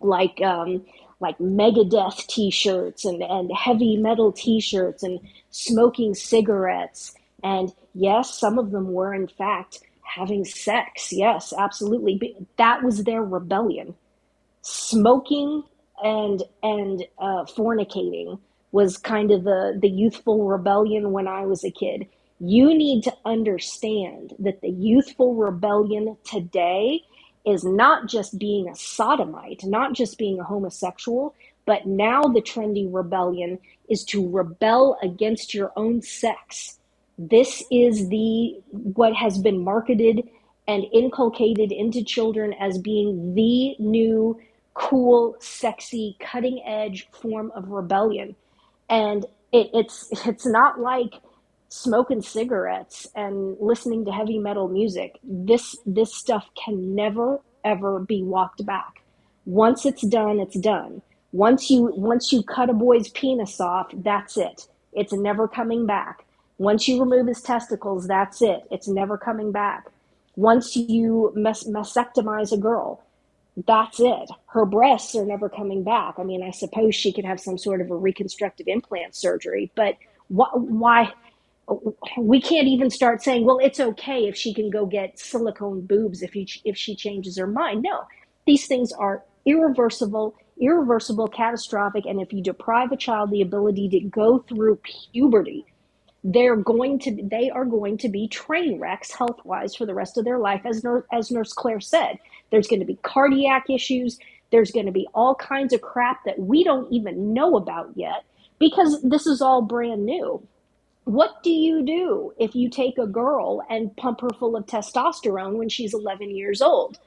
like 0.00 0.40
um, 0.42 0.84
like 1.20 1.38
Megadeth 1.38 2.26
T-shirts 2.26 3.04
and 3.04 3.22
and 3.22 3.50
heavy 3.56 3.96
metal 3.96 4.32
T-shirts 4.32 5.02
and 5.04 5.20
smoking 5.50 6.14
cigarettes 6.14 7.14
and 7.42 7.72
yes, 7.94 8.38
some 8.38 8.58
of 8.58 8.70
them 8.70 8.92
were, 8.92 9.14
in 9.14 9.28
fact, 9.28 9.80
having 10.02 10.44
sex. 10.44 11.12
Yes, 11.12 11.52
absolutely. 11.56 12.16
But 12.18 12.46
that 12.58 12.82
was 12.82 13.04
their 13.04 13.22
rebellion. 13.22 13.94
Smoking 14.62 15.62
and 16.02 16.42
and 16.62 17.04
uh, 17.18 17.44
fornicating 17.44 18.40
was 18.76 18.98
kind 18.98 19.32
of 19.32 19.44
the 19.44 19.78
the 19.82 19.90
youthful 19.90 20.46
rebellion 20.46 21.12
when 21.12 21.28
I 21.28 21.46
was 21.46 21.64
a 21.64 21.72
kid. 21.72 22.06
You 22.40 22.76
need 22.76 23.04
to 23.04 23.14
understand 23.26 24.34
that 24.40 24.62
the 24.62 24.70
youthful 24.70 25.34
rebellion 25.36 26.18
today 26.24 27.02
is 27.46 27.64
not 27.64 28.08
just 28.08 28.38
being 28.38 28.68
a 28.68 28.76
sodomite, 28.76 29.64
not 29.64 29.94
just 29.94 30.18
being 30.18 30.40
a 30.40 30.44
homosexual, 30.44 31.34
but 31.66 31.86
now 31.86 32.22
the 32.24 32.42
trendy 32.42 32.88
rebellion 32.92 33.58
is 33.88 34.04
to 34.06 34.28
rebel 34.30 34.98
against 35.02 35.54
your 35.54 35.72
own 35.76 36.02
sex 36.02 36.78
this 37.18 37.64
is 37.72 38.08
the 38.10 38.56
what 38.70 39.14
has 39.14 39.38
been 39.38 39.64
marketed 39.64 40.22
and 40.68 40.84
inculcated 40.92 41.72
into 41.72 42.04
children 42.04 42.54
as 42.60 42.78
being 42.78 43.34
the 43.34 43.76
new 43.78 44.38
cool 44.74 45.36
sexy 45.40 46.16
cutting 46.20 46.62
edge 46.66 47.08
form 47.12 47.52
of 47.56 47.70
rebellion 47.70 48.36
and 48.88 49.24
it, 49.52 49.70
it's 49.72 50.08
it's 50.26 50.46
not 50.46 50.80
like 50.80 51.14
smoking 51.68 52.22
cigarettes 52.22 53.06
and 53.14 53.56
listening 53.60 54.04
to 54.04 54.12
heavy 54.12 54.38
metal 54.38 54.68
music. 54.68 55.18
This 55.22 55.76
this 55.86 56.14
stuff 56.14 56.48
can 56.64 56.94
never 56.94 57.40
ever 57.64 57.98
be 58.00 58.22
walked 58.22 58.64
back. 58.64 59.02
Once 59.44 59.84
it's 59.84 60.06
done 60.06 60.38
it's 60.40 60.58
done. 60.58 61.02
Once 61.32 61.70
you 61.70 61.92
once 61.96 62.32
you 62.32 62.42
cut 62.42 62.70
a 62.70 62.72
boy's 62.72 63.08
penis 63.10 63.60
off 63.60 63.88
that's 63.94 64.36
it. 64.36 64.66
It's 64.92 65.12
never 65.12 65.46
coming 65.48 65.86
back. 65.86 66.24
Once 66.58 66.88
you 66.88 66.98
remove 66.98 67.26
his 67.26 67.42
testicles, 67.42 68.06
that's 68.06 68.40
it. 68.40 68.62
It's 68.70 68.88
never 68.88 69.18
coming 69.18 69.52
back. 69.52 69.86
Once 70.36 70.74
you 70.74 71.32
mes- 71.34 71.64
mastectomize 71.64 72.52
a 72.52 72.56
girl, 72.56 73.02
that's 73.66 74.00
it. 74.00 74.30
Her 74.46 74.66
breasts 74.66 75.14
are 75.14 75.24
never 75.24 75.48
coming 75.48 75.82
back. 75.82 76.16
I 76.18 76.24
mean, 76.24 76.42
I 76.42 76.50
suppose 76.50 76.94
she 76.94 77.12
could 77.12 77.24
have 77.24 77.40
some 77.40 77.56
sort 77.56 77.80
of 77.80 77.90
a 77.90 77.96
reconstructive 77.96 78.68
implant 78.68 79.14
surgery, 79.14 79.72
but 79.74 79.96
wh- 80.28 80.54
why? 80.56 81.12
We 82.18 82.40
can't 82.40 82.68
even 82.68 82.90
start 82.90 83.22
saying, 83.22 83.44
well, 83.44 83.58
it's 83.58 83.80
okay 83.80 84.28
if 84.28 84.36
she 84.36 84.54
can 84.54 84.70
go 84.70 84.86
get 84.86 85.18
silicone 85.18 85.82
boobs 85.86 86.22
if, 86.22 86.32
he, 86.32 86.48
if 86.64 86.76
she 86.76 86.94
changes 86.94 87.38
her 87.38 87.46
mind. 87.46 87.82
No, 87.82 88.04
these 88.46 88.66
things 88.66 88.92
are 88.92 89.24
irreversible, 89.46 90.34
irreversible, 90.60 91.28
catastrophic. 91.28 92.04
And 92.06 92.20
if 92.20 92.32
you 92.32 92.42
deprive 92.42 92.92
a 92.92 92.96
child 92.96 93.30
the 93.30 93.42
ability 93.42 93.88
to 93.90 94.00
go 94.00 94.40
through 94.40 94.80
puberty, 95.12 95.66
they're 96.24 96.56
going 96.56 96.98
to 97.00 97.16
they 97.30 97.50
are 97.50 97.64
going 97.64 97.98
to 97.98 98.08
be 98.08 98.28
train 98.28 98.80
wrecks 98.80 99.12
health 99.12 99.38
wise 99.44 99.76
for 99.76 99.86
the 99.86 99.94
rest 99.94 100.18
of 100.18 100.24
their 100.24 100.38
life 100.38 100.62
as 100.64 100.82
nurse, 100.82 101.04
as 101.12 101.30
nurse 101.30 101.52
claire 101.52 101.80
said 101.80 102.18
there's 102.50 102.68
going 102.68 102.80
to 102.80 102.86
be 102.86 102.98
cardiac 103.02 103.70
issues 103.70 104.18
there's 104.52 104.70
going 104.72 104.86
to 104.86 104.92
be 104.92 105.08
all 105.14 105.34
kinds 105.36 105.72
of 105.74 105.82
crap 105.82 106.24
that 106.24 106.38
we 106.38 106.64
don't 106.64 106.92
even 106.92 107.34
know 107.34 107.56
about 107.56 107.90
yet 107.96 108.24
because 108.58 109.02
this 109.02 109.26
is 109.26 109.42
all 109.42 109.62
brand 109.62 110.06
new 110.06 110.46
what 111.04 111.42
do 111.42 111.50
you 111.50 111.84
do 111.84 112.32
if 112.38 112.54
you 112.54 112.70
take 112.70 112.98
a 112.98 113.06
girl 113.06 113.62
and 113.70 113.96
pump 113.96 114.20
her 114.22 114.30
full 114.38 114.56
of 114.56 114.66
testosterone 114.66 115.54
when 115.56 115.68
she's 115.68 115.94
11 115.94 116.30
years 116.36 116.62
old 116.62 116.98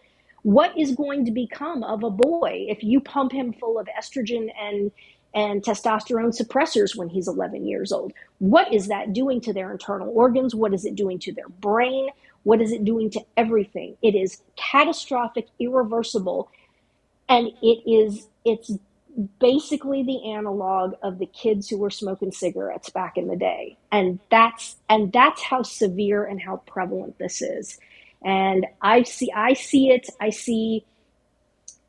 what 0.44 0.78
is 0.78 0.96
going 0.96 1.26
to 1.26 1.32
become 1.32 1.84
of 1.84 2.04
a 2.04 2.10
boy 2.12 2.66
if 2.70 2.84
you 2.84 3.02
pump 3.02 3.32
him 3.32 3.54
full 3.54 3.80
of 3.80 3.88
estrogen 4.00 4.50
and 4.62 4.92
and 5.36 5.64
testosterone 5.64 6.38
suppressors 6.38 6.96
when 6.98 7.10
he's 7.10 7.28
11 7.28 7.68
years 7.68 7.92
old. 7.92 8.14
What 8.40 8.74
is 8.74 8.88
that 8.88 9.14
doing 9.14 9.42
to 9.42 9.54
their 9.54 9.72
internal 9.72 10.10
organs? 10.10 10.56
What 10.56 10.74
is 10.74 10.86
it 10.86 10.96
doing 10.96 11.20
to 11.20 11.34
their 11.34 11.50
brain? 11.50 12.10
What 12.44 12.62
is 12.62 12.72
it 12.72 12.86
doing 12.86 13.10
to 13.12 13.22
everything? 13.38 13.98
It 14.02 14.16
is 14.16 14.42
catastrophic, 14.56 15.48
irreversible, 15.60 16.50
and 17.28 17.48
it 17.62 17.90
is 17.90 18.28
it's 18.46 18.72
basically 19.40 20.04
the 20.04 20.32
analog 20.32 20.94
of 21.04 21.20
the 21.20 21.26
kids 21.26 21.68
who 21.70 21.78
were 21.78 21.90
smoking 21.90 22.32
cigarettes 22.32 22.90
back 22.90 23.18
in 23.18 23.28
the 23.28 23.36
day. 23.36 23.78
And 23.92 24.20
that's 24.32 24.78
and 24.90 25.12
that's 25.12 25.42
how 25.42 25.64
severe 25.64 26.24
and 26.26 26.42
how 26.42 26.58
prevalent 26.68 27.18
this 27.20 27.42
is. 27.42 27.78
And 28.24 28.66
I 28.82 29.04
see 29.04 29.32
I 29.36 29.54
see 29.54 29.90
it, 29.90 30.10
I 30.20 30.30
see 30.30 30.86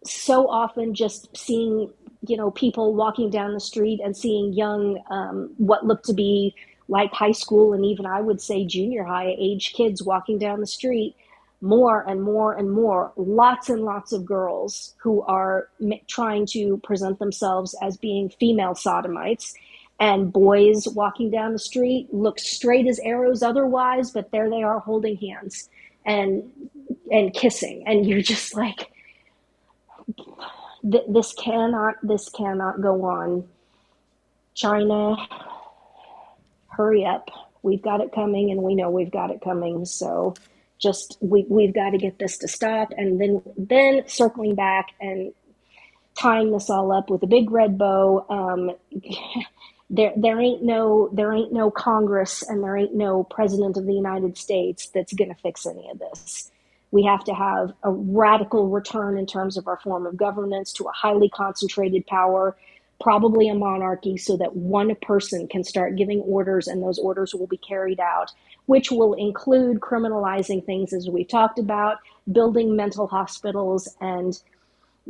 so 0.05 0.49
often 0.49 0.95
just 0.95 1.37
seeing 1.37 1.91
you 2.27 2.37
know, 2.37 2.51
people 2.51 2.95
walking 2.95 3.31
down 3.31 3.55
the 3.55 3.61
street 3.61 4.01
and 4.05 4.17
seeing 4.17 4.53
young, 4.53 5.03
um, 5.11 5.55
what 5.57 5.87
looked 5.87 6.05
to 6.07 6.13
be 6.13 6.55
like 6.91 7.13
high 7.13 7.33
school 7.33 7.73
and 7.73 7.87
even 7.87 8.05
I 8.05 8.21
would 8.21 8.41
say 8.43 8.67
junior 8.67 9.05
high 9.05 9.37
age 9.39 9.73
kids 9.75 10.03
walking 10.03 10.39
down 10.39 10.61
the 10.61 10.67
street, 10.67 11.17
more 11.63 12.03
and 12.09 12.23
more 12.23 12.53
and 12.53 12.71
more, 12.71 13.13
lots 13.17 13.71
and 13.71 13.83
lots 13.85 14.13
of 14.13 14.27
girls 14.27 14.95
who 14.99 15.23
are 15.23 15.69
trying 16.09 16.47
to 16.47 16.79
present 16.79 17.21
themselves 17.21 17.77
as 17.81 17.97
being 17.97 18.29
female 18.29 18.75
sodomites. 18.75 19.55
And 20.01 20.33
boys 20.33 20.89
walking 20.89 21.31
down 21.31 21.53
the 21.53 21.59
street 21.59 22.09
look 22.13 22.39
straight 22.41 22.87
as 22.89 22.99
arrows 23.01 23.43
otherwise, 23.43 24.11
but 24.11 24.33
there 24.33 24.51
they 24.51 24.63
are 24.63 24.81
holding 24.81 25.17
hands 25.17 25.69
and 26.05 26.43
and 27.13 27.33
kissing. 27.35 27.85
And 27.87 28.07
you're 28.09 28.23
just 28.23 28.57
like, 28.57 28.91
th- 30.91 31.05
this 31.09 31.35
cannot 31.35 31.97
this 32.03 32.29
cannot 32.31 32.81
go 32.81 33.05
on. 33.05 33.47
China, 34.55 35.17
hurry 36.81 37.05
up. 37.05 37.31
We've 37.63 37.83
got 37.83 38.01
it 38.01 38.13
coming 38.13 38.51
and 38.51 38.63
we 38.63 38.75
know 38.75 38.91
we've 38.91 39.11
got 39.11 39.31
it 39.31 39.43
coming. 39.43 39.85
So 39.85 40.35
just 40.79 41.19
we 41.21 41.47
we've 41.49 41.75
got 41.75 41.91
to 41.91 41.99
get 41.99 42.19
this 42.19 42.39
to 42.39 42.49
stop 42.49 42.89
and 42.97 43.21
then 43.21 43.43
then 43.59 44.05
circling 44.09 44.55
back 44.55 44.89
and 45.01 45.33
tying 46.19 46.53
this 46.53 46.71
all 46.71 46.93
up 46.93 47.11
with 47.11 47.23
a 47.23 47.27
big 47.27 47.51
red 47.51 47.79
bow 47.79 48.27
um, 48.31 48.71
there 49.91 50.13
there 50.17 50.41
ain't 50.41 50.63
no 50.63 51.11
there 51.13 51.33
ain't 51.33 51.53
no 51.53 51.71
Congress 51.71 52.43
and 52.49 52.63
there 52.63 52.77
ain't 52.77 52.95
no 52.95 53.25
president 53.25 53.77
of 53.77 53.87
the 53.87 53.95
United 53.95 54.39
States 54.39 54.89
that's 54.95 55.13
going 55.13 55.31
to 55.35 55.41
fix 55.43 55.67
any 55.67 55.91
of 55.91 55.99
this. 55.99 56.51
We 56.93 57.05
have 57.05 57.25
to 57.25 57.35
have 57.35 57.73
a 57.85 57.91
radical 57.93 58.69
return 58.69 59.19
in 59.19 59.27
terms 59.27 59.57
of 59.57 59.69
our 59.69 59.79
form 59.83 60.07
of 60.07 60.17
governance 60.17 60.73
to 60.75 60.85
a 60.85 60.93
highly 60.93 61.29
concentrated 61.29 62.07
power, 62.07 62.57
probably 63.01 63.49
a 63.49 63.55
monarchy, 63.55 64.17
so 64.17 64.37
that 64.37 64.55
one 64.57 64.95
person 64.97 65.49
can 65.49 65.65
start 65.65 65.97
giving 65.97 66.21
orders 66.21 66.69
and 66.69 66.83
those 66.83 66.99
orders 66.99 67.35
will 67.35 67.47
be 67.47 67.57
carried 67.57 68.01
out, 68.01 68.31
which 68.67 68.91
will 68.91 69.15
include 69.15 69.81
criminalizing 69.81 70.65
things 70.65 70.93
as 70.93 71.09
we've 71.09 71.29
talked 71.29 71.59
about, 71.59 71.99
building 72.31 72.77
mental 72.77 73.07
hospitals 73.07 73.89
and 74.01 74.43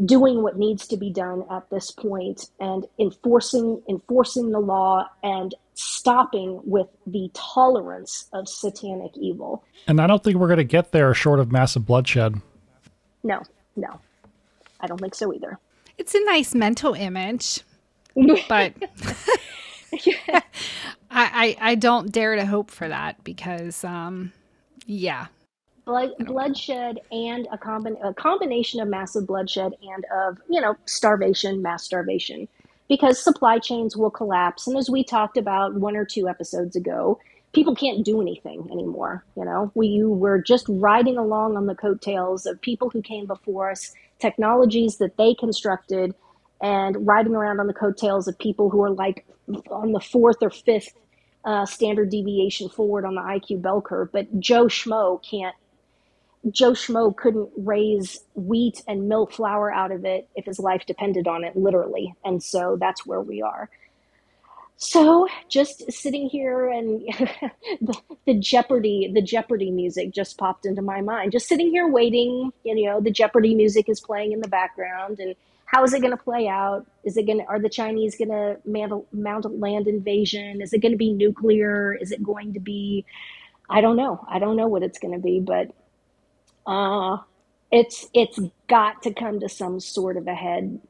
doing 0.05 0.43
what 0.43 0.57
needs 0.57 0.87
to 0.87 0.97
be 0.97 1.11
done 1.11 1.45
at 1.51 1.69
this 1.71 1.91
point 1.91 2.49
and 2.61 2.87
enforcing 2.99 3.83
enforcing 3.89 4.51
the 4.51 4.61
law 4.61 5.07
and 5.23 5.55
stopping 5.75 6.61
with 6.65 6.87
the 7.07 7.31
tolerance 7.35 8.29
of 8.33 8.49
satanic 8.49 9.11
evil. 9.17 9.65
And 9.89 10.01
I 10.01 10.07
don't 10.07 10.23
think 10.23 10.37
we're 10.37 10.47
going 10.47 10.59
to 10.59 10.65
get 10.65 10.93
there 10.93 11.12
short 11.12 11.41
of 11.41 11.51
massive 11.51 11.87
bloodshed. 11.87 12.41
No, 13.23 13.43
no. 13.77 14.01
I 14.81 14.87
don't 14.87 15.01
think 15.01 15.15
so 15.15 15.33
either. 15.35 15.59
It's 15.99 16.15
a 16.15 16.25
nice 16.25 16.55
mental 16.55 16.95
image, 16.95 17.61
but 18.49 18.74
I, 20.32 20.43
I, 21.11 21.57
I 21.61 21.74
don't 21.74 22.12
dare 22.12 22.37
to 22.37 22.47
hope 22.47 22.70
for 22.70 22.89
that 22.89 23.23
because 23.24 23.85
um 23.85 24.32
yeah. 24.87 25.27
Blood, 25.85 26.11
bloodshed 26.20 27.01
and 27.11 27.49
a, 27.53 27.59
combi- 27.59 27.99
a 28.05 28.15
combination 28.15 28.81
of 28.81 28.89
massive 28.89 29.27
bloodshed 29.27 29.73
and 29.82 30.05
of 30.15 30.39
you 30.49 30.61
know 30.61 30.77
starvation 30.87 31.62
mass 31.62 31.85
starvation. 31.85 32.49
Because 32.89 33.23
supply 33.23 33.59
chains 33.61 33.97
will 33.97 34.11
collapse 34.11 34.66
and 34.66 34.77
as 34.77 34.91
we 34.91 35.05
talked 35.05 35.37
about 35.37 35.74
one 35.74 35.97
or 35.97 36.05
two 36.05 36.28
episodes 36.28 36.74
ago 36.77 37.19
people 37.53 37.74
can't 37.74 38.05
do 38.05 38.20
anything 38.20 38.69
anymore 38.70 39.24
you 39.37 39.45
know? 39.45 39.70
We 39.74 40.03
were 40.05 40.41
just 40.43 40.66
riding 40.69 41.16
along 41.16 41.57
on 41.57 41.66
the 41.66 41.74
coattails 41.74 42.47
of 42.47 42.61
people 42.61 42.91
who 42.91 43.03
came 43.03 43.27
before 43.27 43.70
us 43.70 43.95
technologies 44.20 44.99
that 44.99 45.16
they 45.16 45.35
constructed 45.35 46.15
and 46.61 47.07
riding 47.07 47.35
around 47.35 47.61
on 47.61 47.66
the 47.66 47.74
coattails 47.74 48.28
of 48.28 48.39
people 48.39 48.70
who 48.70 48.82
are 48.82 48.91
like 48.91 49.27
on 49.70 49.93
the 49.93 50.01
fourth 50.01 50.43
or 50.43 50.51
fifth 50.51 50.93
uh, 51.45 51.65
standard 51.66 52.11
deviation 52.11 52.69
forward 52.69 53.05
on 53.05 53.15
the 53.15 53.20
IQ 53.20 53.62
bell 53.62 53.81
curve, 53.81 54.11
but 54.12 54.41
Joe 54.41 54.66
Schmo 54.66 55.23
can't 55.23 55.55
Joe 56.51 56.73
Schmo 56.73 57.15
couldn't 57.15 57.51
raise 57.57 58.24
wheat 58.35 58.82
and 58.89 59.09
mill 59.09 59.27
flour 59.27 59.70
out 59.70 59.93
of 59.93 60.05
it 60.05 60.28
if 60.35 60.47
his 60.47 60.59
life 60.59 60.87
depended 60.87 61.28
on 61.28 61.45
it, 61.45 61.55
literally. 61.55 62.15
And 62.24 62.43
so 62.43 62.78
that's 62.81 63.05
where 63.05 63.20
we 63.20 63.43
are. 63.43 63.69
So 64.78 65.28
just 65.51 65.93
sitting 65.93 66.31
here 66.31 66.70
and 66.70 67.03
the, 67.82 67.95
the, 68.27 68.35
Jeopardy, 68.39 69.11
the 69.12 69.20
Jeopardy 69.20 69.70
music 69.70 70.12
just 70.12 70.39
popped 70.39 70.65
into 70.65 70.81
my 70.81 71.03
mind. 71.03 71.32
Just 71.32 71.47
sitting 71.47 71.69
here 71.69 71.87
waiting, 71.87 72.51
you 72.65 72.87
know, 72.87 72.99
the 73.03 73.11
Jeopardy 73.11 73.55
music 73.55 73.91
is 73.91 74.01
playing 74.01 74.32
in 74.32 74.41
the 74.41 74.49
background 74.49 75.20
and 75.20 75.35
how 75.70 75.84
is 75.84 75.94
it 75.94 76.01
going 76.01 76.16
to 76.16 76.22
play 76.22 76.48
out? 76.48 76.84
Is 77.05 77.16
it 77.16 77.26
going 77.26 77.38
to, 77.38 77.44
are 77.47 77.60
the 77.60 77.68
Chinese 77.68 78.16
going 78.16 78.30
to 78.30 78.59
mount, 78.64 79.44
a 79.44 79.48
land 79.48 79.86
invasion? 79.86 80.60
Is 80.60 80.72
it 80.72 80.80
going 80.82 80.92
to 80.92 80.98
be 80.98 81.12
nuclear? 81.12 81.94
Is 81.94 82.10
it 82.10 82.22
going 82.24 82.55
to 82.55 82.60
be, 82.60 83.06
I 83.70 83.80
don't 83.80 83.97
know. 83.97 84.24
I 84.28 84.40
don't 84.40 84.56
know 84.56 84.68
what 84.68 84.82
it's 84.82 84.98
going 84.98 85.14
to 85.14 85.20
be, 85.20 85.40
but 85.40 85.68
uh, 86.66 87.18
it's 87.70 88.06
it's 88.14 88.38
got 88.68 89.02
to 89.02 89.14
come 89.14 89.40
to 89.40 89.48
some 89.48 89.80
sort 89.80 90.16
of 90.16 90.26
a 90.26 90.34
head 90.34 90.80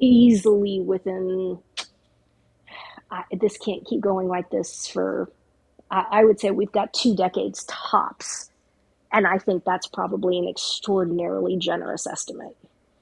easily 0.00 0.80
within. 0.80 1.60
This 3.32 3.58
can't 3.58 3.86
keep 3.86 4.00
going 4.00 4.28
like 4.28 4.50
this 4.50 4.88
for. 4.88 5.30
I, 5.90 6.06
I 6.10 6.24
would 6.24 6.40
say 6.40 6.50
we've 6.50 6.72
got 6.72 6.94
two 6.94 7.16
decades 7.16 7.64
tops, 7.68 8.50
and 9.12 9.26
I 9.26 9.38
think 9.38 9.64
that's 9.64 9.88
probably 9.88 10.38
an 10.38 10.48
extraordinarily 10.48 11.56
generous 11.58 12.06
estimate. 12.06 12.56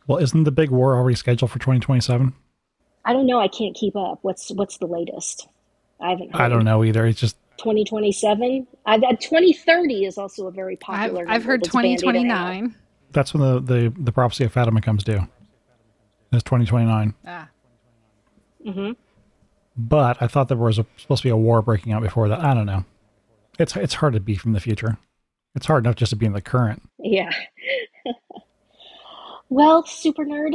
Well, 0.06 0.18
isn't 0.18 0.44
the 0.44 0.52
big 0.52 0.70
war 0.70 0.94
already 0.96 1.14
scheduled 1.14 1.50
for 1.50 1.58
2027? 1.58 2.32
I 3.04 3.12
don't 3.12 3.26
know. 3.26 3.40
I 3.40 3.48
can't 3.48 3.74
keep 3.74 3.96
up. 3.96 4.18
What's 4.22 4.50
what's 4.50 4.78
the 4.78 4.86
latest? 4.86 5.48
I 6.00 6.10
haven't. 6.10 6.34
I 6.34 6.48
don't 6.48 6.64
know 6.64 6.84
either. 6.84 7.06
It's 7.06 7.20
just 7.20 7.36
2027. 7.58 8.66
Uh, 8.86 8.98
2030 8.98 10.04
is 10.04 10.18
also 10.18 10.46
a 10.46 10.50
very 10.50 10.76
popular. 10.76 11.22
I've, 11.22 11.36
I've 11.36 11.44
heard 11.44 11.62
2029. 11.62 12.74
That's 13.12 13.34
when 13.34 13.42
the, 13.42 13.60
the, 13.60 13.94
the 13.98 14.12
prophecy 14.12 14.44
of 14.44 14.52
Fatima 14.52 14.80
comes 14.80 15.04
due. 15.04 15.26
It's 16.32 16.44
2029. 16.44 17.14
Ah. 17.26 17.48
Mm-hmm. 18.64 18.92
But 19.76 20.18
I 20.20 20.26
thought 20.26 20.48
there 20.48 20.56
was 20.56 20.78
a, 20.78 20.86
supposed 20.96 21.22
to 21.22 21.26
be 21.26 21.30
a 21.30 21.36
war 21.36 21.62
breaking 21.62 21.92
out 21.92 22.02
before 22.02 22.28
that. 22.28 22.40
I 22.40 22.54
don't 22.54 22.66
know. 22.66 22.84
It's 23.58 23.76
it's 23.76 23.94
hard 23.94 24.14
to 24.14 24.20
be 24.20 24.36
from 24.36 24.52
the 24.52 24.60
future. 24.60 24.96
It's 25.54 25.66
hard 25.66 25.84
enough 25.84 25.96
just 25.96 26.10
to 26.10 26.16
be 26.16 26.26
in 26.26 26.32
the 26.32 26.40
current. 26.40 26.82
Yeah. 26.98 27.30
Well, 29.50 29.84
super 29.84 30.24
nerd, 30.24 30.54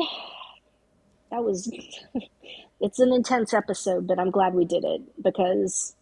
that 1.31 1.43
was. 1.43 1.71
it's 2.81 2.99
an 2.99 3.13
intense 3.13 3.53
episode, 3.53 4.07
but 4.07 4.19
I'm 4.19 4.31
glad 4.31 4.55
we 4.55 4.65
did 4.65 4.85
it 4.85 5.01
because 5.23 5.95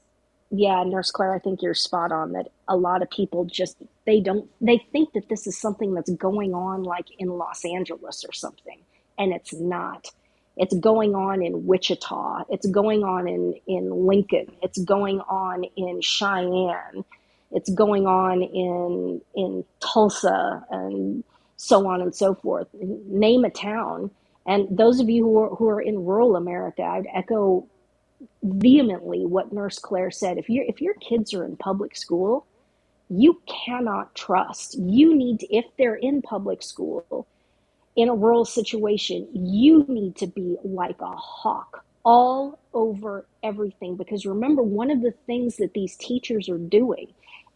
yeah, 0.52 0.84
Nurse 0.86 1.12
Claire, 1.12 1.34
I 1.34 1.40
think 1.40 1.64
you're 1.64 1.74
spot 1.74 2.12
on 2.12 2.34
that 2.34 2.50
a 2.68 2.78
lot 2.78 3.02
of 3.02 3.10
people 3.10 3.46
just 3.46 3.78
they 4.06 4.22
don't 4.22 4.50
they 4.62 4.78
think 4.92 5.14
that 5.14 5.30
this 5.30 5.48
is 5.48 5.58
something 5.58 5.96
that's 5.96 6.12
going 6.12 6.54
on 6.54 6.84
like 6.84 7.08
in 7.20 7.30
Los 7.30 7.66
Angeles 7.66 8.24
or 8.24 8.34
something, 8.34 8.80
and 9.18 9.34
it's 9.34 9.54
not. 9.54 10.12
It's 10.56 10.76
going 10.76 11.16
on 11.16 11.44
in 11.44 11.66
Wichita. 11.66 12.44
It's 12.50 12.68
going 12.68 13.04
on 13.04 13.28
in 13.28 13.56
in 13.68 14.06
Lincoln. 14.06 14.48
It's 14.62 14.80
going 14.80 15.22
on 15.22 15.66
in 15.76 16.02
Cheyenne. 16.02 17.04
It's 17.52 17.72
going 17.72 18.06
on 18.06 18.44
in 18.44 19.22
in 19.36 19.66
Tulsa 19.80 20.66
and 20.70 21.24
so 21.64 21.88
on 21.88 22.02
and 22.02 22.16
so 22.16 22.36
forth. 22.36 22.68
Name 22.74 23.46
a 23.46 23.52
town. 23.52 24.12
And 24.48 24.68
those 24.78 25.00
of 25.00 25.10
you 25.10 25.24
who 25.26 25.40
are, 25.40 25.50
who 25.56 25.70
are 25.70 25.82
in 25.82 26.06
rural 26.06 26.36
America, 26.36 26.84
I'd 26.84 27.08
echo 27.14 27.68
vehemently 28.44 29.26
what 29.26 29.54
Nurse 29.54 29.80
Claire 29.80 30.12
said. 30.12 30.38
If 30.38 30.50
you 30.50 30.66
if 30.68 30.82
your 30.82 30.96
kids 30.96 31.34
are 31.34 31.46
in 31.46 31.58
public 31.58 31.96
school, 31.98 32.48
you 33.10 33.42
cannot 33.48 34.16
trust. 34.16 34.78
You 34.80 35.16
need 35.16 35.42
to, 35.42 35.56
if 35.56 35.66
they're 35.78 35.96
in 35.96 36.22
public 36.22 36.64
school 36.64 37.28
in 37.96 38.10
a 38.10 38.16
rural 38.16 38.46
situation, 38.46 39.28
you 39.34 39.86
need 39.88 40.18
to 40.18 40.28
be 40.28 40.58
like 40.64 41.02
a 41.02 41.12
hawk 41.16 41.86
all 42.06 42.60
over 42.74 43.28
everything 43.44 43.96
because 43.98 44.26
remember 44.26 44.64
one 44.64 44.92
of 44.92 45.02
the 45.02 45.14
things 45.28 45.58
that 45.58 45.74
these 45.74 45.96
teachers 45.98 46.50
are 46.50 46.58
doing 46.58 47.08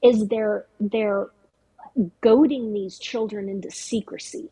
is 0.03 0.27
they're 0.29 0.65
they're 0.79 1.27
goading 2.21 2.73
these 2.73 2.99
children 2.99 3.49
into 3.49 3.71
secrecy. 3.71 4.49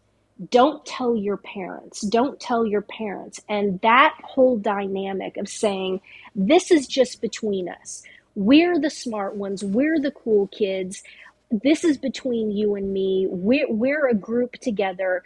Don't 0.49 0.85
tell 0.85 1.15
your 1.15 1.37
parents. 1.37 2.01
Don't 2.01 2.39
tell 2.39 2.65
your 2.65 2.81
parents. 2.81 3.39
And 3.47 3.79
that 3.81 4.15
whole 4.23 4.57
dynamic 4.57 5.37
of 5.37 5.47
saying 5.47 6.01
this 6.35 6.71
is 6.71 6.87
just 6.87 7.21
between 7.21 7.69
us. 7.69 8.03
We're 8.35 8.79
the 8.79 8.89
smart 8.89 9.35
ones. 9.35 9.63
We're 9.63 9.99
the 9.99 10.11
cool 10.11 10.47
kids. 10.47 11.03
This 11.51 11.85
is 11.85 11.97
between 11.97 12.51
you 12.51 12.75
and 12.75 12.91
me. 12.91 13.27
We're, 13.29 13.71
we're 13.71 14.07
a 14.07 14.13
group 14.13 14.53
together. 14.53 15.23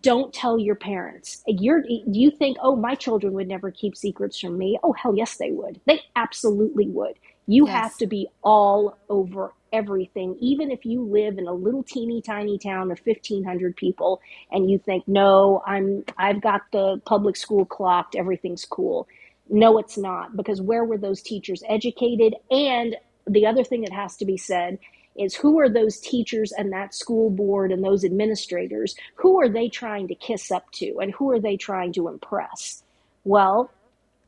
Don't 0.00 0.32
tell 0.32 0.58
your 0.58 0.76
parents. 0.76 1.42
You're 1.46 1.82
you 1.88 2.30
think 2.30 2.56
oh 2.62 2.76
my 2.76 2.94
children 2.94 3.32
would 3.32 3.48
never 3.48 3.72
keep 3.72 3.96
secrets 3.96 4.38
from 4.38 4.56
me. 4.56 4.78
Oh 4.82 4.92
hell 4.92 5.14
yes 5.16 5.36
they 5.36 5.50
would. 5.50 5.80
They 5.86 6.00
absolutely 6.14 6.86
would. 6.86 7.14
You 7.48 7.66
yes. 7.66 7.74
have 7.74 7.96
to 7.98 8.06
be 8.06 8.28
all 8.42 8.96
over 9.08 9.52
everything, 9.72 10.36
even 10.40 10.70
if 10.70 10.84
you 10.84 11.02
live 11.02 11.38
in 11.38 11.46
a 11.46 11.52
little 11.52 11.82
teeny 11.82 12.20
tiny 12.22 12.58
town 12.58 12.90
of 12.90 13.00
1500 13.04 13.76
people 13.76 14.20
and 14.50 14.70
you 14.70 14.78
think, 14.78 15.06
no, 15.08 15.62
I'm, 15.66 16.04
I've 16.18 16.40
got 16.40 16.62
the 16.72 17.00
public 17.04 17.36
school 17.36 17.64
clocked, 17.64 18.14
everything's 18.14 18.64
cool. 18.64 19.08
No, 19.48 19.78
it's 19.78 19.98
not, 19.98 20.36
because 20.36 20.60
where 20.60 20.84
were 20.84 20.98
those 20.98 21.22
teachers 21.22 21.62
educated? 21.68 22.34
And 22.50 22.96
the 23.26 23.46
other 23.46 23.64
thing 23.64 23.82
that 23.82 23.92
has 23.92 24.16
to 24.18 24.24
be 24.24 24.36
said 24.36 24.78
is 25.16 25.34
who 25.34 25.58
are 25.60 25.68
those 25.68 25.98
teachers 25.98 26.52
and 26.52 26.72
that 26.72 26.94
school 26.94 27.30
board 27.30 27.70
and 27.70 27.84
those 27.84 28.04
administrators? 28.04 28.94
Who 29.16 29.40
are 29.40 29.48
they 29.48 29.68
trying 29.68 30.08
to 30.08 30.14
kiss 30.14 30.50
up 30.50 30.70
to 30.72 30.98
and 31.00 31.12
who 31.12 31.30
are 31.30 31.40
they 31.40 31.56
trying 31.56 31.92
to 31.94 32.08
impress? 32.08 32.82
Well, 33.24 33.70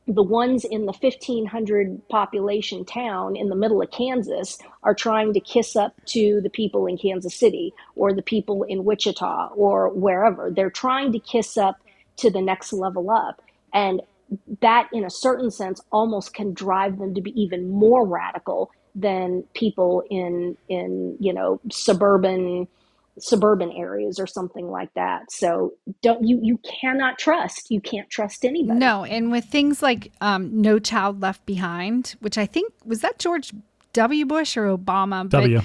the 0.07 0.23
ones 0.23 0.65
in 0.65 0.85
the 0.85 0.93
1500 0.93 2.07
population 2.09 2.85
town 2.85 3.35
in 3.35 3.49
the 3.49 3.55
middle 3.55 3.81
of 3.81 3.89
Kansas 3.91 4.57
are 4.83 4.93
trying 4.93 5.33
to 5.33 5.39
kiss 5.39 5.75
up 5.75 5.93
to 6.07 6.41
the 6.41 6.49
people 6.49 6.85
in 6.85 6.97
Kansas 6.97 7.35
City 7.35 7.73
or 7.95 8.13
the 8.13 8.21
people 8.21 8.63
in 8.63 8.85
Wichita 8.85 9.49
or 9.55 9.89
wherever. 9.89 10.51
They're 10.51 10.69
trying 10.69 11.11
to 11.13 11.19
kiss 11.19 11.57
up 11.57 11.77
to 12.17 12.29
the 12.29 12.41
next 12.41 12.71
level 12.71 13.09
up. 13.09 13.41
And 13.73 14.01
that, 14.61 14.89
in 14.93 15.03
a 15.03 15.09
certain 15.09 15.49
sense, 15.51 15.81
almost 15.91 16.33
can 16.33 16.53
drive 16.53 16.99
them 16.99 17.15
to 17.15 17.21
be 17.21 17.39
even 17.39 17.69
more 17.69 18.07
radical 18.07 18.71
than 18.93 19.43
people 19.53 20.03
in, 20.09 20.55
in 20.69 21.17
you 21.19 21.33
know, 21.33 21.59
suburban 21.71 22.67
suburban 23.19 23.71
areas 23.71 24.19
or 24.19 24.27
something 24.27 24.69
like 24.69 24.93
that. 24.93 25.31
So 25.31 25.73
don't 26.01 26.23
you 26.23 26.39
you 26.41 26.59
cannot 26.59 27.17
trust. 27.17 27.71
You 27.71 27.81
can't 27.81 28.09
trust 28.09 28.43
anybody. 28.43 28.79
No, 28.79 29.03
and 29.03 29.31
with 29.31 29.45
things 29.45 29.81
like 29.81 30.11
um, 30.21 30.61
No 30.61 30.79
Child 30.79 31.21
Left 31.21 31.45
Behind, 31.45 32.15
which 32.19 32.37
I 32.37 32.45
think 32.45 32.73
was 32.85 33.01
that 33.01 33.19
George 33.19 33.53
W. 33.93 34.25
Bush 34.25 34.57
or 34.57 34.65
Obama. 34.65 35.27
W. 35.29 35.61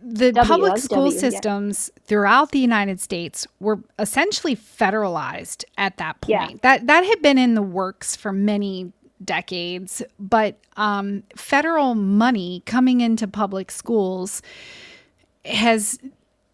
The 0.00 0.30
w, 0.30 0.48
public 0.48 0.78
school 0.78 1.06
w, 1.06 1.18
systems 1.18 1.90
yeah. 1.92 2.02
throughout 2.06 2.52
the 2.52 2.60
United 2.60 3.00
States 3.00 3.48
were 3.58 3.80
essentially 3.98 4.54
federalized 4.54 5.64
at 5.76 5.96
that 5.96 6.20
point. 6.20 6.50
Yeah. 6.52 6.56
That 6.62 6.86
that 6.86 7.04
had 7.04 7.20
been 7.20 7.36
in 7.36 7.54
the 7.54 7.62
works 7.62 8.14
for 8.14 8.32
many 8.32 8.92
decades, 9.24 10.02
but 10.20 10.58
um, 10.76 11.24
federal 11.34 11.96
money 11.96 12.62
coming 12.64 13.00
into 13.00 13.26
public 13.26 13.70
schools 13.72 14.40
has 15.44 15.98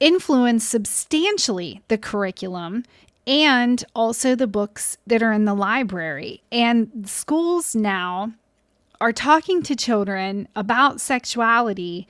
influenced 0.00 0.68
substantially 0.68 1.82
the 1.88 1.98
curriculum 1.98 2.84
and 3.26 3.84
also 3.94 4.34
the 4.34 4.46
books 4.46 4.96
that 5.06 5.22
are 5.22 5.32
in 5.32 5.44
the 5.44 5.54
library. 5.54 6.42
And 6.50 7.04
schools 7.06 7.74
now 7.74 8.32
are 9.00 9.12
talking 9.12 9.62
to 9.62 9.76
children 9.76 10.48
about 10.56 11.00
sexuality 11.00 12.08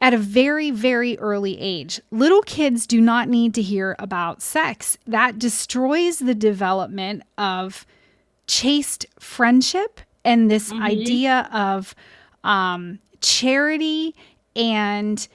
at 0.00 0.12
a 0.12 0.18
very, 0.18 0.70
very 0.70 1.18
early 1.18 1.58
age. 1.60 2.00
Little 2.10 2.42
kids 2.42 2.86
do 2.86 3.00
not 3.00 3.28
need 3.28 3.54
to 3.54 3.62
hear 3.62 3.96
about 3.98 4.42
sex. 4.42 4.98
That 5.06 5.38
destroys 5.38 6.18
the 6.18 6.34
development 6.34 7.22
of 7.38 7.86
chaste 8.46 9.06
friendship 9.18 10.00
and 10.24 10.50
this 10.50 10.72
mm-hmm. 10.72 10.82
idea 10.82 11.48
of 11.52 11.94
um, 12.44 12.98
charity 13.20 14.14
and 14.54 15.26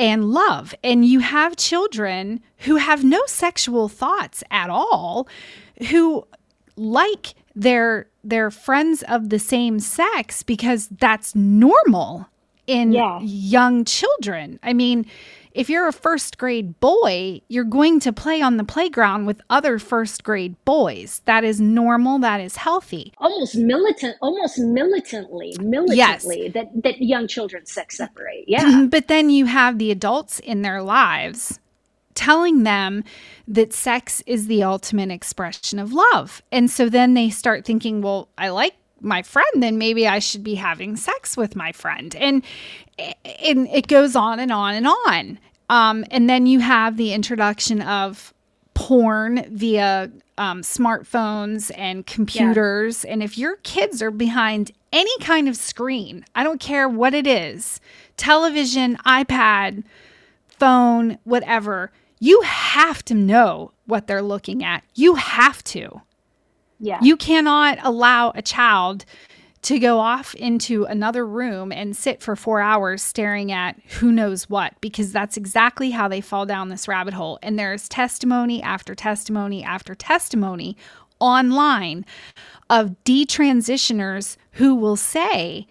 and 0.00 0.32
love. 0.32 0.74
And 0.82 1.04
you 1.04 1.20
have 1.20 1.56
children 1.56 2.40
who 2.60 2.76
have 2.76 3.04
no 3.04 3.20
sexual 3.26 3.88
thoughts 3.90 4.42
at 4.50 4.70
all, 4.70 5.28
who 5.90 6.26
like 6.76 7.34
their 7.54 8.08
their 8.24 8.50
friends 8.50 9.02
of 9.08 9.28
the 9.28 9.38
same 9.38 9.78
sex 9.78 10.42
because 10.42 10.88
that's 10.88 11.34
normal 11.34 12.26
in 12.66 12.92
yeah. 12.92 13.20
young 13.20 13.84
children. 13.84 14.58
I 14.62 14.72
mean, 14.72 15.04
if 15.52 15.68
you're 15.68 15.88
a 15.88 15.92
first 15.92 16.38
grade 16.38 16.78
boy, 16.80 17.40
you're 17.48 17.64
going 17.64 18.00
to 18.00 18.12
play 18.12 18.40
on 18.40 18.56
the 18.56 18.64
playground 18.64 19.26
with 19.26 19.40
other 19.50 19.78
first 19.78 20.22
grade 20.24 20.56
boys. 20.64 21.22
That 21.24 21.44
is 21.44 21.60
normal, 21.60 22.18
that 22.20 22.40
is 22.40 22.56
healthy. 22.56 23.12
Almost 23.18 23.56
militant, 23.56 24.16
almost 24.20 24.58
militantly, 24.58 25.56
militantly 25.60 25.96
yes. 26.44 26.52
that 26.54 26.70
that 26.82 27.00
young 27.02 27.26
children 27.26 27.66
sex 27.66 27.96
separate. 27.96 28.44
Yeah. 28.46 28.86
but 28.90 29.08
then 29.08 29.30
you 29.30 29.46
have 29.46 29.78
the 29.78 29.90
adults 29.90 30.38
in 30.40 30.62
their 30.62 30.82
lives 30.82 31.58
telling 32.14 32.64
them 32.64 33.02
that 33.48 33.72
sex 33.72 34.22
is 34.26 34.46
the 34.46 34.62
ultimate 34.62 35.10
expression 35.10 35.78
of 35.78 35.92
love. 35.92 36.42
And 36.52 36.70
so 36.70 36.88
then 36.88 37.14
they 37.14 37.30
start 37.30 37.64
thinking, 37.64 38.02
well, 38.02 38.28
I 38.36 38.50
like 38.50 38.74
my 39.00 39.22
friend, 39.22 39.62
then 39.62 39.78
maybe 39.78 40.06
I 40.06 40.18
should 40.18 40.44
be 40.44 40.54
having 40.54 40.96
sex 40.96 41.36
with 41.36 41.56
my 41.56 41.72
friend. 41.72 42.14
And 42.16 42.44
and 42.98 43.68
it 43.68 43.86
goes 43.86 44.14
on 44.14 44.38
and 44.40 44.52
on 44.52 44.74
and 44.74 44.86
on. 44.86 45.38
Um, 45.68 46.04
and 46.10 46.28
then 46.28 46.46
you 46.46 46.60
have 46.60 46.96
the 46.96 47.12
introduction 47.12 47.80
of 47.82 48.34
porn 48.74 49.44
via 49.50 50.10
um, 50.36 50.62
smartphones 50.62 51.70
and 51.76 52.06
computers. 52.06 53.04
Yeah. 53.04 53.12
And 53.12 53.22
if 53.22 53.38
your 53.38 53.56
kids 53.56 54.02
are 54.02 54.10
behind 54.10 54.72
any 54.92 55.16
kind 55.20 55.48
of 55.48 55.56
screen, 55.56 56.24
I 56.34 56.42
don't 56.44 56.60
care 56.60 56.88
what 56.88 57.14
it 57.14 57.26
is 57.26 57.80
television, 58.16 58.96
iPad, 58.98 59.84
phone, 60.48 61.18
whatever 61.24 61.90
you 62.20 62.42
have 62.42 63.02
to 63.06 63.14
know 63.14 63.72
what 63.86 64.06
they're 64.06 64.22
looking 64.22 64.62
at. 64.62 64.84
You 64.94 65.16
have 65.16 65.64
to. 65.64 66.02
Yeah. 66.80 66.98
You 67.02 67.16
cannot 67.16 67.78
allow 67.82 68.32
a 68.34 68.42
child 68.42 69.04
to 69.62 69.78
go 69.78 69.98
off 69.98 70.34
into 70.36 70.84
another 70.84 71.26
room 71.26 71.70
and 71.70 71.94
sit 71.94 72.22
for 72.22 72.34
four 72.34 72.60
hours 72.60 73.02
staring 73.02 73.52
at 73.52 73.78
who 73.98 74.10
knows 74.10 74.48
what, 74.48 74.72
because 74.80 75.12
that's 75.12 75.36
exactly 75.36 75.90
how 75.90 76.08
they 76.08 76.22
fall 76.22 76.46
down 76.46 76.70
this 76.70 76.88
rabbit 76.88 77.12
hole. 77.12 77.38
And 77.42 77.58
there's 77.58 77.86
testimony 77.86 78.62
after 78.62 78.94
testimony 78.94 79.62
after 79.62 79.94
testimony 79.94 80.78
online 81.18 82.06
of 82.70 82.96
detransitioners 83.04 84.38
who 84.52 84.74
will 84.74 84.96
say, 84.96 85.66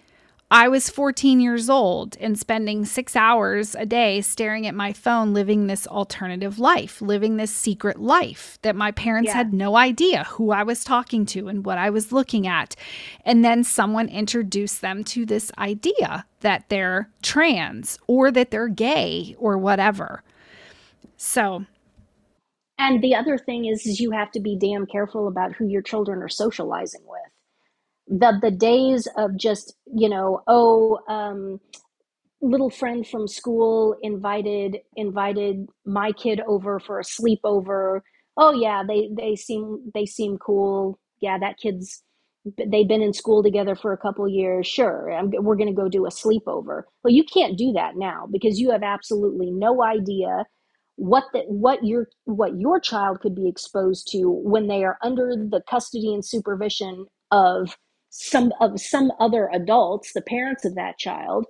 I 0.51 0.67
was 0.67 0.89
14 0.89 1.39
years 1.39 1.69
old 1.69 2.17
and 2.19 2.38
spending 2.38 2.84
six 2.84 3.15
hours 3.15 3.76
a 3.76 3.85
day 3.85 4.21
staring 4.21 4.65
at 4.65 4.73
my 4.73 4.93
phone, 4.93 5.31
living 5.31 5.67
this 5.67 5.85
alternative 5.85 6.57
life, 6.57 7.03
living 7.03 7.38
this 7.38 7.51
secret 7.51 8.01
life 8.01 8.57
that 8.63 8.76
my 8.76 8.91
parents 8.91 9.27
yeah. 9.27 9.35
had 9.35 9.53
no 9.53 9.76
idea 9.77 10.23
who 10.23 10.49
I 10.49 10.63
was 10.63 10.84
talking 10.84 11.27
to 11.27 11.49
and 11.49 11.63
what 11.63 11.77
I 11.77 11.91
was 11.91 12.11
looking 12.11 12.47
at. 12.47 12.76
And 13.23 13.45
then 13.45 13.63
someone 13.63 14.09
introduced 14.09 14.81
them 14.81 15.03
to 15.05 15.23
this 15.23 15.51
idea 15.59 16.26
that 16.39 16.67
they're 16.69 17.11
trans 17.21 17.99
or 18.07 18.31
that 18.31 18.49
they're 18.49 18.69
gay 18.69 19.35
or 19.38 19.55
whatever. 19.55 20.23
So. 21.15 21.65
And 22.80 23.03
the 23.03 23.13
other 23.13 23.38
thing 23.38 23.65
is, 23.65 23.85
is 23.85 23.99
you 23.99 24.09
have 24.11 24.31
to 24.31 24.39
be 24.39 24.57
damn 24.57 24.88
careful 24.88 25.27
about 25.27 25.53
who 25.53 25.67
your 25.67 25.84
children 25.84 26.23
are 26.23 26.30
socializing 26.30 27.01
with 27.07 27.21
the 28.10 28.40
the 28.41 28.52
days 28.52 29.07
of 29.18 29.38
just 29.38 29.76
you 29.94 30.10
know 30.10 30.41
oh 30.48 30.99
um, 31.10 31.60
little 32.41 32.69
friend 32.69 33.07
from 33.07 33.27
school 33.27 33.95
invited 34.02 34.77
invited 34.95 35.68
my 35.86 36.11
kid 36.14 36.41
over 36.48 36.80
for 36.80 36.99
a 36.99 37.03
sleepover. 37.03 38.02
Oh 38.38 38.53
yeah 38.53 38.84
they 38.88 39.10
they 39.15 39.36
seem 39.36 39.91
they 39.94 40.06
seem 40.06 40.38
cool. 40.38 40.99
Yeah 41.22 41.38
that 41.40 41.57
kid's 41.61 42.03
they've 42.57 42.88
been 42.88 43.02
in 43.02 43.14
school 43.14 43.44
together 43.44 43.76
for 43.76 43.94
a 43.94 43.98
couple 43.98 44.27
years. 44.27 44.68
Sure 44.68 45.11
I'm, 45.11 45.31
we're 45.40 45.57
going 45.57 45.69
to 45.69 45.81
go 45.81 45.90
do 45.90 46.06
a 46.06 46.10
sleepover. 46.10 46.84
Well 47.03 47.14
you 47.14 47.23
can't 47.26 47.57
do 47.57 47.73
that 47.73 47.98
now 47.98 48.27
because 48.31 48.60
you 48.60 48.72
have 48.72 48.84
absolutely 48.84 49.52
no 49.52 49.84
idea 49.84 50.45
what 50.95 51.26
the, 51.34 51.41
what 51.48 51.84
your 51.84 52.07
what 52.26 52.60
your 52.60 52.80
child 52.80 53.19
could 53.22 53.36
be 53.36 53.49
exposed 53.49 54.10
to 54.11 54.30
when 54.30 54.68
they 54.68 54.84
are 54.84 54.98
under 55.03 55.34
the 55.36 55.61
custody 55.69 56.14
and 56.14 56.26
supervision 56.26 57.06
of 57.31 57.77
some 58.10 58.53
of 58.60 58.80
some 58.80 59.11
other 59.19 59.49
adults, 59.53 60.14
the 60.14 60.22
parents 60.22 60.65
of 60.65 60.76
that 60.76 60.98
child, 60.98 61.45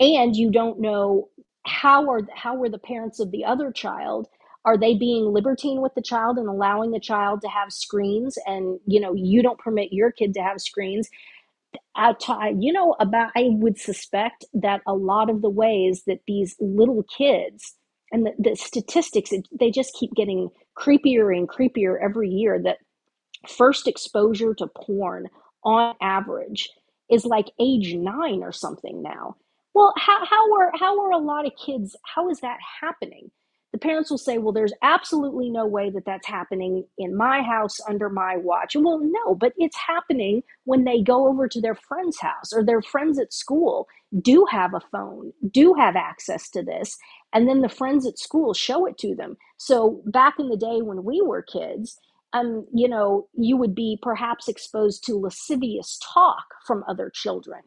and 0.00 0.36
you 0.36 0.50
don't 0.50 0.80
know 0.80 1.28
how 1.66 2.10
are 2.10 2.20
how 2.34 2.56
were 2.56 2.68
the 2.68 2.78
parents 2.78 3.20
of 3.20 3.30
the 3.30 3.44
other 3.44 3.72
child? 3.72 4.28
Are 4.66 4.78
they 4.78 4.94
being 4.94 5.26
libertine 5.26 5.82
with 5.82 5.94
the 5.94 6.02
child 6.02 6.38
and 6.38 6.48
allowing 6.48 6.90
the 6.92 7.00
child 7.00 7.42
to 7.42 7.48
have 7.48 7.72
screens? 7.72 8.38
And 8.46 8.80
you 8.86 9.00
know 9.00 9.14
you 9.14 9.42
don't 9.42 9.58
permit 9.58 9.92
your 9.92 10.12
kid 10.12 10.34
to 10.34 10.42
have 10.42 10.60
screens. 10.60 11.08
You 12.60 12.72
know 12.72 12.96
about 13.00 13.30
i 13.36 13.48
would 13.50 13.78
suspect 13.78 14.44
that 14.54 14.82
a 14.86 14.94
lot 14.94 15.30
of 15.30 15.42
the 15.42 15.50
ways 15.50 16.04
that 16.06 16.20
these 16.26 16.56
little 16.60 17.04
kids 17.04 17.74
and 18.12 18.26
the, 18.26 18.32
the 18.38 18.56
statistics 18.56 19.32
they 19.58 19.70
just 19.70 19.94
keep 19.94 20.12
getting 20.14 20.50
creepier 20.78 21.36
and 21.36 21.48
creepier 21.48 21.96
every 22.02 22.28
year 22.30 22.60
that 22.62 22.78
first 23.48 23.88
exposure 23.88 24.54
to 24.54 24.68
porn 24.68 25.28
on 25.64 25.94
average 26.00 26.70
is 27.10 27.24
like 27.24 27.50
age 27.60 27.94
nine 27.94 28.42
or 28.42 28.52
something 28.52 29.02
now. 29.02 29.36
Well, 29.74 29.94
how, 29.98 30.24
how 30.26 30.54
are 30.54 30.72
how 30.78 31.00
are 31.02 31.12
a 31.12 31.18
lot 31.18 31.46
of 31.46 31.52
kids? 31.64 31.96
How 32.04 32.30
is 32.30 32.40
that 32.40 32.58
happening? 32.82 33.30
The 33.72 33.78
parents 33.78 34.10
will 34.10 34.18
say, 34.18 34.38
"Well, 34.38 34.52
there's 34.52 34.74
absolutely 34.82 35.50
no 35.50 35.66
way 35.66 35.90
that 35.90 36.04
that's 36.06 36.26
happening 36.28 36.86
in 36.98 37.16
my 37.16 37.42
house 37.42 37.78
under 37.88 38.08
my 38.10 38.36
watch." 38.36 38.76
Well, 38.76 39.00
no, 39.02 39.34
but 39.34 39.52
it's 39.58 39.76
happening 39.76 40.42
when 40.64 40.84
they 40.84 41.02
go 41.02 41.28
over 41.28 41.48
to 41.48 41.60
their 41.60 41.74
friend's 41.74 42.20
house 42.20 42.52
or 42.54 42.64
their 42.64 42.82
friends 42.82 43.18
at 43.18 43.32
school 43.32 43.88
do 44.22 44.46
have 44.50 44.74
a 44.74 44.80
phone, 44.92 45.32
do 45.50 45.74
have 45.74 45.96
access 45.96 46.50
to 46.50 46.62
this, 46.62 46.96
and 47.32 47.48
then 47.48 47.62
the 47.62 47.68
friends 47.68 48.06
at 48.06 48.18
school 48.18 48.54
show 48.54 48.86
it 48.86 48.98
to 48.98 49.14
them. 49.14 49.36
So 49.58 50.02
back 50.06 50.34
in 50.38 50.48
the 50.48 50.56
day 50.56 50.82
when 50.82 51.04
we 51.04 51.22
were 51.22 51.42
kids, 51.42 51.98
um, 52.34 52.66
you 52.74 52.88
know, 52.88 53.28
you 53.34 53.56
would 53.58 53.74
be 53.76 53.98
perhaps 54.02 54.48
exposed 54.48 55.04
to 55.06 55.16
lascivious 55.16 56.00
talk 56.14 56.44
from 56.66 56.84
other 56.88 57.10
children. 57.14 57.62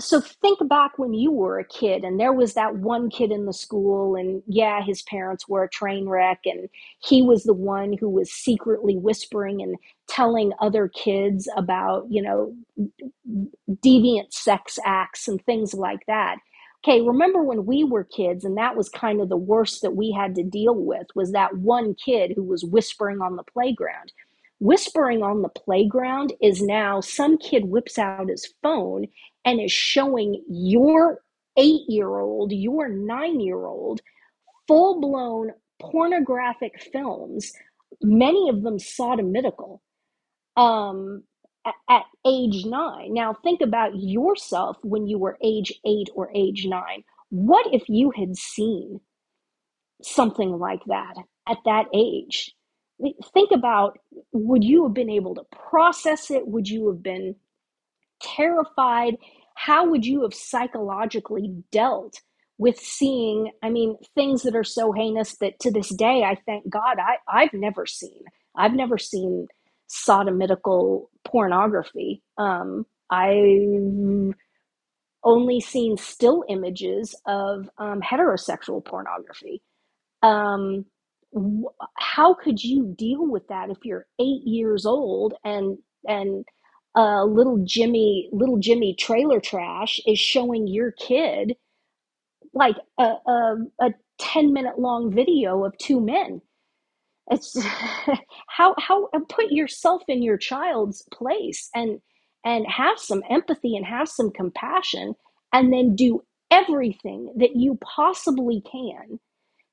So 0.00 0.20
think 0.20 0.66
back 0.68 0.98
when 0.98 1.14
you 1.14 1.30
were 1.30 1.58
a 1.58 1.64
kid 1.64 2.04
and 2.04 2.18
there 2.18 2.32
was 2.32 2.54
that 2.54 2.76
one 2.76 3.10
kid 3.10 3.30
in 3.30 3.46
the 3.46 3.52
school, 3.52 4.16
and 4.16 4.42
yeah, 4.46 4.82
his 4.82 5.02
parents 5.02 5.48
were 5.48 5.64
a 5.64 5.70
train 5.70 6.08
wreck, 6.08 6.40
and 6.46 6.70
he 7.00 7.22
was 7.22 7.44
the 7.44 7.54
one 7.54 7.94
who 7.98 8.08
was 8.08 8.32
secretly 8.32 8.96
whispering 8.96 9.62
and 9.62 9.76
telling 10.08 10.52
other 10.60 10.88
kids 10.88 11.48
about, 11.56 12.06
you 12.10 12.22
know, 12.22 12.54
deviant 13.70 14.32
sex 14.32 14.78
acts 14.86 15.28
and 15.28 15.44
things 15.44 15.74
like 15.74 16.06
that 16.06 16.36
okay 16.82 17.00
remember 17.00 17.42
when 17.42 17.66
we 17.66 17.84
were 17.84 18.04
kids 18.04 18.44
and 18.44 18.56
that 18.56 18.76
was 18.76 18.88
kind 18.88 19.20
of 19.20 19.28
the 19.28 19.36
worst 19.36 19.82
that 19.82 19.96
we 19.96 20.10
had 20.10 20.34
to 20.34 20.42
deal 20.42 20.74
with 20.74 21.06
was 21.14 21.32
that 21.32 21.56
one 21.58 21.94
kid 21.94 22.32
who 22.34 22.42
was 22.42 22.64
whispering 22.64 23.20
on 23.20 23.36
the 23.36 23.44
playground. 23.44 24.12
Whispering 24.58 25.22
on 25.22 25.40
the 25.40 25.48
playground 25.48 26.34
is 26.42 26.60
now 26.62 27.00
some 27.00 27.38
kid 27.38 27.64
whips 27.64 27.98
out 27.98 28.28
his 28.28 28.52
phone 28.62 29.06
and 29.44 29.60
is 29.60 29.72
showing 29.72 30.44
your 30.48 31.22
eight 31.56 31.82
year 31.88 32.18
old 32.18 32.52
your 32.52 32.88
nine 32.88 33.40
year 33.40 33.64
old 33.66 34.00
full 34.68 35.00
blown 35.00 35.52
pornographic 35.80 36.80
films, 36.92 37.52
many 38.02 38.48
of 38.48 38.62
them 38.62 38.76
sodomitical, 38.76 39.80
um, 40.56 41.24
at, 41.88 42.02
age 42.26 42.64
nine. 42.66 43.14
Now, 43.14 43.34
think 43.42 43.60
about 43.60 43.92
yourself 43.94 44.76
when 44.82 45.06
you 45.06 45.18
were 45.18 45.38
age 45.42 45.72
eight 45.86 46.08
or 46.14 46.30
age 46.34 46.66
nine. 46.66 47.02
What 47.30 47.72
if 47.72 47.88
you 47.88 48.10
had 48.10 48.36
seen 48.36 49.00
something 50.02 50.58
like 50.58 50.84
that 50.86 51.14
at 51.48 51.58
that 51.64 51.86
age? 51.94 52.54
Think 53.32 53.50
about 53.52 53.98
would 54.32 54.62
you 54.62 54.84
have 54.84 54.94
been 54.94 55.08
able 55.10 55.34
to 55.36 55.44
process 55.70 56.30
it? 56.30 56.46
Would 56.46 56.68
you 56.68 56.88
have 56.88 57.02
been 57.02 57.36
terrified? 58.20 59.16
How 59.54 59.88
would 59.88 60.04
you 60.04 60.22
have 60.22 60.34
psychologically 60.34 61.54
dealt 61.72 62.20
with 62.58 62.78
seeing, 62.78 63.50
I 63.62 63.70
mean, 63.70 63.96
things 64.14 64.42
that 64.42 64.54
are 64.54 64.64
so 64.64 64.92
heinous 64.92 65.38
that 65.38 65.58
to 65.60 65.70
this 65.70 65.88
day, 65.88 66.22
I 66.22 66.36
thank 66.44 66.68
God 66.68 66.98
I, 66.98 67.16
I've 67.26 67.54
never 67.54 67.86
seen. 67.86 68.22
I've 68.54 68.74
never 68.74 68.98
seen 68.98 69.46
sodomitical 69.90 71.06
pornography. 71.26 72.22
Um, 72.38 72.86
I've 73.10 74.34
only 75.24 75.60
seen 75.60 75.96
still 75.96 76.44
images 76.48 77.14
of 77.26 77.68
um, 77.78 78.00
heterosexual 78.00 78.84
pornography. 78.84 79.62
Um, 80.22 80.86
wh- 81.36 81.72
how 81.96 82.34
could 82.34 82.62
you 82.64 82.94
deal 82.98 83.26
with 83.26 83.48
that 83.48 83.70
if 83.70 83.78
you're 83.84 84.06
eight 84.20 84.42
years 84.46 84.86
old 84.86 85.34
and 85.44 85.78
and 86.08 86.44
uh, 86.96 87.24
little 87.24 87.58
Jimmy, 87.64 88.28
little 88.32 88.58
Jimmy 88.58 88.96
trailer 88.98 89.40
trash 89.40 90.00
is 90.06 90.18
showing 90.18 90.66
your 90.68 90.92
kid 90.92 91.54
like 92.54 92.76
a, 92.98 93.02
a, 93.04 93.56
a 93.80 93.90
10 94.18 94.52
minute 94.52 94.78
long 94.78 95.12
video 95.14 95.64
of 95.64 95.76
two 95.78 96.00
men. 96.00 96.40
It's 97.30 97.56
how, 98.48 98.74
how, 98.78 99.08
put 99.28 99.50
yourself 99.52 100.02
in 100.08 100.22
your 100.22 100.38
child's 100.38 101.04
place 101.12 101.68
and, 101.74 102.00
and 102.44 102.66
have 102.66 102.98
some 102.98 103.22
empathy 103.30 103.76
and 103.76 103.86
have 103.86 104.08
some 104.08 104.30
compassion 104.32 105.14
and 105.52 105.72
then 105.72 105.96
do 105.96 106.22
everything 106.50 107.32
that 107.38 107.56
you 107.56 107.78
possibly 107.82 108.62
can 108.70 109.18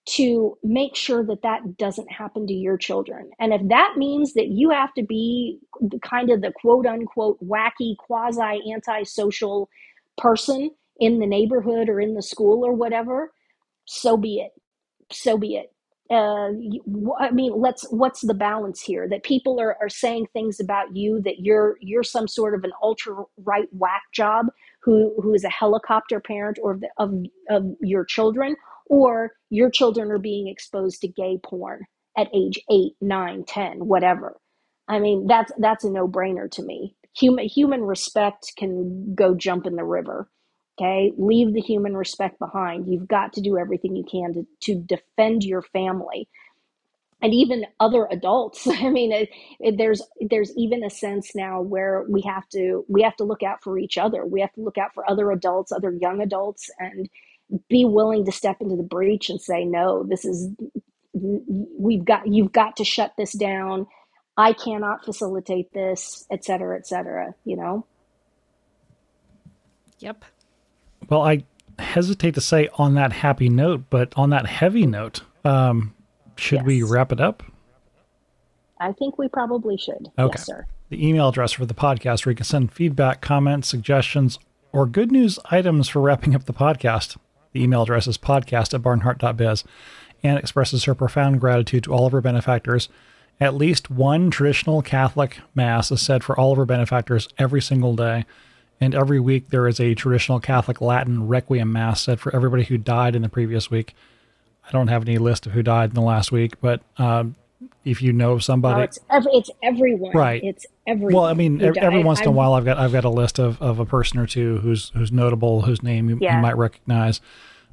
to 0.07 0.57
make 0.63 0.95
sure 0.95 1.23
that 1.25 1.41
that 1.43 1.77
doesn't 1.77 2.11
happen 2.11 2.47
to 2.47 2.53
your 2.53 2.77
children. 2.77 3.29
And 3.39 3.53
if 3.53 3.61
that 3.67 3.95
means 3.97 4.33
that 4.33 4.47
you 4.47 4.69
have 4.69 4.93
to 4.93 5.03
be 5.03 5.59
kind 6.01 6.29
of 6.29 6.41
the 6.41 6.53
quote 6.61 6.85
unquote 6.85 7.39
wacky, 7.45 7.97
quasi 7.97 8.61
antisocial 8.73 9.69
person 10.17 10.71
in 10.99 11.19
the 11.19 11.27
neighborhood 11.27 11.89
or 11.89 11.99
in 11.99 12.15
the 12.15 12.21
school 12.21 12.65
or 12.65 12.73
whatever, 12.73 13.33
so 13.85 14.15
be 14.17 14.39
it. 14.39 14.51
So 15.11 15.37
be 15.37 15.55
it. 15.57 15.73
Uh, 16.11 16.51
I 17.19 17.31
mean, 17.31 17.53
let's. 17.57 17.85
What's 17.91 18.21
the 18.21 18.33
balance 18.35 18.81
here? 18.81 19.09
That 19.09 19.23
people 19.23 19.59
are, 19.61 19.77
are 19.81 19.89
saying 19.89 20.27
things 20.33 20.59
about 20.59 20.95
you 20.95 21.21
that 21.25 21.39
you're 21.39 21.77
you're 21.81 22.03
some 22.03 22.27
sort 22.29 22.55
of 22.55 22.63
an 22.63 22.71
ultra 22.83 23.23
right 23.45 23.67
whack 23.73 24.03
job 24.13 24.47
who 24.83 25.13
who 25.21 25.33
is 25.33 25.43
a 25.43 25.49
helicopter 25.49 26.21
parent 26.21 26.59
or 26.63 26.73
of, 26.73 26.81
the, 26.81 26.89
of 26.99 27.13
of 27.49 27.65
your 27.81 28.05
children, 28.05 28.55
or 28.87 29.31
your 29.49 29.69
children 29.71 30.11
are 30.11 30.19
being 30.19 30.47
exposed 30.47 31.01
to 31.01 31.09
gay 31.09 31.39
porn 31.43 31.81
at 32.17 32.29
age 32.35 32.59
8 32.71 32.93
9 33.01 33.45
10 33.47 33.79
whatever 33.87 34.37
i 34.89 34.99
mean 34.99 35.27
that's 35.27 35.51
that's 35.59 35.83
a 35.85 35.91
no-brainer 35.91 36.49
to 36.51 36.63
me 36.63 36.95
human 37.15 37.45
human 37.47 37.83
respect 37.83 38.53
can 38.57 39.13
go 39.15 39.35
jump 39.35 39.67
in 39.67 39.75
the 39.77 39.85
river 39.85 40.29
okay? 40.79 41.11
Leave 41.17 41.53
the 41.53 41.61
human 41.61 41.95
respect 41.95 42.39
behind. 42.39 42.87
You've 42.87 43.07
got 43.07 43.33
to 43.33 43.41
do 43.41 43.57
everything 43.57 43.95
you 43.95 44.03
can 44.03 44.33
to, 44.33 44.47
to 44.61 44.75
defend 44.75 45.43
your 45.43 45.61
family. 45.61 46.27
And 47.21 47.33
even 47.33 47.65
other 47.79 48.07
adults 48.11 48.67
i 48.71 48.89
mean 48.89 49.11
it, 49.11 49.29
it, 49.59 49.77
there's 49.77 50.03
there's 50.21 50.55
even 50.55 50.83
a 50.83 50.89
sense 50.89 51.33
now 51.33 51.61
where 51.61 52.05
we 52.07 52.21
have 52.21 52.47
to 52.49 52.85
we 52.87 53.01
have 53.01 53.15
to 53.15 53.23
look 53.23 53.41
out 53.41 53.63
for 53.63 53.79
each 53.79 53.97
other. 53.97 54.23
We 54.25 54.41
have 54.41 54.53
to 54.53 54.61
look 54.61 54.77
out 54.77 54.93
for 54.93 55.09
other 55.09 55.31
adults 55.31 55.71
other 55.71 55.91
young 55.91 56.21
adults 56.21 56.69
and 56.77 57.09
be 57.69 57.85
willing 57.85 58.25
to 58.25 58.31
step 58.31 58.57
into 58.61 58.75
the 58.75 58.83
breach 58.83 59.29
and 59.29 59.41
say 59.41 59.65
no 59.65 60.03
this 60.03 60.25
is 60.25 60.49
we've 61.13 62.05
got 62.05 62.27
you've 62.27 62.51
got 62.51 62.77
to 62.77 62.83
shut 62.83 63.13
this 63.17 63.31
down. 63.33 63.87
I 64.39 64.53
cannot 64.53 65.03
facilitate 65.03 65.73
this 65.73 66.27
et 66.29 66.45
cetera 66.45 66.77
et 66.77 66.85
cetera 66.85 67.33
you 67.45 67.57
know? 67.57 67.87
Yep 69.97 70.23
well 71.09 71.21
i 71.21 71.43
hesitate 71.79 72.33
to 72.33 72.41
say 72.41 72.67
on 72.75 72.95
that 72.95 73.11
happy 73.11 73.49
note 73.49 73.83
but 73.89 74.13
on 74.15 74.29
that 74.29 74.45
heavy 74.45 74.85
note 74.85 75.21
um, 75.45 75.93
should 76.35 76.57
yes. 76.59 76.65
we 76.65 76.83
wrap 76.83 77.11
it 77.11 77.21
up 77.21 77.43
i 78.79 78.91
think 78.91 79.17
we 79.17 79.27
probably 79.27 79.77
should 79.77 80.11
okay. 80.17 80.33
yes 80.35 80.45
sir 80.45 80.65
the 80.89 81.05
email 81.05 81.29
address 81.29 81.51
for 81.51 81.65
the 81.65 81.73
podcast 81.73 82.25
where 82.25 82.31
you 82.31 82.37
can 82.37 82.45
send 82.45 82.71
feedback 82.71 83.21
comments 83.21 83.67
suggestions 83.67 84.39
or 84.71 84.85
good 84.85 85.11
news 85.11 85.39
items 85.51 85.87
for 85.87 86.01
wrapping 86.01 86.33
up 86.33 86.45
the 86.45 86.53
podcast 86.53 87.17
the 87.53 87.63
email 87.63 87.83
address 87.83 88.07
is 88.07 88.17
podcast 88.17 88.73
at 88.73 88.81
barnhardt.biz 88.81 89.63
and 90.23 90.37
expresses 90.37 90.83
her 90.85 90.95
profound 90.95 91.39
gratitude 91.39 91.83
to 91.83 91.93
all 91.93 92.05
of 92.05 92.11
her 92.11 92.21
benefactors. 92.21 92.89
At 93.39 93.55
least 93.55 93.91
one 93.91 94.31
traditional 94.31 94.81
Catholic 94.81 95.39
Mass 95.53 95.91
is 95.91 96.01
said 96.01 96.23
for 96.23 96.37
all 96.39 96.51
of 96.51 96.57
her 96.57 96.65
benefactors 96.65 97.27
every 97.37 97.61
single 97.61 97.95
day. 97.95 98.25
And 98.79 98.93
every 98.93 99.19
week 99.19 99.49
there 99.49 99.67
is 99.67 99.79
a 99.79 99.95
traditional 99.95 100.39
Catholic 100.39 100.81
Latin 100.81 101.27
Requiem 101.27 101.71
Mass 101.71 102.01
said 102.01 102.19
for 102.19 102.35
everybody 102.35 102.63
who 102.63 102.77
died 102.77 103.15
in 103.15 103.23
the 103.23 103.29
previous 103.29 103.71
week. 103.71 103.95
I 104.67 104.71
don't 104.71 104.87
have 104.87 105.03
any 105.07 105.17
list 105.17 105.45
of 105.45 105.53
who 105.53 105.63
died 105.63 105.89
in 105.89 105.95
the 105.95 106.01
last 106.01 106.31
week, 106.31 106.59
but 106.61 106.81
um, 106.97 107.35
if 107.85 108.01
you 108.01 108.11
know 108.11 108.37
somebody, 108.37 108.81
oh, 108.81 108.83
it's, 108.83 108.99
every, 109.09 109.31
it's 109.31 109.49
everyone. 109.63 110.11
Right. 110.13 110.43
It's 110.43 110.65
everyone. 110.85 111.13
Well, 111.13 111.25
I 111.25 111.33
mean, 111.33 111.61
every, 111.61 111.81
every 111.81 112.03
once 112.03 112.19
in 112.19 112.27
a 112.27 112.31
while, 112.31 112.53
I've 112.53 112.65
got 112.65 112.77
I've 112.77 112.91
got 112.91 113.05
a 113.05 113.09
list 113.09 113.39
of, 113.39 113.61
of 113.61 113.79
a 113.79 113.85
person 113.85 114.19
or 114.19 114.27
two 114.27 114.57
who's 114.57 114.89
who's 114.89 115.11
notable, 115.11 115.61
whose 115.61 115.81
name 115.81 116.09
you, 116.09 116.17
yeah. 116.21 116.35
you 116.35 116.41
might 116.41 116.57
recognize. 116.57 117.21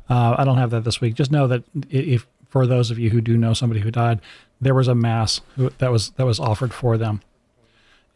Uh, 0.09 0.36
I 0.39 0.44
don't 0.44 0.59
have 0.59 0.70
that 0.70 0.85
this 0.85 1.01
week. 1.01 1.14
Just 1.14 1.32
know 1.32 1.47
that 1.48 1.64
if 1.90 2.26
for 2.48 2.66
those 2.66 2.90
of 2.90 2.98
you 2.98 3.10
who 3.10 3.20
do 3.20 3.36
know 3.36 3.55
somebody 3.55 3.81
who 3.81 3.90
died, 3.90 4.20
there 4.60 4.74
was 4.74 4.86
a 4.86 4.94
mass 4.94 5.40
that 5.56 5.90
was 5.90 6.10
that 6.10 6.24
was 6.24 6.39
offered 6.39 6.72
for 6.72 6.97
them. 6.97 7.20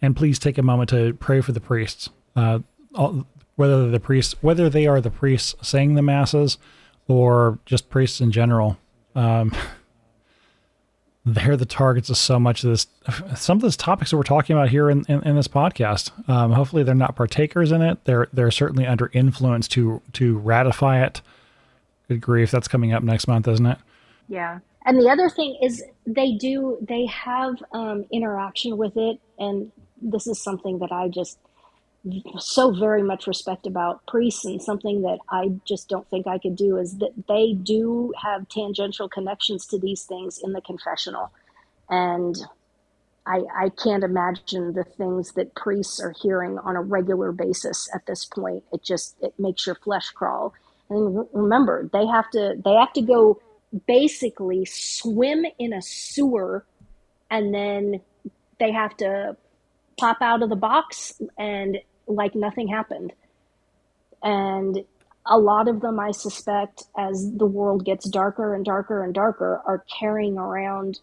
And 0.01 0.15
please 0.15 0.39
take 0.39 0.59
a 0.59 0.63
moment 0.63 0.91
to 0.91 1.15
pray 1.15 1.41
for 1.41 1.51
the 1.51 1.61
priests. 1.61 2.09
Uh, 2.37 2.61
all, 2.95 3.27
whether 3.57 3.91
the 3.91 4.01
priests, 4.01 4.35
whether 4.41 4.71
they 4.71 4.87
are 4.87 5.01
the 5.01 5.11
priests 5.11 5.55
saying 5.63 5.95
the 5.95 6.03
masses, 6.03 6.59
or 7.09 7.59
just 7.67 7.91
priests 7.91 8.21
in 8.21 8.31
general. 8.31 8.79
Um, 9.15 9.53
they're 11.35 11.57
the 11.57 11.67
targets 11.67 12.09
of 12.09 12.17
so 12.17 12.39
much 12.39 12.65
of 12.65 12.71
this 12.71 12.87
some 13.37 13.59
of 13.59 13.63
these 13.63 13.77
topics 13.77 14.11
that 14.11 14.17
we're 14.17 14.23
talking 14.23 14.57
about 14.57 14.71
here 14.71 14.89
in, 14.89 15.05
in, 15.09 15.23
in 15.25 15.37
this 15.37 15.49
podcast. 15.49 16.11
Um, 16.29 16.53
hopefully 16.53 16.83
they're 16.83 16.95
not 16.95 17.17
partakers 17.17 17.73
in 17.73 17.83
it. 17.83 18.05
They're 18.05 18.29
they're 18.33 18.51
certainly 18.51 18.87
under 18.87 19.11
influence 19.13 19.69
to 19.69 20.01
to 20.15 20.39
ratify 20.39 21.05
it. 21.05 21.21
Good 22.09 22.21
grief 22.21 22.51
that's 22.51 22.69
coming 22.69 22.93
up 22.93 23.03
next 23.03 23.29
month 23.29 23.49
isn't 23.49 23.67
it? 23.67 23.79
Yeah. 24.29 24.61
And 24.87 24.99
the 24.99 25.11
other 25.11 25.29
thing 25.29 25.59
is 25.63 25.83
they 26.07 26.33
do 26.35 26.79
they 26.81 27.07
have 27.07 27.63
um, 27.73 28.07
interaction 28.11 28.77
with 28.77 28.97
it. 28.97 29.21
And 29.39 29.71
this 30.01 30.27
is 30.27 30.41
something 30.41 30.79
that 30.79 30.93
i 30.93 31.09
just 31.09 31.39
so 32.39 32.73
very 32.73 33.03
much 33.03 33.27
respect 33.27 33.67
about 33.67 34.07
priests 34.07 34.45
and 34.45 34.63
something 34.63 35.03
that 35.03 35.19
I 35.31 35.53
just 35.67 35.89
don't 35.89 36.09
think 36.09 36.27
I 36.27 36.39
could 36.39 36.57
do 36.57 36.77
is 36.77 36.99
that 36.99 37.13
they 37.29 37.55
do 37.55 38.13
have 38.23 38.49
tangential 38.49 39.09
connections 39.09 39.67
to 39.67 39.79
these 39.79 40.05
things 40.05 40.39
in 40.43 40.53
the 40.53 40.61
confessional. 40.61 41.33
And 41.91 42.37
I, 43.27 43.43
I 43.55 43.69
can't 43.71 44.05
imagine 44.05 44.73
the 44.73 44.85
things 44.85 45.33
that 45.33 45.55
priests 45.55 46.01
are 46.01 46.15
hearing 46.23 46.59
on 46.59 46.77
a 46.77 46.83
regular 46.83 47.33
basis 47.33 47.89
at 47.95 48.07
this 48.07 48.25
point. 48.25 48.65
It 48.73 48.83
just 48.83 49.17
it 49.21 49.35
makes 49.39 49.67
your 49.67 49.75
flesh 49.75 50.11
crawl. 50.11 50.55
And 50.89 51.27
remember, 51.33 51.91
they 51.93 52.07
have 52.07 52.31
to 52.31 52.55
they 52.65 52.73
have 52.73 52.93
to 52.95 53.03
go 53.03 53.41
basically 53.87 54.65
swim 54.65 55.45
in 55.59 55.75
a 55.75 55.83
sewer 55.83 56.65
and 57.31 57.53
then 57.53 58.01
they 58.59 58.73
have 58.73 58.97
to 58.97 59.37
pop 59.99 60.19
out 60.21 60.43
of 60.43 60.49
the 60.49 60.57
box 60.57 61.21
and 61.37 61.79
like 62.07 62.35
nothing 62.35 62.69
happened. 62.69 63.13
And 64.23 64.85
a 65.27 65.39
lot 65.39 65.69
of 65.69 65.81
them, 65.81 66.01
I 66.01 66.13
suspect, 66.13 66.85
as 66.97 67.31
the 67.37 67.47
world 67.47 67.85
gets 67.85 68.09
darker 68.09 68.55
and 68.55 68.65
darker 68.65 69.05
and 69.05 69.13
darker, 69.13 69.63
are 69.67 69.85
carrying 69.99 70.39
around. 70.39 71.01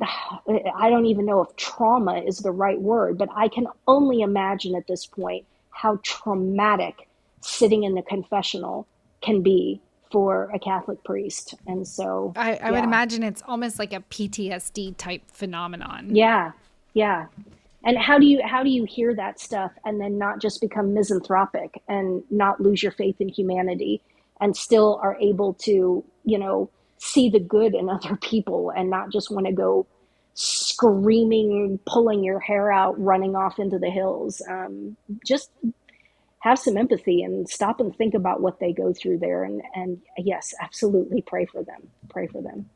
I 0.00 0.88
don't 0.88 1.06
even 1.06 1.26
know 1.26 1.42
if 1.42 1.56
trauma 1.56 2.18
is 2.20 2.38
the 2.38 2.52
right 2.52 2.80
word, 2.80 3.18
but 3.18 3.28
I 3.34 3.48
can 3.48 3.66
only 3.86 4.20
imagine 4.20 4.74
at 4.76 4.86
this 4.86 5.06
point 5.06 5.44
how 5.70 5.98
traumatic 6.02 7.08
sitting 7.40 7.84
in 7.84 7.94
the 7.94 8.02
confessional 8.02 8.86
can 9.20 9.42
be 9.42 9.80
for 10.10 10.48
a 10.54 10.58
Catholic 10.58 11.02
priest. 11.02 11.54
And 11.66 11.86
so 11.86 12.32
I, 12.36 12.52
I 12.52 12.54
yeah. 12.54 12.70
would 12.70 12.84
imagine 12.84 13.24
it's 13.24 13.42
almost 13.48 13.78
like 13.80 13.92
a 13.92 14.00
PTSD 14.00 14.96
type 14.96 15.22
phenomenon. 15.26 16.14
Yeah. 16.14 16.52
Yeah 16.94 17.26
and 17.86 17.98
how 17.98 18.18
do 18.18 18.24
you 18.24 18.40
how 18.42 18.62
do 18.62 18.70
you 18.70 18.84
hear 18.84 19.14
that 19.14 19.38
stuff 19.38 19.70
and 19.84 20.00
then 20.00 20.16
not 20.16 20.40
just 20.40 20.58
become 20.58 20.94
misanthropic 20.94 21.82
and 21.86 22.22
not 22.30 22.58
lose 22.58 22.82
your 22.82 22.92
faith 22.92 23.16
in 23.20 23.28
humanity 23.28 24.00
and 24.40 24.56
still 24.56 24.98
are 25.02 25.18
able 25.20 25.52
to 25.52 26.02
you 26.24 26.38
know, 26.38 26.70
see 26.98 27.28
the 27.28 27.38
good 27.40 27.74
in 27.74 27.88
other 27.88 28.16
people 28.16 28.72
and 28.74 28.90
not 28.90 29.12
just 29.12 29.30
want 29.30 29.46
to 29.46 29.52
go 29.52 29.86
screaming, 30.34 31.78
pulling 31.86 32.24
your 32.24 32.40
hair 32.40 32.72
out, 32.72 33.00
running 33.00 33.36
off 33.36 33.58
into 33.58 33.78
the 33.78 33.90
hills. 33.90 34.42
Um, 34.48 34.96
just 35.24 35.50
have 36.40 36.58
some 36.58 36.76
empathy 36.76 37.22
and 37.22 37.48
stop 37.48 37.80
and 37.80 37.94
think 37.94 38.14
about 38.14 38.40
what 38.40 38.58
they 38.58 38.72
go 38.72 38.92
through 38.92 39.18
there. 39.18 39.44
And, 39.44 39.62
and 39.74 40.00
yes, 40.18 40.52
absolutely 40.60 41.22
pray 41.22 41.46
for 41.46 41.62
them. 41.62 41.88
Pray 42.08 42.26
for 42.26 42.42
them. 42.42 42.68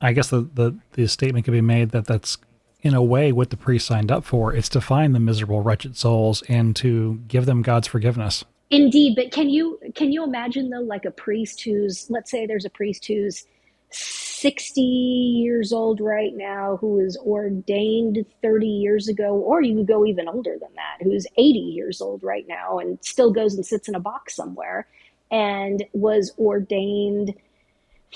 I 0.00 0.12
guess 0.12 0.30
the, 0.30 0.48
the, 0.54 0.76
the 0.92 1.06
statement 1.06 1.44
could 1.44 1.52
be 1.52 1.60
made 1.60 1.90
that 1.90 2.06
that's 2.06 2.38
in 2.80 2.94
a 2.94 3.02
way 3.02 3.32
what 3.32 3.50
the 3.50 3.56
priest 3.56 3.86
signed 3.86 4.12
up 4.12 4.24
for. 4.24 4.54
It's 4.54 4.68
to 4.70 4.80
find 4.80 5.14
the 5.14 5.20
miserable, 5.20 5.60
wretched 5.60 5.96
souls 5.96 6.42
and 6.48 6.74
to 6.76 7.20
give 7.28 7.46
them 7.46 7.62
God's 7.62 7.88
forgiveness. 7.88 8.44
Indeed, 8.70 9.14
but 9.14 9.30
can 9.30 9.48
you 9.48 9.78
can 9.94 10.12
you 10.12 10.24
imagine 10.24 10.70
though, 10.70 10.80
like 10.80 11.04
a 11.04 11.10
priest 11.10 11.62
who's 11.62 12.10
let's 12.10 12.30
say 12.30 12.46
there's 12.46 12.64
a 12.64 12.70
priest 12.70 13.06
who's 13.06 13.44
60 13.90 14.80
years 14.80 15.72
old 15.72 16.00
right 16.00 16.36
now 16.36 16.76
who 16.80 16.94
was 16.94 17.16
ordained 17.18 18.26
30 18.42 18.66
years 18.66 19.08
ago, 19.08 19.36
or 19.36 19.62
you 19.62 19.76
could 19.76 19.86
go 19.86 20.04
even 20.04 20.28
older 20.28 20.56
than 20.60 20.74
that, 20.74 21.02
who's 21.02 21.26
80 21.36 21.58
years 21.58 22.00
old 22.00 22.22
right 22.22 22.46
now 22.48 22.78
and 22.78 22.98
still 23.02 23.32
goes 23.32 23.54
and 23.54 23.64
sits 23.64 23.88
in 23.88 23.94
a 23.94 24.00
box 24.00 24.34
somewhere 24.34 24.86
and 25.30 25.84
was 25.92 26.32
ordained 26.38 27.34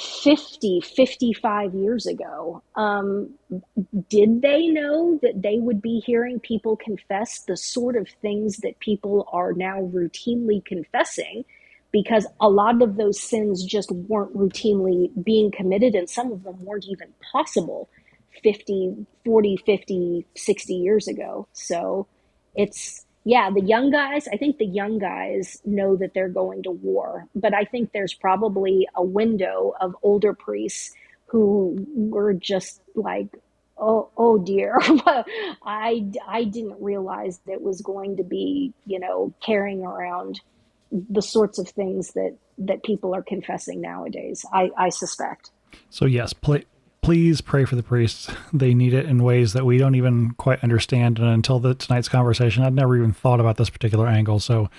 50, 0.01 0.81
55 0.81 1.75
years 1.75 2.07
ago. 2.07 2.63
Um, 2.75 3.35
did 4.09 4.43
they 4.43 4.67
know 4.69 5.19
that 5.23 5.43
they 5.43 5.59
would 5.59 5.83
be 5.83 6.01
hearing 6.01 6.41
people 6.41 6.77
confess 6.77 7.41
the 7.41 7.57
sort 7.57 7.97
of 7.97 8.09
things 8.23 8.59
that 8.59 8.79
people 8.81 9.29
are 9.33 9.53
now 9.53 9.81
routinely 9.93 10.65
confessing? 10.65 11.45
because 11.93 12.27
a 12.41 12.49
lot 12.49 12.83
of 12.83 12.97
those 12.97 13.21
sins 13.21 13.65
just 13.65 13.91
weren't 13.91 14.35
routinely 14.37 15.11
being 15.23 15.51
committed 15.51 15.95
and 15.95 16.09
some 16.09 16.33
of 16.33 16.43
them 16.45 16.65
weren't 16.65 16.85
even 16.89 17.09
possible 17.33 17.89
50 18.43 19.07
40 19.25 19.57
50 19.67 20.27
60 20.37 20.75
years 20.75 21.09
ago 21.09 21.49
so 21.53 22.07
it's 22.55 23.05
yeah 23.25 23.51
the 23.51 23.63
young 23.63 23.91
guys 23.91 24.29
i 24.33 24.37
think 24.37 24.59
the 24.59 24.67
young 24.67 24.99
guys 24.99 25.61
know 25.65 25.97
that 25.97 26.15
they're 26.15 26.29
going 26.29 26.63
to 26.63 26.71
war 26.71 27.27
but 27.35 27.55
i 27.55 27.65
think 27.65 27.93
there's 27.93 28.15
probably 28.15 28.87
a 28.95 29.03
window 29.03 29.75
of 29.81 29.95
older 30.03 30.35
priests 30.35 30.93
who 31.27 31.87
were 31.95 32.35
just 32.35 32.81
like 32.95 33.29
oh 33.79 34.09
oh 34.17 34.39
dear 34.39 34.79
i 35.65 36.05
i 36.27 36.45
didn't 36.45 36.81
realize 36.81 37.41
that 37.47 37.63
was 37.63 37.81
going 37.81 38.17
to 38.17 38.25
be 38.25 38.73
you 38.87 38.99
know 38.99 39.33
carrying 39.41 39.85
around 39.85 40.41
the 40.91 41.23
sorts 41.23 41.59
of 41.59 41.69
things 41.69 42.13
that 42.13 42.37
that 42.59 42.83
people 42.83 43.15
are 43.15 43.23
confessing 43.23 43.81
nowadays. 43.81 44.45
I, 44.53 44.71
I 44.77 44.89
suspect. 44.91 45.51
So 45.89 46.05
yes, 46.05 46.33
pl- 46.33 46.63
please 47.03 47.41
pray 47.41 47.65
for 47.65 47.77
the 47.77 47.83
priests. 47.83 48.31
They 48.53 48.75
need 48.75 48.93
it 48.93 49.07
in 49.07 49.23
ways 49.23 49.53
that 49.55 49.65
we 49.65 49.79
don't 49.79 49.95
even 49.95 50.33
quite 50.33 50.63
understand. 50.63 51.19
And 51.19 51.29
until 51.29 51.59
the 51.59 51.75
tonight's 51.75 52.09
conversation, 52.09 52.63
I'd 52.63 52.75
never 52.75 52.97
even 52.97 53.13
thought 53.13 53.41
about 53.41 53.57
this 53.57 53.71
particular 53.71 54.07
angle. 54.07 54.41
So 54.41 54.71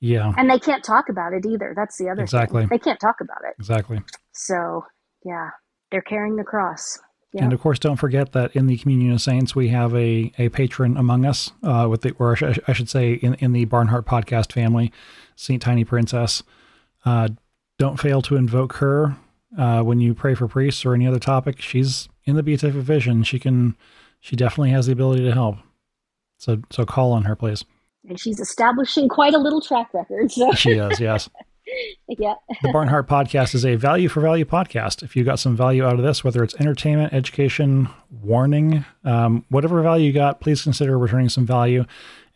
yeah, 0.00 0.32
and 0.36 0.48
they 0.48 0.58
can't 0.58 0.84
talk 0.84 1.08
about 1.08 1.32
it 1.32 1.44
either. 1.46 1.72
That's 1.76 1.98
the 1.98 2.08
other 2.08 2.22
exactly. 2.22 2.62
Thing. 2.62 2.68
They 2.68 2.78
can't 2.78 3.00
talk 3.00 3.20
about 3.20 3.38
it 3.44 3.54
exactly. 3.58 4.00
So 4.32 4.84
yeah, 5.24 5.50
they're 5.90 6.02
carrying 6.02 6.36
the 6.36 6.44
cross. 6.44 6.98
Yeah. 7.32 7.44
And 7.44 7.52
of 7.52 7.60
course, 7.60 7.78
don't 7.78 7.96
forget 7.96 8.32
that 8.32 8.56
in 8.56 8.66
the 8.66 8.78
Communion 8.78 9.12
of 9.12 9.20
Saints, 9.20 9.54
we 9.54 9.68
have 9.68 9.94
a, 9.94 10.32
a 10.38 10.48
patron 10.48 10.96
among 10.96 11.26
us, 11.26 11.52
uh, 11.62 11.86
with 11.90 12.00
the, 12.00 12.12
or 12.12 12.38
I 12.66 12.72
should 12.72 12.88
say, 12.88 13.12
in, 13.12 13.34
in 13.34 13.52
the 13.52 13.66
Barnhardt 13.66 14.06
podcast 14.06 14.50
family, 14.50 14.92
Saint 15.36 15.60
Tiny 15.60 15.84
Princess. 15.84 16.42
Uh, 17.04 17.28
don't 17.78 18.00
fail 18.00 18.22
to 18.22 18.36
invoke 18.36 18.76
her 18.76 19.16
uh, 19.58 19.82
when 19.82 20.00
you 20.00 20.14
pray 20.14 20.34
for 20.34 20.48
priests 20.48 20.86
or 20.86 20.94
any 20.94 21.06
other 21.06 21.18
topic. 21.18 21.60
She's 21.60 22.08
in 22.24 22.36
the 22.36 22.42
beatific 22.42 22.80
vision. 22.80 23.24
She 23.24 23.38
can, 23.38 23.76
she 24.20 24.36
definitely 24.36 24.70
has 24.70 24.86
the 24.86 24.92
ability 24.92 25.24
to 25.24 25.32
help. 25.32 25.56
So, 26.38 26.62
so 26.70 26.86
call 26.86 27.12
on 27.12 27.24
her, 27.24 27.34
please. 27.34 27.64
And 28.08 28.18
she's 28.18 28.38
establishing 28.38 29.08
quite 29.08 29.34
a 29.34 29.38
little 29.38 29.60
track 29.60 29.92
record. 29.92 30.30
So. 30.30 30.52
She 30.52 30.70
is, 30.70 31.00
yes. 31.00 31.28
yeah. 32.08 32.34
the 32.62 32.68
Barnhardt 32.68 33.08
podcast 33.08 33.54
is 33.54 33.66
a 33.66 33.74
value 33.74 34.08
for 34.08 34.20
value 34.20 34.44
podcast. 34.44 35.02
If 35.02 35.16
you 35.16 35.24
got 35.24 35.40
some 35.40 35.56
value 35.56 35.84
out 35.84 35.94
of 35.94 36.02
this, 36.02 36.22
whether 36.22 36.44
it's 36.44 36.54
entertainment, 36.60 37.12
education, 37.12 37.88
warning, 38.22 38.84
um, 39.04 39.44
whatever 39.48 39.82
value 39.82 40.06
you 40.06 40.12
got, 40.12 40.40
please 40.40 40.62
consider 40.62 40.96
returning 40.96 41.28
some 41.28 41.44
value. 41.44 41.84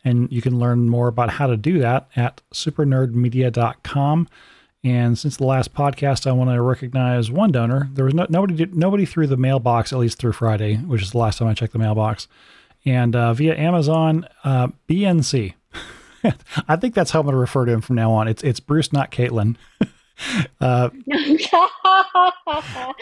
And 0.03 0.29
you 0.31 0.41
can 0.41 0.59
learn 0.59 0.89
more 0.89 1.07
about 1.07 1.29
how 1.29 1.47
to 1.47 1.55
do 1.55 1.79
that 1.79 2.09
at 2.17 2.41
supernerdmedia.com. 2.53 4.27
And 4.83 5.17
since 5.17 5.37
the 5.37 5.45
last 5.45 5.73
podcast, 5.73 6.27
I 6.27 6.33
want 6.33 6.49
to 6.49 6.61
recognize 6.61 7.31
one 7.31 7.53
donor. 7.53 7.89
There 7.93 8.03
was 8.03 8.13
no, 8.13 8.25
nobody 8.29 8.53
did, 8.53 8.75
nobody 8.75 9.05
through 9.05 9.27
the 9.27 9.37
mailbox 9.37 9.93
at 9.93 9.99
least 9.99 10.19
through 10.19 10.33
Friday, 10.33 10.75
which 10.75 11.01
is 11.01 11.11
the 11.11 11.17
last 11.17 11.37
time 11.37 11.47
I 11.47 11.53
checked 11.53 11.71
the 11.71 11.79
mailbox, 11.79 12.27
and 12.85 13.15
uh, 13.15 13.33
via 13.33 13.57
Amazon, 13.57 14.27
uh, 14.43 14.67
BNC. 14.89 15.53
I 16.67 16.75
think 16.75 16.95
that's 16.95 17.11
how 17.11 17.19
I'm 17.19 17.25
going 17.25 17.33
to 17.33 17.39
refer 17.39 17.65
to 17.65 17.71
him 17.71 17.81
from 17.81 17.95
now 17.95 18.11
on. 18.11 18.27
It's 18.27 18.43
it's 18.43 18.59
Bruce, 18.59 18.91
not 18.91 19.09
Caitlin. 19.11 19.55
uh, 20.61 20.89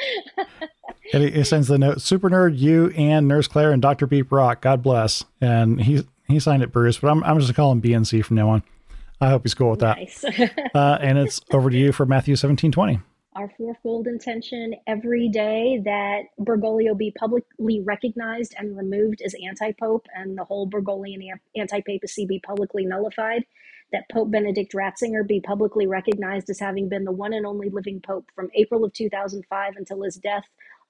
and 1.13 1.23
he, 1.23 1.31
he, 1.31 1.43
sends 1.43 1.67
the 1.67 1.79
note: 1.79 2.01
"Super 2.01 2.29
nerd, 2.29 2.59
you 2.59 2.89
and 2.91 3.27
Nurse 3.27 3.47
Claire 3.47 3.71
and 3.71 3.81
Doctor 3.81 4.05
Beep 4.05 4.31
rock. 4.31 4.61
God 4.61 4.83
bless." 4.83 5.23
And 5.39 5.81
he 5.81 6.05
he 6.27 6.39
signed 6.39 6.61
it 6.61 6.71
Bruce, 6.71 6.99
but 6.99 7.09
I'm 7.09 7.23
I'm 7.23 7.39
just 7.39 7.47
gonna 7.47 7.55
call 7.55 7.71
him 7.71 7.81
BNC 7.81 8.23
from 8.23 8.37
now 8.37 8.49
on. 8.49 8.63
I 9.21 9.29
hope 9.29 9.43
he's 9.43 9.53
cool 9.53 9.69
with 9.69 9.79
that. 9.79 9.97
Nice. 9.97 10.23
uh, 10.75 10.97
and 10.99 11.17
it's 11.17 11.41
over 11.51 11.69
to 11.69 11.77
you 11.77 11.91
for 11.91 12.05
Matthew 12.05 12.33
1720 12.33 12.99
our 13.35 13.49
fourfold 13.57 14.07
intention 14.07 14.75
every 14.87 15.29
day 15.29 15.81
that 15.85 16.23
Bergoglio 16.39 16.97
be 16.97 17.11
publicly 17.11 17.81
recognized 17.81 18.53
and 18.57 18.75
removed 18.75 19.21
as 19.21 19.33
anti 19.45 19.71
pope 19.79 20.05
and 20.13 20.37
the 20.37 20.43
whole 20.43 20.69
Bergoglian 20.69 21.21
anti 21.55 21.81
papacy 21.81 22.25
be 22.25 22.39
publicly 22.39 22.85
nullified, 22.85 23.45
that 23.91 24.09
Pope 24.11 24.31
Benedict 24.31 24.73
Ratzinger 24.73 25.25
be 25.25 25.39
publicly 25.39 25.87
recognized 25.87 26.49
as 26.49 26.59
having 26.59 26.89
been 26.89 27.05
the 27.05 27.11
one 27.11 27.33
and 27.33 27.45
only 27.45 27.69
living 27.69 28.01
pope 28.01 28.29
from 28.35 28.49
April 28.53 28.83
of 28.83 28.93
2005 28.93 29.73
until 29.77 30.03
his 30.03 30.15
death 30.15 30.43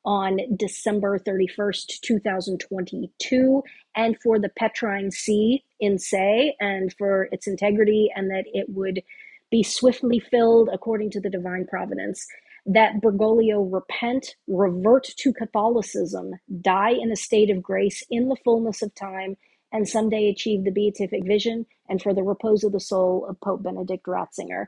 on 0.04 0.40
December 0.56 1.20
31st, 1.20 2.00
2022, 2.02 3.64
and 3.96 4.18
for 4.20 4.40
the 4.40 4.50
Petrine 4.50 5.12
See 5.12 5.64
in 5.82 6.00
say 6.00 6.56
and 6.60 6.94
for 6.98 7.28
its 7.32 7.48
integrity, 7.48 8.10
and 8.16 8.30
that 8.30 8.46
it 8.54 8.68
would 8.70 9.04
be 9.50 9.64
swiftly 9.64 10.20
filled 10.20 10.70
according 10.72 11.10
to 11.12 11.20
the 11.20 11.30
divine 11.30 11.66
providence, 11.66 12.26
that 12.66 13.02
Bergoglio 13.02 13.68
repent, 13.70 14.36
revert 14.48 15.04
to 15.18 15.34
Catholicism, 15.34 16.32
die 16.62 16.92
in 16.92 17.12
a 17.12 17.16
state 17.16 17.50
of 17.50 17.62
grace 17.62 18.04
in 18.10 18.30
the 18.30 18.38
fullness 18.46 18.82
of 18.82 18.96
time, 18.96 19.36
and 19.74 19.88
someday 19.88 20.30
achieve 20.30 20.64
the 20.64 20.72
beatific 20.72 21.26
vision 21.26 21.66
and 21.90 22.02
for 22.02 22.14
the 22.14 22.24
repose 22.24 22.64
of 22.64 22.72
the 22.72 22.80
soul 22.80 23.26
of 23.28 23.40
Pope 23.42 23.64
Benedict 23.64 24.06
Ratzinger. 24.06 24.68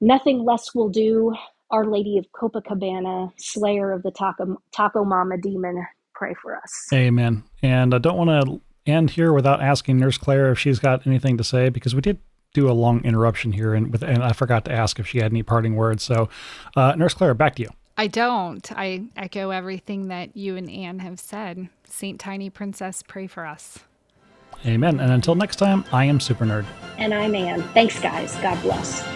Nothing 0.00 0.44
less 0.44 0.74
will 0.74 0.88
do. 0.88 1.34
Our 1.70 1.86
Lady 1.86 2.18
of 2.18 2.26
Copacabana, 2.32 3.32
slayer 3.38 3.92
of 3.92 4.02
the 4.02 4.10
taco, 4.10 4.60
Pachamama 4.76 5.40
demon, 5.40 5.86
pray 6.14 6.34
for 6.34 6.56
us. 6.56 6.88
Amen. 6.92 7.44
And 7.62 7.94
I 7.94 7.98
don't 7.98 8.16
want 8.16 8.30
to 8.30 8.60
end 8.90 9.10
here 9.10 9.32
without 9.32 9.62
asking 9.62 9.98
Nurse 9.98 10.18
Claire 10.18 10.52
if 10.52 10.58
she's 10.58 10.78
got 10.78 11.06
anything 11.06 11.36
to 11.36 11.44
say 11.44 11.68
because 11.68 11.94
we 11.94 12.00
did 12.00 12.18
do 12.52 12.68
a 12.68 12.72
long 12.72 13.04
interruption 13.04 13.52
here, 13.52 13.74
and 13.74 13.92
with 13.92 14.02
and 14.02 14.22
I 14.22 14.32
forgot 14.32 14.64
to 14.64 14.72
ask 14.72 14.98
if 14.98 15.06
she 15.06 15.18
had 15.18 15.32
any 15.32 15.42
parting 15.42 15.76
words. 15.76 16.02
So, 16.02 16.28
uh, 16.76 16.94
Nurse 16.96 17.14
Claire, 17.14 17.34
back 17.34 17.56
to 17.56 17.62
you. 17.62 17.70
I 17.96 18.06
don't. 18.06 18.70
I 18.72 19.04
echo 19.16 19.50
everything 19.50 20.08
that 20.08 20.36
you 20.36 20.56
and 20.56 20.70
Ann 20.70 21.00
have 21.00 21.20
said. 21.20 21.68
Saint 21.84 22.18
Tiny 22.18 22.48
Princess, 22.48 23.02
pray 23.06 23.26
for 23.26 23.46
us. 23.46 23.80
Amen. 24.64 25.00
And 25.00 25.12
until 25.12 25.34
next 25.34 25.56
time, 25.56 25.84
I 25.92 26.04
am 26.04 26.20
Super 26.20 26.44
Nerd. 26.44 26.66
And 26.98 27.14
I'm 27.14 27.34
Ann. 27.34 27.62
Thanks, 27.74 27.98
guys. 28.00 28.34
God 28.36 28.60
bless. 28.62 29.06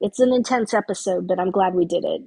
It's 0.00 0.20
an 0.20 0.32
intense 0.32 0.74
episode, 0.74 1.26
but 1.26 1.38
I'm 1.40 1.50
glad 1.50 1.74
we 1.74 1.84
did 1.84 2.04
it. 2.04 2.18